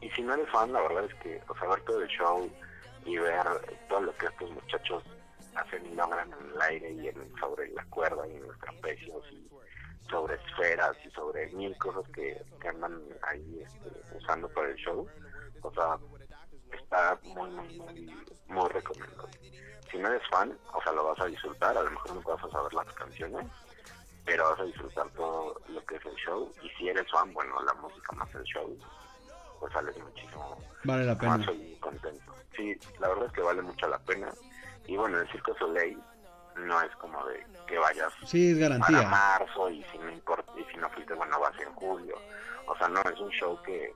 Y 0.00 0.10
si 0.10 0.22
no 0.22 0.34
eres 0.34 0.50
fan, 0.50 0.72
la 0.72 0.80
verdad 0.80 1.04
es 1.04 1.14
que 1.16 1.42
o 1.48 1.56
sea, 1.56 1.68
ver 1.68 1.80
todo 1.82 2.02
el 2.02 2.08
show 2.08 2.50
y 3.06 3.16
ver 3.18 3.46
todo 3.88 4.00
lo 4.00 4.16
que 4.16 4.26
estos 4.26 4.50
muchachos 4.50 5.02
hacen 5.54 5.86
y 5.86 5.94
logran 5.94 6.30
en 6.32 6.50
el 6.54 6.62
aire 6.62 6.92
y 6.92 7.08
en, 7.08 7.32
sobre 7.40 7.68
la 7.70 7.84
cuerda 7.86 8.26
y 8.28 8.36
en 8.36 8.46
los 8.46 8.58
trapecios 8.58 9.24
y 9.32 9.48
sobre 10.10 10.34
esferas 10.36 10.96
y 11.04 11.10
sobre 11.10 11.48
mil 11.52 11.76
cosas 11.78 12.04
que, 12.12 12.40
que 12.60 12.68
andan 12.68 13.00
ahí 13.22 13.62
este, 13.64 14.16
usando 14.16 14.48
para 14.50 14.68
el 14.68 14.76
show, 14.76 15.08
o 15.62 15.72
sea, 15.72 15.98
está 16.72 17.18
muy, 17.24 17.50
muy, 17.50 17.78
muy, 17.78 18.16
muy 18.48 18.68
recomendable. 18.68 19.32
Si 19.90 19.98
no 19.98 20.08
eres 20.08 20.22
fan, 20.30 20.56
o 20.74 20.82
sea, 20.82 20.92
lo 20.92 21.04
vas 21.04 21.20
a 21.20 21.26
disfrutar, 21.26 21.76
a 21.76 21.82
lo 21.82 21.90
mejor 21.90 22.14
no 22.14 22.22
vas 22.22 22.44
a 22.44 22.50
saber 22.50 22.74
las 22.74 22.92
canciones, 22.94 23.46
pero 24.24 24.50
vas 24.50 24.60
a 24.60 24.64
disfrutar 24.64 25.08
todo 25.10 25.60
lo 25.68 25.84
que 25.86 25.96
es 25.96 26.06
el 26.06 26.14
show. 26.16 26.52
Y 26.62 26.68
si 26.70 26.88
eres 26.88 27.10
fan, 27.10 27.32
bueno, 27.32 27.62
la 27.62 27.74
música 27.74 28.12
más 28.12 28.34
el 28.34 28.42
show, 28.44 28.76
pues 29.60 29.72
sales 29.72 29.96
muchísimo 29.98 30.58
Vale 30.84 31.04
la 31.04 31.16
pena. 31.16 31.38
más 31.38 31.48
y 31.54 31.76
contento. 31.76 32.35
Sí, 32.56 32.78
la 32.98 33.08
verdad 33.08 33.26
es 33.26 33.32
que 33.32 33.42
vale 33.42 33.62
mucho 33.62 33.86
la 33.88 33.98
pena. 33.98 34.32
Y 34.86 34.96
bueno, 34.96 35.18
el 35.18 35.30
Circo 35.30 35.54
Soleil 35.58 35.98
no 36.56 36.80
es 36.80 36.94
como 36.96 37.24
de 37.26 37.44
que 37.66 37.78
vayas 37.78 38.12
Sí, 38.24 38.50
es 38.60 38.78
para 38.78 39.02
marzo 39.02 39.68
y 39.70 39.82
si 39.84 39.98
no 39.98 40.10
importa, 40.10 40.50
y 40.56 40.64
si 40.70 40.78
no 40.78 40.88
fuiste, 40.90 41.14
bueno, 41.14 41.38
vas 41.40 41.58
en 41.60 41.72
julio. 41.74 42.16
O 42.66 42.76
sea, 42.76 42.88
no, 42.88 43.00
es 43.02 43.18
un 43.18 43.30
show 43.30 43.60
que 43.62 43.92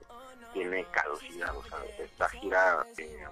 tiene 0.53 0.85
caducidad. 0.91 1.55
O 1.55 1.63
sea, 1.63 1.79
esta 1.97 2.29
gira, 2.29 2.85
eh, 2.97 3.25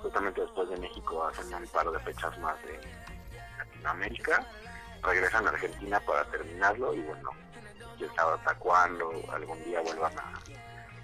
justamente 0.00 0.40
después 0.40 0.68
de 0.68 0.76
México, 0.78 1.24
hacen 1.24 1.54
un 1.54 1.66
par 1.68 1.90
de 1.90 1.98
fechas 2.00 2.38
más 2.38 2.56
de 2.62 2.80
Latinoamérica. 3.58 4.46
Regresan 5.02 5.46
a 5.46 5.50
Argentina 5.50 6.00
para 6.00 6.24
terminarlo 6.24 6.94
y 6.94 7.00
bueno, 7.00 7.30
quién 7.96 8.14
sabe 8.14 8.34
hasta 8.34 8.54
cuándo 8.54 9.12
algún 9.30 9.62
día 9.64 9.80
vuelvan 9.80 10.18
a, 10.18 10.32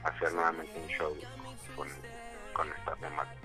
a 0.04 0.08
hacer 0.08 0.32
nuevamente 0.32 0.78
un 0.80 0.88
show 0.88 1.16
con, 1.76 1.88
con 2.52 2.68
esta 2.72 2.96
temática. 2.96 3.41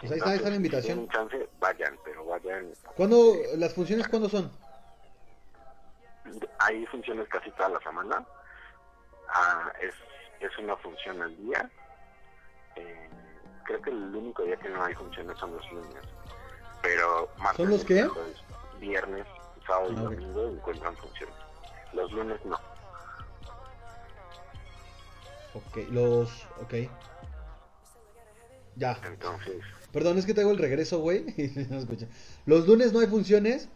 Pues 0.00 0.12
ahí 0.12 0.18
está, 0.18 0.30
ahí 0.30 0.36
está 0.36 0.50
la 0.50 0.56
invitación. 0.56 1.00
Si 1.00 1.08
chance, 1.08 1.48
vayan, 1.58 1.98
pero 2.04 2.24
vayan 2.24 2.72
¿Cuándo, 2.96 3.34
las 3.56 3.74
funciones 3.74 4.06
cuándo 4.08 4.28
son? 4.28 4.50
hay 6.58 6.84
funciones 6.86 7.26
casi 7.28 7.50
toda 7.52 7.70
la 7.70 7.80
semana. 7.80 8.24
Ah, 9.30 9.72
es, 9.80 9.94
es 10.40 10.56
una 10.58 10.76
función 10.76 11.20
al 11.22 11.36
día. 11.38 11.70
Eh, 12.76 13.08
creo 13.64 13.80
que 13.82 13.90
el 13.90 14.14
único 14.14 14.42
día 14.42 14.56
que 14.56 14.68
no 14.68 14.84
hay 14.84 14.94
funciones 14.94 15.36
son 15.38 15.54
los 15.56 15.72
lunes. 15.72 16.04
Pero 16.82 17.28
martes, 17.38 17.56
¿Son 17.56 17.70
los 17.70 17.84
qué? 17.84 18.08
Viernes, 18.78 19.26
sábado 19.66 19.90
y 19.92 19.96
Ah, 19.96 20.00
domingo 20.02 20.48
encuentran 20.48 20.96
funciones. 20.96 21.34
Los 21.92 22.12
lunes 22.12 22.44
no. 22.44 22.56
Ok, 25.54 25.76
los... 25.90 26.46
Ok. 26.62 26.74
Ya. 28.76 28.96
Entonces, 29.04 29.62
Perdón, 29.92 30.18
es 30.18 30.26
que 30.26 30.34
te 30.34 30.42
hago 30.42 30.50
el 30.50 30.58
regreso, 30.58 30.98
güey. 31.00 31.24
no. 31.70 31.78
Los 32.46 32.66
lunes 32.66 32.92
no 32.92 33.00
hay 33.00 33.06
funciones. 33.06 33.68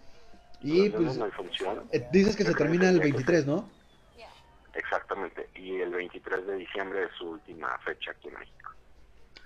Y 0.60 0.88
los 0.90 1.02
pues... 1.02 1.16
no 1.16 1.24
hay 1.24 1.30
función. 1.32 1.82
eh, 1.90 2.06
dices 2.12 2.36
que 2.36 2.44
se 2.44 2.54
termina 2.54 2.88
el 2.88 3.00
tendría 3.00 3.12
que 3.12 3.24
23, 3.24 3.44
ser- 3.44 3.48
¿no? 3.48 3.68
Exactamente. 4.74 5.48
Y 5.54 5.80
el 5.80 5.90
23 5.90 6.46
de 6.46 6.56
diciembre 6.56 7.04
es 7.04 7.10
su 7.18 7.28
última 7.30 7.76
fecha 7.84 8.12
aquí 8.12 8.28
en 8.28 8.34
México. 8.38 8.70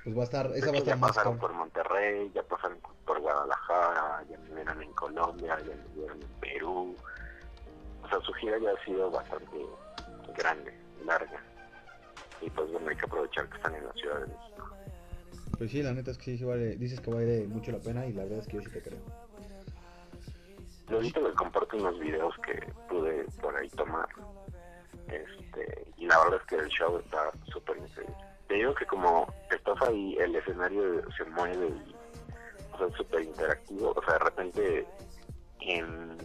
Pues 0.04 0.16
va 0.16 0.20
a 0.20 0.24
estar... 0.24 0.46
Esa 0.54 0.66
va 0.66 0.72
a 0.72 0.76
estar 0.78 0.94
ya 0.94 0.96
más... 0.96 1.10
pasaron 1.10 1.38
por 1.38 1.52
Monterrey, 1.52 2.30
ya 2.32 2.42
pasaron 2.44 2.78
por 3.04 3.20
Guadalajara, 3.20 4.24
ya 4.30 4.36
vivieron 4.38 4.82
en 4.82 4.92
Colombia, 4.92 5.58
ya 5.66 5.74
vivieron 5.94 6.22
en 6.22 6.28
Perú. 6.40 6.96
O 8.04 8.08
sea, 8.08 8.20
su 8.20 8.32
gira 8.34 8.56
ya 8.58 8.70
ha 8.70 8.84
sido 8.84 9.10
bastante 9.10 9.66
grande, 10.36 10.72
larga. 11.04 11.42
Y 12.40 12.48
pues 12.50 12.70
bueno, 12.70 12.88
hay 12.88 12.96
que 12.96 13.04
aprovechar 13.04 13.48
que 13.48 13.56
están 13.56 13.74
en 13.74 13.84
la 13.84 13.92
Ciudad 13.94 14.20
de 14.20 14.26
México. 14.28 14.75
Pues 15.58 15.70
sí, 15.70 15.82
la 15.82 15.92
neta 15.92 16.10
es 16.10 16.18
que 16.18 16.36
sí, 16.36 16.44
vale... 16.44 16.76
Dices 16.76 17.00
que 17.00 17.10
vale 17.10 17.46
mucho 17.46 17.72
la 17.72 17.78
pena 17.78 18.06
y 18.06 18.12
la 18.12 18.24
verdad 18.24 18.40
es 18.40 18.46
que 18.46 18.56
yo 18.56 18.62
sí 18.62 18.70
te 18.70 18.82
creo. 18.82 19.00
Luego 20.88 21.28
les 21.28 21.34
comparto 21.34 21.76
unos 21.76 21.98
videos 21.98 22.34
que 22.44 22.72
pude 22.88 23.24
por 23.40 23.56
ahí 23.56 23.68
tomar. 23.70 24.08
Este, 25.08 25.86
y 25.96 26.06
la 26.06 26.18
verdad 26.24 26.40
es 26.40 26.46
que 26.46 26.56
el 26.56 26.68
show 26.68 26.98
está 26.98 27.32
súper 27.52 27.78
increíble. 27.78 28.14
Te 28.48 28.54
digo 28.54 28.74
que 28.74 28.86
como 28.86 29.32
estás 29.50 29.80
ahí, 29.82 30.16
el 30.20 30.36
escenario 30.36 31.02
se 31.16 31.24
mueve 31.24 31.68
y 31.68 31.94
o 32.72 32.78
sea, 32.78 32.86
es 32.86 32.94
súper 32.94 33.22
interactivo. 33.22 33.92
O 33.96 34.02
sea, 34.04 34.14
de 34.14 34.18
repente, 34.20 34.86
en, 35.60 36.16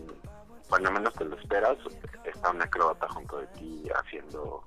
cuando 0.69 0.91
menos 0.91 1.13
te 1.15 1.25
lo 1.25 1.35
esperas, 1.37 1.77
está 2.25 2.51
un 2.51 2.61
acróbata 2.61 3.07
junto 3.09 3.39
de 3.39 3.47
ti 3.47 3.89
haciendo 3.95 4.63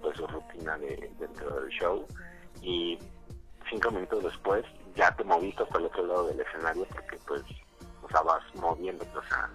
pues 0.00 0.16
su 0.16 0.26
rutina 0.26 0.78
de, 0.78 1.10
dentro 1.18 1.60
del 1.60 1.70
show. 1.70 2.06
Cinco 3.70 3.90
minutos 3.90 4.24
después 4.24 4.64
ya 4.94 5.14
te 5.16 5.24
moviste 5.24 5.62
hasta 5.62 5.78
el 5.78 5.86
otro 5.86 6.06
lado 6.06 6.26
del 6.28 6.40
escenario 6.40 6.86
porque 6.92 7.18
pues 7.26 7.42
o 8.02 8.08
sea 8.08 8.22
vas 8.22 8.42
moviéndote 8.54 9.16
o 9.16 9.22
sea 9.28 9.50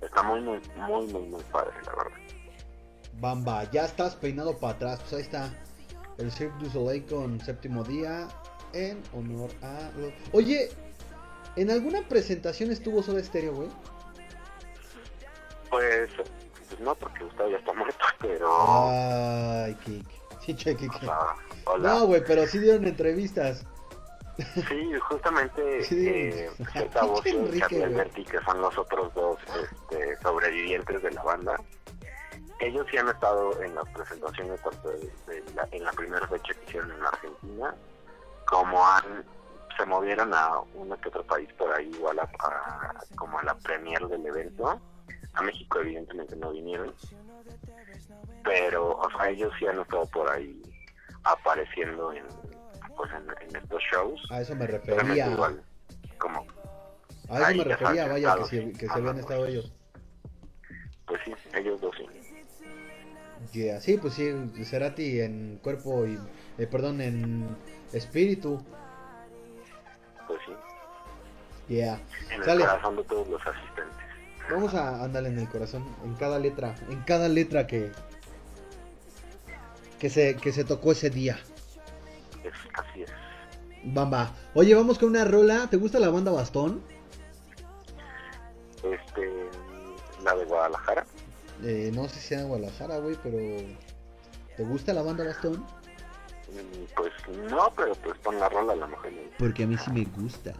está 0.00 0.22
muy 0.22 0.40
muy 0.40 0.60
muy 0.76 1.06
muy 1.06 1.22
muy 1.22 1.42
padre 1.44 1.74
la 1.86 1.94
verdad 1.94 2.18
Bamba, 3.20 3.64
ya 3.70 3.84
estás 3.84 4.16
peinado 4.16 4.58
para 4.58 4.74
atrás. 4.74 5.00
Pues 5.02 5.12
ahí 5.12 5.20
está. 5.22 5.54
El 6.18 6.32
Cirque 6.32 6.56
du 6.58 6.68
Soleil 6.68 7.06
con 7.06 7.40
séptimo 7.40 7.84
día. 7.84 8.26
En 8.72 9.00
honor 9.12 9.50
a. 9.62 9.88
Oye, 10.32 10.68
¿en 11.54 11.70
alguna 11.70 12.02
presentación 12.08 12.72
estuvo 12.72 13.04
Soda 13.04 13.22
Stereo, 13.22 13.54
güey? 13.54 13.68
pues 15.74 16.10
pues 16.68 16.80
no 16.80 16.94
porque 16.94 17.24
Gustavo 17.24 17.50
ya 17.50 17.56
está 17.56 17.72
muerto 17.72 18.04
pero 18.20 18.48
Ay, 18.88 19.74
Kik. 19.84 20.06
Sí, 20.40 20.54
che, 20.54 20.76
Kik. 20.76 20.94
o 20.94 20.98
sea, 21.00 21.18
hola 21.66 21.88
No, 21.94 22.06
güey, 22.06 22.22
pero 22.26 22.46
sí 22.46 22.58
dieron 22.58 22.86
entrevistas. 22.86 23.64
sí 24.68 24.92
justamente 25.08 25.82
Sí. 25.84 26.08
eh, 26.08 26.50
esta 26.74 27.04
voz 27.04 27.24
y 27.26 27.30
Enrique, 27.30 28.24
que 28.24 28.40
son 28.44 28.60
los 28.60 28.76
otros 28.76 29.14
dos 29.14 29.38
este, 29.62 30.16
sobrevivientes 30.22 31.02
de 31.02 31.10
la 31.12 31.22
banda 31.22 31.56
ellos 32.60 32.86
sí 32.90 32.96
han 32.96 33.08
estado 33.08 33.60
en 33.62 33.74
las 33.74 33.88
presentaciones 33.90 34.60
tanto 34.62 34.88
de, 34.90 34.98
de 35.26 35.44
la, 35.54 35.68
en 35.70 35.84
la 35.84 35.92
primera 35.92 36.26
fecha 36.28 36.54
que 36.54 36.64
hicieron 36.66 36.90
en 36.92 37.04
Argentina 37.04 37.74
como 38.46 38.84
han 38.86 39.24
se 39.76 39.84
movieron 39.86 40.32
a 40.34 40.60
uno 40.74 40.96
que 41.00 41.08
otro 41.08 41.24
país 41.24 41.48
por 41.58 41.72
ahí 41.72 41.88
igual 41.94 42.18
a, 42.20 42.22
a- 42.40 42.94
como 43.16 43.38
a 43.38 43.42
la 43.44 43.54
premier 43.58 44.06
del 44.08 44.24
evento 44.26 44.80
a 45.34 45.42
México 45.42 45.80
evidentemente 45.80 46.34
no 46.36 46.50
vinieron 46.52 46.92
pero 48.44 48.96
o 48.98 49.10
sea 49.16 49.30
ellos 49.30 49.52
sí 49.58 49.66
han 49.66 49.80
estado 49.80 50.06
por 50.06 50.28
ahí 50.30 50.60
apareciendo 51.24 52.12
en 52.12 52.24
pues 52.96 53.10
en, 53.12 53.48
en 53.48 53.56
estos 53.56 53.82
shows 53.90 54.20
A 54.30 54.40
eso 54.40 54.54
me 54.54 54.66
refería. 54.66 55.26
igual 55.28 55.62
como 56.18 56.46
A 57.28 57.50
eso 57.50 57.58
me 57.58 57.64
refería, 57.64 58.06
vaya, 58.06 58.36
que, 58.36 58.44
se, 58.44 58.72
que 58.72 58.86
se 58.86 58.92
habían 58.92 59.18
estado 59.18 59.46
ellos. 59.46 59.72
pues 61.06 61.20
sí 61.24 61.34
ellos 61.54 61.80
dos 61.80 61.94
sí 61.96 62.06
Yeah, 63.52 63.80
Sí, 63.80 63.98
pues 63.98 64.14
sí, 64.14 64.32
Cerati 64.64 65.20
en 65.20 65.58
cuerpo 65.62 66.06
y. 66.06 66.18
eh, 66.58 66.66
perdón, 66.66 67.00
en 67.00 67.56
espíritu. 67.92 68.64
pues 70.26 70.40
sí 70.46 70.52
Yeah. 71.74 71.98
en 72.30 72.40
el 72.40 72.44
Sale. 72.44 72.60
corazón 72.64 72.96
de 72.96 73.04
todos 73.04 73.28
los 73.28 73.40
asistentes 73.46 73.96
Vamos 74.50 74.74
a 74.74 75.02
andar 75.02 75.24
en 75.24 75.38
el 75.38 75.48
corazón, 75.48 75.86
en 76.04 76.14
cada 76.16 76.38
letra, 76.38 76.74
en 76.90 77.00
cada 77.02 77.28
letra 77.28 77.66
que. 77.66 77.90
Que 79.98 80.10
se, 80.10 80.36
que 80.36 80.52
se 80.52 80.64
tocó 80.64 80.92
ese 80.92 81.10
día. 81.10 81.38
es, 82.44 82.52
así 82.74 83.02
es 83.02 83.10
Bamba. 83.84 84.32
Oye, 84.54 84.74
vamos 84.74 84.98
con 84.98 85.10
una 85.10 85.24
rola. 85.24 85.68
¿Te 85.70 85.76
gusta 85.76 85.98
la 86.00 86.10
banda 86.10 86.30
Bastón? 86.32 86.82
este 88.82 89.30
la 90.22 90.34
de 90.36 90.44
Guadalajara 90.44 91.04
Eh, 91.62 91.90
no 91.94 92.08
sé 92.08 92.14
si 92.16 92.28
sea 92.28 92.40
en 92.40 92.48
Guadalajara, 92.48 92.98
güey, 92.98 93.16
pero. 93.22 93.38
¿Te 94.56 94.62
gusta 94.64 94.92
la 94.92 95.02
banda 95.02 95.24
Bastón? 95.24 95.54
Mm, 96.48 96.84
Pues 96.96 97.12
no, 97.50 97.72
pero 97.76 97.94
pues 97.96 98.18
pon 98.18 98.38
la 98.38 98.48
rola 98.48 98.72
a 98.72 98.76
la 98.76 98.86
mujer. 98.86 99.12
Porque 99.38 99.64
a 99.64 99.66
mí 99.66 99.76
sí 99.76 99.90
me 99.90 100.04
gusta. 100.04 100.52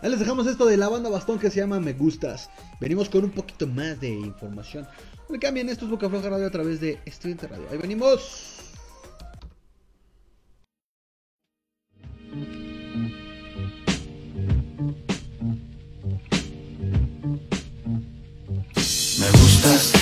Ahí 0.00 0.10
les 0.10 0.20
dejamos 0.20 0.46
esto 0.46 0.64
de 0.66 0.76
la 0.76 0.88
banda 0.88 1.10
Bastón 1.10 1.38
que 1.40 1.50
se 1.50 1.58
llama 1.60 1.80
Me 1.80 1.92
Gustas. 1.92 2.48
Venimos 2.80 3.08
con 3.08 3.24
un 3.24 3.30
poquito 3.32 3.66
más 3.66 4.00
de 4.00 4.08
información. 4.10 4.86
Le 5.30 5.38
cambien, 5.38 5.68
esto 5.68 5.84
es 5.84 5.90
Boca 5.90 6.08
Floja 6.08 6.30
Radio 6.30 6.46
a 6.46 6.50
través 6.50 6.80
de 6.80 6.98
Estudiante 7.04 7.46
Radio. 7.46 7.66
Ahí 7.70 7.76
venimos. 7.76 8.56
Me 19.18 19.30
gustas, 19.32 19.92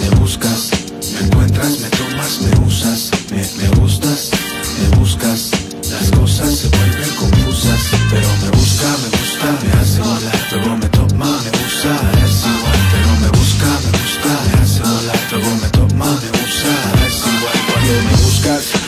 me 0.00 0.20
buscas, 0.20 0.70
me 1.14 1.26
encuentras, 1.26 1.80
me 1.80 1.88
tomas, 1.90 2.40
me 2.42 2.66
usas, 2.66 3.10
me, 3.32 3.38
me 3.38 3.68
gustas, 3.80 4.30
me 4.78 4.96
buscas, 4.98 5.50
las 5.90 6.10
cosas 6.12 6.54
se 6.54 6.68
vuelven 6.68 7.14
confusas, 7.18 7.80
pero 8.08 8.28
me 8.42 8.50
busca, 8.56 8.88
me 9.02 9.08
gusta, 9.18 9.66
me 9.66 9.72
hace 9.80 10.00
volar, 10.00 10.35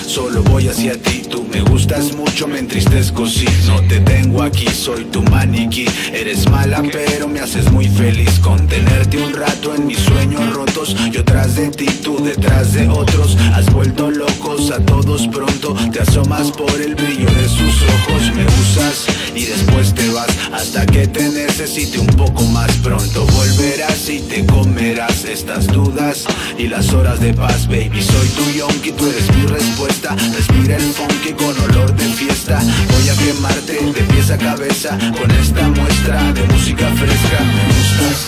solo 0.09 0.43
voy 0.45 0.69
hacia 0.69 0.97
ti, 1.01 1.23
tú 1.31 1.45
me 1.53 1.61
gustas 1.61 2.15
mucho, 2.15 2.49
me 2.49 2.59
entristezco 2.59 3.27
si 3.27 3.45
no 3.67 3.81
te 3.83 4.01
tengo 4.01 4.43
aquí, 4.43 4.67
soy 4.69 5.05
tu 5.05 5.23
maniquí, 5.23 5.87
eres 6.13 6.49
mala 6.49 6.83
pero 6.91 7.29
me 7.29 7.41
haces 7.41 7.71
muy 7.71 7.87
feliz. 7.89 8.39
Con 8.41 8.67
tenerte 8.67 9.19
un 9.19 9.33
rato 9.35 9.75
en 9.75 9.87
mis 9.87 9.99
sueños 9.99 10.55
rotos, 10.55 10.97
yo 11.13 11.25
tras 11.25 11.57
de 11.57 11.69
ti, 11.69 11.87
tú 12.03 12.23
detrás 12.25 12.73
de 12.73 12.89
otros, 12.89 13.37
has 13.55 13.71
vuelto 13.73 14.11
locos 14.11 14.71
a 14.71 14.79
todos 14.81 15.29
pronto, 15.29 15.75
te 15.93 16.01
asomas 16.01 16.51
por 16.53 16.81
el 16.81 16.95
brillo 16.95 17.27
de 17.27 17.49
sus 17.49 17.83
ojos, 17.83 18.35
me 18.35 18.47
usas 18.47 19.07
y 19.35 19.45
después 19.45 19.95
te 19.95 20.09
vas 20.11 20.29
hasta 20.53 20.87
que 20.87 21.07
te 21.07 21.29
necesite 21.29 21.99
un 21.99 22.07
poco 22.07 22.43
más 22.45 22.71
pronto, 22.83 23.27
volverás 23.27 24.09
y 24.09 24.21
te 24.21 24.47
comerás 24.47 25.25
estas 25.25 25.67
dudas 25.67 26.25
y 26.57 26.67
las 26.69 26.93
horas 26.93 27.21
de 27.21 27.35
paz, 27.35 27.67
baby, 27.67 28.03
soy 28.03 28.29
tu 28.29 28.51
yonki, 28.59 28.93
tú 28.93 29.07
eres 29.07 29.37
mi 29.37 29.47
respuesta, 29.47 29.98
respira 30.07 30.77
el 30.77 30.93
funky 30.93 31.33
con 31.33 31.59
olor 31.61 31.95
de 31.95 32.05
fiesta, 32.05 32.61
voy 32.93 33.09
a 33.09 33.17
quemarte 33.17 33.73
de 33.73 34.03
pies 34.05 34.31
a 34.31 34.39
cabeza 34.39 34.97
con 35.19 35.31
esta 35.33 35.69
muestra 35.69 36.33
de 36.33 36.43
música 36.45 36.89
fresca, 36.95 37.41
me 37.43 37.65
gustas, 37.67 38.27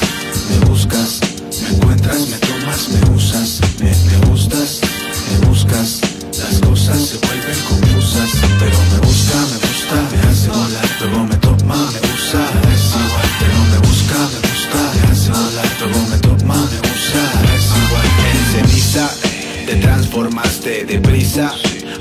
me 0.51 0.67
buscas, 0.67 1.21
me 1.63 1.77
encuentras, 1.77 2.29
me 2.29 2.39
tomas, 2.39 2.89
me 2.89 3.15
usas, 3.15 3.61
me, 3.79 3.91
me 3.91 4.27
gustas, 4.27 4.81
me 5.31 5.47
buscas, 5.47 6.01
las 6.39 6.59
cosas 6.61 7.01
se 7.01 7.19
vuelven 7.19 7.59
confusas, 7.69 8.31
pero 8.59 8.90
transformaste 19.81 20.85
deprisa, 20.85 21.52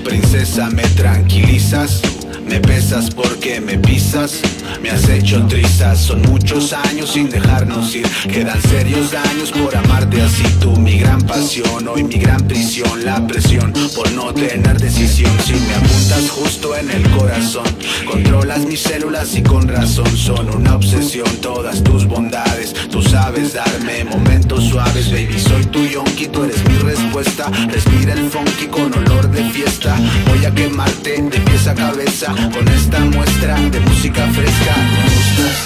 princesa 0.04 0.70
me 0.70 0.84
tranquilizas. 0.96 2.02
Me 2.46 2.60
pesas 2.60 3.12
porque 3.12 3.62
me 3.62 3.78
pisas, 3.78 4.42
me 4.82 4.90
has 4.90 5.08
hecho 5.10 5.46
trizas. 5.48 6.00
Son 6.00 6.22
muchos 6.24 6.74
años 6.74 7.12
sin 7.12 7.30
dejarnos 7.30 7.96
ir. 7.96 8.08
Quedan 8.32 8.62
serios 8.62 9.12
daños 9.12 9.52
por 9.52 9.76
amarte 9.76 10.22
así. 10.22 10.44
Tú, 10.60 10.76
mi 10.78 10.98
gran 10.98 11.22
pasión, 11.22 11.88
hoy 11.88 12.04
mi 12.04 12.18
gran 12.18 12.48
prisión. 12.48 13.06
La 13.06 13.26
presión 13.26 13.74
por 13.96 14.12
no 14.12 14.34
tener 14.34 14.80
decisión. 14.80 15.32
Si 15.46 15.54
me 15.54 15.76
apuntas 15.76 16.30
justo 16.30 16.76
en 16.76 16.90
el 16.92 17.10
corazón, 17.12 17.66
controlas 18.06 18.66
mis 18.66 18.82
células 18.82 19.36
y 19.36 19.44
con 19.44 19.68
razón 19.68 20.16
son 20.18 20.50
una 20.56 20.76
obsesión. 20.76 21.30
Todas 21.42 21.84
tus 21.84 22.06
bondades, 22.06 22.74
tú 22.90 23.02
sabes 23.02 23.54
darme 23.54 24.04
momentos 24.04 24.66
suaves, 24.66 25.12
baby. 25.12 25.40
Soy 25.40 25.66
tu 25.66 25.86
yonki, 25.86 26.28
tú 26.28 26.44
eres 26.44 26.64
mi 26.68 26.78
respuesta. 26.78 27.52
Respira 27.70 28.14
el 28.14 28.30
funky 28.30 28.68
con 28.68 28.94
olor 28.94 29.30
de 29.30 29.44
fiesta. 29.50 29.96
Voy 30.28 30.46
a 30.46 30.52
quemarte 30.52 31.22
de 31.22 31.40
pies 31.40 31.68
a 31.68 31.76
cabeza 31.76 32.34
con 32.54 32.68
esta 32.68 33.00
muestra 33.00 33.60
de 33.70 33.80
música 33.80 34.28
fresca. 34.34 34.69
Me 34.78 35.04
gustas, 35.16 35.58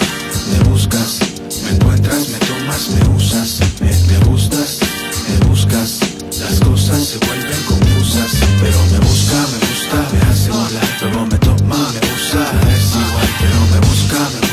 me 0.51 0.59
buscas, 0.69 1.19
me 1.63 1.69
encuentras, 1.75 2.29
me 2.29 2.37
tomas, 2.39 2.89
me 2.89 3.15
usas, 3.15 3.59
me, 3.81 4.17
gustas, 4.29 4.79
me 5.27 5.47
buscas. 5.47 5.99
Las 6.39 6.59
cosas 6.59 7.03
se 7.05 7.17
vuelven 7.19 7.63
confusas, 7.67 8.31
pero 8.61 8.79
me 8.91 8.99
busca, 8.99 9.39
me 9.51 9.57
gusta, 9.67 9.97
me 10.13 10.31
hace 10.31 10.49
volar. 10.51 10.97
Luego 11.01 11.25
me 11.27 11.37
toma, 11.37 11.77
me 11.93 12.01
usa, 12.15 12.43
es 12.75 12.95
igual, 12.95 13.29
pero 13.39 13.59
me 13.71 13.79
busca, 13.87 14.19
me 14.33 14.39
gusta, 14.39 14.52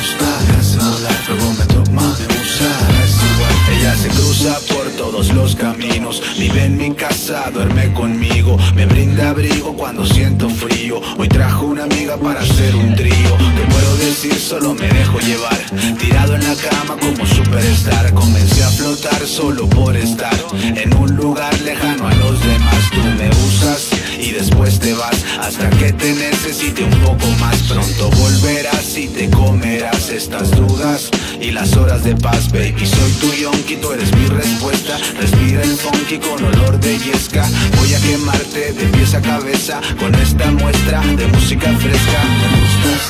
se 4.00 4.08
cruza 4.08 4.58
por 4.72 4.88
todos 4.92 5.30
los 5.34 5.54
caminos, 5.54 6.22
vive 6.38 6.64
en 6.64 6.78
mi 6.78 6.94
casa, 6.94 7.50
duerme 7.52 7.92
conmigo, 7.92 8.56
me 8.74 8.86
brinda 8.86 9.28
abrigo 9.28 9.74
cuando 9.74 10.06
siento 10.06 10.48
frío. 10.48 11.02
Hoy 11.18 11.28
trajo 11.28 11.66
una 11.66 11.84
amiga 11.84 12.16
para 12.16 12.40
hacer 12.40 12.74
un 12.76 12.94
trío. 12.94 13.36
Te 13.56 13.74
puedo 13.74 13.96
decir, 13.98 14.34
solo 14.34 14.74
me 14.74 14.88
dejo 14.88 15.18
llevar, 15.20 15.58
tirado 15.98 16.34
en 16.34 16.44
la 16.44 16.54
cama 16.54 16.96
como 16.98 17.26
superstar. 17.26 18.14
Comencé 18.14 18.64
a 18.64 18.70
flotar 18.70 19.26
solo 19.26 19.68
por 19.68 19.94
estar 19.94 20.34
en 20.62 20.96
un 20.96 21.14
lugar 21.16 21.52
lejano 21.60 22.08
a 22.08 22.14
los 22.14 22.40
demás. 22.42 22.90
Tú 22.92 23.02
me 23.02 23.28
usas 23.28 23.89
y 24.20 24.32
después 24.32 24.78
te 24.78 24.92
vas 24.94 25.24
hasta 25.40 25.70
que 25.70 25.92
te 25.92 26.12
necesite 26.14 26.84
un 26.84 27.00
poco 27.00 27.26
más. 27.40 27.56
Pronto 27.68 28.10
volverás 28.10 28.96
y 28.96 29.08
te 29.08 29.30
comerás 29.30 30.10
estas 30.10 30.50
dudas 30.50 31.08
y 31.40 31.50
las 31.50 31.76
horas 31.76 32.04
de 32.04 32.14
paz, 32.16 32.50
baby. 32.52 32.86
Soy 32.86 33.12
tu 33.20 33.32
yonki, 33.32 33.76
tú 33.76 33.92
eres 33.92 34.14
mi 34.14 34.26
respuesta. 34.26 34.98
Respira 35.18 35.62
el 35.62 35.76
funky 35.76 36.18
con 36.18 36.44
olor 36.44 36.78
de 36.78 36.98
yesca. 36.98 37.48
Voy 37.78 37.94
a 37.94 38.00
quemarte 38.00 38.72
de 38.72 38.86
pies 38.88 39.14
a 39.14 39.22
cabeza 39.22 39.80
con 39.98 40.14
esta 40.14 40.50
muestra 40.50 41.00
de 41.16 41.26
música 41.28 41.72
fresca. 41.78 42.20
Me 42.40 42.58
gustas, 42.60 43.02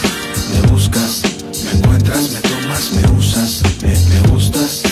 me 0.54 0.68
buscas, 0.68 1.22
me 1.64 1.78
encuentras, 1.78 2.30
me 2.30 2.40
tomas, 2.40 2.92
me 2.92 3.18
usas, 3.18 3.62
me, 3.82 3.88
me 3.88 4.28
gustas, 4.28 4.82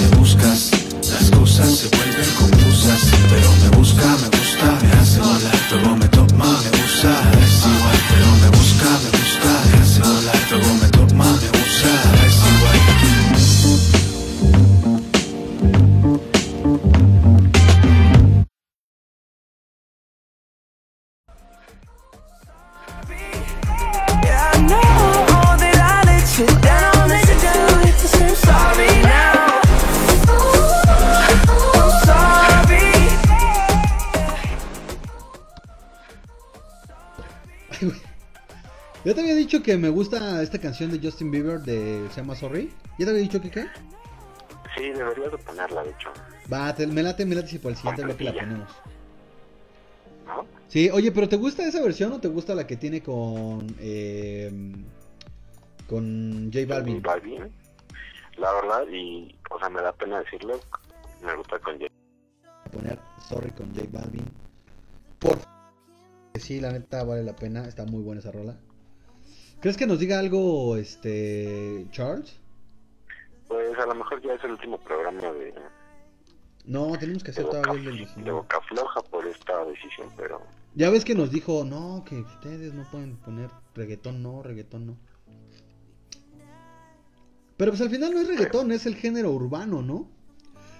me 0.00 0.16
buscas. 0.16 0.70
Las 1.12 1.30
cosas 1.30 1.70
se 1.70 1.88
vuelven 1.96 2.30
confusas, 2.38 3.00
pero 3.30 3.50
me 3.62 3.76
busca, 3.76 4.16
me 4.20 4.37
gusta, 4.58 4.86
me 4.86 4.92
hace 4.92 5.20
volar. 5.20 5.58
Luego 5.70 5.96
me 5.96 6.08
toma, 6.08 6.44
me 6.44 6.84
usa, 6.84 7.14
es 7.42 7.66
igual, 7.66 7.98
pero 8.08 8.26
me 8.42 8.48
busca, 8.56 8.90
me 9.04 9.10
gusta, 9.18 9.50
me 9.70 9.82
hace 9.82 10.00
volar. 10.00 10.46
Luego 10.50 10.74
me 10.80 10.87
que 39.68 39.76
me 39.76 39.90
gusta 39.90 40.42
esta 40.42 40.58
canción 40.58 40.90
de 40.90 40.98
Justin 40.98 41.30
Bieber 41.30 41.60
de 41.60 42.08
se 42.08 42.22
llama 42.22 42.34
Sorry. 42.34 42.72
¿Ya 42.96 43.04
te 43.04 43.10
había 43.10 43.20
dicho 43.20 43.38
que 43.38 43.50
qué? 43.50 43.66
Sí, 44.74 44.88
deberías 44.92 45.30
de 45.30 45.36
ponerla, 45.36 45.84
de 45.84 45.90
hecho. 45.90 46.10
Va, 46.50 46.74
te- 46.74 46.86
me 46.86 47.02
late, 47.02 47.26
me 47.26 47.34
late 47.34 47.48
si 47.48 47.58
por 47.58 47.72
el 47.72 47.76
siguiente 47.76 48.02
bloque 48.02 48.24
la 48.24 48.32
ponemos. 48.32 48.70
¿No? 50.24 50.46
Sí, 50.68 50.88
oye, 50.88 51.12
pero 51.12 51.28
¿te 51.28 51.36
gusta 51.36 51.68
esa 51.68 51.82
versión 51.82 52.14
o 52.14 52.18
te 52.18 52.28
gusta 52.28 52.54
la 52.54 52.66
que 52.66 52.78
tiene 52.78 53.02
con 53.02 53.66
eh, 53.78 54.50
con 55.86 56.50
J 56.50 56.64
Balvin? 56.66 57.02
Balvin. 57.02 57.52
La 58.38 58.50
verdad, 58.54 58.84
y, 58.90 59.36
o 59.50 59.58
sea, 59.58 59.68
me 59.68 59.82
da 59.82 59.92
pena 59.92 60.20
decirlo, 60.20 60.58
me 61.22 61.36
gusta 61.36 61.58
con 61.58 61.78
J. 61.78 61.88
poner 62.72 62.98
Sorry 63.28 63.50
con 63.50 63.68
J 63.74 63.86
Balvin. 63.92 64.24
Por. 65.18 65.36
Sí, 66.38 66.58
la 66.58 66.72
neta 66.72 67.04
vale 67.04 67.22
la 67.22 67.36
pena, 67.36 67.66
está 67.68 67.84
muy 67.84 68.02
buena 68.02 68.20
esa 68.20 68.32
rola. 68.32 68.56
¿Crees 69.60 69.76
que 69.76 69.86
nos 69.86 69.98
diga 69.98 70.18
algo 70.18 70.76
este 70.76 71.86
Charles? 71.90 72.38
Pues 73.48 73.76
a 73.78 73.86
lo 73.86 73.94
mejor 73.94 74.22
ya 74.22 74.34
es 74.34 74.44
el 74.44 74.52
último 74.52 74.78
programa 74.78 75.32
de, 75.32 75.52
No, 76.64 76.96
tenemos 76.98 77.24
que 77.24 77.32
de, 77.32 77.40
hacer 77.40 77.44
boca, 77.46 77.62
todavía 77.62 77.90
el 77.90 77.96
de 77.96 78.04
19. 78.04 78.30
Boca 78.30 78.60
Floja 78.68 79.02
por 79.02 79.26
esta 79.26 79.64
decisión, 79.64 80.08
pero 80.16 80.42
Ya 80.74 80.90
ves 80.90 81.04
que 81.04 81.14
nos 81.14 81.30
dijo, 81.30 81.64
no, 81.64 82.04
que 82.08 82.20
ustedes 82.20 82.72
no 82.74 82.84
pueden 82.90 83.16
poner 83.16 83.50
reggaetón, 83.74 84.22
no, 84.22 84.42
reggaetón, 84.42 84.86
no. 84.86 84.96
Pero 87.56 87.72
pues 87.72 87.80
al 87.80 87.90
final 87.90 88.14
no 88.14 88.20
es 88.20 88.28
reggaetón, 88.28 88.70
es 88.70 88.86
el 88.86 88.94
género 88.94 89.32
urbano, 89.32 89.82
¿no? 89.82 90.08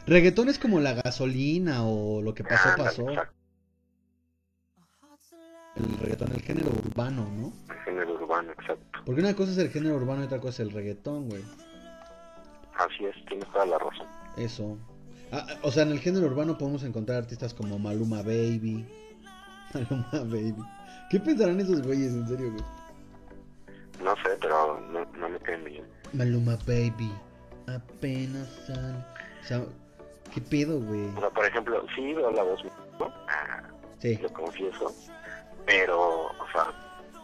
Reggaetón 0.06 0.48
es 0.48 0.60
como 0.60 0.78
la 0.78 0.92
gasolina 0.92 1.84
o 1.84 2.22
lo 2.22 2.32
que 2.34 2.44
pasó, 2.44 2.76
pasó. 2.76 3.08
el 5.74 5.98
reggaetón, 6.00 6.32
el 6.32 6.42
género 6.42 6.70
urbano, 6.70 7.28
¿no? 7.36 7.52
El 7.74 7.80
género 7.80 8.17
urbano, 8.38 8.52
exacto. 8.52 9.00
Porque 9.04 9.20
una 9.20 9.34
cosa 9.34 9.52
es 9.52 9.58
el 9.58 9.70
género 9.70 9.96
urbano 9.96 10.22
y 10.22 10.26
otra 10.26 10.38
cosa 10.40 10.62
es 10.62 10.68
el 10.68 10.70
reggaetón, 10.74 11.28
güey. 11.28 11.42
Así 12.76 13.04
es, 13.04 13.14
tienes 13.26 13.50
toda 13.52 13.66
la 13.66 13.78
razón. 13.78 14.06
Eso. 14.36 14.78
Ah, 15.32 15.44
ah, 15.48 15.54
o 15.62 15.70
sea, 15.70 15.82
en 15.82 15.90
el 15.90 15.98
género 16.00 16.26
urbano 16.26 16.56
podemos 16.56 16.82
encontrar 16.84 17.18
artistas 17.18 17.52
como 17.52 17.78
Maluma 17.78 18.22
Baby. 18.22 18.86
Maluma 19.74 20.08
Baby. 20.12 20.54
¿Qué 21.10 21.18
pensarán 21.20 21.58
esos 21.60 21.82
güeyes, 21.82 22.12
en 22.12 22.28
serio, 22.28 22.52
güey? 22.52 22.64
No 24.02 24.14
sé, 24.16 24.36
pero 24.40 24.80
no, 24.92 25.04
no 25.18 25.28
me 25.28 25.38
caen 25.40 25.64
bien. 25.64 25.84
Maluma 26.12 26.56
Baby. 26.66 27.12
Apenas 27.66 28.48
sale. 28.66 28.94
O 29.42 29.44
sea, 29.44 29.64
¿qué 30.32 30.40
pedo, 30.40 30.80
güey? 30.80 31.06
O 31.16 31.20
sea, 31.20 31.30
por 31.30 31.44
ejemplo, 31.44 31.84
sí 31.94 32.14
veo 32.14 32.30
la 32.30 32.42
voz, 32.42 32.64
¿no? 32.64 33.12
Ah, 33.28 33.62
Sí. 34.00 34.16
lo 34.22 34.32
confieso, 34.32 34.94
pero, 35.66 36.26
o 36.26 36.46
sea, 36.52 36.66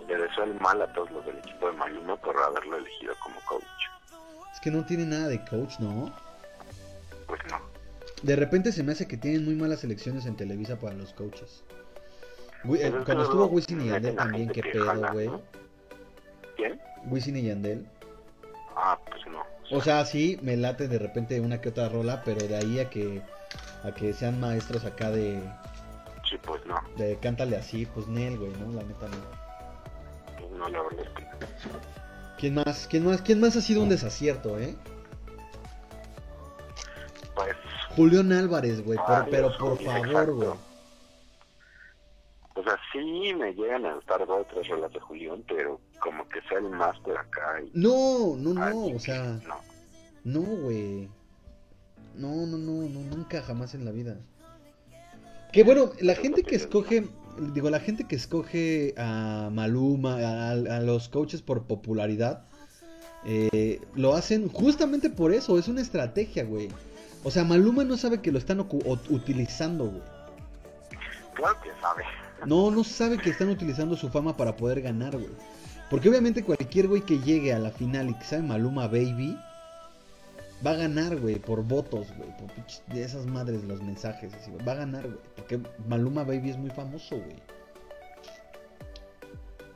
le 0.08 0.16
deseo 0.16 0.44
el 0.44 0.58
mal 0.60 0.80
a 0.82 0.92
todos 0.92 1.10
los 1.10 1.24
del 1.26 1.38
equipo 1.38 1.66
de 1.68 1.72
Maluma 1.76 2.16
por 2.16 2.36
haberlo 2.36 2.76
elegido 2.76 3.14
como 3.22 3.40
coach. 3.46 3.62
Es 4.52 4.60
que 4.60 4.70
no 4.70 4.84
tiene 4.84 5.04
nada 5.06 5.28
de 5.28 5.44
coach, 5.44 5.78
¿no? 5.78 6.12
Pues 7.26 7.40
no. 7.50 7.58
De 8.22 8.36
repente 8.36 8.72
se 8.72 8.82
me 8.82 8.92
hace 8.92 9.06
que 9.08 9.16
tienen 9.16 9.44
muy 9.44 9.54
malas 9.54 9.84
elecciones 9.84 10.26
en 10.26 10.36
Televisa 10.36 10.78
para 10.78 10.94
los 10.94 11.12
coaches. 11.12 11.62
Wi- 12.64 12.78
eh, 12.80 12.90
cuando 13.04 13.24
estuvo 13.24 13.46
Wisin 13.46 13.80
y 13.82 13.88
Yandel 13.88 14.16
también, 14.16 14.48
qué 14.50 14.62
pedo, 14.62 15.12
güey. 15.12 15.26
¿no? 15.28 15.42
¿Quién? 16.56 16.80
Wisin 17.06 17.36
y 17.36 17.42
Yandel. 17.42 17.86
Ah, 18.76 18.98
pues 19.06 19.20
no. 19.26 19.42
O 19.70 19.80
sea, 19.82 20.04
sí, 20.06 20.38
me 20.42 20.56
late 20.56 20.88
de 20.88 20.98
repente 20.98 21.40
una 21.40 21.60
que 21.60 21.68
otra 21.70 21.88
rola, 21.88 22.22
pero 22.24 22.46
de 22.46 22.56
ahí 22.56 22.78
a 22.80 22.88
que 22.90 23.22
a 23.84 23.92
que 23.92 24.12
sean 24.14 24.40
maestros 24.40 24.84
acá 24.86 25.10
de, 25.10 25.42
Sí, 26.28 26.36
pues 26.42 26.64
no. 26.64 26.76
de 26.96 27.16
cántale 27.18 27.56
así, 27.56 27.84
pues 27.86 28.06
Nel, 28.08 28.38
güey, 28.38 28.50
¿no? 28.52 28.72
La 28.72 28.82
neta 28.82 29.08
no. 29.08 29.43
No, 30.64 30.68
la 30.70 30.82
verdad 30.82 31.00
es 31.06 31.08
que 31.10 31.24
¿Quién 32.38 32.54
más? 32.54 32.86
¿Quién 32.88 33.04
más? 33.06 33.22
¿Quién 33.22 33.40
más 33.40 33.56
ha 33.56 33.60
sido 33.60 33.82
un 33.82 33.88
desacierto, 33.88 34.58
eh? 34.58 34.74
Pues, 37.34 37.56
Julián 37.96 38.32
Álvarez, 38.32 38.84
güey, 38.84 38.98
por- 38.98 39.10
Ah, 39.10 39.26
pero 39.30 39.48
Dios, 39.48 39.58
por 39.60 39.78
favor, 39.82 40.06
exacto. 40.08 40.34
güey. 40.36 40.48
o 42.56 42.62
sea, 42.62 42.78
sí 42.92 43.34
me 43.34 43.52
llegan 43.54 43.84
a 43.86 43.94
gustar 43.94 44.20
dos 44.26 44.42
o 44.42 44.46
tres 44.52 44.68
rolas 44.68 44.92
de 44.92 45.00
Julián, 45.00 45.42
pero 45.48 45.80
como 46.00 46.28
que 46.28 46.40
sea 46.42 46.58
el 46.58 46.70
máster 46.70 47.16
acá 47.16 47.60
y... 47.62 47.70
No, 47.74 48.36
no, 48.36 48.54
no, 48.54 48.64
Ay, 48.64 48.94
o 48.94 48.98
sea, 49.00 49.40
No. 49.46 49.60
no, 50.24 50.40
güey. 50.40 51.08
No, 52.14 52.28
no, 52.46 52.56
no, 52.58 52.88
no, 52.88 53.16
nunca, 53.16 53.42
jamás 53.42 53.74
en 53.74 53.84
la 53.84 53.90
vida. 53.90 54.16
Que 55.52 55.64
bueno, 55.64 55.90
la 56.00 56.14
gente 56.14 56.42
que 56.44 56.54
escoge, 56.54 57.08
digo, 57.38 57.70
la 57.70 57.80
gente 57.80 58.04
que 58.04 58.16
escoge 58.16 58.94
a 58.96 59.50
Maluma, 59.52 60.16
a, 60.16 60.50
a 60.50 60.80
los 60.80 61.08
coaches 61.08 61.42
por 61.42 61.66
popularidad, 61.66 62.44
eh, 63.24 63.80
lo 63.94 64.14
hacen 64.14 64.48
justamente 64.48 65.08
por 65.08 65.32
eso, 65.32 65.58
es 65.58 65.68
una 65.68 65.80
estrategia, 65.80 66.44
güey. 66.44 66.68
O 67.22 67.30
sea, 67.30 67.44
Maluma 67.44 67.84
no 67.84 67.96
sabe 67.96 68.20
que 68.20 68.30
lo 68.30 68.38
están 68.38 68.60
utilizando, 68.60 69.86
güey. 69.86 70.02
Claro 71.34 71.56
que 71.62 71.70
sabe. 71.80 72.04
No, 72.46 72.70
no 72.70 72.84
sabe 72.84 73.16
que 73.16 73.30
están 73.30 73.48
utilizando 73.48 73.96
su 73.96 74.10
fama 74.10 74.36
para 74.36 74.56
poder 74.56 74.82
ganar, 74.82 75.16
güey. 75.16 75.32
Porque 75.88 76.08
obviamente 76.10 76.44
cualquier 76.44 76.88
güey 76.88 77.02
que 77.02 77.18
llegue 77.18 77.52
a 77.52 77.58
la 77.58 77.70
final 77.70 78.10
y 78.10 78.14
que 78.14 78.24
sabe 78.24 78.42
Maluma 78.42 78.86
Baby, 78.88 79.38
va 80.64 80.72
a 80.72 80.74
ganar, 80.74 81.16
güey, 81.16 81.36
por 81.36 81.62
votos, 81.62 82.08
güey. 82.16 82.30
Por 82.36 82.50
de 82.94 83.02
esas 83.02 83.26
madres 83.26 83.64
los 83.64 83.82
mensajes, 83.82 84.32
así. 84.34 84.50
Va 84.66 84.72
a 84.72 84.76
ganar, 84.76 85.02
güey. 85.02 85.18
Porque 85.36 85.60
Maluma 85.86 86.24
Baby 86.24 86.50
es 86.50 86.56
muy 86.56 86.70
famoso, 86.70 87.16
güey. 87.16 87.42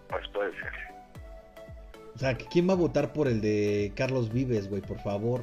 Pues 0.09 0.28
puede 0.28 0.52
ser. 0.52 0.73
O 2.15 2.19
sea, 2.19 2.36
¿quién 2.36 2.69
va 2.69 2.73
a 2.73 2.77
votar 2.77 3.12
por 3.12 3.28
el 3.28 3.40
de 3.40 3.93
Carlos 3.94 4.32
Vives, 4.32 4.69
güey? 4.69 4.82
Por 4.82 4.98
favor. 5.01 5.43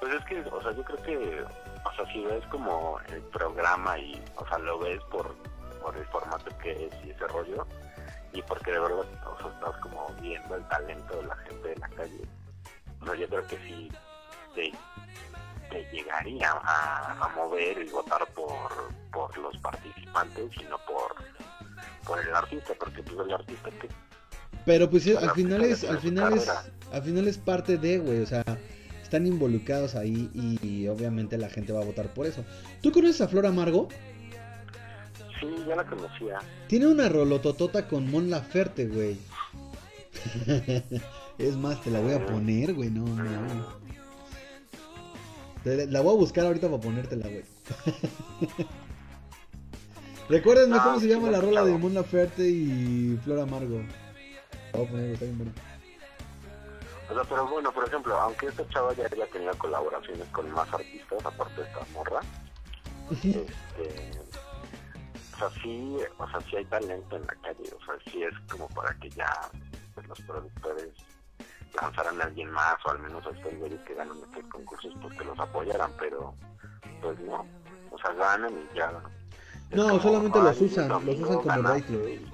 Pues 0.00 0.14
es 0.14 0.24
que, 0.24 0.40
o 0.40 0.62
sea, 0.62 0.72
yo 0.72 0.82
creo 0.82 1.02
que, 1.02 1.42
o 1.84 1.92
sea, 1.94 2.12
si 2.12 2.24
ves 2.24 2.44
como 2.46 2.98
el 3.12 3.20
programa 3.24 3.98
y, 3.98 4.20
o 4.36 4.46
sea, 4.48 4.58
lo 4.58 4.78
ves 4.78 5.00
por, 5.10 5.36
por 5.82 5.96
el 5.96 6.04
formato 6.06 6.50
que 6.58 6.86
es 6.86 6.92
y 7.04 7.10
ese 7.10 7.26
rollo, 7.28 7.66
y 8.32 8.40
porque 8.42 8.72
de 8.72 8.80
verdad, 8.80 9.00
o 9.00 9.38
sea, 9.38 9.52
estás 9.52 9.76
como 9.82 10.08
viendo 10.20 10.56
el 10.56 10.66
talento 10.68 11.16
de 11.18 11.26
la 11.26 11.36
gente 11.36 11.68
de 11.68 11.76
la 11.76 11.88
calle, 11.90 12.22
o 13.00 13.06
sea, 13.06 13.14
yo 13.14 13.28
creo 13.28 13.46
que 13.46 13.56
sí 13.58 13.90
te, 14.54 14.72
te 15.70 15.84
llegaría 15.92 16.52
a, 16.52 17.24
a 17.24 17.28
mover 17.36 17.82
y 17.82 17.90
votar 17.90 18.26
por, 18.34 18.92
por 19.12 19.36
los 19.38 19.56
participantes 19.58 20.50
y 20.60 20.64
no 20.64 20.78
por, 20.86 21.14
por 22.06 22.20
el 22.20 22.34
artista, 22.34 22.74
porque 22.78 23.02
pues 23.02 23.26
el 23.26 23.34
artista 23.34 23.70
que 23.70 23.88
Pero 24.64 24.90
pues 24.90 25.06
al 25.16 25.30
final 25.32 25.62
es, 25.62 25.84
al 25.84 25.98
final 25.98 26.34
es, 26.34 26.48
al 26.48 27.02
final 27.02 27.28
es 27.28 27.38
parte 27.38 27.78
de, 27.78 27.98
güey, 27.98 28.22
o 28.22 28.26
sea, 28.26 28.44
están 29.02 29.26
involucrados 29.26 29.94
ahí 29.94 30.30
y, 30.34 30.58
y 30.66 30.88
obviamente 30.88 31.38
la 31.38 31.48
gente 31.48 31.72
va 31.72 31.80
a 31.80 31.84
votar 31.84 32.12
por 32.14 32.26
eso. 32.26 32.44
¿Tú 32.82 32.92
conoces 32.92 33.20
a 33.20 33.28
Flor 33.28 33.46
Amargo? 33.46 33.88
sí, 35.40 35.46
ya 35.66 35.76
la 35.76 35.84
conocía. 35.84 36.38
Tiene 36.68 36.86
una 36.86 37.08
rolototota 37.08 37.88
con 37.88 38.10
Mon 38.10 38.30
Laferte, 38.30 38.86
güey. 38.86 39.16
es 41.40 41.56
más, 41.56 41.80
te 41.82 41.90
la 41.90 42.00
voy 42.00 42.12
a 42.12 42.26
poner, 42.26 42.74
güey, 42.74 42.90
no, 42.90 43.04
no. 43.04 43.80
La 45.64 46.00
voy 46.00 46.14
a 46.14 46.18
buscar 46.18 46.46
ahorita 46.46 46.68
para 46.68 46.80
ponértela, 46.80 47.26
güey. 47.28 47.44
Recuérdenme 50.28 50.76
No, 50.76 50.82
cómo 50.82 51.00
se 51.00 51.08
llama 51.08 51.30
la 51.30 51.40
rola 51.40 51.64
de 51.64 51.70
escuchado. 51.70 51.78
Mon 51.78 51.94
Laferte 51.94 52.48
y 52.48 53.18
Flor 53.24 53.40
Amargo. 53.40 53.82
La 54.72 54.78
voy 54.78 54.86
a 54.86 54.90
poner, 54.90 55.10
está 55.10 55.24
bien 55.24 55.38
bueno. 55.38 55.52
O 57.10 57.14
sea, 57.14 57.24
pero 57.24 57.48
bueno, 57.48 57.72
por 57.72 57.88
ejemplo, 57.88 58.16
aunque 58.20 58.46
esta 58.46 58.68
chava 58.68 58.94
ya 58.94 59.08
tenido 59.26 59.52
colaboraciones 59.58 60.28
con 60.28 60.48
más 60.52 60.72
artistas, 60.72 61.26
aparte 61.26 61.60
de 61.60 61.66
esta 61.66 61.84
morra, 61.92 62.20
este, 63.10 63.50
o 65.34 65.38
sea, 65.38 65.50
sí, 65.60 65.96
o 66.18 66.28
sea, 66.28 66.40
sí 66.48 66.56
hay 66.56 66.64
talento 66.66 67.16
en 67.16 67.22
la 67.22 67.34
calle, 67.42 67.64
o 67.76 67.84
sea, 67.84 67.94
sí 68.12 68.22
es 68.22 68.34
como 68.48 68.68
para 68.68 68.94
que 69.00 69.10
ya 69.10 69.32
pues, 69.94 70.06
los 70.06 70.20
productores 70.20 70.92
lanzaran 71.80 72.20
a 72.20 72.24
alguien 72.24 72.50
más, 72.50 72.76
o 72.86 72.90
al 72.90 72.98
menos 73.00 73.24
a 73.26 73.30
güeyes 73.56 73.80
que 73.82 73.94
ganan 73.94 74.16
estos 74.18 74.44
concursos, 74.50 74.92
pues 75.02 75.16
que 75.18 75.24
los 75.24 75.38
apoyaran, 75.38 75.92
pero 75.98 76.34
pues 77.00 77.18
no, 77.20 77.46
o 77.90 77.98
sea, 77.98 78.12
ganan 78.14 78.52
y 78.52 78.76
ya. 78.76 78.92
No, 79.72 79.88
como, 79.88 80.02
solamente 80.02 80.38
"Ay, 80.38 80.44
los 80.44 80.60
usan, 80.60 80.88
los 80.88 81.04
usan 81.16 81.26
como 81.36 81.42
ganaste", 81.42 81.96
rating. 81.96 82.26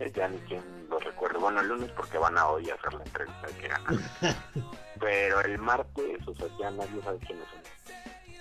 eh, 0.00 0.12
Ya 0.14 0.28
ni 0.28 0.38
quien 0.40 0.62
los 0.90 1.02
recuerde. 1.02 1.38
Bueno, 1.38 1.60
el 1.60 1.68
lunes 1.68 1.90
porque 1.96 2.18
van 2.18 2.36
a 2.36 2.46
hoy 2.48 2.68
a 2.70 2.74
hacer 2.74 2.92
la 2.94 3.04
entrevista 3.04 3.46
de 3.46 3.52
que 3.54 3.68
ganan. 3.68 4.00
Pero 5.00 5.40
el 5.40 5.58
martes, 5.58 6.26
o 6.26 6.34
sea, 6.34 6.46
ya 6.58 6.70
nadie 6.70 7.02
sabe 7.02 7.18
quiénes 7.26 7.44
son. 7.48 7.60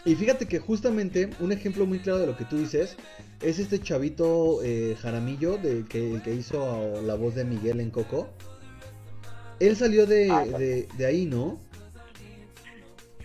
Y 0.05 0.15
fíjate 0.15 0.47
que 0.47 0.59
justamente 0.59 1.31
un 1.39 1.51
ejemplo 1.51 1.85
muy 1.87 1.99
claro 1.99 2.19
de 2.19 2.27
lo 2.27 2.37
que 2.37 2.45
tú 2.45 2.57
dices 2.57 2.95
es 3.41 3.57
este 3.59 3.81
chavito 3.81 4.59
eh, 4.61 4.95
Jaramillo, 5.01 5.57
de, 5.57 5.83
que, 5.85 6.13
el 6.13 6.21
que 6.21 6.33
hizo 6.33 7.01
la 7.01 7.15
voz 7.15 7.33
de 7.35 7.43
Miguel 7.43 7.79
en 7.79 7.89
Coco. 7.89 8.29
Él 9.59 9.75
salió 9.75 10.05
de, 10.05 10.29
Ah, 10.31 10.43
de, 10.45 10.87
de 10.93 11.05
ahí, 11.05 11.25
¿no? 11.25 11.59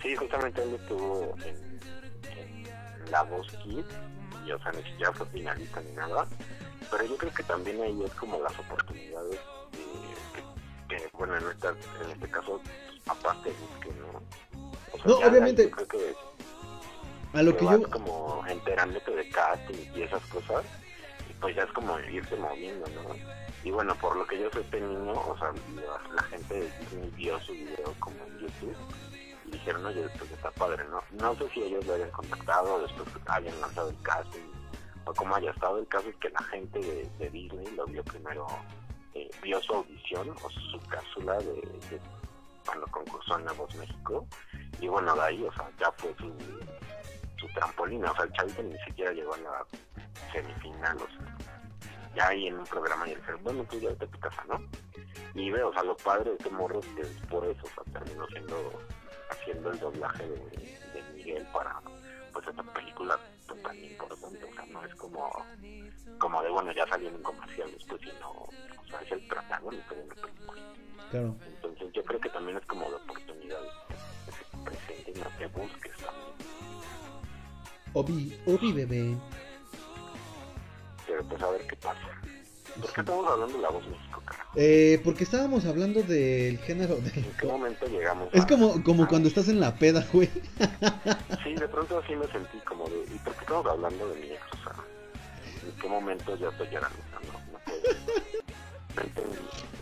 Sí, 0.03 0.15
justamente 0.17 0.63
él 0.63 0.75
estuvo 0.81 1.35
en, 1.45 1.81
en 2.39 3.11
La 3.11 3.23
Voz 3.25 3.49
Kids, 3.63 3.85
y 4.47 4.53
o 4.53 4.63
sea, 4.63 4.73
ni 4.73 4.83
siquiera 4.83 5.13
fue 5.13 5.27
finalista 5.27 5.81
ni 5.81 5.93
nada. 5.93 6.27
Pero 6.91 7.05
yo 7.05 7.17
creo 7.17 7.33
que 7.33 7.43
también 7.43 7.81
ahí 7.83 8.03
es 8.05 8.15
como 8.15 8.41
las 8.41 8.59
oportunidades 8.59 9.39
que, 10.89 10.97
que, 10.97 11.09
bueno, 11.13 11.37
en, 11.37 11.45
esta, 11.51 11.69
en 11.71 12.11
este 12.13 12.29
caso, 12.31 12.61
tus 12.89 13.01
papás 13.01 13.37
te 13.43 13.51
busquen, 13.53 14.01
¿no? 14.01 14.23
O 14.93 14.97
sea, 14.97 15.07
No, 15.07 15.19
de 15.19 15.27
obviamente. 15.27 15.65
Yo 15.65 15.71
creo 15.71 15.89
que 15.89 16.15
A 17.39 17.43
lo 17.43 17.57
que 17.57 17.65
yo... 17.65 17.91
como 17.91 18.43
enterándote 18.49 19.11
de 19.15 19.29
casting 19.29 19.77
y 19.95 20.03
esas 20.03 20.25
cosas, 20.27 20.65
pues 21.41 21.57
ya 21.57 21.63
es 21.63 21.73
como 21.73 21.99
irse 22.01 22.37
moviendo, 22.37 22.87
¿no? 22.89 23.15
Y 23.65 23.71
bueno, 23.71 23.95
por 23.97 24.17
lo 24.17 24.27
que 24.27 24.41
yo 24.41 24.51
sé 24.51 24.61
este 24.61 24.81
niño, 24.81 25.13
o 25.13 25.37
sea, 25.39 25.53
la, 26.15 26.23
gente 26.25 26.55
de 26.55 26.79
Disney 26.79 27.11
vio 27.17 27.39
su 27.41 27.53
video 27.53 27.95
como 27.99 28.17
en 28.25 28.39
YouTube 28.39 28.77
y 29.47 29.51
dijeron, 29.51 29.85
oye, 29.87 30.07
pues 30.19 30.31
está 30.31 30.51
padre, 30.53 30.85
¿no? 30.91 31.03
No 31.13 31.35
sé 31.37 31.49
si 31.51 31.63
ellos 31.63 31.85
lo 31.87 31.95
hayan 31.95 32.11
contactado 32.11 32.83
después 32.83 33.09
hayan 33.27 33.61
lanzado 33.61 33.91
el 33.91 34.03
casting 34.03 34.51
o 35.05 35.15
cómo 35.15 35.35
haya 35.35 35.51
estado. 35.51 35.79
El 35.79 35.89
caso 35.89 36.09
es 36.09 36.17
que 36.17 36.31
la 36.31 36.43
gente 36.45 36.79
de, 37.19 37.31
Disney 37.31 37.67
lo 37.77 37.87
vio 37.87 38.03
primero, 38.05 38.47
eh, 39.15 39.31
vio 39.43 39.61
su 39.61 39.75
audición 39.75 40.31
o 40.31 40.51
su 40.51 40.81
cápsula 40.89 41.39
de, 41.39 41.55
de 41.91 42.01
cuando 42.65 42.87
concursó 42.89 43.39
en 43.39 43.45
La 43.45 43.53
Voz 43.53 43.75
México 43.75 44.27
y 44.81 44.89
bueno, 44.89 45.15
de 45.15 45.23
ahí, 45.23 45.45
o 45.45 45.53
sea, 45.53 45.71
ya 45.79 45.93
fue 45.93 46.15
su, 46.19 46.33
su 47.41 47.49
trampolín, 47.49 48.05
o 48.05 48.15
sea, 48.15 48.25
el 48.25 48.33
chavito 48.33 48.63
ni 48.63 48.79
siquiera 48.81 49.13
llegó 49.13 49.35
a 49.35 49.39
la 49.39 49.67
semifinal, 50.33 50.97
o 50.99 51.07
sea, 51.09 51.37
ya 52.15 52.29
ahí 52.29 52.49
en 52.49 52.59
un 52.59 52.67
programa 52.67 53.09
y 53.09 53.15
dijeron, 53.15 53.43
bueno, 53.43 53.65
tú 53.65 53.81
ya 53.81 53.95
te 53.95 54.07
tu 54.07 54.19
casa, 54.21 54.45
¿no? 54.49 54.61
Y 55.35 55.51
veo, 55.51 55.69
o 55.69 55.73
sea, 55.73 55.83
lo 55.83 55.97
padre 55.97 56.31
de 56.31 56.37
este 56.37 56.51
morro 56.51 56.81
que 56.81 57.03
es 57.03 57.21
por 57.31 57.47
eso, 57.47 57.63
o 57.65 57.85
sea, 57.85 57.93
terminó 57.93 58.27
siendo, 58.27 58.73
haciendo 59.31 59.71
el 59.71 59.79
doblaje 59.79 60.29
de, 60.29 60.37
de 60.37 61.03
Miguel 61.15 61.47
para, 61.53 61.81
pues, 62.33 62.47
esta 62.47 62.63
película 62.63 63.19
pues, 63.47 63.63
tan 63.63 63.85
importante, 63.85 64.45
o 64.45 64.55
sea, 64.55 64.67
no 64.67 64.85
es 64.85 64.95
como, 64.97 65.31
como 66.19 66.43
de, 66.43 66.51
bueno, 66.51 66.73
ya 66.73 66.87
salió 66.89 67.09
en 67.09 67.17
un 67.17 67.23
comercial 67.23 67.71
después 67.73 68.03
y 68.03 68.21
no, 68.21 68.31
o 68.31 68.87
sea, 68.89 69.01
es 69.01 69.13
el 69.13 69.27
protagónico 69.27 69.95
de 69.95 70.03
una 70.03 70.15
película. 70.15 70.63
Claro. 71.11 71.37
Entonces 71.47 71.93
yo 71.93 72.05
creo 72.05 72.21
que 72.21 72.29
también 72.29 72.59
es 72.59 72.67
como 72.67 72.89
de 72.89 72.97
oportunidades 72.97 73.73
que 74.27 74.33
se 74.33 74.45
presenten, 74.65 75.23
no 75.23 75.39
te 75.39 75.47
busques. 75.47 76.00
Obi, 77.95 78.37
Obi 78.47 78.73
bebé. 78.73 79.17
Pero 81.07 81.25
pues 81.25 81.43
a 81.43 81.51
ver 81.51 81.67
qué 81.67 81.77
pasa. 81.77 81.99
¿Por 82.81 82.93
qué 82.93 83.01
estamos 83.01 83.29
hablando 83.29 83.57
de 83.57 83.63
la 83.63 83.69
voz 83.71 83.87
México, 83.89 84.23
carajo? 84.25 84.51
Eh, 84.55 85.01
porque 85.03 85.25
estábamos 85.25 85.65
hablando 85.67 86.03
del 86.03 86.59
género 86.59 86.97
de... 86.97 87.21
¿En 87.21 87.33
qué 87.39 87.47
momento 87.47 87.87
llegamos 87.89 88.29
Es 88.33 88.45
a- 88.45 88.47
como, 88.47 88.83
como 88.85 89.09
cuando 89.09 89.29
estás 89.29 89.49
en 89.49 89.59
la 89.61 89.75
peda, 89.75 90.07
güey. 90.13 90.29
Sí, 91.43 91.55
de 91.55 91.69
pronto 91.69 91.99
así 91.99 92.15
me 92.15 92.27
sentí 92.29 92.59
como 92.61 92.89
de, 92.89 93.01
¿y 93.13 93.19
por 93.19 93.35
qué 93.35 93.41
estamos 93.41 93.67
hablando 93.67 94.09
de 94.09 94.21
mi 94.21 94.27
ex? 94.29 94.41
O 94.53 94.57
sea, 94.63 94.73
¿en 95.69 95.77
qué 95.81 95.89
momento 95.89 96.37
ya 96.37 96.49
estoy 96.49 96.69
llorando? 96.71 96.99
No, 97.13 97.33
no 97.53 97.59
puedo. 97.65 97.81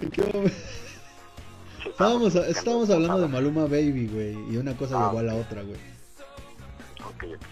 ¿En 0.02 0.10
qué 0.10 0.22
momento? 0.22 0.56
Sí, 1.82 1.88
Estábamos, 1.90 2.34
estábamos 2.34 2.90
hablando 2.90 3.20
de. 3.20 3.28
Maluma 3.28 3.62
Baby, 3.64 4.08
güey. 4.12 4.32
Y 4.52 4.56
una 4.56 4.76
cosa 4.76 4.96
Ah, 4.98 5.06
llegó 5.06 5.18
a 5.20 5.22
la 5.22 5.34
otra, 5.34 5.62
güey. 5.62 5.76
Ok, 7.04 7.24
ok. 7.36 7.42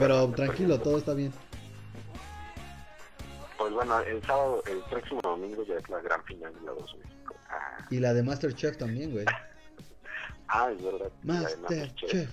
Pero 0.00 0.28
tranquilo, 0.30 0.80
todo 0.80 0.98
está 0.98 1.14
bien. 1.14 1.32
Pues 3.58 3.72
bueno, 3.74 4.00
el 4.00 4.22
sábado, 4.22 4.62
el 4.66 4.78
próximo 4.90 5.20
domingo 5.22 5.62
ya 5.64 5.74
es 5.76 5.88
la 5.90 6.00
gran 6.00 6.24
final 6.24 6.52
de 6.54 6.60
la 6.62 6.72
voz 6.72 6.96
México. 6.96 7.34
Ah, 7.50 7.86
Y 7.90 7.98
la 7.98 8.14
de 8.14 8.22
Masterchef 8.22 8.78
también, 8.78 9.12
güey. 9.12 9.26
ah, 10.48 10.70
es 10.74 10.82
verdad. 10.82 11.10
Masterchef. 11.22 12.30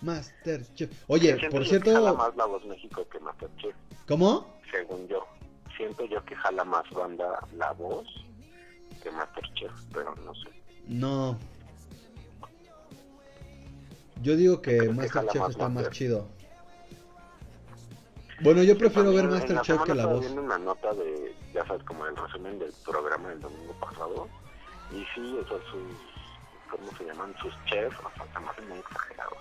Masterchef. 0.00 0.90
Oye, 1.08 1.32
por 1.34 1.40
que 1.40 1.48
jala 1.50 1.64
cierto... 1.66 2.16
más 2.16 2.36
la 2.36 2.46
voz 2.46 2.64
México 2.64 3.06
que 3.08 3.20
Masterchef, 3.20 3.74
¿Cómo? 4.08 4.58
según 4.70 5.06
yo. 5.08 5.26
Siento 5.76 6.04
yo 6.06 6.24
que 6.24 6.34
jala 6.36 6.64
más 6.64 6.88
banda 6.90 7.46
la 7.56 7.72
voz 7.72 8.06
que 9.02 9.10
Masterchef, 9.10 9.70
pero 9.92 10.14
no 10.24 10.34
sé. 10.34 10.48
No. 10.86 11.38
Yo 14.22 14.36
digo 14.36 14.62
que 14.62 14.88
Masterchef 14.88 15.50
está 15.50 15.68
más 15.68 15.90
chido. 15.90 16.26
Bueno, 18.42 18.62
yo 18.62 18.76
prefiero 18.76 19.10
ver 19.12 19.28
También 19.28 19.40
Masterchef 19.40 19.82
que 19.84 19.94
la 19.94 20.06
voz. 20.06 20.20
viendo 20.20 20.42
una 20.42 20.58
nota 20.58 20.92
de, 20.94 21.34
ya 21.54 21.64
sabes, 21.66 21.82
como 21.84 22.06
el 22.06 22.16
resumen 22.16 22.58
del 22.58 22.72
programa 22.84 23.28
del 23.28 23.40
domingo 23.40 23.72
pasado. 23.74 24.28
Y 24.90 25.04
sí, 25.14 25.38
o 25.40 25.48
sea, 25.48 25.58
sus, 25.70 26.70
¿cómo 26.70 26.90
se 26.98 27.04
llaman? 27.04 27.34
Sus 27.40 27.54
chefs, 27.66 27.96
o 27.98 28.10
sea, 28.16 28.26
se 28.26 28.50
hacen 28.50 28.68
muy 28.68 28.78
exagerados. 28.78 29.38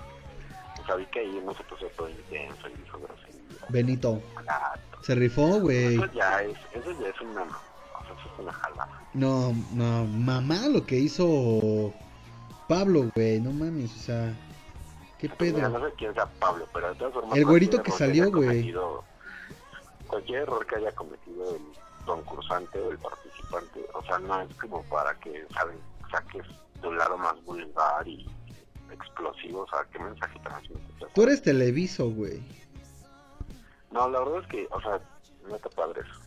O 0.82 0.86
sea, 0.86 0.96
vi 0.96 1.06
que 1.08 1.20
ahí 1.20 1.40
uno 1.44 1.54
se 1.56 1.64
puso 1.64 1.86
todo 1.98 2.10
intenso 2.10 2.68
y 2.70 2.74
dijo 2.82 3.00
grosería. 3.00 3.66
Benito. 3.70 4.22
Se 5.02 5.16
rifó, 5.16 5.60
güey. 5.60 5.96
Eso 5.96 6.06
ya 6.14 6.44
es, 6.44 6.58
eso 6.74 6.92
ya 7.02 7.08
es 7.10 7.22
una, 7.22 7.42
o 7.42 8.06
sea, 8.06 8.14
eso 8.20 8.34
es 8.34 8.40
una 8.40 8.54
jalada. 8.54 9.02
No, 9.14 9.54
no, 9.74 10.06
mamá 10.06 10.68
lo 10.72 10.86
que 10.86 10.98
hizo 10.98 11.92
Pablo, 12.68 13.10
güey. 13.16 13.40
No 13.42 13.52
mames, 13.52 13.92
o 13.96 14.00
sea. 14.00 14.34
¿Qué 15.22 15.30
pedo? 15.30 15.70
no 15.70 15.88
sé 15.88 15.94
quién 15.98 16.14
sea 16.16 16.26
Pablo, 16.26 16.68
pero 16.74 16.90
de 16.90 16.96
todas 16.96 17.14
formas. 17.14 17.38
El 17.38 17.46
güerito 17.46 17.82
que 17.84 17.92
salió, 17.92 18.32
güey. 18.32 18.74
Cualquier 20.08 20.42
error 20.42 20.66
que 20.66 20.76
haya 20.76 20.92
cometido 20.94 21.56
el 21.56 21.62
concursante 22.06 22.80
o 22.82 22.92
el 22.92 22.98
participante, 22.98 23.86
o 23.94 24.04
sea, 24.04 24.18
no 24.20 24.42
es 24.42 24.54
como 24.56 24.84
para 24.86 25.14
que, 25.20 25.46
¿saben? 25.54 25.78
Saques 26.12 26.44
de 26.82 26.88
un 26.88 26.98
lado 26.98 27.18
más 27.18 27.42
vulgar 27.46 28.06
y 28.08 28.28
explosivo, 28.92 29.62
o 29.62 29.68
sea, 29.70 29.86
¿qué 29.94 30.00
mensaje 30.00 30.38
transmites? 30.40 31.14
Tú 31.14 31.22
eres 31.24 31.42
televiso, 31.42 32.10
güey. 32.10 32.42
No, 33.92 34.10
la 34.10 34.20
verdad 34.20 34.42
es 34.42 34.48
que, 34.48 34.68
o 34.72 34.82
sea, 34.82 35.00
no 35.48 35.56
está 35.56 35.70
padre 35.70 36.02
eso. 36.02 36.20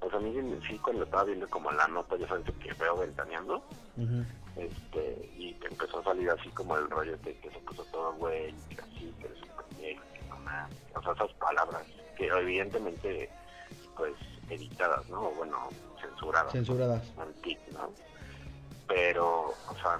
O 0.00 0.08
sea, 0.08 0.18
a 0.18 0.22
mí 0.22 0.32
sí- 0.32 0.66
sí 0.68 0.78
cuando 0.78 1.04
estaba 1.04 1.24
viendo 1.24 1.48
como 1.50 1.70
la 1.72 1.86
nota, 1.88 2.16
ya 2.16 2.28
sabes 2.28 2.44
que 2.62 2.72
veo 2.74 2.96
ventaneando, 2.96 3.62
Este, 4.56 5.30
y 5.36 5.54
que 5.54 5.68
empezó 5.68 6.00
a 6.00 6.04
salir 6.04 6.30
así 6.30 6.48
como 6.50 6.76
el 6.76 6.88
rollo 6.90 7.16
de 7.18 7.34
que 7.38 7.50
se 7.50 7.58
puso 7.60 7.84
todo 7.86 8.12
güey, 8.14 8.54
que 8.68 8.80
así, 8.80 9.14
que 9.18 9.26
eres 9.26 9.42
un 9.42 9.64
pendejo, 9.64 10.02
que 10.12 10.22
no 10.28 10.36
mames. 10.38 10.76
O 10.94 11.02
sea, 11.02 11.12
esas 11.12 11.32
palabras 11.34 11.82
que 12.16 12.26
evidentemente, 12.26 13.30
pues, 13.96 14.14
editadas, 14.50 15.08
¿no? 15.08 15.30
Bueno, 15.32 15.68
censuradas. 16.00 16.52
Censuradas. 16.52 17.02
Tic, 17.42 17.58
¿no? 17.72 17.90
Pero, 18.86 19.54
o 19.68 19.74
sea, 19.82 19.98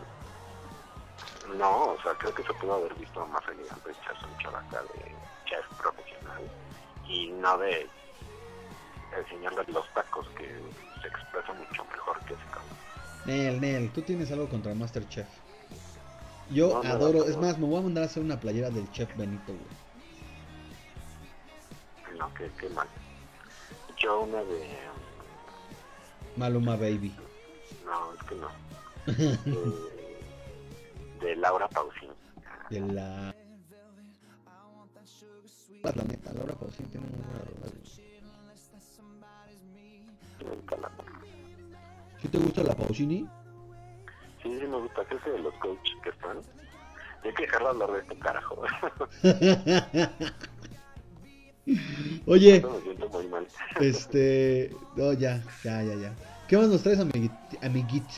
no, 1.56 1.92
o 1.92 2.02
sea, 2.02 2.12
creo 2.14 2.34
que 2.34 2.42
se 2.42 2.52
pudo 2.54 2.74
haber 2.74 2.94
visto 2.94 3.26
más 3.26 3.42
elegante 3.48 3.90
echarse 3.90 4.26
un 4.26 4.38
chavaca 4.38 4.82
de 4.82 5.14
chef 5.46 5.66
profesional 5.78 6.42
y 7.08 7.28
no 7.28 7.58
de 7.58 7.88
enseñarle 9.16 9.64
los 9.72 9.88
tacos 9.94 10.28
que 10.30 10.46
se 11.00 11.08
expresa 11.08 11.52
mucho 11.52 11.84
mejor 11.86 12.18
que 12.20 12.34
ese 12.34 12.44
cabrón. 12.46 12.76
Nel, 13.26 13.60
Nel, 13.60 13.90
tú 13.92 14.02
tienes 14.02 14.30
algo 14.32 14.48
contra 14.48 14.74
Masterchef. 14.74 15.28
Yo 16.50 16.82
No, 16.82 16.90
adoro, 16.90 17.20
no, 17.20 17.24
es 17.24 17.36
más, 17.38 17.58
me 17.58 17.66
voy 17.66 17.78
a 17.78 17.82
mandar 17.82 18.02
a 18.02 18.06
hacer 18.06 18.22
una 18.22 18.38
playera 18.38 18.70
del 18.70 18.90
chef 18.92 19.08
Benito, 19.16 19.52
güey. 19.54 19.82
No, 22.18 22.32
qué, 22.34 22.50
qué 22.60 22.68
mal. 22.70 22.88
Yo 23.98 24.22
una 24.22 24.42
de... 24.42 24.68
Maluma 26.36 26.76
Baby. 26.76 27.14
No, 27.84 28.12
es 28.14 28.22
que 28.24 28.34
no. 28.34 28.48
De, 31.20 31.26
de 31.28 31.36
Laura 31.36 31.68
Pausini. 31.68 32.12
De 32.70 32.80
la. 32.80 33.34
La 35.82 36.04
neta, 36.04 36.32
Laura 36.32 36.54
Pausini 36.54 36.88
tiene 36.90 37.06
rola, 37.08 37.66
güey. 37.66 37.82
Nunca 40.56 40.76
la- 40.76 40.90
¿Sí 42.22 42.28
te 42.28 42.38
gusta 42.38 42.62
la 42.62 42.74
Pausini? 42.76 43.28
Sí, 44.40 44.60
sí 44.60 44.66
me 44.66 44.76
gusta. 44.76 45.04
Creo 45.06 45.20
que 45.20 45.30
de 45.30 45.40
los 45.40 45.52
coaches 45.54 45.96
que 46.04 46.10
están. 46.10 46.40
Hay 47.24 47.34
que 47.34 47.42
dejarlo 47.42 47.70
hablar 47.70 47.90
de 47.90 47.98
este 47.98 48.16
carajo. 48.20 48.62
Oye, 52.26 52.60
me 52.60 52.80
siento 52.80 53.08
muy 53.08 53.26
mal. 53.26 53.48
este. 53.80 54.70
No, 54.94 55.12
ya, 55.12 55.42
ya, 55.64 55.82
ya, 55.82 55.96
ya. 55.96 56.14
¿Qué 56.46 56.56
más 56.56 56.68
nos 56.68 56.84
traes, 56.84 57.00
amiguit? 57.00 57.32
amiguit? 57.60 58.08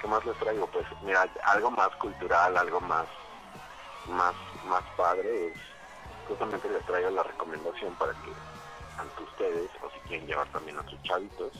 ¿Qué 0.00 0.08
más 0.08 0.26
les 0.26 0.36
traigo? 0.38 0.66
Pues 0.66 0.86
mira, 1.04 1.30
algo 1.44 1.70
más 1.70 1.94
cultural, 1.96 2.56
algo 2.56 2.80
más 2.80 3.06
más 4.08 4.34
más 4.64 4.82
padre 4.96 5.48
es 5.48 5.54
justamente 6.26 6.68
les 6.70 6.84
traigo 6.86 7.10
la 7.10 7.22
recomendación 7.22 7.94
para 7.94 8.14
que 8.14 8.32
tanto 8.96 9.22
ustedes 9.22 9.70
o 9.82 9.90
si 9.90 10.00
quieren 10.08 10.26
llevar 10.26 10.48
también 10.48 10.78
a 10.78 10.82
sus 10.88 11.00
chavitos 11.02 11.52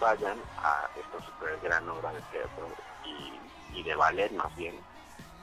vayan 0.00 0.38
a 0.58 0.88
esta 0.96 1.24
super 1.24 1.58
gran 1.62 1.88
obra 1.88 2.12
de 2.12 2.20
teatro 2.32 2.68
y, 3.04 3.82
de 3.82 3.94
ballet 3.96 4.32
más 4.32 4.54
bien 4.56 4.74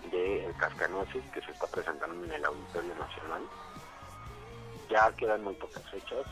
de 0.10 0.45
El 0.45 0.56
Cascanueces 0.56 1.23
que 1.32 1.41
se 1.41 1.52
está 1.52 1.68
presentando 1.68 2.26
en 2.26 2.32
el 2.32 2.45
Auditorio 2.45 2.95
Nacional 2.95 3.44
ya 4.90 5.11
quedan 5.15 5.44
muy 5.44 5.53
pocas 5.56 5.84
fechas 5.91 6.26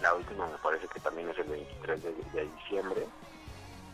la 0.00 0.14
última 0.14 0.46
me 0.46 0.58
parece 0.58 0.88
que 0.88 0.98
también 0.98 1.28
es 1.30 1.38
el 1.38 1.48
23 1.48 2.02
de, 2.02 2.50
diciembre 2.58 3.06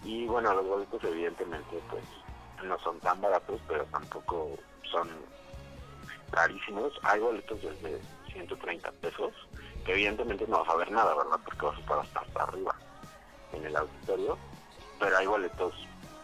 y 0.05 0.27
bueno, 0.27 0.55
los 0.55 0.67
boletos 0.67 1.05
evidentemente 1.05 1.83
pues 1.91 2.05
no 2.65 2.79
son 2.79 2.99
tan 3.01 3.21
baratos, 3.21 3.61
pero 3.69 3.85
tampoco 3.87 4.57
son 4.91 5.09
carísimos. 6.31 6.93
Hay 7.03 7.21
boletos 7.21 7.61
desde 7.63 8.01
130 8.33 8.91
pesos, 8.93 9.33
que 9.85 9.93
evidentemente 9.93 10.47
no 10.49 10.61
vas 10.61 10.69
a 10.69 10.77
ver 10.77 10.91
nada, 10.91 11.15
¿verdad? 11.15 11.41
Porque 11.45 11.67
vas 11.67 11.77
a 11.77 11.81
estar 11.81 11.99
hasta 11.99 12.43
arriba 12.43 12.75
en 13.53 13.65
el 13.65 13.77
auditorio. 13.77 14.39
Pero 14.99 15.17
hay 15.17 15.27
boletos, 15.27 15.75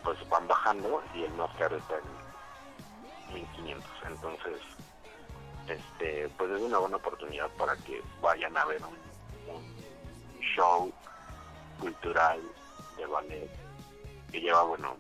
pues 0.03 0.19
van 0.29 0.47
bajando 0.49 1.03
y 1.15 1.25
el 1.25 1.33
más 1.35 1.51
caro 1.57 1.77
está 1.77 1.95
en 1.97 3.35
1500. 3.35 3.91
Entonces, 4.07 4.61
este 5.69 6.29
pues 6.37 6.51
es 6.51 6.61
una 6.61 6.79
buena 6.79 6.97
oportunidad 6.97 7.49
para 7.57 7.77
que 7.77 8.03
vayan 8.21 8.57
a 8.57 8.65
ver 8.67 8.83
un, 8.83 9.05
show 10.57 10.93
cultural 11.81 12.39
de 12.97 13.07
ballet 13.07 13.51
que 14.31 14.41
lleva, 14.41 14.63
bueno, 14.63 14.95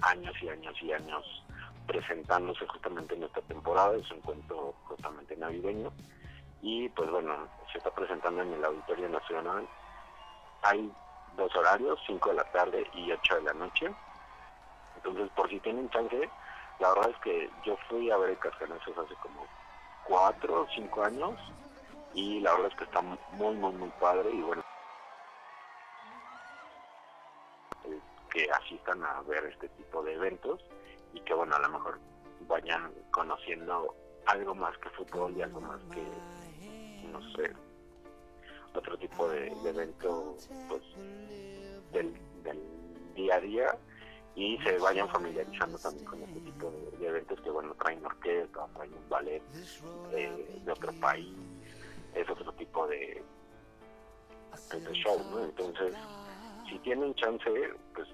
años 0.00 0.34
y 0.42 0.48
años 0.48 0.74
y 0.80 0.90
años 0.90 1.44
presentándose 1.86 2.66
justamente 2.66 3.14
en 3.14 3.24
esta 3.24 3.42
temporada, 3.42 3.94
es 3.96 4.10
un 4.10 4.20
cuento 4.20 4.74
justamente 4.84 5.36
navideño, 5.36 5.92
y 6.62 6.88
pues 6.88 7.10
bueno, 7.10 7.46
se 7.70 7.78
está 7.78 7.90
presentando 7.90 8.42
en 8.42 8.54
el 8.54 8.64
Auditorio 8.64 9.08
Nacional. 9.10 9.68
Hay 10.62 10.90
dos 11.36 11.54
horarios, 11.56 12.00
5 12.06 12.30
de 12.30 12.34
la 12.34 12.44
tarde 12.44 12.86
y 12.94 13.10
8 13.12 13.36
de 13.36 13.42
la 13.42 13.52
noche. 13.54 13.94
Entonces, 14.96 15.28
por 15.34 15.48
si 15.48 15.60
tienen 15.60 15.90
chance, 15.90 16.30
la 16.78 16.88
verdad 16.90 17.10
es 17.10 17.16
que 17.18 17.50
yo 17.64 17.76
fui 17.88 18.10
a 18.10 18.16
ver 18.16 18.30
el 18.30 18.38
Cascanueces 18.38 18.96
hace 18.96 19.14
como 19.16 19.46
4 20.04 20.62
o 20.62 20.66
5 20.74 21.04
años, 21.04 21.38
y 22.14 22.40
la 22.40 22.52
verdad 22.52 22.68
es 22.68 22.76
que 22.76 22.84
está 22.84 23.00
muy, 23.02 23.54
muy, 23.56 23.72
muy 23.72 23.90
padre, 24.00 24.30
y 24.30 24.40
bueno, 24.42 24.62
que 28.34 28.50
asistan 28.50 29.02
a 29.04 29.22
ver 29.22 29.44
este 29.44 29.68
tipo 29.68 30.02
de 30.02 30.14
eventos 30.14 30.60
y 31.12 31.20
que 31.20 31.32
bueno 31.32 31.54
a 31.54 31.60
lo 31.60 31.68
mejor 31.68 32.00
vayan 32.48 32.92
conociendo 33.12 33.94
algo 34.26 34.56
más 34.56 34.76
que 34.78 34.90
fútbol 34.90 35.36
y 35.36 35.42
algo 35.42 35.60
más 35.60 35.80
que 35.92 36.02
sé, 37.36 37.52
otro 38.74 38.98
tipo 38.98 39.28
de, 39.28 39.50
de 39.62 39.70
evento 39.70 40.36
pues 40.68 40.82
del, 41.92 42.12
del 42.42 42.60
día 43.14 43.36
a 43.36 43.40
día 43.40 43.78
y 44.34 44.58
se 44.58 44.78
vayan 44.78 45.08
familiarizando 45.08 45.78
también 45.78 46.04
con 46.04 46.22
este 46.22 46.40
tipo 46.40 46.70
de, 46.70 46.98
de 46.98 47.06
eventos 47.06 47.40
que 47.40 47.50
bueno 47.50 47.74
traen 47.74 48.04
orquesta, 48.04 48.66
traen 48.74 48.92
un 48.92 49.08
ballet 49.08 49.42
eh, 50.12 50.60
de 50.64 50.72
otro 50.72 50.92
país, 50.94 51.36
es 52.14 52.28
otro 52.28 52.52
tipo 52.54 52.86
de, 52.88 53.22
de 54.72 54.92
show, 54.92 55.20
¿no? 55.30 55.44
Entonces, 55.44 55.94
si 56.68 56.78
tienen 56.80 57.14
chance, 57.14 57.48
pues 57.94 58.08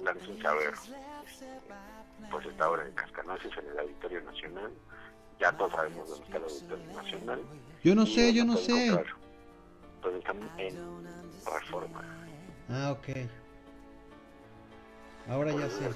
láncense 0.00 0.46
a 0.46 0.54
ver 0.54 0.74
pues 2.30 2.46
esta 2.46 2.70
obra 2.70 2.84
de 2.84 2.94
Cascanueces 2.94 3.52
en 3.58 3.68
el 3.70 3.78
Auditorio 3.80 4.22
Nacional. 4.22 4.72
Ya 5.38 5.52
todos 5.56 5.72
sabemos 5.72 6.08
dónde 6.08 6.24
está 6.24 6.36
el 6.38 6.44
Auditorio 6.44 6.92
Nacional. 7.02 7.42
Yo 7.82 7.94
no 7.94 8.06
sé, 8.06 8.32
yo 8.32 8.44
no 8.44 8.56
sé. 8.56 8.96
Pues 10.02 10.14
están 10.16 10.50
en 10.58 10.76
Reforma. 11.44 12.02
Ah, 12.68 12.92
ok. 12.92 13.08
Ahora 15.28 15.52
ya 15.52 15.68
sé. 15.68 15.90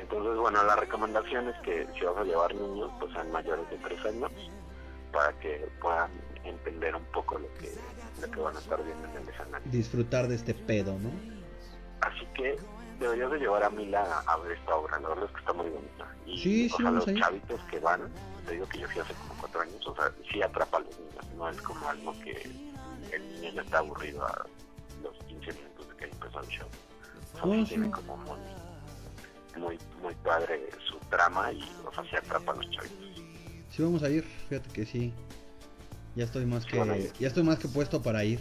Entonces, 0.00 0.36
bueno, 0.38 0.62
la 0.64 0.76
recomendación 0.76 1.48
es 1.48 1.56
que 1.60 1.86
si 1.94 2.04
vas 2.04 2.16
a 2.16 2.24
llevar 2.24 2.54
niños, 2.54 2.90
pues 2.98 3.12
sean 3.12 3.30
mayores 3.32 3.68
de 3.70 3.76
tres 3.78 4.04
años, 4.06 4.30
para 5.12 5.32
que 5.40 5.68
puedan 5.80 6.10
entender 6.44 6.94
un 6.94 7.04
poco 7.06 7.38
lo 7.38 7.48
que, 7.58 7.72
lo 8.20 8.30
que 8.30 8.40
van 8.40 8.56
a 8.56 8.58
estar 8.58 8.82
viendo 8.82 9.08
en 9.08 9.16
el 9.16 9.28
escenario. 9.28 9.70
Disfrutar 9.70 10.28
de 10.28 10.36
este 10.36 10.54
pedo, 10.54 10.98
¿no? 10.98 11.10
Así 12.00 12.26
que 12.34 12.56
deberías 12.98 13.30
de 13.30 13.38
llevar 13.38 13.62
a 13.62 13.70
Mila 13.70 14.22
a, 14.26 14.36
ver 14.38 14.52
esta 14.52 14.74
obra, 14.74 14.98
la 15.00 15.08
verdad 15.08 15.24
es 15.26 15.30
que 15.32 15.40
está 15.40 15.52
muy 15.52 15.70
bonita. 15.70 16.14
Y 16.26 16.38
Sí, 16.38 16.70
o 16.72 16.76
sí, 16.76 16.82
sea, 16.82 16.90
los 16.90 17.04
chavitos 17.06 17.60
que 17.70 17.78
van, 17.80 18.12
te 18.46 18.52
digo 18.52 18.68
que 18.68 18.78
yo 18.78 18.88
fui 18.88 19.00
hace 19.00 19.14
como 19.14 19.34
cuatro 19.40 19.60
años, 19.60 19.86
o 19.86 19.94
sea, 19.94 20.12
sí 20.30 20.42
atrapa 20.42 20.78
a 20.78 20.80
los 20.80 20.98
niños, 20.98 21.26
no 21.36 21.48
es 21.48 21.60
como 21.62 21.88
algo 21.88 22.12
que 22.20 22.42
el 23.12 23.32
niño 23.34 23.52
ya 23.54 23.62
está 23.62 23.78
aburrido 23.78 24.24
a 24.26 24.46
los 25.02 25.16
15 25.24 25.52
minutos 25.52 25.88
de 25.88 25.96
que 25.96 26.04
empezó 26.04 26.40
el 26.40 26.48
show. 26.48 26.68
O 27.34 27.36
sea, 27.36 27.44
sí 27.44 27.60
sí. 27.60 27.68
tiene 27.68 27.90
como 27.90 28.16
muy, 28.18 28.38
muy, 29.56 29.78
muy 30.02 30.14
padre 30.16 30.68
su 30.86 30.98
trama 31.10 31.52
y, 31.52 31.62
o 31.86 31.92
sea, 31.92 32.04
sí 32.04 32.16
atrapa 32.16 32.52
a 32.52 32.56
los 32.56 32.70
chavitos. 32.70 33.22
Sí 33.70 33.82
vamos 33.82 34.02
a 34.02 34.10
ir, 34.10 34.24
fíjate 34.48 34.70
que 34.70 34.84
sí. 34.84 35.14
Ya 36.14 36.24
estoy 36.24 36.46
más 36.46 36.66
que 36.66 37.12
ya 37.20 37.28
estoy 37.28 37.44
más 37.44 37.60
que 37.60 37.68
puesto 37.68 38.02
para 38.02 38.24
ir. 38.24 38.40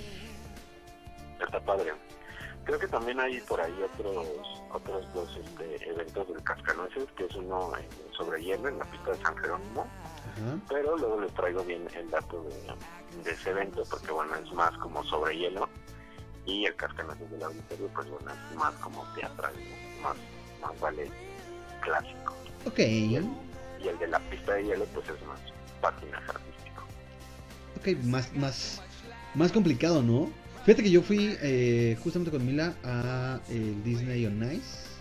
Está 1.39 1.59
padre. 1.59 1.93
Creo 2.77 2.89
que 2.91 2.95
también 2.95 3.19
hay 3.19 3.39
por 3.41 3.59
ahí 3.59 3.73
otros 3.81 4.27
otros 4.71 5.11
dos 5.15 5.27
este, 5.43 5.89
eventos 5.89 6.27
del 6.27 6.43
Cascanueces, 6.43 7.07
que 7.17 7.25
es 7.25 7.33
uno 7.35 7.71
en- 7.75 8.13
sobre 8.13 8.43
hielo 8.43 8.67
en 8.69 8.77
la 8.77 8.85
pista 8.85 9.11
de 9.13 9.17
San 9.23 9.35
Jerónimo, 9.37 9.87
pero 10.69 10.95
luego 10.95 11.19
les 11.21 11.33
traigo 11.33 11.63
bien 11.63 11.87
el 11.95 12.07
dato 12.11 12.43
de, 12.43 13.23
de 13.23 13.31
ese 13.31 13.49
evento, 13.49 13.83
porque 13.89 14.11
bueno, 14.11 14.35
es 14.35 14.51
más 14.53 14.71
como 14.77 15.03
sobre 15.05 15.35
hielo, 15.35 15.67
y 16.45 16.65
el 16.65 16.75
Cascanueces 16.75 17.31
del 17.31 17.41
Auditorio, 17.43 17.87
pues 17.95 18.09
bueno, 18.11 18.31
es 18.31 18.55
más 18.55 18.75
como 18.75 19.03
teatral, 19.15 19.53
¿no? 19.55 20.03
más, 20.03 20.17
más 20.61 20.79
ballet 20.79 21.11
clásico. 21.81 22.35
Ok. 22.67 22.77
Y 22.79 23.15
el, 23.15 23.25
y 23.81 23.87
el 23.87 23.97
de 23.97 24.07
la 24.07 24.19
pista 24.29 24.53
de 24.53 24.65
hielo, 24.65 24.85
pues 24.93 25.09
es 25.09 25.25
más 25.25 25.39
patinaje 25.81 26.29
artístico. 26.29 26.83
Ok, 27.79 28.03
más, 28.05 28.31
más, 28.35 28.81
más 29.33 29.51
complicado, 29.51 30.03
¿no? 30.03 30.29
Fíjate 30.67 30.83
que 30.83 30.91
yo 30.91 31.01
fui 31.01 31.37
eh, 31.41 31.95
justamente 32.03 32.29
con 32.29 32.45
Mila 32.45 32.75
a 32.83 33.39
el 33.49 33.81
Disney 33.85 34.25
on 34.25 34.43
Ice. 34.51 34.99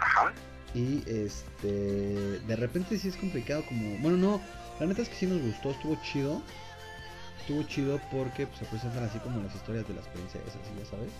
Ajá. 0.00 0.32
Y 0.74 1.02
este. 1.06 1.68
De 1.68 2.56
repente 2.56 2.96
sí 2.98 3.08
es 3.08 3.16
complicado, 3.16 3.62
como. 3.68 3.98
Bueno, 3.98 4.16
no. 4.16 4.40
La 4.80 4.86
neta 4.86 5.02
es 5.02 5.10
que 5.10 5.16
sí 5.16 5.26
nos 5.26 5.42
gustó, 5.42 5.72
estuvo 5.72 5.98
chido. 6.02 6.42
Estuvo 7.40 7.62
chido 7.64 8.00
porque 8.10 8.46
pues, 8.46 8.58
se 8.58 8.64
presentan 8.64 9.04
así 9.04 9.18
como 9.18 9.42
las 9.42 9.54
historias 9.54 9.86
de 9.86 9.92
las 9.92 10.08
princesas, 10.08 10.54
ya 10.78 10.86
sabes. 10.86 11.10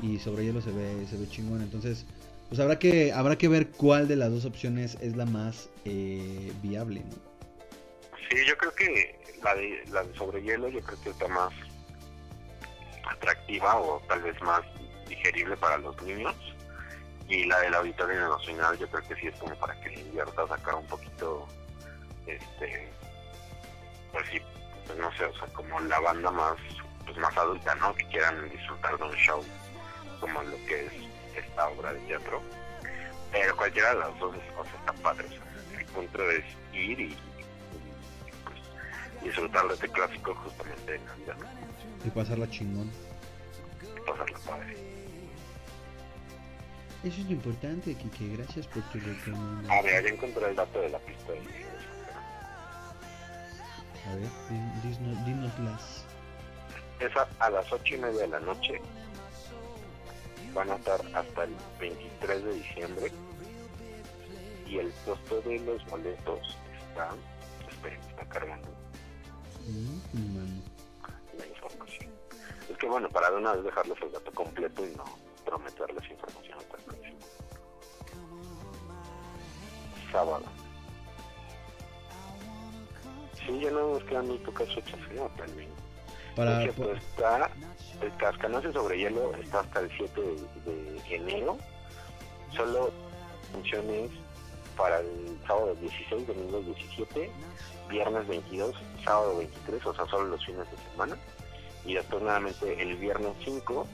Y 0.00 0.18
sobre 0.18 0.46
hielo 0.46 0.62
se 0.62 0.72
ve, 0.72 1.06
se 1.10 1.18
ve 1.18 1.28
chingón. 1.28 1.60
Entonces, 1.60 2.06
pues 2.48 2.58
habrá 2.58 2.78
que, 2.78 3.12
habrá 3.12 3.36
que 3.36 3.48
ver 3.48 3.68
cuál 3.68 4.08
de 4.08 4.16
las 4.16 4.30
dos 4.30 4.46
opciones 4.46 4.96
es 5.02 5.14
la 5.14 5.26
más 5.26 5.68
eh, 5.84 6.50
viable, 6.62 7.00
¿no? 7.00 7.16
Sí, 8.30 8.36
yo 8.48 8.56
creo 8.56 8.74
que 8.74 9.20
la 9.44 9.54
de, 9.56 9.84
la 9.90 10.04
de 10.04 10.14
sobre 10.14 10.42
hielo, 10.42 10.70
yo 10.70 10.80
creo 10.80 10.98
que 11.02 11.10
está 11.10 11.28
más 11.28 11.52
atractiva 13.08 13.76
o 13.76 14.00
tal 14.08 14.22
vez 14.22 14.40
más 14.42 14.62
digerible 15.08 15.56
para 15.56 15.78
los 15.78 16.00
niños. 16.02 16.34
Y 17.28 17.44
la 17.46 17.60
del 17.60 17.74
Auditorio 17.74 18.28
Nacional, 18.28 18.78
yo 18.78 18.88
creo 18.88 19.08
que 19.08 19.14
sí 19.16 19.28
es 19.28 19.38
como 19.38 19.54
para 19.56 19.80
que 19.80 19.90
le 19.90 20.00
inviertas 20.00 20.50
acá 20.50 20.76
un 20.76 20.86
poquito, 20.86 21.46
este, 22.26 22.92
pues 24.12 24.26
sí, 24.30 24.40
pues 24.86 24.98
no 24.98 25.10
sé, 25.16 25.24
o 25.24 25.34
sea, 25.38 25.46
como 25.48 25.80
la 25.80 25.98
banda 26.00 26.30
más, 26.30 26.56
pues 27.06 27.16
más 27.18 27.36
adulta, 27.36 27.74
¿no? 27.76 27.94
Que 27.94 28.06
quieran 28.08 28.50
disfrutar 28.50 28.98
de 28.98 29.04
un 29.04 29.14
show 29.14 29.42
como 30.20 30.42
lo 30.42 30.56
que 30.66 30.86
es 30.86 30.92
esta 31.36 31.68
obra 31.68 31.92
de 31.92 32.00
teatro. 32.00 32.42
Pero 33.30 33.56
cualquiera 33.56 33.94
de 33.94 34.00
las 34.00 34.18
dos, 34.18 34.34
sea, 34.34 34.80
está 34.80 34.92
padre. 35.02 35.26
el 35.78 35.86
punto 35.86 36.30
es 36.30 36.44
ir 36.72 37.00
y, 37.00 37.16
disfrutar 39.22 39.66
de 39.68 39.74
este 39.74 39.88
clásico 39.88 40.34
justamente 40.34 40.96
en 40.96 41.04
Navidad, 41.06 41.36
Y 42.04 42.10
pasarla 42.10 42.48
chingón. 42.50 42.90
pasarla 44.06 44.38
padre. 44.40 44.76
Eso 47.04 47.20
es 47.20 47.26
lo 47.26 47.32
importante, 47.32 47.94
Kike. 47.94 48.36
Gracias 48.36 48.66
por 48.68 48.82
tu 48.84 48.98
recomendación. 48.98 49.70
A 49.70 49.82
ver, 49.82 50.04
ya 50.04 50.10
encontré 50.10 50.48
el 50.50 50.56
dato 50.56 50.80
de 50.80 50.88
la 50.90 50.98
pista. 51.00 51.32
de- 51.32 51.62
A 54.10 54.14
ver, 54.16 54.28
di- 54.50 54.88
dinos, 54.88 55.26
dinoslas. 55.26 56.04
Es 57.00 57.16
a, 57.16 57.28
a 57.44 57.50
las 57.50 57.72
ocho 57.72 57.94
y 57.94 57.98
media 57.98 58.20
de 58.20 58.28
la 58.28 58.40
noche. 58.40 58.80
Van 60.54 60.70
a 60.70 60.74
estar 60.76 61.00
hasta 61.14 61.44
el 61.44 61.54
23 61.80 62.44
de 62.44 62.54
diciembre. 62.54 63.12
Y 64.68 64.78
el 64.78 64.92
costo 65.04 65.40
de 65.42 65.58
los 65.60 65.84
boletos 65.86 66.56
está... 66.88 67.10
Esperen, 67.68 68.00
está 68.10 68.24
cargando 68.26 68.68
Mm, 69.66 70.36
mano. 70.36 70.62
Es 72.70 72.76
que 72.78 72.86
bueno, 72.86 73.08
para 73.08 73.30
de 73.30 73.36
una 73.36 73.52
vez 73.54 73.64
dejarles 73.64 74.00
el 74.02 74.12
dato 74.12 74.30
completo 74.32 74.84
y 74.84 74.94
no 74.96 75.04
prometerles 75.44 76.10
información 76.10 76.58
hasta 76.58 76.76
el 76.76 76.82
próximo. 76.84 77.18
Sábado. 80.10 80.44
Sí, 83.46 83.60
ya 83.60 83.70
no 83.70 83.94
nos 83.94 84.04
quedan 84.04 84.28
muy 84.28 84.38
pocas 84.38 84.72
fechas, 84.74 84.98
el 85.10 85.54
20. 85.54 85.72
Para, 86.36 86.64
está, 86.64 87.50
el 88.00 88.16
Cascanueces 88.16 88.72
sobre 88.72 88.98
hielo 88.98 89.34
está 89.34 89.60
hasta 89.60 89.80
el 89.80 89.90
7 89.96 90.20
de, 90.20 90.72
de 90.72 91.14
enero. 91.16 91.58
Solo 92.56 92.90
funciones 93.52 94.10
para 94.76 95.00
el 95.00 95.38
sábado 95.46 95.74
16, 95.80 96.26
domingo 96.26 96.60
17, 96.60 97.30
viernes 97.88 98.26
22, 98.26 98.74
sábado 99.04 99.36
23, 99.38 99.86
o 99.86 99.94
sea, 99.94 100.06
solo 100.06 100.28
los 100.28 100.44
fines 100.44 100.70
de 100.70 100.76
semana. 100.90 101.16
Y 101.84 101.94
después 101.94 102.22
nuevamente 102.22 102.80
el 102.80 102.96
viernes 102.96 103.32
5, 103.44 103.86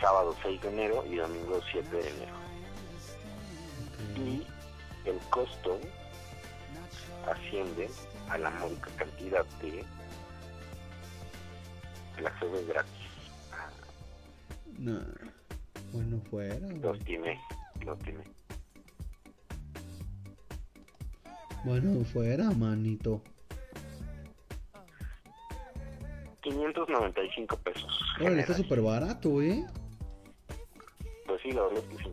sábado 0.00 0.34
6 0.42 0.60
de 0.62 0.68
enero 0.68 1.04
y 1.10 1.16
domingo 1.16 1.60
7 1.70 1.88
de 1.90 2.08
enero. 2.08 2.36
Y 4.16 4.46
el 5.08 5.18
costo 5.30 5.78
asciende 7.26 7.90
a 8.28 8.38
la 8.38 8.50
módica 8.50 8.90
cantidad 8.96 9.44
de 9.60 9.84
el 12.18 12.26
acceso 12.26 12.58
es 12.58 12.66
gratis. 12.66 12.92
no. 14.78 15.00
Bueno, 15.92 16.20
fuera. 16.30 16.66
Los 16.68 16.98
tiene, 17.04 17.38
los 17.84 17.98
tiene. 18.00 18.24
Bueno, 21.64 22.04
fuera, 22.04 22.50
manito. 22.50 23.22
595 26.46 27.56
pesos. 27.56 28.00
Está 28.20 28.54
súper 28.54 28.80
barato, 28.80 29.42
¿eh? 29.42 29.66
Pues 31.26 31.42
sí, 31.42 31.50
la 31.50 31.62
verdad 31.62 31.82
es 31.90 31.96
que 31.96 32.04
sí. 32.04 32.10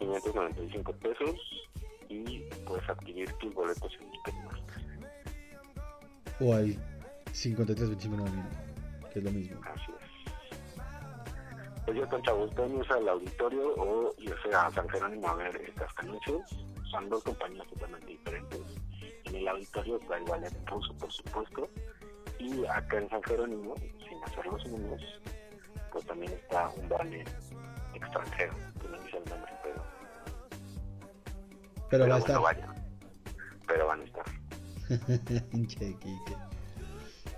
595 0.00 0.92
pesos 0.94 1.40
y 2.08 2.40
puedes 2.66 2.88
adquirir 2.90 3.32
tus 3.34 3.54
boletos 3.54 3.92
en 4.00 4.10
Ticketmaster. 4.10 4.82
O 6.40 6.52
al 6.52 6.76
53 7.30 7.90
25 7.90 8.16
9000, 8.16 8.44
que 9.12 9.18
es 9.20 9.24
lo 9.24 9.30
mismo. 9.30 9.60
Así 9.66 9.92
es. 9.92 10.82
Pues 11.84 11.96
ya 11.96 12.02
están 12.02 12.22
chavos, 12.22 12.50
irse 12.50 12.92
al 12.92 13.08
auditorio 13.08 13.74
o 13.76 14.14
irse 14.18 14.48
a 14.52 14.68
San 14.70 14.88
Jerónimo 14.88 15.28
a 15.28 15.34
ver 15.36 15.56
estas 15.56 15.92
canuncios. 15.94 16.42
Son 16.90 17.08
dos 17.08 17.22
compañías 17.22 17.66
totalmente 17.68 18.06
diferentes. 18.06 18.60
En 19.24 19.36
el 19.36 19.46
auditorio 19.46 19.98
está 19.98 20.18
el 20.18 20.24
ballet 20.24 20.68
ruso, 20.68 20.92
por 20.94 21.12
supuesto. 21.12 21.68
Y 22.42 22.66
acá 22.66 22.98
en 22.98 23.08
San 23.08 23.22
Jerónimo, 23.22 23.74
sin 23.76 24.22
hacer 24.24 24.44
los 24.46 24.66
números, 24.66 25.20
pues 25.92 26.04
también 26.06 26.32
está 26.32 26.68
un 26.70 26.88
ballet 26.88 27.28
extranjero, 27.94 28.54
que 28.80 28.88
no 28.88 28.98
dice 29.00 29.18
el 29.18 29.30
nombre, 29.30 29.52
pero, 29.62 29.84
Pero 31.88 32.08
va 32.08 32.16
a 32.16 32.18
estar. 32.18 32.40
Pero 33.68 33.86
van 33.86 34.00
a 34.00 34.04
estar. 34.04 34.24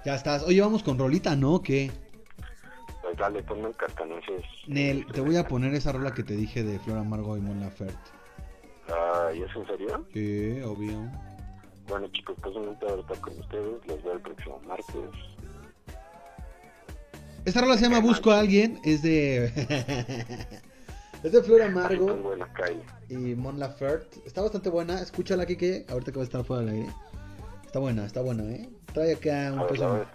Ya 0.05 0.17
estás. 0.17 0.43
Oye, 0.43 0.61
vamos 0.61 0.83
con 0.83 0.99
rolita, 0.99 1.35
¿no? 1.35 1.63
¿Qué? 1.63 1.91
Pues 3.01 3.17
dale, 3.17 3.43
ponme 3.43 3.69
el 3.69 3.77
cascanueces. 3.77 4.45
Nel, 4.67 5.07
te 5.07 5.23
voy 5.23 5.37
a 5.37 5.49
poner 5.49 5.73
esa 5.73 5.93
rola 5.93 6.13
que 6.13 6.23
te 6.23 6.35
dije 6.35 6.63
de 6.63 6.79
Flor 6.79 6.99
Amargo 6.99 7.39
y 7.39 7.41
Mon 7.41 7.59
Laferte. 7.61 8.11
Ah, 8.91 9.31
¿y 9.35 9.43
es 9.43 9.57
en 9.57 9.67
serio? 9.67 10.07
Sí, 10.13 10.61
obvio. 10.61 11.11
Bueno, 11.89 12.09
chicos, 12.09 12.37
pues 12.43 12.57
un 12.57 12.67
gusto 12.67 13.01
estar 13.01 13.21
con 13.21 13.39
ustedes. 13.39 13.87
Los 13.87 14.03
veo 14.03 14.13
el 14.15 14.21
próximo 14.21 14.61
martes. 14.67 14.97
Esta 17.45 17.61
rola 17.61 17.77
se 17.77 17.83
llama 17.83 18.01
Busco 18.01 18.31
a 18.31 18.41
alguien. 18.41 18.81
Es 18.85 19.03
de. 19.03 19.47
es 21.23 21.33
de 21.33 21.43
Flor 21.43 21.63
Amargo 21.63 22.35
la 22.37 22.49
y 23.09 23.35
Mon 23.35 23.59
Laferte. 23.59 24.21
Está 24.25 24.41
bastante 24.41 24.71
buena. 24.71 25.01
Escúchala, 25.01 25.45
Kike. 25.45 25.87
Ahorita 25.89 26.11
que 26.11 26.19
va 26.19 26.23
a 26.23 26.25
estar 26.25 26.45
fuera 26.45 26.63
del 26.63 26.75
aire. 26.75 26.93
Está 27.67 27.81
buena, 27.81 28.07
está 28.07 28.23
buena, 28.23 28.45
¿eh? 28.45 28.71
Trae 28.93 29.15
acá 29.15 29.51
un 29.53 29.59
la 29.59 29.67
peso. 29.67 30.07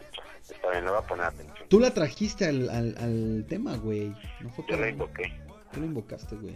Está 0.50 0.72
bien, 0.72 0.86
le 0.86 0.90
voy 0.90 1.00
a 1.00 1.08
poner 1.08 1.26
atención. 1.26 1.68
Tú 1.68 1.80
la 1.80 1.94
trajiste 1.94 2.46
al, 2.46 2.70
al, 2.70 2.96
al 2.98 3.46
tema, 3.48 3.78
güey. 3.78 4.16
No 4.41 4.50
fue 4.50 4.66
Yo 4.68 4.78
la 4.78 4.90
invoqué. 4.90 5.32
Tú 5.72 5.82
lo 5.82 5.86
invocaste, 5.86 6.36
güey. 6.36 6.56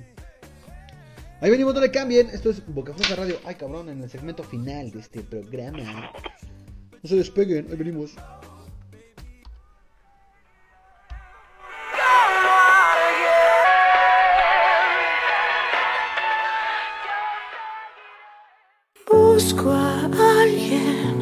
Ahí 1.43 1.51
venimos, 1.51 1.73
no 1.73 1.81
le 1.81 1.91
cambien. 1.91 2.29
Esto 2.29 2.51
es 2.51 2.65
Boca 2.65 2.93
Floja 2.93 3.17
Radio. 3.17 3.37
Ay, 3.43 3.55
cabrón, 3.55 3.89
en 3.89 4.01
el 4.01 4.09
segmento 4.09 4.43
final 4.43 4.91
de 4.91 5.01
este 5.01 5.19
programa. 5.23 6.09
No 7.01 7.09
se 7.09 7.17
despeguen, 7.17 7.67
ahí 7.69 7.75
venimos. 7.75 8.11
Busco 19.11 19.69
a 19.69 20.05
alguien 20.43 21.19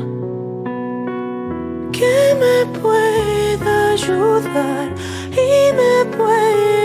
que 1.91 2.35
me 2.39 2.79
pueda 2.79 3.93
ayudar 3.93 4.95
y 5.31 5.73
me 5.73 6.15
pueda 6.15 6.80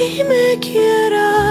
y 0.00 0.22
me 0.22 0.56
quiera 0.60 1.47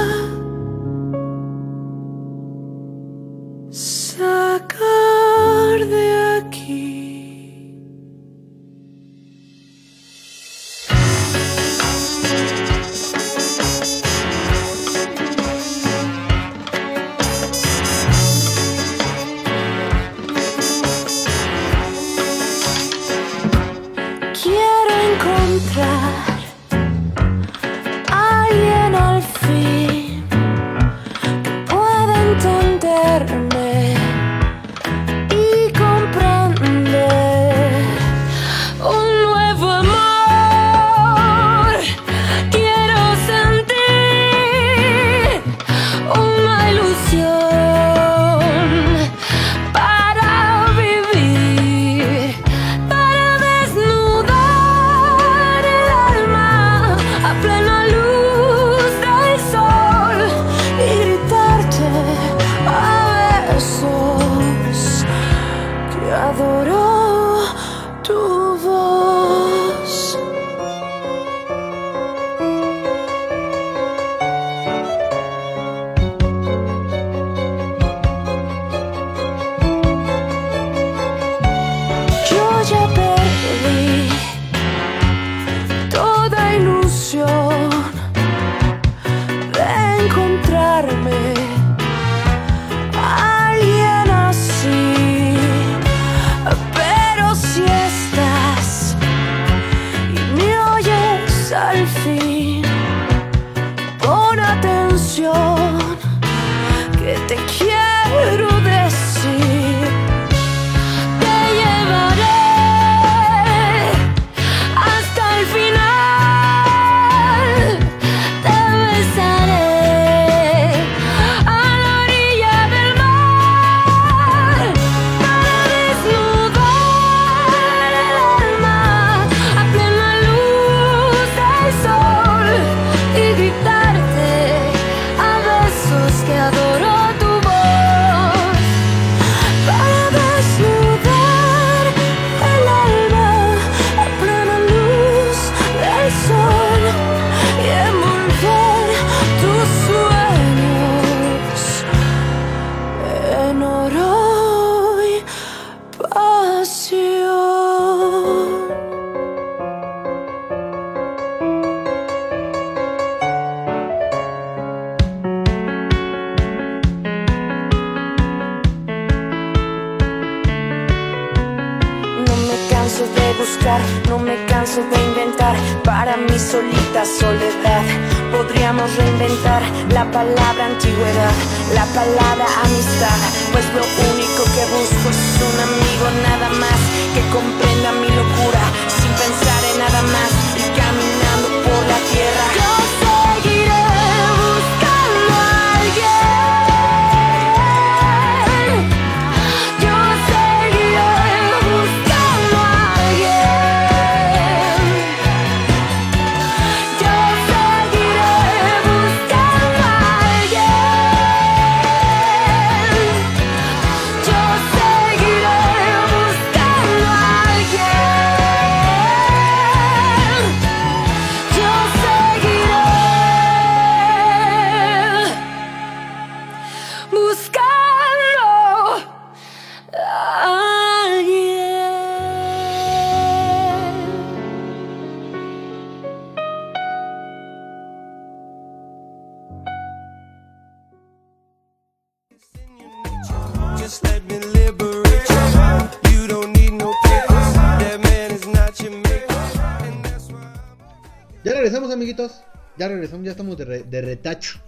de, 253.90 254.02
re- 254.02 254.08
de 254.08 254.16
retacho. 254.16 254.60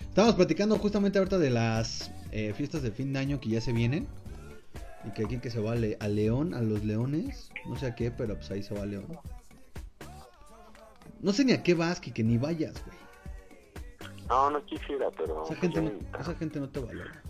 Estamos 0.00 0.34
platicando 0.34 0.76
justamente 0.78 1.18
ahorita 1.18 1.38
de 1.38 1.50
las 1.50 2.10
eh, 2.32 2.52
fiestas 2.56 2.82
de 2.82 2.90
fin 2.90 3.12
de 3.12 3.20
año 3.20 3.40
que 3.40 3.48
ya 3.50 3.60
se 3.60 3.72
vienen. 3.72 4.06
Y 5.04 5.10
que 5.12 5.24
aquí 5.24 5.38
que 5.38 5.50
se 5.50 5.60
va 5.60 5.72
a, 5.72 5.74
Le- 5.76 5.96
a 6.00 6.08
León, 6.08 6.54
a 6.54 6.60
los 6.60 6.84
Leones. 6.84 7.50
No 7.66 7.76
sé 7.76 7.86
a 7.86 7.94
qué, 7.94 8.10
pero 8.10 8.34
pues 8.34 8.50
ahí 8.50 8.62
se 8.62 8.74
va 8.74 8.82
a 8.82 8.86
León. 8.86 9.06
No 11.20 11.32
sé 11.32 11.44
ni 11.44 11.52
a 11.52 11.62
qué 11.62 11.74
vas, 11.74 12.00
que 12.00 12.22
ni 12.22 12.38
vayas, 12.38 12.74
güey. 12.84 12.96
No, 14.28 14.50
no 14.50 14.64
quisiera, 14.66 15.08
pero... 15.16 15.44
Esa 15.44 15.48
pues, 15.48 15.60
gente, 15.60 15.80
no, 15.82 16.18
esa 16.20 16.34
gente 16.34 16.60
no 16.60 16.68
te 16.68 16.80
valora. 16.80 17.22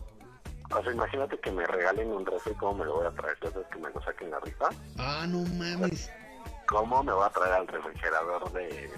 O 0.76 0.82
sea, 0.82 0.92
imagínate 0.92 1.38
que 1.38 1.50
me 1.52 1.64
regalen 1.66 2.08
un 2.08 2.26
refri, 2.26 2.52
¿cómo 2.54 2.78
me 2.80 2.84
lo 2.84 2.96
voy 2.96 3.06
a 3.06 3.10
traer? 3.12 3.38
¿Tú 3.40 3.48
sabes 3.50 3.66
que 3.72 3.78
me 3.78 3.88
lo 3.90 4.02
saquen 4.02 4.30
la 4.30 4.40
rifa? 4.40 4.68
Ah, 4.98 5.26
no 5.28 5.44
mames. 5.56 6.10
¿Cómo 6.66 7.02
me 7.02 7.12
voy 7.12 7.24
a 7.24 7.30
traer 7.30 7.52
al 7.54 7.68
refrigerador 7.68 8.52
de 8.52 8.90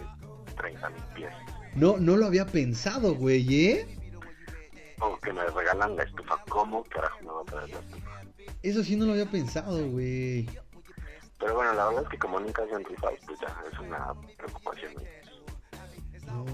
30 0.57 0.91
mil 0.91 1.03
pies? 1.15 1.33
No, 1.75 1.97
no 1.99 2.17
lo 2.17 2.27
había 2.27 2.47
pensado, 2.47 3.15
güey, 3.15 3.67
¿eh? 3.67 3.87
O 5.01 5.17
que 5.19 5.33
me 5.33 5.45
regalan 5.47 5.97
la 5.97 6.03
estufa, 6.03 6.43
¿cómo 6.49 6.85
carajo 6.85 7.19
me 7.21 7.31
voy 7.31 7.43
a 7.43 7.51
traer 7.51 7.71
la 7.71 7.79
estufa? 7.79 8.23
Eso 8.63 8.85
sí 8.85 8.97
no 8.97 9.07
lo 9.07 9.13
había 9.13 9.31
pensado, 9.31 9.89
güey. 9.89 10.49
Pero 11.39 11.55
bueno, 11.55 11.73
la 11.73 11.87
verdad 11.87 12.03
es 12.03 12.09
que 12.11 12.19
como 12.19 12.39
nunca 12.39 12.63
hacen 12.63 12.85
rifas, 12.85 13.15
pues 13.27 13.41
ya 13.41 13.57
es 13.73 13.79
una 13.79 14.13
preocupación. 14.37 14.93
No. 16.27 16.45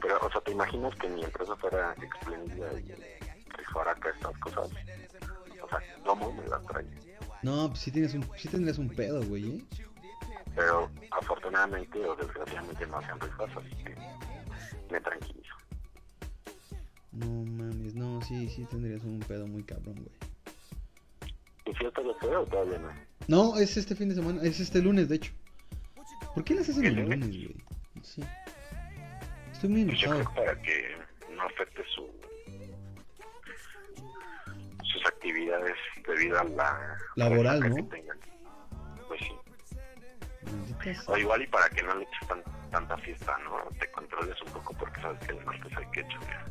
Pero, 0.00 0.18
o 0.20 0.30
sea, 0.30 0.40
¿te 0.42 0.52
imaginas 0.52 0.94
que 0.96 1.08
mi 1.08 1.24
empresa 1.24 1.56
fuera 1.56 1.94
espléndida 1.94 2.72
y 2.74 2.92
rifara 3.56 3.92
acá 3.92 4.10
estas 4.10 4.38
cosas? 4.38 4.70
O 5.62 5.68
sea, 5.68 5.80
¿cómo 6.04 6.32
me 6.32 6.46
las 6.46 6.62
trae? 6.66 6.86
No, 7.42 7.68
pues 7.68 7.80
sí, 7.80 7.90
tienes 7.90 8.14
un, 8.14 8.28
sí 8.36 8.48
tendrías 8.48 8.78
un 8.78 8.90
pedo, 8.90 9.22
güey, 9.24 9.56
¿eh? 9.56 9.64
Pero 10.54 10.90
afortunadamente 11.10 11.98
o 12.04 12.14
desgraciadamente 12.16 12.86
no 12.86 12.98
hacen 12.98 13.20
rifas, 13.20 13.50
así 13.56 13.70
que 13.84 13.96
me 14.90 15.00
tranquilizo. 15.00 15.54
No 17.12 17.26
mames, 17.26 17.94
no, 17.94 18.20
sí, 18.22 18.48
sí 18.48 18.64
tendrías 18.70 19.02
un 19.04 19.20
pedo 19.20 19.46
muy 19.46 19.62
cabrón, 19.62 19.94
güey. 19.94 20.14
¿Y 21.66 21.74
fiesta 21.74 22.02
ya 22.02 22.12
fue 22.20 22.36
o 22.36 22.44
todavía 22.46 22.78
no? 22.78 22.88
No, 23.26 23.58
es 23.58 23.76
este 23.76 23.94
fin 23.96 24.08
de 24.10 24.14
semana, 24.16 24.42
es 24.42 24.60
este 24.60 24.80
lunes, 24.80 25.08
de 25.08 25.16
hecho. 25.16 25.32
¿Por 26.34 26.44
qué 26.44 26.54
las 26.54 26.68
hacen 26.68 26.84
el 26.84 26.98
¿El 26.98 27.04
lunes, 27.08 27.28
güey? 27.30 27.56
Sí. 28.02 28.22
Estoy 29.52 29.70
muy 29.70 29.84
Pues 29.84 29.98
yo 30.00 30.08
creo 30.10 30.20
enojado. 30.20 30.44
para 30.44 30.62
que 30.62 30.96
no 31.34 31.42
afecte 31.44 31.82
su 31.94 32.06
sus 34.84 35.06
actividades 35.06 35.74
debido 36.06 36.38
a 36.38 36.44
la 36.44 36.98
Laboral, 37.16 37.60
¿no? 37.60 37.76
que 37.76 37.82
tengan. 37.84 38.18
Pues 39.08 39.20
sí. 39.20 39.32
O 41.06 41.16
igual 41.16 41.42
y 41.42 41.46
para 41.46 41.68
que 41.70 41.82
no 41.82 41.94
le 41.94 42.04
eches 42.04 42.28
tan- 42.28 42.42
tanta 42.70 42.96
fiesta, 42.98 43.36
¿no? 43.44 43.56
Te 43.78 43.90
controles 43.90 44.40
un 44.42 44.52
poco 44.52 44.74
porque 44.74 45.00
sabes 45.00 45.18
que 45.26 45.32
el 45.32 45.44
martes 45.44 45.72
hay 45.76 45.86
que 45.92 46.06
chambear. 46.08 46.44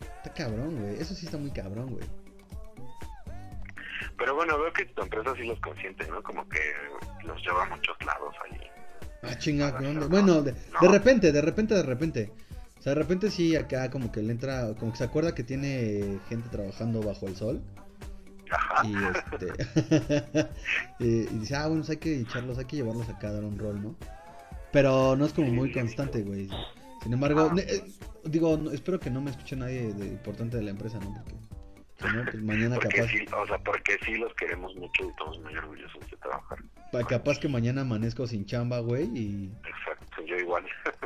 Está 0.00 0.32
cabrón, 0.34 0.80
güey. 0.80 1.00
Eso 1.00 1.14
sí 1.14 1.26
está 1.26 1.38
muy 1.38 1.50
cabrón, 1.50 1.90
güey. 1.94 2.06
Pero 4.18 4.34
bueno, 4.34 4.58
veo 4.58 4.72
que 4.72 4.84
tu 4.86 5.02
empresa 5.02 5.34
sí 5.36 5.44
los 5.44 5.58
consiente, 5.60 6.06
¿no? 6.08 6.22
Como 6.22 6.48
que 6.48 6.60
los 7.24 7.40
lleva 7.42 7.64
a 7.64 7.66
muchos 7.66 7.96
lados 8.04 8.34
allí. 8.48 8.60
Ah, 9.22 9.38
chinga, 9.38 9.70
Bueno, 10.08 10.42
de, 10.42 10.52
de 10.52 10.88
repente, 10.88 11.32
de 11.32 11.40
repente, 11.40 11.74
de 11.74 11.82
repente. 11.82 12.32
O 12.78 12.82
sea, 12.82 12.94
de 12.94 13.00
repente 13.00 13.30
sí, 13.30 13.56
acá 13.56 13.90
como 13.90 14.12
que 14.12 14.20
le 14.20 14.32
entra, 14.32 14.74
como 14.78 14.92
que 14.92 14.98
se 14.98 15.04
acuerda 15.04 15.34
que 15.34 15.42
tiene 15.42 16.20
gente 16.28 16.48
trabajando 16.50 17.02
bajo 17.02 17.26
el 17.26 17.34
sol. 17.34 17.62
Ajá. 18.50 18.86
Y 18.86 18.94
este. 18.94 20.48
y, 20.98 21.04
dice, 21.38 21.56
ah, 21.56 21.66
bueno, 21.68 21.84
hay 21.88 21.96
que 21.96 22.20
echarlos, 22.20 22.58
hay 22.58 22.64
que 22.66 22.76
llevarlos 22.76 23.08
acá 23.08 23.28
a 23.28 23.32
dar 23.32 23.44
un 23.44 23.58
rol, 23.58 23.82
¿no? 23.82 23.96
Pero 24.72 25.16
no 25.16 25.24
es 25.26 25.32
como 25.32 25.48
muy 25.48 25.72
constante, 25.72 26.22
güey. 26.22 26.48
Sin 27.02 27.12
embargo, 27.12 27.52
ne- 27.52 27.62
eh, 27.62 27.84
digo, 28.24 28.56
no- 28.56 28.70
espero 28.70 28.98
que 28.98 29.10
no 29.10 29.20
me 29.20 29.30
escuche 29.30 29.56
nadie 29.56 29.92
de, 29.92 30.06
importante 30.06 30.56
de 30.56 30.62
la 30.64 30.70
empresa, 30.70 30.98
¿no? 30.98 31.12
Porque 31.14 31.34
si 32.00 32.16
no, 32.16 32.24
pues 32.24 32.42
mañana 32.42 32.74
Porque 32.76 32.88
capaz, 32.96 33.10
sí, 33.10 33.24
o 33.36 33.46
sea, 33.46 33.58
porque 33.58 33.96
sí 34.04 34.14
los 34.16 34.34
queremos 34.34 34.74
mucho 34.76 35.04
y 35.04 35.08
estamos 35.08 35.38
muy 35.40 35.54
orgullosos 35.56 36.10
de 36.10 36.16
trabajar. 36.16 36.58
pa- 36.90 37.06
capaz 37.06 37.38
que 37.38 37.48
mañana 37.48 37.82
amanezco 37.82 38.26
sin 38.26 38.46
chamba, 38.46 38.80
güey, 38.80 39.04
y 39.16 39.52
Exacto, 39.68 40.22
yo 40.26 40.36
igual. 40.38 40.64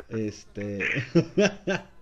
este... 0.09 0.79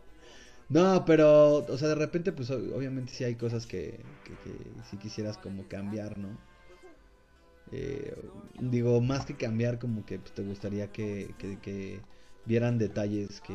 no, 0.70 1.06
pero, 1.06 1.58
o 1.58 1.78
sea, 1.78 1.90
de 1.90 1.96
repente, 1.96 2.32
pues 2.32 2.50
obviamente 2.52 3.14
sí 3.14 3.24
hay 3.24 3.36
cosas 3.36 3.66
que, 3.66 4.00
que, 4.24 4.34
que 4.44 4.58
sí 4.90 4.98
quisieras 4.98 5.38
como 5.38 5.68
cambiar, 5.68 6.18
¿no? 6.18 6.30
Eh, 7.72 8.16
digo, 8.60 9.02
más 9.02 9.26
que 9.26 9.36
cambiar, 9.36 9.80
como 9.80 10.06
que 10.06 10.20
pues, 10.20 10.34
te 10.34 10.42
gustaría 10.42 10.92
que, 10.92 11.34
que, 11.38 11.60
que 11.60 12.00
vieran 12.46 12.78
detalles 12.78 13.42
que... 13.42 13.54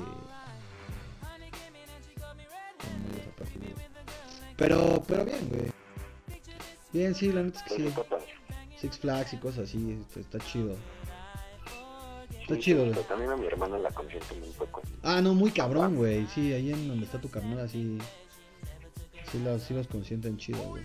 Pero, 4.57 5.03
pero 5.09 5.25
bien, 5.25 5.49
güey. 5.49 5.73
Bien, 6.93 7.15
sí, 7.15 7.33
la 7.33 7.43
neta 7.43 7.59
es 7.59 7.65
que 7.65 7.77
sí. 7.77 7.95
Six 8.79 8.99
Flags 8.99 9.33
y 9.33 9.37
cosas 9.39 9.69
así, 9.69 9.99
está 10.15 10.39
chido. 10.41 10.77
Está 12.43 12.55
Sí, 12.57 12.61
chido, 12.61 12.81
güey. 12.81 12.91
pero 12.93 13.03
también 13.07 13.31
a 13.31 13.37
mi 13.37 13.47
hermana 13.47 13.79
la 13.79 13.91
consienten 13.91 14.43
un 14.43 14.53
poco. 14.53 14.83
Ah, 15.03 15.21
no, 15.21 15.35
muy 15.35 15.51
cabrón, 15.51 15.97
güey. 15.97 16.27
Sí, 16.27 16.53
ahí 16.53 16.73
en 16.73 16.89
donde 16.89 17.07
está 17.07 17.21
tu 17.21 17.31
carnal, 17.31 17.61
así. 17.61 17.99
Sí, 19.31 19.39
los, 19.43 19.63
sí 19.63 19.75
los 19.75 19.87
consienten 19.87 20.37
chido, 20.37 20.63
güey. 20.65 20.85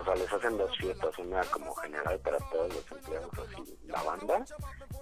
O 0.00 0.04
sea, 0.04 0.14
les 0.14 0.32
hacen 0.32 0.56
dos 0.56 0.74
fiestas, 0.78 1.18
una 1.18 1.42
como 1.44 1.74
general 1.74 2.18
para 2.20 2.38
todos 2.50 2.72
los 2.72 2.92
empleados, 2.92 3.30
así, 3.34 3.76
la 3.86 4.02
banda, 4.04 4.44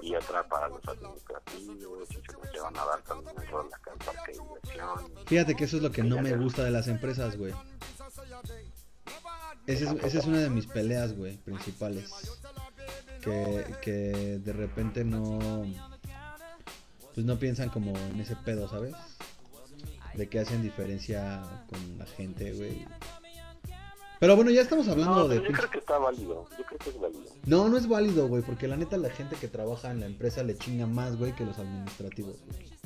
y 0.02 0.14
otra 0.16 0.42
para 0.48 0.68
los 0.68 0.80
administrativos, 0.88 2.10
y 2.10 2.14
se 2.14 2.32
los 2.32 2.52
llevan 2.52 2.76
a 2.76 2.84
dar 2.86 3.02
también 3.02 3.36
en 3.38 3.98
parque 3.98 4.32
de 4.32 4.38
diversión. 4.38 5.26
Fíjate 5.26 5.54
que 5.54 5.64
eso 5.64 5.76
es 5.76 5.82
lo 5.82 5.92
que 5.92 6.02
no 6.02 6.20
me 6.22 6.34
gusta 6.36 6.64
de 6.64 6.70
las 6.72 6.88
empresas, 6.88 7.36
güey. 7.36 7.52
Esa 9.66 9.92
es, 9.92 10.04
esa 10.04 10.18
es 10.18 10.24
una 10.26 10.38
de 10.38 10.50
mis 10.50 10.66
peleas, 10.66 11.16
güey, 11.16 11.36
principales. 11.38 12.10
Que, 13.26 13.64
que 13.82 13.92
de 14.38 14.52
repente 14.52 15.04
no... 15.04 15.64
Pues 17.12 17.26
no 17.26 17.36
piensan 17.38 17.70
como 17.70 17.96
en 17.98 18.20
ese 18.20 18.36
pedo, 18.36 18.68
¿sabes? 18.68 18.94
De 20.14 20.28
que 20.28 20.38
hacen 20.38 20.62
diferencia 20.62 21.42
con 21.68 21.98
la 21.98 22.06
gente, 22.06 22.52
güey. 22.52 22.86
Pero 24.20 24.36
bueno, 24.36 24.50
ya 24.52 24.62
estamos 24.62 24.86
hablando 24.88 25.16
No, 25.16 25.28
de... 25.28 25.36
yo 25.42 25.52
creo 25.52 25.70
que 25.70 25.78
está 25.78 25.98
válido, 25.98 26.46
yo 26.56 26.64
creo 26.64 26.78
que 26.78 26.90
es 26.90 27.00
válido. 27.00 27.24
No, 27.46 27.68
no 27.68 27.76
es 27.76 27.88
válido, 27.88 28.28
güey, 28.28 28.42
porque 28.42 28.68
la 28.68 28.76
neta 28.76 28.96
la 28.96 29.10
gente 29.10 29.34
que 29.36 29.48
trabaja 29.48 29.90
en 29.90 30.00
la 30.00 30.06
empresa 30.06 30.44
le 30.44 30.56
chinga 30.56 30.86
más, 30.86 31.16
güey, 31.16 31.34
que 31.34 31.44
los 31.44 31.58
administrativos. 31.58 32.36
güey. 32.46 32.76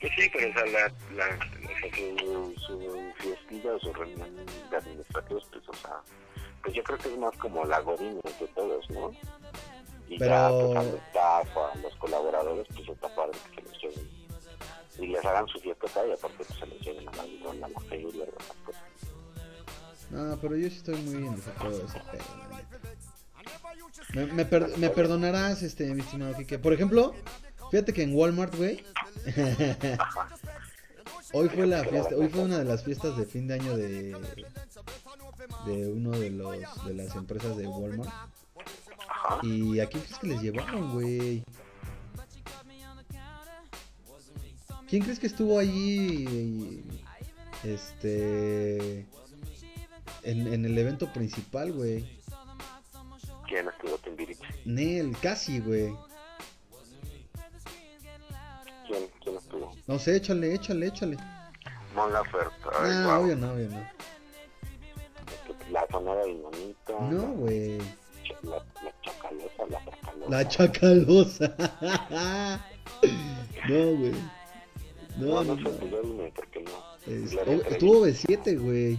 Pues 0.00 0.12
sí, 0.18 0.28
pero 0.32 0.50
o 0.50 0.52
sea, 0.52 0.66
la, 0.66 0.92
la, 1.14 1.26
o 1.26 1.78
sea, 1.78 2.54
su, 2.66 2.96
su 3.20 3.80
su 3.80 3.92
reunión 3.92 4.28
de 4.70 4.76
administrativos, 4.76 5.46
pues, 5.52 5.68
o 5.68 5.74
sea, 5.74 6.02
pues 6.62 6.74
yo 6.74 6.82
creo 6.84 6.98
que 6.98 7.12
es 7.12 7.18
más 7.18 7.36
como 7.36 7.64
la 7.64 7.80
godina 7.80 8.20
de 8.40 8.46
todos, 8.54 8.88
¿no? 8.90 9.10
Y 10.08 10.18
Pero- 10.18 10.30
ya, 10.30 10.48
pues, 10.50 10.76
al 10.76 10.86
staff, 11.08 11.56
a 11.56 11.74
los 11.78 11.94
colaboradores, 11.96 12.66
pues 12.74 12.88
está 12.88 13.14
padre 13.14 13.38
que 13.54 13.62
se 13.62 13.68
los 13.68 13.82
lleven. 13.82 14.10
Y 14.98 15.06
les 15.06 15.24
hagan 15.24 15.46
su 15.48 15.58
fiesta 15.58 15.86
y 16.06 16.12
aparte 16.12 16.44
pues 16.44 16.58
se 16.58 16.66
los 16.66 16.80
lleven 16.80 17.08
a 17.08 17.12
la 17.12 17.26
igual 17.26 17.64
a 17.64 17.68
la 17.68 17.80
feria, 17.80 18.24
a 18.24 18.28
esas 18.28 18.56
cosas. 18.64 18.82
No, 20.10 20.38
pero 20.40 20.56
yo 20.56 20.68
sí 20.68 20.76
estoy 20.76 20.96
muy 20.96 21.26
en 21.26 21.36
desacuerdo 21.36 21.78
de 21.78 21.84
ese 21.86 22.00
pedo. 22.00 22.22
Me, 24.14 24.26
me, 24.26 24.44
per- 24.44 24.76
me 24.76 24.90
perdonarás, 24.90 25.62
este, 25.62 25.86
mi 25.94 26.02
estimado 26.02 26.36
Kike. 26.36 26.58
Por 26.58 26.74
ejemplo, 26.74 27.14
fíjate 27.70 27.94
que 27.94 28.02
en 28.02 28.14
Walmart, 28.14 28.54
güey. 28.54 28.84
hoy 31.32 31.48
fue 31.48 31.66
la 31.66 31.82
fiesta, 31.84 32.14
hoy 32.14 32.28
fue 32.28 32.42
una 32.42 32.58
de 32.58 32.64
las 32.64 32.84
fiestas 32.84 33.16
de 33.16 33.24
fin 33.24 33.46
de 33.46 33.54
año 33.54 33.76
de 33.76 34.14
de 35.66 35.88
uno 35.88 36.10
de 36.10 36.30
los 36.30 36.84
de 36.84 36.94
las 36.94 37.14
empresas 37.16 37.56
de 37.56 37.66
Walmart. 37.66 38.10
Ajá. 39.08 39.40
Y 39.42 39.80
aquí 39.80 39.98
crees 39.98 40.18
que 40.18 40.26
les 40.28 40.42
llevaron, 40.42 40.92
güey. 40.92 41.44
¿Quién 44.88 45.02
crees 45.02 45.18
que 45.18 45.26
estuvo 45.26 45.58
allí? 45.58 46.84
Este. 47.64 49.06
En, 50.22 50.52
en 50.52 50.64
el 50.64 50.76
evento 50.78 51.12
principal, 51.12 51.72
güey. 51.72 52.04
¿Quién 53.48 53.68
estuvo 53.68 53.98
Timbiriche? 53.98 54.44
Nel, 54.64 55.16
casi, 55.20 55.60
güey. 55.60 55.94
¿Quién, 58.86 59.08
quién 59.22 59.36
estuvo? 59.36 59.72
No 59.86 59.98
sé, 59.98 60.16
échale, 60.16 60.54
échale, 60.54 60.86
échale. 60.86 61.16
Mon 61.94 62.12
Laferte. 62.12 62.52
No, 62.64 63.04
guau. 63.04 63.22
obvio 63.22 63.36
no, 63.36 63.52
obvio 63.52 63.68
no. 63.68 63.86
La 65.72 65.86
sonora 65.90 66.24
dinamita. 66.24 67.00
No, 67.10 67.32
güey. 67.34 67.78
La, 68.42 68.56
la 68.56 68.94
chacalosa, 69.02 69.66
la 69.70 69.84
chacalosa. 69.84 70.28
La 70.28 70.48
chacalosa. 70.48 71.56
no, 73.68 73.96
güey. 73.96 74.12
No, 75.16 75.26
No, 75.26 75.44
no, 75.44 75.54
no 75.56 75.70
sé, 75.70 75.86
no. 75.86 77.12
Es- 77.14 77.30
Trevi. 77.30 77.62
estuvo 77.70 78.06
B7, 78.06 78.58
güey. 78.60 78.98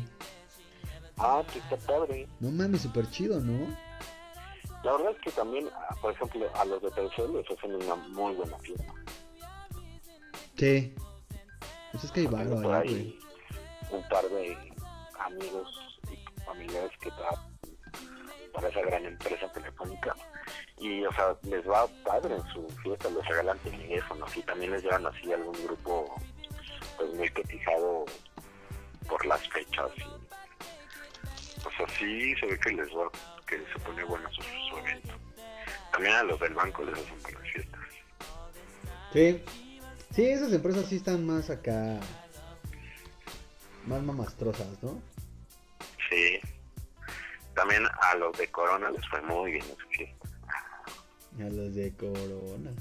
Ah, 1.18 1.44
que 1.52 1.60
está 1.60 1.78
padre. 1.78 2.28
No 2.40 2.50
mames, 2.52 2.82
súper 2.82 3.10
chido, 3.12 3.40
¿no? 3.40 3.68
La 4.84 4.92
verdad 4.94 5.12
es 5.16 5.22
que 5.22 5.32
también, 5.32 5.70
ah, 5.74 5.96
por 6.02 6.12
ejemplo, 6.12 6.46
a 6.56 6.66
los 6.66 6.82
de 6.82 6.90
Telcel 6.92 7.34
les 7.34 7.50
hacen 7.50 7.76
una 7.76 7.96
muy 7.96 8.34
buena 8.34 8.58
fiesta. 8.60 8.94
Sí. 10.58 10.94
Pues 11.92 12.04
es 12.04 12.12
que 12.12 12.22
hay 12.22 12.26
ahí 12.28 12.48
güey. 12.48 13.20
un 13.92 14.10
par 14.10 14.26
de 14.28 14.58
amigos 15.20 15.70
familiares 16.46 16.92
que 17.00 17.12
trabajan 17.12 17.52
para 18.54 18.70
esa 18.70 18.82
gran 18.82 19.06
empresa 19.06 19.52
telefónica 19.52 20.16
y 20.78 21.04
o 21.06 21.12
sea 21.14 21.36
les 21.44 21.68
va 21.68 21.88
padre 22.06 22.36
en 22.36 22.48
su 22.54 22.68
fiesta 22.84 23.10
les 23.10 23.26
regalan 23.28 23.58
teléfonos 23.60 24.38
y 24.38 24.44
también 24.44 24.72
les 24.72 24.84
llevan 24.84 25.06
así 25.08 25.34
algún 25.34 25.64
grupo 25.64 26.16
pues 26.98 27.14
muy 27.16 27.30
cotizado 27.30 28.06
por 29.08 29.26
las 29.26 29.48
fechas 29.50 29.90
y 29.98 30.04
o 31.66 31.72
sea 31.78 31.88
sí 31.98 32.36
se 32.36 32.46
ve 32.46 32.60
que 32.60 32.72
les 32.72 32.90
va 32.90 33.10
que 33.48 33.58
se 33.58 33.80
pone 33.80 34.04
bueno 34.04 34.30
su, 34.32 34.42
su 34.42 34.78
evento 34.78 35.14
también 35.92 36.14
a 36.16 36.24
los 36.24 36.40
del 36.40 36.54
banco 36.54 36.84
les 36.84 37.00
hacen 37.00 37.22
buenas 37.24 37.42
fiestas 37.52 37.82
Sí. 39.14 39.44
Sí, 40.10 40.26
esas 40.26 40.52
empresas 40.52 40.88
sí 40.88 40.96
están 40.96 41.26
más 41.26 41.52
acá. 41.52 42.00
Más 43.86 44.02
mamastrosas, 44.02 44.82
¿no? 44.82 45.00
Sí 46.14 46.40
también 47.56 47.84
a 47.86 48.16
los 48.16 48.38
de 48.38 48.48
Corona 48.50 48.90
les 48.92 49.08
fue 49.08 49.22
muy 49.22 49.52
bien 49.52 49.66
A 51.40 51.50
los 51.50 51.76
de 51.76 51.94
Corona. 51.96 52.72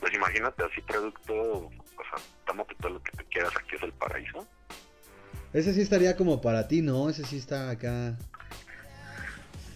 Pues 0.00 0.14
imagínate 0.14 0.64
así 0.64 0.80
producto, 0.82 1.34
o 1.34 1.70
sea, 1.70 2.24
tómate 2.46 2.74
todo 2.80 2.92
lo 2.92 3.02
que 3.02 3.12
te 3.12 3.24
quieras, 3.24 3.52
aquí 3.56 3.76
es 3.76 3.82
el 3.82 3.92
paraíso. 3.92 4.46
Ese 5.52 5.72
sí 5.72 5.80
estaría 5.80 6.16
como 6.16 6.40
para 6.40 6.68
ti, 6.68 6.82
¿no? 6.82 7.08
Ese 7.08 7.24
sí 7.24 7.38
está 7.38 7.70
acá. 7.70 8.16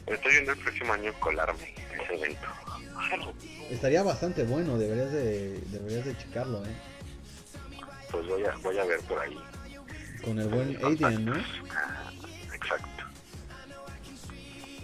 Estoy 0.07 0.33
viendo 0.33 0.53
el 0.53 0.59
próximo 0.59 0.93
año 0.93 1.13
colarme 1.21 1.75
en 1.93 2.01
ese 2.01 2.15
evento. 2.15 2.47
Estaría 3.71 4.03
bastante 4.03 4.45
bueno, 4.45 4.77
deberías 4.77 5.13
de, 5.13 5.59
deberías 5.67 6.05
de 6.05 6.17
checarlo, 6.19 6.65
¿eh? 6.67 6.77
Pues 8.11 8.27
voy 8.27 8.45
a, 8.45 8.57
voy 8.57 8.79
a 8.79 8.85
ver 8.85 9.01
por 9.03 9.19
ahí. 9.21 9.39
Con 10.23 10.39
el 10.39 10.49
buen 10.49 10.85
Aiden, 10.85 11.25
¿no? 11.25 11.35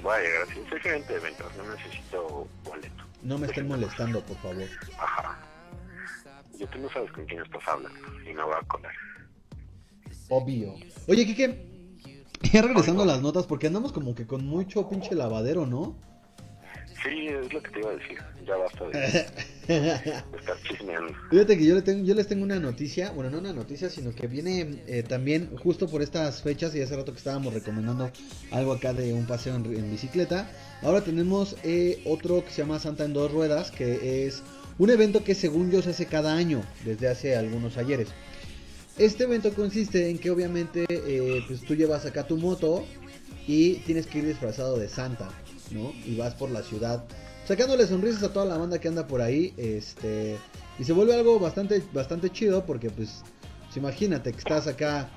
Voy 0.06 0.14
a 0.14 0.20
llegar 0.20 0.46
gerente 0.82 1.12
de 1.14 1.18
eventos, 1.18 1.56
no 1.56 1.74
necesito 1.74 2.46
boleto. 2.62 3.04
No 3.24 3.38
me 3.38 3.48
estén 3.48 3.66
molestando, 3.66 4.20
por 4.20 4.36
favor. 4.36 4.68
Ajá. 5.00 5.36
Yo 6.56 6.68
tú 6.68 6.78
no 6.78 6.88
sabes 6.90 7.10
con 7.10 7.26
quién 7.26 7.42
estás 7.42 7.66
hablando 7.66 7.98
y 8.22 8.32
me 8.32 8.40
voy 8.40 8.54
a 8.54 8.64
colar. 8.68 8.94
Obvio. 10.28 10.76
Oye, 11.08 11.26
Kike. 11.26 11.98
Ya 12.52 12.62
regresando 12.62 13.02
a 13.02 13.06
las 13.06 13.20
notas, 13.20 13.46
porque 13.46 13.66
andamos 13.66 13.90
como 13.90 14.14
que 14.14 14.28
con 14.28 14.46
mucho 14.46 14.88
pinche 14.88 15.16
lavadero, 15.16 15.66
¿no? 15.66 15.96
Sí, 17.02 17.26
es 17.28 17.52
lo 17.52 17.62
que 17.62 17.70
te 17.70 17.80
iba 17.80 17.90
a 17.90 17.94
decir. 17.94 18.18
Ya 18.46 18.56
basta 18.56 18.88
de, 18.88 19.00
de 19.68 20.38
estar 20.38 20.56
chismeando. 20.62 21.12
Fíjate 21.30 21.58
que 21.58 21.66
yo, 21.66 21.74
le 21.74 21.82
tengo, 21.82 22.04
yo 22.04 22.14
les 22.14 22.26
tengo 22.26 22.44
una 22.44 22.58
noticia, 22.58 23.10
bueno, 23.10 23.30
no 23.30 23.38
una 23.38 23.52
noticia, 23.52 23.90
sino 23.90 24.14
que 24.14 24.26
viene 24.26 24.82
eh, 24.86 25.02
también 25.02 25.56
justo 25.56 25.88
por 25.88 26.02
estas 26.02 26.42
fechas 26.42 26.74
y 26.74 26.80
hace 26.80 26.96
rato 26.96 27.12
que 27.12 27.18
estábamos 27.18 27.52
recomendando 27.52 28.10
algo 28.50 28.72
acá 28.72 28.92
de 28.92 29.12
un 29.12 29.26
paseo 29.26 29.56
en, 29.56 29.66
en 29.66 29.90
bicicleta. 29.90 30.50
Ahora 30.82 31.02
tenemos 31.02 31.56
eh, 31.64 32.00
otro 32.04 32.44
que 32.44 32.50
se 32.50 32.62
llama 32.62 32.78
Santa 32.78 33.04
en 33.04 33.12
dos 33.12 33.32
ruedas, 33.32 33.70
que 33.70 34.26
es 34.26 34.42
un 34.78 34.90
evento 34.90 35.24
que 35.24 35.34
según 35.34 35.70
yo 35.70 35.82
se 35.82 35.90
hace 35.90 36.06
cada 36.06 36.34
año, 36.34 36.62
desde 36.84 37.08
hace 37.08 37.36
algunos 37.36 37.76
ayeres. 37.76 38.08
Este 38.98 39.24
evento 39.24 39.52
consiste 39.52 40.08
en 40.08 40.18
que 40.18 40.30
obviamente 40.30 40.86
eh, 40.88 41.42
pues 41.46 41.60
tú 41.62 41.74
llevas 41.74 42.06
acá 42.06 42.26
tu 42.26 42.36
moto 42.36 42.86
y 43.46 43.74
tienes 43.80 44.06
que 44.06 44.18
ir 44.18 44.26
disfrazado 44.26 44.78
de 44.78 44.88
Santa, 44.88 45.28
¿no? 45.70 45.92
Y 46.04 46.16
vas 46.16 46.34
por 46.34 46.50
la 46.50 46.62
ciudad 46.62 47.04
sacándole 47.46 47.86
sonrisas 47.86 48.22
a 48.24 48.32
toda 48.32 48.44
la 48.44 48.58
banda 48.58 48.80
que 48.80 48.88
anda 48.88 49.06
por 49.06 49.22
ahí, 49.22 49.54
este 49.56 50.36
y 50.78 50.84
se 50.84 50.92
vuelve 50.92 51.14
algo 51.14 51.38
bastante 51.38 51.82
bastante 51.92 52.30
chido 52.30 52.66
porque 52.66 52.90
pues, 52.90 53.22
pues, 53.64 53.76
imagínate 53.76 54.32
que 54.32 54.38
estás 54.38 54.66
acá 54.66 55.08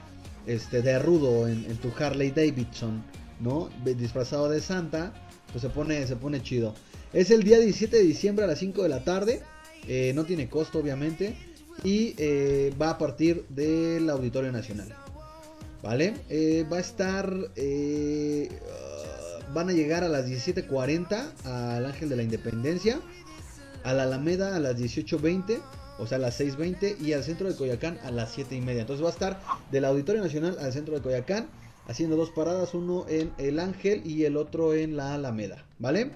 este 0.45 0.81
de 0.81 0.99
rudo 0.99 1.47
en, 1.47 1.75
tu 1.77 1.91
Harley 1.97 2.31
Davidson, 2.31 3.03
¿no? 3.39 3.69
Disfrazado 3.83 4.49
de 4.49 4.61
Santa, 4.61 5.13
pues 5.51 5.61
se 5.61 5.69
pone 5.69 6.05
se 6.07 6.15
pone 6.15 6.41
chido. 6.41 6.73
Es 7.11 7.31
el 7.31 7.43
día 7.43 7.59
17 7.59 7.97
de 7.97 8.03
diciembre 8.03 8.45
a 8.45 8.47
las 8.47 8.59
5 8.59 8.83
de 8.83 8.89
la 8.89 9.03
tarde, 9.03 9.41
eh, 9.87 10.11
no 10.13 10.25
tiene 10.25 10.47
costo 10.49 10.79
obviamente 10.79 11.35
y 11.83 12.13
eh, 12.17 12.73
va 12.79 12.91
a 12.91 12.97
partir 12.97 13.45
del 13.49 14.09
Auditorio 14.09 14.51
Nacional. 14.51 14.93
¿Vale? 15.81 16.13
Eh, 16.29 16.65
va 16.71 16.77
a 16.77 16.81
estar... 16.81 17.33
van 19.53 19.69
a 19.69 19.73
llegar 19.73 20.03
a 20.03 20.09
las 20.09 20.27
17.40 20.27 21.45
al 21.45 21.85
Ángel 21.85 22.09
de 22.09 22.15
la 22.15 22.23
Independencia, 22.23 22.99
a 23.83 23.93
la 23.93 24.03
Alameda 24.03 24.55
a 24.55 24.59
las 24.59 24.77
18.20, 24.77 25.59
o 25.97 26.07
sea, 26.07 26.17
a 26.17 26.21
las 26.21 26.39
6.20 26.39 26.99
y 26.99 27.13
al 27.13 27.23
centro 27.23 27.49
de 27.49 27.55
Coyacán 27.55 27.99
a 28.03 28.11
las 28.11 28.37
7.30. 28.37 28.79
Entonces 28.79 29.03
va 29.03 29.09
a 29.09 29.13
estar 29.13 29.41
del 29.71 29.85
Auditorio 29.85 30.21
Nacional 30.21 30.57
al 30.59 30.71
centro 30.71 30.95
de 30.95 31.01
Coyacán, 31.01 31.47
haciendo 31.87 32.15
dos 32.15 32.29
paradas, 32.31 32.73
uno 32.73 33.05
en 33.09 33.31
el 33.37 33.59
Ángel 33.59 34.05
y 34.05 34.25
el 34.25 34.37
otro 34.37 34.73
en 34.73 34.95
la 34.95 35.15
Alameda, 35.15 35.65
¿vale? 35.79 36.11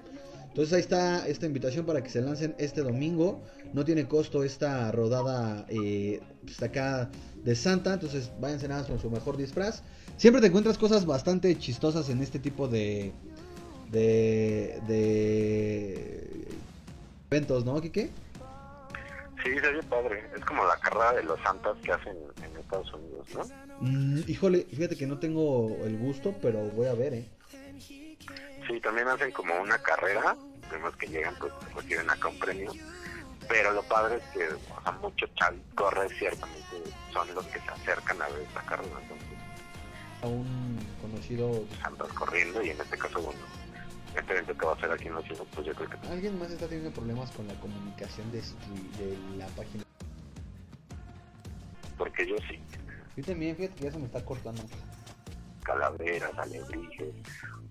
Entonces 0.54 0.72
ahí 0.72 0.80
está 0.82 1.26
esta 1.26 1.46
invitación 1.46 1.84
para 1.84 2.00
que 2.00 2.10
se 2.10 2.20
lancen 2.20 2.54
este 2.58 2.82
domingo. 2.82 3.42
No 3.72 3.84
tiene 3.84 4.06
costo 4.06 4.44
esta 4.44 4.92
rodada 4.92 5.66
eh, 5.68 6.20
pues, 6.44 6.62
acá 6.62 7.10
de 7.42 7.56
Santa. 7.56 7.94
Entonces 7.94 8.30
váyanse 8.40 8.68
nada 8.68 8.86
con 8.86 9.00
su 9.00 9.10
mejor 9.10 9.36
disfraz. 9.36 9.82
Siempre 10.16 10.40
te 10.40 10.48
encuentras 10.48 10.78
cosas 10.78 11.06
bastante 11.06 11.58
chistosas 11.58 12.08
en 12.08 12.22
este 12.22 12.38
tipo 12.38 12.68
de, 12.68 13.12
de, 13.90 14.80
de 14.86 16.46
eventos, 17.30 17.64
¿no, 17.64 17.80
Kike? 17.80 18.10
Sí, 19.42 19.50
se 19.50 19.72
ve 19.72 19.82
padre. 19.82 20.24
Es 20.36 20.44
como 20.44 20.64
la 20.64 20.76
carrera 20.78 21.12
de 21.14 21.24
los 21.24 21.38
santas 21.40 21.76
que 21.84 21.92
hacen 21.92 22.16
en 22.42 22.56
Estados 22.56 22.92
Unidos, 22.94 23.26
¿no? 23.34 23.44
Mm, 23.80 24.20
híjole, 24.26 24.66
fíjate 24.70 24.96
que 24.96 25.06
no 25.06 25.18
tengo 25.18 25.76
el 25.84 25.98
gusto, 25.98 26.34
pero 26.40 26.60
voy 26.70 26.86
a 26.86 26.94
ver, 26.94 27.14
¿eh? 27.14 27.28
Sí, 28.66 28.80
también 28.80 29.08
hacen 29.08 29.30
como 29.32 29.60
una 29.60 29.78
carrera, 29.78 30.36
vemos 30.70 30.96
que 30.96 31.06
llegan, 31.06 31.34
pues 31.38 31.52
reciben 31.74 32.08
acá 32.08 32.28
un 32.28 32.38
premio, 32.38 32.72
pero 33.46 33.72
lo 33.72 33.82
padre 33.82 34.16
es 34.16 34.22
que, 34.32 34.46
o 34.46 34.82
sea, 34.82 34.92
muchos 35.02 35.28
chavos 35.34 35.60
corre 35.74 36.08
ciertamente 36.16 36.64
son 37.12 37.32
los 37.34 37.44
que 37.46 37.60
se 37.60 37.68
acercan 37.68 38.20
a 38.22 38.28
ver 38.28 38.40
esta 38.40 38.62
carrera, 38.62 38.98
entonces 39.02 39.33
A 40.24 40.26
un 40.26 40.78
conocido... 41.02 41.66
andas 41.82 42.08
corriendo 42.14 42.62
y 42.62 42.70
en 42.70 42.80
este 42.80 42.96
caso, 42.96 43.20
bueno, 43.20 43.40
este 44.16 44.32
evento 44.32 44.56
que 44.56 44.64
va 44.64 44.72
a 44.72 44.80
ser 44.80 44.90
aquí 44.90 45.08
en 45.08 45.14
los 45.16 45.24
pues 45.26 45.66
yo 45.66 45.74
creo 45.74 45.90
que 45.90 46.08
Alguien 46.08 46.38
más 46.38 46.50
está 46.50 46.66
teniendo 46.66 46.90
problemas 46.92 47.30
con 47.32 47.46
la 47.46 47.52
comunicación 47.60 48.32
de, 48.32 48.42
la 49.36 49.46
página. 49.48 49.84
porque 51.98 52.26
yo 52.26 52.36
sí, 52.48 52.58
Yo 53.18 53.24
también, 53.24 53.54
fíjate 53.54 53.74
que 53.74 53.84
ya 53.84 53.92
se 53.92 53.98
me 53.98 54.06
está 54.06 54.24
cortando. 54.24 54.62
calaveras, 55.62 56.32
alebrijes, 56.38 57.14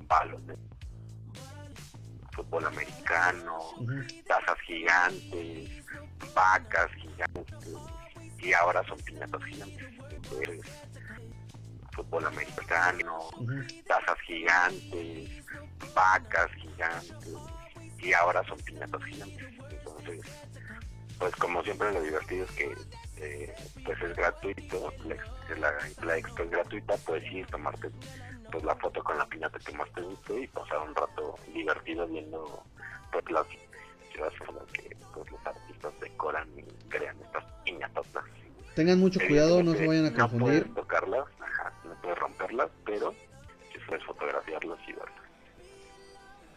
palos 0.08 0.46
de 0.46 0.56
fútbol 2.34 2.66
americano, 2.66 3.58
tazas 4.28 4.60
gigantes, 4.62 5.70
vacas 6.36 6.92
gigantes, 7.02 7.78
y 8.38 8.54
ahora 8.54 8.84
son 8.88 9.00
piñatas 9.00 9.44
gigantes. 9.44 9.88
Entonces, 10.12 10.60
fútbol 11.94 12.26
americano, 12.26 13.30
tazas 13.88 14.20
gigantes, 14.22 15.30
vacas 15.94 16.52
gigantes, 16.56 17.36
y 18.00 18.14
ahora 18.14 18.44
son 18.46 18.60
piñatas 18.60 19.04
gigantes. 19.06 19.48
Entonces, 19.70 20.22
pues 21.20 21.36
como 21.36 21.64
siempre 21.64 21.92
lo 21.94 22.02
divertido 22.02 22.46
es 22.46 22.52
que 22.52 22.76
eh, 23.18 23.54
pues 23.86 24.02
es 24.02 24.16
gratuito, 24.16 24.94
la, 25.06 25.16
la, 25.58 25.74
la 26.04 26.18
expo 26.18 26.44
es 26.44 26.50
gratuita, 26.50 26.98
puedes 26.98 27.32
ir, 27.32 27.46
tomarte 27.48 27.90
pues 28.52 28.64
la 28.64 28.76
foto 28.76 29.04
con 29.04 29.18
la 29.18 29.26
piñata 29.26 29.58
que 29.60 29.74
más 29.74 29.92
te 29.94 30.02
guste 30.02 30.42
y 30.42 30.48
pasar 30.48 30.80
un 30.80 30.94
rato 30.94 31.36
divertido 31.54 32.08
viendo 32.08 32.64
pues 33.12 33.32
las 33.32 33.48
ciudades 34.12 34.40
las 34.40 34.72
que 34.72 34.96
pues, 35.14 35.32
los 35.32 35.46
artistas 35.46 35.94
decoran 36.00 36.48
y 36.58 36.64
crean 36.90 37.18
estas 37.22 37.44
piñatas. 37.64 38.06
Tengan 38.76 39.00
mucho 39.00 39.20
cuidado, 39.20 39.62
no 39.64 39.74
se 39.74 39.88
vayan 39.88 40.06
a 40.08 40.14
confundir. 40.14 40.68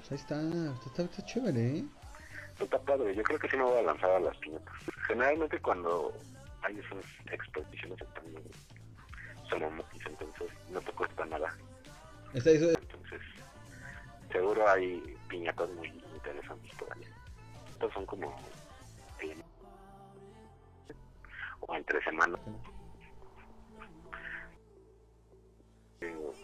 Pues 0.09 0.13
ahí 0.31 0.39
está, 0.39 0.79
está, 0.87 1.03
está 1.03 1.25
chévere, 1.25 1.79
¿eh? 1.79 1.85
Está 2.61 2.79
padre, 2.81 3.13
yo 3.15 3.23
creo 3.25 3.39
que 3.41 3.49
sí 3.49 3.57
me 3.57 3.65
voy 3.65 3.79
a 3.79 3.83
lanzar 3.83 4.11
a 4.11 4.21
las 4.21 4.37
piñatas. 4.37 4.73
Generalmente 5.09 5.61
cuando 5.61 6.13
hay 6.63 6.79
esas 6.79 7.05
exposiciones 7.33 8.01
están 8.01 8.25
solo 9.51 9.69
motis, 9.73 10.03
entonces 10.07 10.49
no 10.71 10.81
te 10.81 10.93
cuesta 10.93 11.25
nada. 11.27 11.53
Está, 12.35 12.51
eso- 12.51 12.71
Entonces, 12.71 13.21
seguro 14.31 14.69
hay 14.71 15.17
piñatas 15.29 15.69
muy 15.71 15.89
interesantes 15.89 16.71
por 16.79 16.93
ahí. 16.97 17.03
Estos 17.73 17.93
son 17.93 18.07
como 18.07 18.33
eh, 19.23 19.37
o 21.61 21.75
entre 21.75 22.01
semanas. 22.05 22.41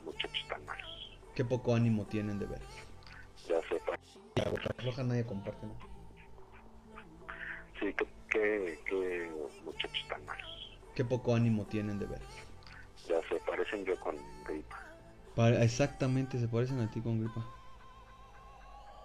muchachos 0.04 0.48
tan 0.48 0.64
malos. 0.66 1.18
Qué 1.36 1.44
poco 1.44 1.74
ánimo 1.76 2.04
tienen 2.06 2.40
de 2.40 2.46
ver. 2.46 2.60
La 4.36 4.44
boca 4.44 4.70
floja 4.78 5.02
nadie 5.02 5.24
comparte, 5.24 5.66
¿no? 5.66 5.74
sí, 7.78 7.94
que, 8.30 8.78
que, 8.88 9.30
muchachos 9.64 10.06
tan 10.08 10.24
malos. 10.24 10.78
Qué 10.94 11.04
poco 11.04 11.34
ánimo 11.34 11.64
tienen 11.66 11.98
de 11.98 12.06
ver. 12.06 12.20
Ya 13.08 13.20
se 13.28 13.36
parecen 13.40 13.84
yo 13.84 13.98
con 14.00 14.16
gripa. 14.46 14.76
Pa- 15.34 15.62
exactamente, 15.62 16.38
se 16.38 16.48
parecen 16.48 16.80
a 16.80 16.90
ti 16.90 17.00
con 17.00 17.20
gripa. 17.20 17.44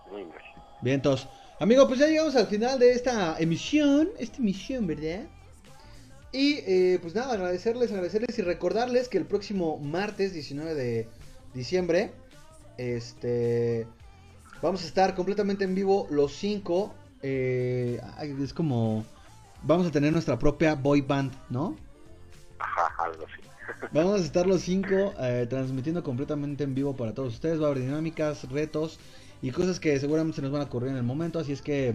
Muy 0.09 0.23
mal. 0.25 0.41
Bien, 0.81 0.95
entonces, 0.95 1.27
amigo, 1.59 1.87
pues 1.87 1.99
ya 1.99 2.07
llegamos 2.07 2.35
al 2.35 2.47
final 2.47 2.79
de 2.79 2.91
esta 2.91 3.37
emisión, 3.39 4.09
esta 4.19 4.37
emisión, 4.37 4.87
¿verdad? 4.87 5.27
Y 6.31 6.59
eh, 6.67 6.99
pues 7.01 7.15
nada, 7.15 7.33
agradecerles, 7.33 7.91
agradecerles 7.91 8.37
y 8.37 8.41
recordarles 8.41 9.07
que 9.09 9.17
el 9.17 9.25
próximo 9.25 9.77
martes 9.79 10.33
19 10.33 10.75
de 10.75 11.07
diciembre, 11.53 12.11
este, 12.77 13.87
vamos 14.61 14.83
a 14.83 14.87
estar 14.87 15.15
completamente 15.15 15.63
en 15.63 15.75
vivo 15.75 16.07
los 16.09 16.33
cinco. 16.33 16.93
eh, 17.21 17.99
es 18.41 18.53
como, 18.53 19.05
vamos 19.63 19.87
a 19.87 19.91
tener 19.91 20.11
nuestra 20.13 20.37
propia 20.37 20.75
boy 20.75 21.01
band, 21.01 21.33
¿no? 21.49 21.75
Ajá, 22.59 22.91
algo 23.03 23.25
así. 23.25 23.47
Vamos 23.91 24.21
a 24.21 24.23
estar 24.23 24.47
los 24.47 24.61
cinco 24.61 25.13
eh, 25.19 25.45
transmitiendo 25.49 26.03
completamente 26.03 26.63
en 26.63 26.73
vivo 26.73 26.95
para 26.95 27.13
todos 27.13 27.33
ustedes. 27.33 27.61
Va 27.61 27.67
a 27.67 27.71
haber 27.71 27.83
dinámicas, 27.83 28.49
retos 28.49 28.99
y 29.41 29.51
cosas 29.51 29.79
que 29.79 29.99
seguramente 29.99 30.37
se 30.37 30.41
nos 30.41 30.51
van 30.51 30.61
a 30.61 30.65
ocurrir 30.65 30.91
en 30.91 30.97
el 30.97 31.03
momento. 31.03 31.39
Así 31.39 31.51
es 31.51 31.61
que 31.61 31.93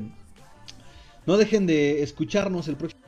no 1.27 1.37
dejen 1.37 1.67
de 1.67 2.03
escucharnos 2.03 2.69
el 2.69 2.77
próximo 2.77 3.03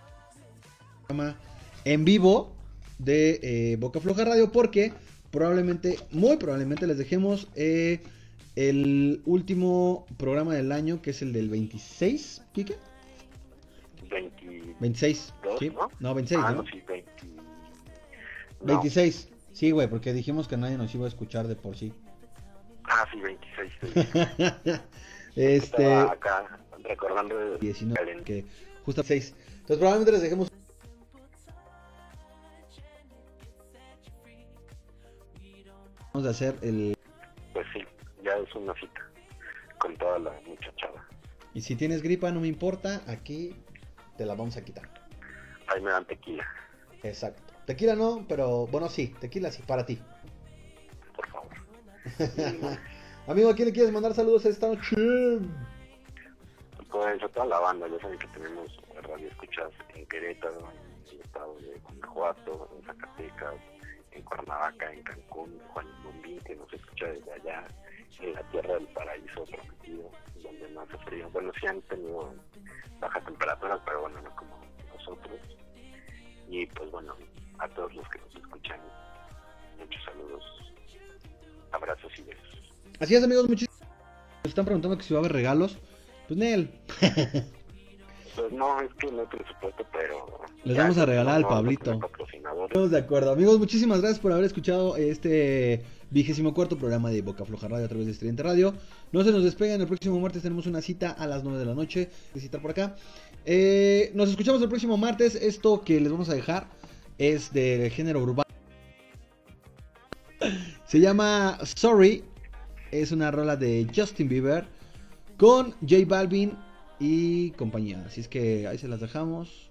programa 1.07 1.37
en 1.85 2.05
vivo 2.05 2.53
de 2.99 3.41
eh, 3.43 3.77
Boca 3.77 4.01
Floja 4.01 4.25
Radio 4.25 4.51
porque 4.51 4.93
probablemente, 5.31 5.99
muy 6.11 6.37
probablemente 6.37 6.87
les 6.87 6.97
dejemos 6.97 7.49
eh, 7.57 8.03
el 8.57 9.23
último 9.25 10.07
programa 10.17 10.55
del 10.55 10.73
año 10.73 11.03
que 11.03 11.11
es 11.11 11.23
el 11.23 11.33
del 11.33 11.49
26, 11.49 12.43
¿Kike? 12.53 12.77
22, 14.11 14.81
26, 14.81 15.35
¿sí? 15.59 15.71
¿no? 15.71 15.91
No, 16.01 16.15
26, 16.15 16.41
ah, 16.45 16.53
¿no? 16.53 16.63
no, 16.63 16.71
sí, 16.71 16.83
20. 16.87 17.11
No. 18.61 18.67
26. 18.67 19.29
Sí, 19.53 19.71
güey, 19.71 19.89
porque 19.89 20.13
dijimos 20.13 20.49
que 20.49 20.57
nadie 20.57 20.77
nos 20.77 20.95
iba 20.95 21.05
a 21.05 21.09
escuchar 21.09 21.47
de 21.49 21.57
por 21.57 21.77
sí. 21.77 21.93
Ah, 22.85 23.07
sí, 23.13 23.21
26. 23.21 23.73
sí. 23.81 24.71
este. 25.37 25.57
Estaba 25.57 26.13
acá 26.13 26.59
recordando 26.83 27.37
de 27.37 27.59
19, 27.59 28.23
que 28.25 28.45
justo 28.85 29.03
6. 29.03 29.35
Entonces 29.53 29.79
probablemente 29.79 30.13
les 30.13 30.23
dejemos. 30.23 30.53
Vamos 36.13 36.29
a 36.29 36.31
hacer 36.31 36.57
el. 36.63 36.97
Pues 37.53 37.67
sí, 37.73 37.81
ya 38.25 38.37
es 38.37 38.55
una 38.55 38.75
cita 38.75 39.01
con 39.79 39.97
toda 39.97 40.19
la 40.19 40.33
muchachada. 40.47 41.07
Y 41.53 41.61
si 41.61 41.77
tienes 41.77 42.03
gripa, 42.03 42.31
no 42.33 42.41
me 42.41 42.49
importa, 42.49 43.03
aquí 43.07 43.55
te 44.17 44.25
la 44.27 44.35
vamos 44.35 44.57
a 44.57 44.65
quitar. 44.65 44.89
Ahí 45.69 45.81
me 45.81 45.91
dan 45.91 46.05
tequila, 46.07 46.45
Exacto. 47.03 47.43
Tequila 47.67 47.95
no, 47.95 48.25
pero 48.29 48.67
bueno, 48.67 48.89
sí, 48.89 49.15
tequila 49.21 49.51
sí, 49.51 49.63
para 49.67 49.87
ti. 49.87 49.99
por 51.17 51.27
favor. 51.29 51.51
Amigo, 53.27 53.49
¿a 53.51 53.55
quién 53.55 53.69
le 53.69 53.73
quieres 53.75 53.93
mandar 53.93 54.13
saludos 54.15 54.45
esta 54.45 54.69
noche? 54.69 54.97
Pues 56.91 57.23
a 57.23 57.29
toda 57.29 57.47
la 57.47 57.59
banda, 57.61 57.89
ya 57.89 57.99
saben 58.01 58.19
que 58.19 58.27
tenemos 58.29 58.69
radio 59.03 59.29
escuchas 59.29 59.71
en 59.95 60.07
Querétaro, 60.07 60.71
en 60.71 61.15
el 61.15 61.21
estado 61.21 61.57
de 61.59 61.79
Guanajuato, 61.81 62.71
en 62.79 62.87
Zacatecas, 62.87 63.55
en 64.13 64.23
Cuernavaca, 64.23 64.93
en 64.93 65.03
Cancún, 65.03 65.59
Juan 65.69 65.87
Bombín, 66.05 66.39
que 66.41 66.55
nos 66.57 66.73
escucha 66.73 67.07
desde 67.07 67.33
allá, 67.33 67.67
en 68.21 68.35
la 68.35 68.43
tierra 68.51 68.75
del 68.75 68.87
paraíso 68.89 69.45
prometido, 69.45 70.11
donde 70.43 70.71
no 70.71 70.81
hace 70.83 70.99
frío. 70.99 71.29
Bueno, 71.31 71.53
sí 71.61 71.67
han 71.67 71.81
tenido 71.83 72.35
bajas 73.01 73.25
temperaturas, 73.25 73.81
pero 73.85 74.03
bueno, 74.03 74.23
no 74.23 74.37
como 74.37 74.61
nosotros. 74.95 75.41
Y 76.49 76.67
pues 76.67 76.91
bueno, 76.91 77.15
a 77.59 77.69
todos 77.69 77.95
los 77.95 78.09
que 78.09 78.19
nos 78.19 78.37
escuchan, 78.37 78.81
muchos 79.79 80.05
saludos, 80.05 80.45
abrazos 81.73 82.13
y 82.19 82.23
besos. 82.23 82.73
Así 83.01 83.15
es, 83.15 83.25
amigos, 83.25 83.49
muchísimas. 83.49 83.81
Nos 83.81 84.51
están 84.51 84.65
preguntando 84.65 84.97
que 84.97 85.05
si 85.05 85.15
va 85.15 85.21
a 85.21 85.23
haber 85.23 85.33
regalos. 85.33 85.79
Pues 86.29 86.39
Nel. 86.39 86.71
Pues 88.37 88.53
no, 88.53 88.81
es 88.81 88.93
que 88.95 89.13
no 89.13 89.21
hay 89.21 89.27
presupuesto, 89.27 89.85
pero... 89.93 90.27
Les 90.65 90.77
vamos 90.77 90.99
a 90.99 91.07
regalar 91.07 91.37
al 91.37 91.43
no, 91.43 91.49
Pablito. 91.49 92.01
Estamos 92.67 92.91
de 92.91 92.99
acuerdo. 92.99 93.31
Amigos, 93.33 93.59
muchísimas 93.59 94.01
gracias 94.01 94.19
por 94.19 94.33
haber 94.33 94.45
escuchado 94.45 94.97
este 94.97 95.85
vigésimo 96.11 96.53
cuarto 96.53 96.77
programa 96.77 97.11
de 97.11 97.23
Boca 97.23 97.45
Floja 97.45 97.69
Radio 97.69 97.85
a 97.85 97.89
través 97.89 98.07
de 98.07 98.13
Estudiante 98.13 98.43
Radio. 98.43 98.75
No 99.13 99.23
se 99.23 99.31
nos 99.31 99.45
despeguen, 99.45 99.81
el 99.81 99.87
próximo 99.87 100.19
martes 100.19 100.43
tenemos 100.43 100.67
una 100.67 100.81
cita 100.81 101.11
a 101.11 101.27
las 101.27 101.45
9 101.45 101.59
de 101.59 101.65
la 101.65 101.75
noche. 101.75 102.11
Visitar 102.35 102.61
por 102.61 102.73
acá. 102.73 102.97
Eh, 103.45 104.11
nos 104.15 104.31
escuchamos 104.31 104.61
el 104.63 104.69
próximo 104.69 104.97
martes. 104.97 105.37
Esto 105.37 105.83
que 105.83 106.01
les 106.01 106.11
vamos 106.11 106.29
a 106.29 106.35
dejar 106.35 106.67
es 107.19 107.53
del 107.53 107.91
género 107.91 108.21
urbano. 108.21 108.49
Se 110.87 110.99
llama 110.99 111.59
Sorry. 111.63 112.25
Es 112.91 113.13
una 113.13 113.31
rola 113.31 113.57
de 113.57 113.87
Justin 113.95 114.29
Bieber 114.29 114.67
con 115.37 115.73
J 115.81 116.05
Balvin 116.07 116.57
y 116.99 117.51
compañía. 117.53 118.03
Así 118.07 118.21
es 118.21 118.29
que 118.29 118.67
ahí 118.67 118.79
se 118.79 118.89
las 118.89 119.01
dejamos. 119.01 119.71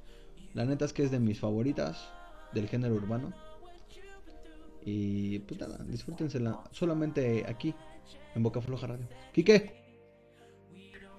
La 0.54 0.66
neta 0.66 0.86
es 0.86 0.94
que 0.94 1.04
es 1.04 1.12
de 1.12 1.20
mis 1.20 1.40
favoritas 1.40 2.10
del 2.54 2.68
género 2.68 2.96
urbano. 2.96 3.34
Y 4.86 5.40
pues 5.40 5.60
nada, 5.60 5.78
disfrútensela 5.86 6.60
solamente 6.72 7.46
aquí 7.48 7.74
en 8.36 8.44
Boca 8.44 8.62
Floja 8.62 8.88
Radio. 8.88 9.08
Quique, 9.32 9.74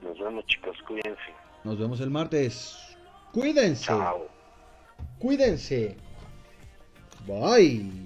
Nos 0.03 0.19
vemos 0.19 0.45
chicos, 0.47 0.77
cuídense. 0.87 1.33
nos 1.65 1.79
vemos 1.79 2.01
el 2.01 2.11
martes. 2.11 2.77
Cuídense. 3.33 3.85
Chao. 3.87 4.29
Cuídense. 5.19 5.97
Bye. 7.27 8.04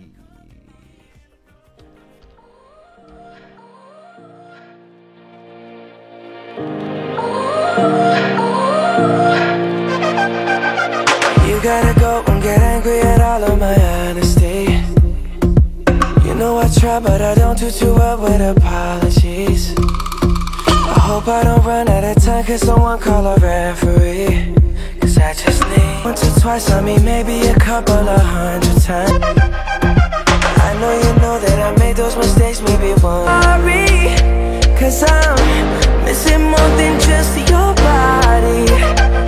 But 17.00 17.20
I 17.20 17.34
don't 17.34 17.58
do 17.58 17.70
too 17.70 17.94
well 17.94 18.18
with 18.20 18.40
apologies. 18.40 19.74
I 19.78 20.98
hope 21.00 21.28
I 21.28 21.44
don't 21.44 21.64
run 21.64 21.88
out 21.88 22.02
of 22.02 22.22
time, 22.22 22.44
cause 22.44 22.60
someone 22.62 22.98
call 22.98 23.26
a 23.26 23.36
referee. 23.36 24.54
Cause 25.00 25.18
I 25.18 25.32
just 25.34 25.62
need 25.68 26.04
once 26.04 26.24
or 26.24 26.40
twice, 26.40 26.70
I 26.70 26.80
mean, 26.80 27.04
maybe 27.04 27.46
a 27.48 27.54
couple 27.54 27.94
of 27.94 28.20
hundred 28.20 28.82
times. 28.82 29.12
I 30.68 30.76
know 30.80 30.92
you 30.92 31.12
know 31.20 31.38
that 31.38 31.58
I 31.60 31.78
made 31.78 31.96
those 31.96 32.16
mistakes, 32.16 32.60
maybe 32.62 32.92
one. 33.00 33.26
Sorry, 33.26 34.16
cause 34.78 35.04
I'm 35.06 36.04
missing 36.04 36.42
more 36.42 36.70
than 36.80 36.98
just 37.00 37.36
your 37.50 37.74
body. 37.86 38.66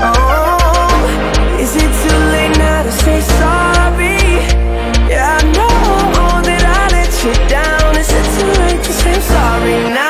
Oh, 0.02 1.58
is 1.60 1.76
it 1.76 1.90
too 2.02 2.18
late 2.34 2.58
now 2.58 2.82
to 2.82 2.92
say 2.92 3.20
sorry? 3.20 4.18
Yeah, 5.08 5.38
I 5.38 5.52
know 5.52 5.69
down. 7.22 7.96
Is 7.96 8.10
it 8.10 8.40
too 8.40 8.60
late 8.62 8.82
to 8.82 8.92
say 8.92 9.20
sorry 9.20 9.92
now? 9.92 10.09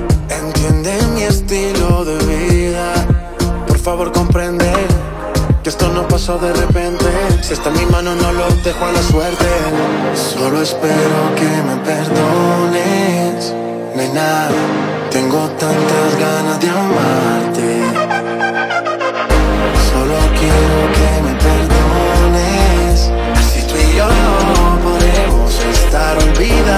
Entiende 0.83 1.07
mi 1.13 1.21
estilo 1.21 2.03
de 2.03 2.17
vida. 2.25 2.91
Por 3.67 3.77
favor, 3.77 4.11
comprende 4.11 4.65
pasó 6.11 6.37
de 6.37 6.51
repente. 6.53 7.05
Si 7.41 7.53
está 7.53 7.69
en 7.69 7.77
mi 7.79 7.85
mano, 7.85 8.15
no 8.15 8.33
lo 8.33 8.47
dejo 8.63 8.85
a 8.85 8.91
la 8.91 9.01
suerte. 9.01 9.45
Solo 10.15 10.61
espero 10.61 11.19
que 11.35 11.49
me 11.67 11.75
perdones, 11.89 13.53
nena. 13.95 14.49
Tengo 15.09 15.39
tantas 15.59 16.09
ganas 16.19 16.59
de 16.59 16.69
amarte. 16.69 17.69
Solo 19.89 20.17
quiero 20.39 20.77
que 20.97 21.09
me 21.25 21.33
perdones. 21.47 23.11
Así 23.39 23.61
tú 23.67 23.75
y 23.77 23.95
yo 23.97 24.07
no 24.07 24.79
podemos 24.87 25.49
estar. 25.75 26.17
Olvida 26.17 26.77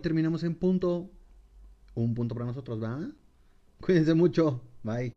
terminamos 0.00 0.42
en 0.44 0.54
punto. 0.54 1.10
Un 1.94 2.14
punto 2.14 2.34
para 2.34 2.46
nosotros, 2.46 2.82
¿va? 2.82 3.10
Cuídense 3.80 4.14
mucho. 4.14 4.62
Bye. 4.82 5.08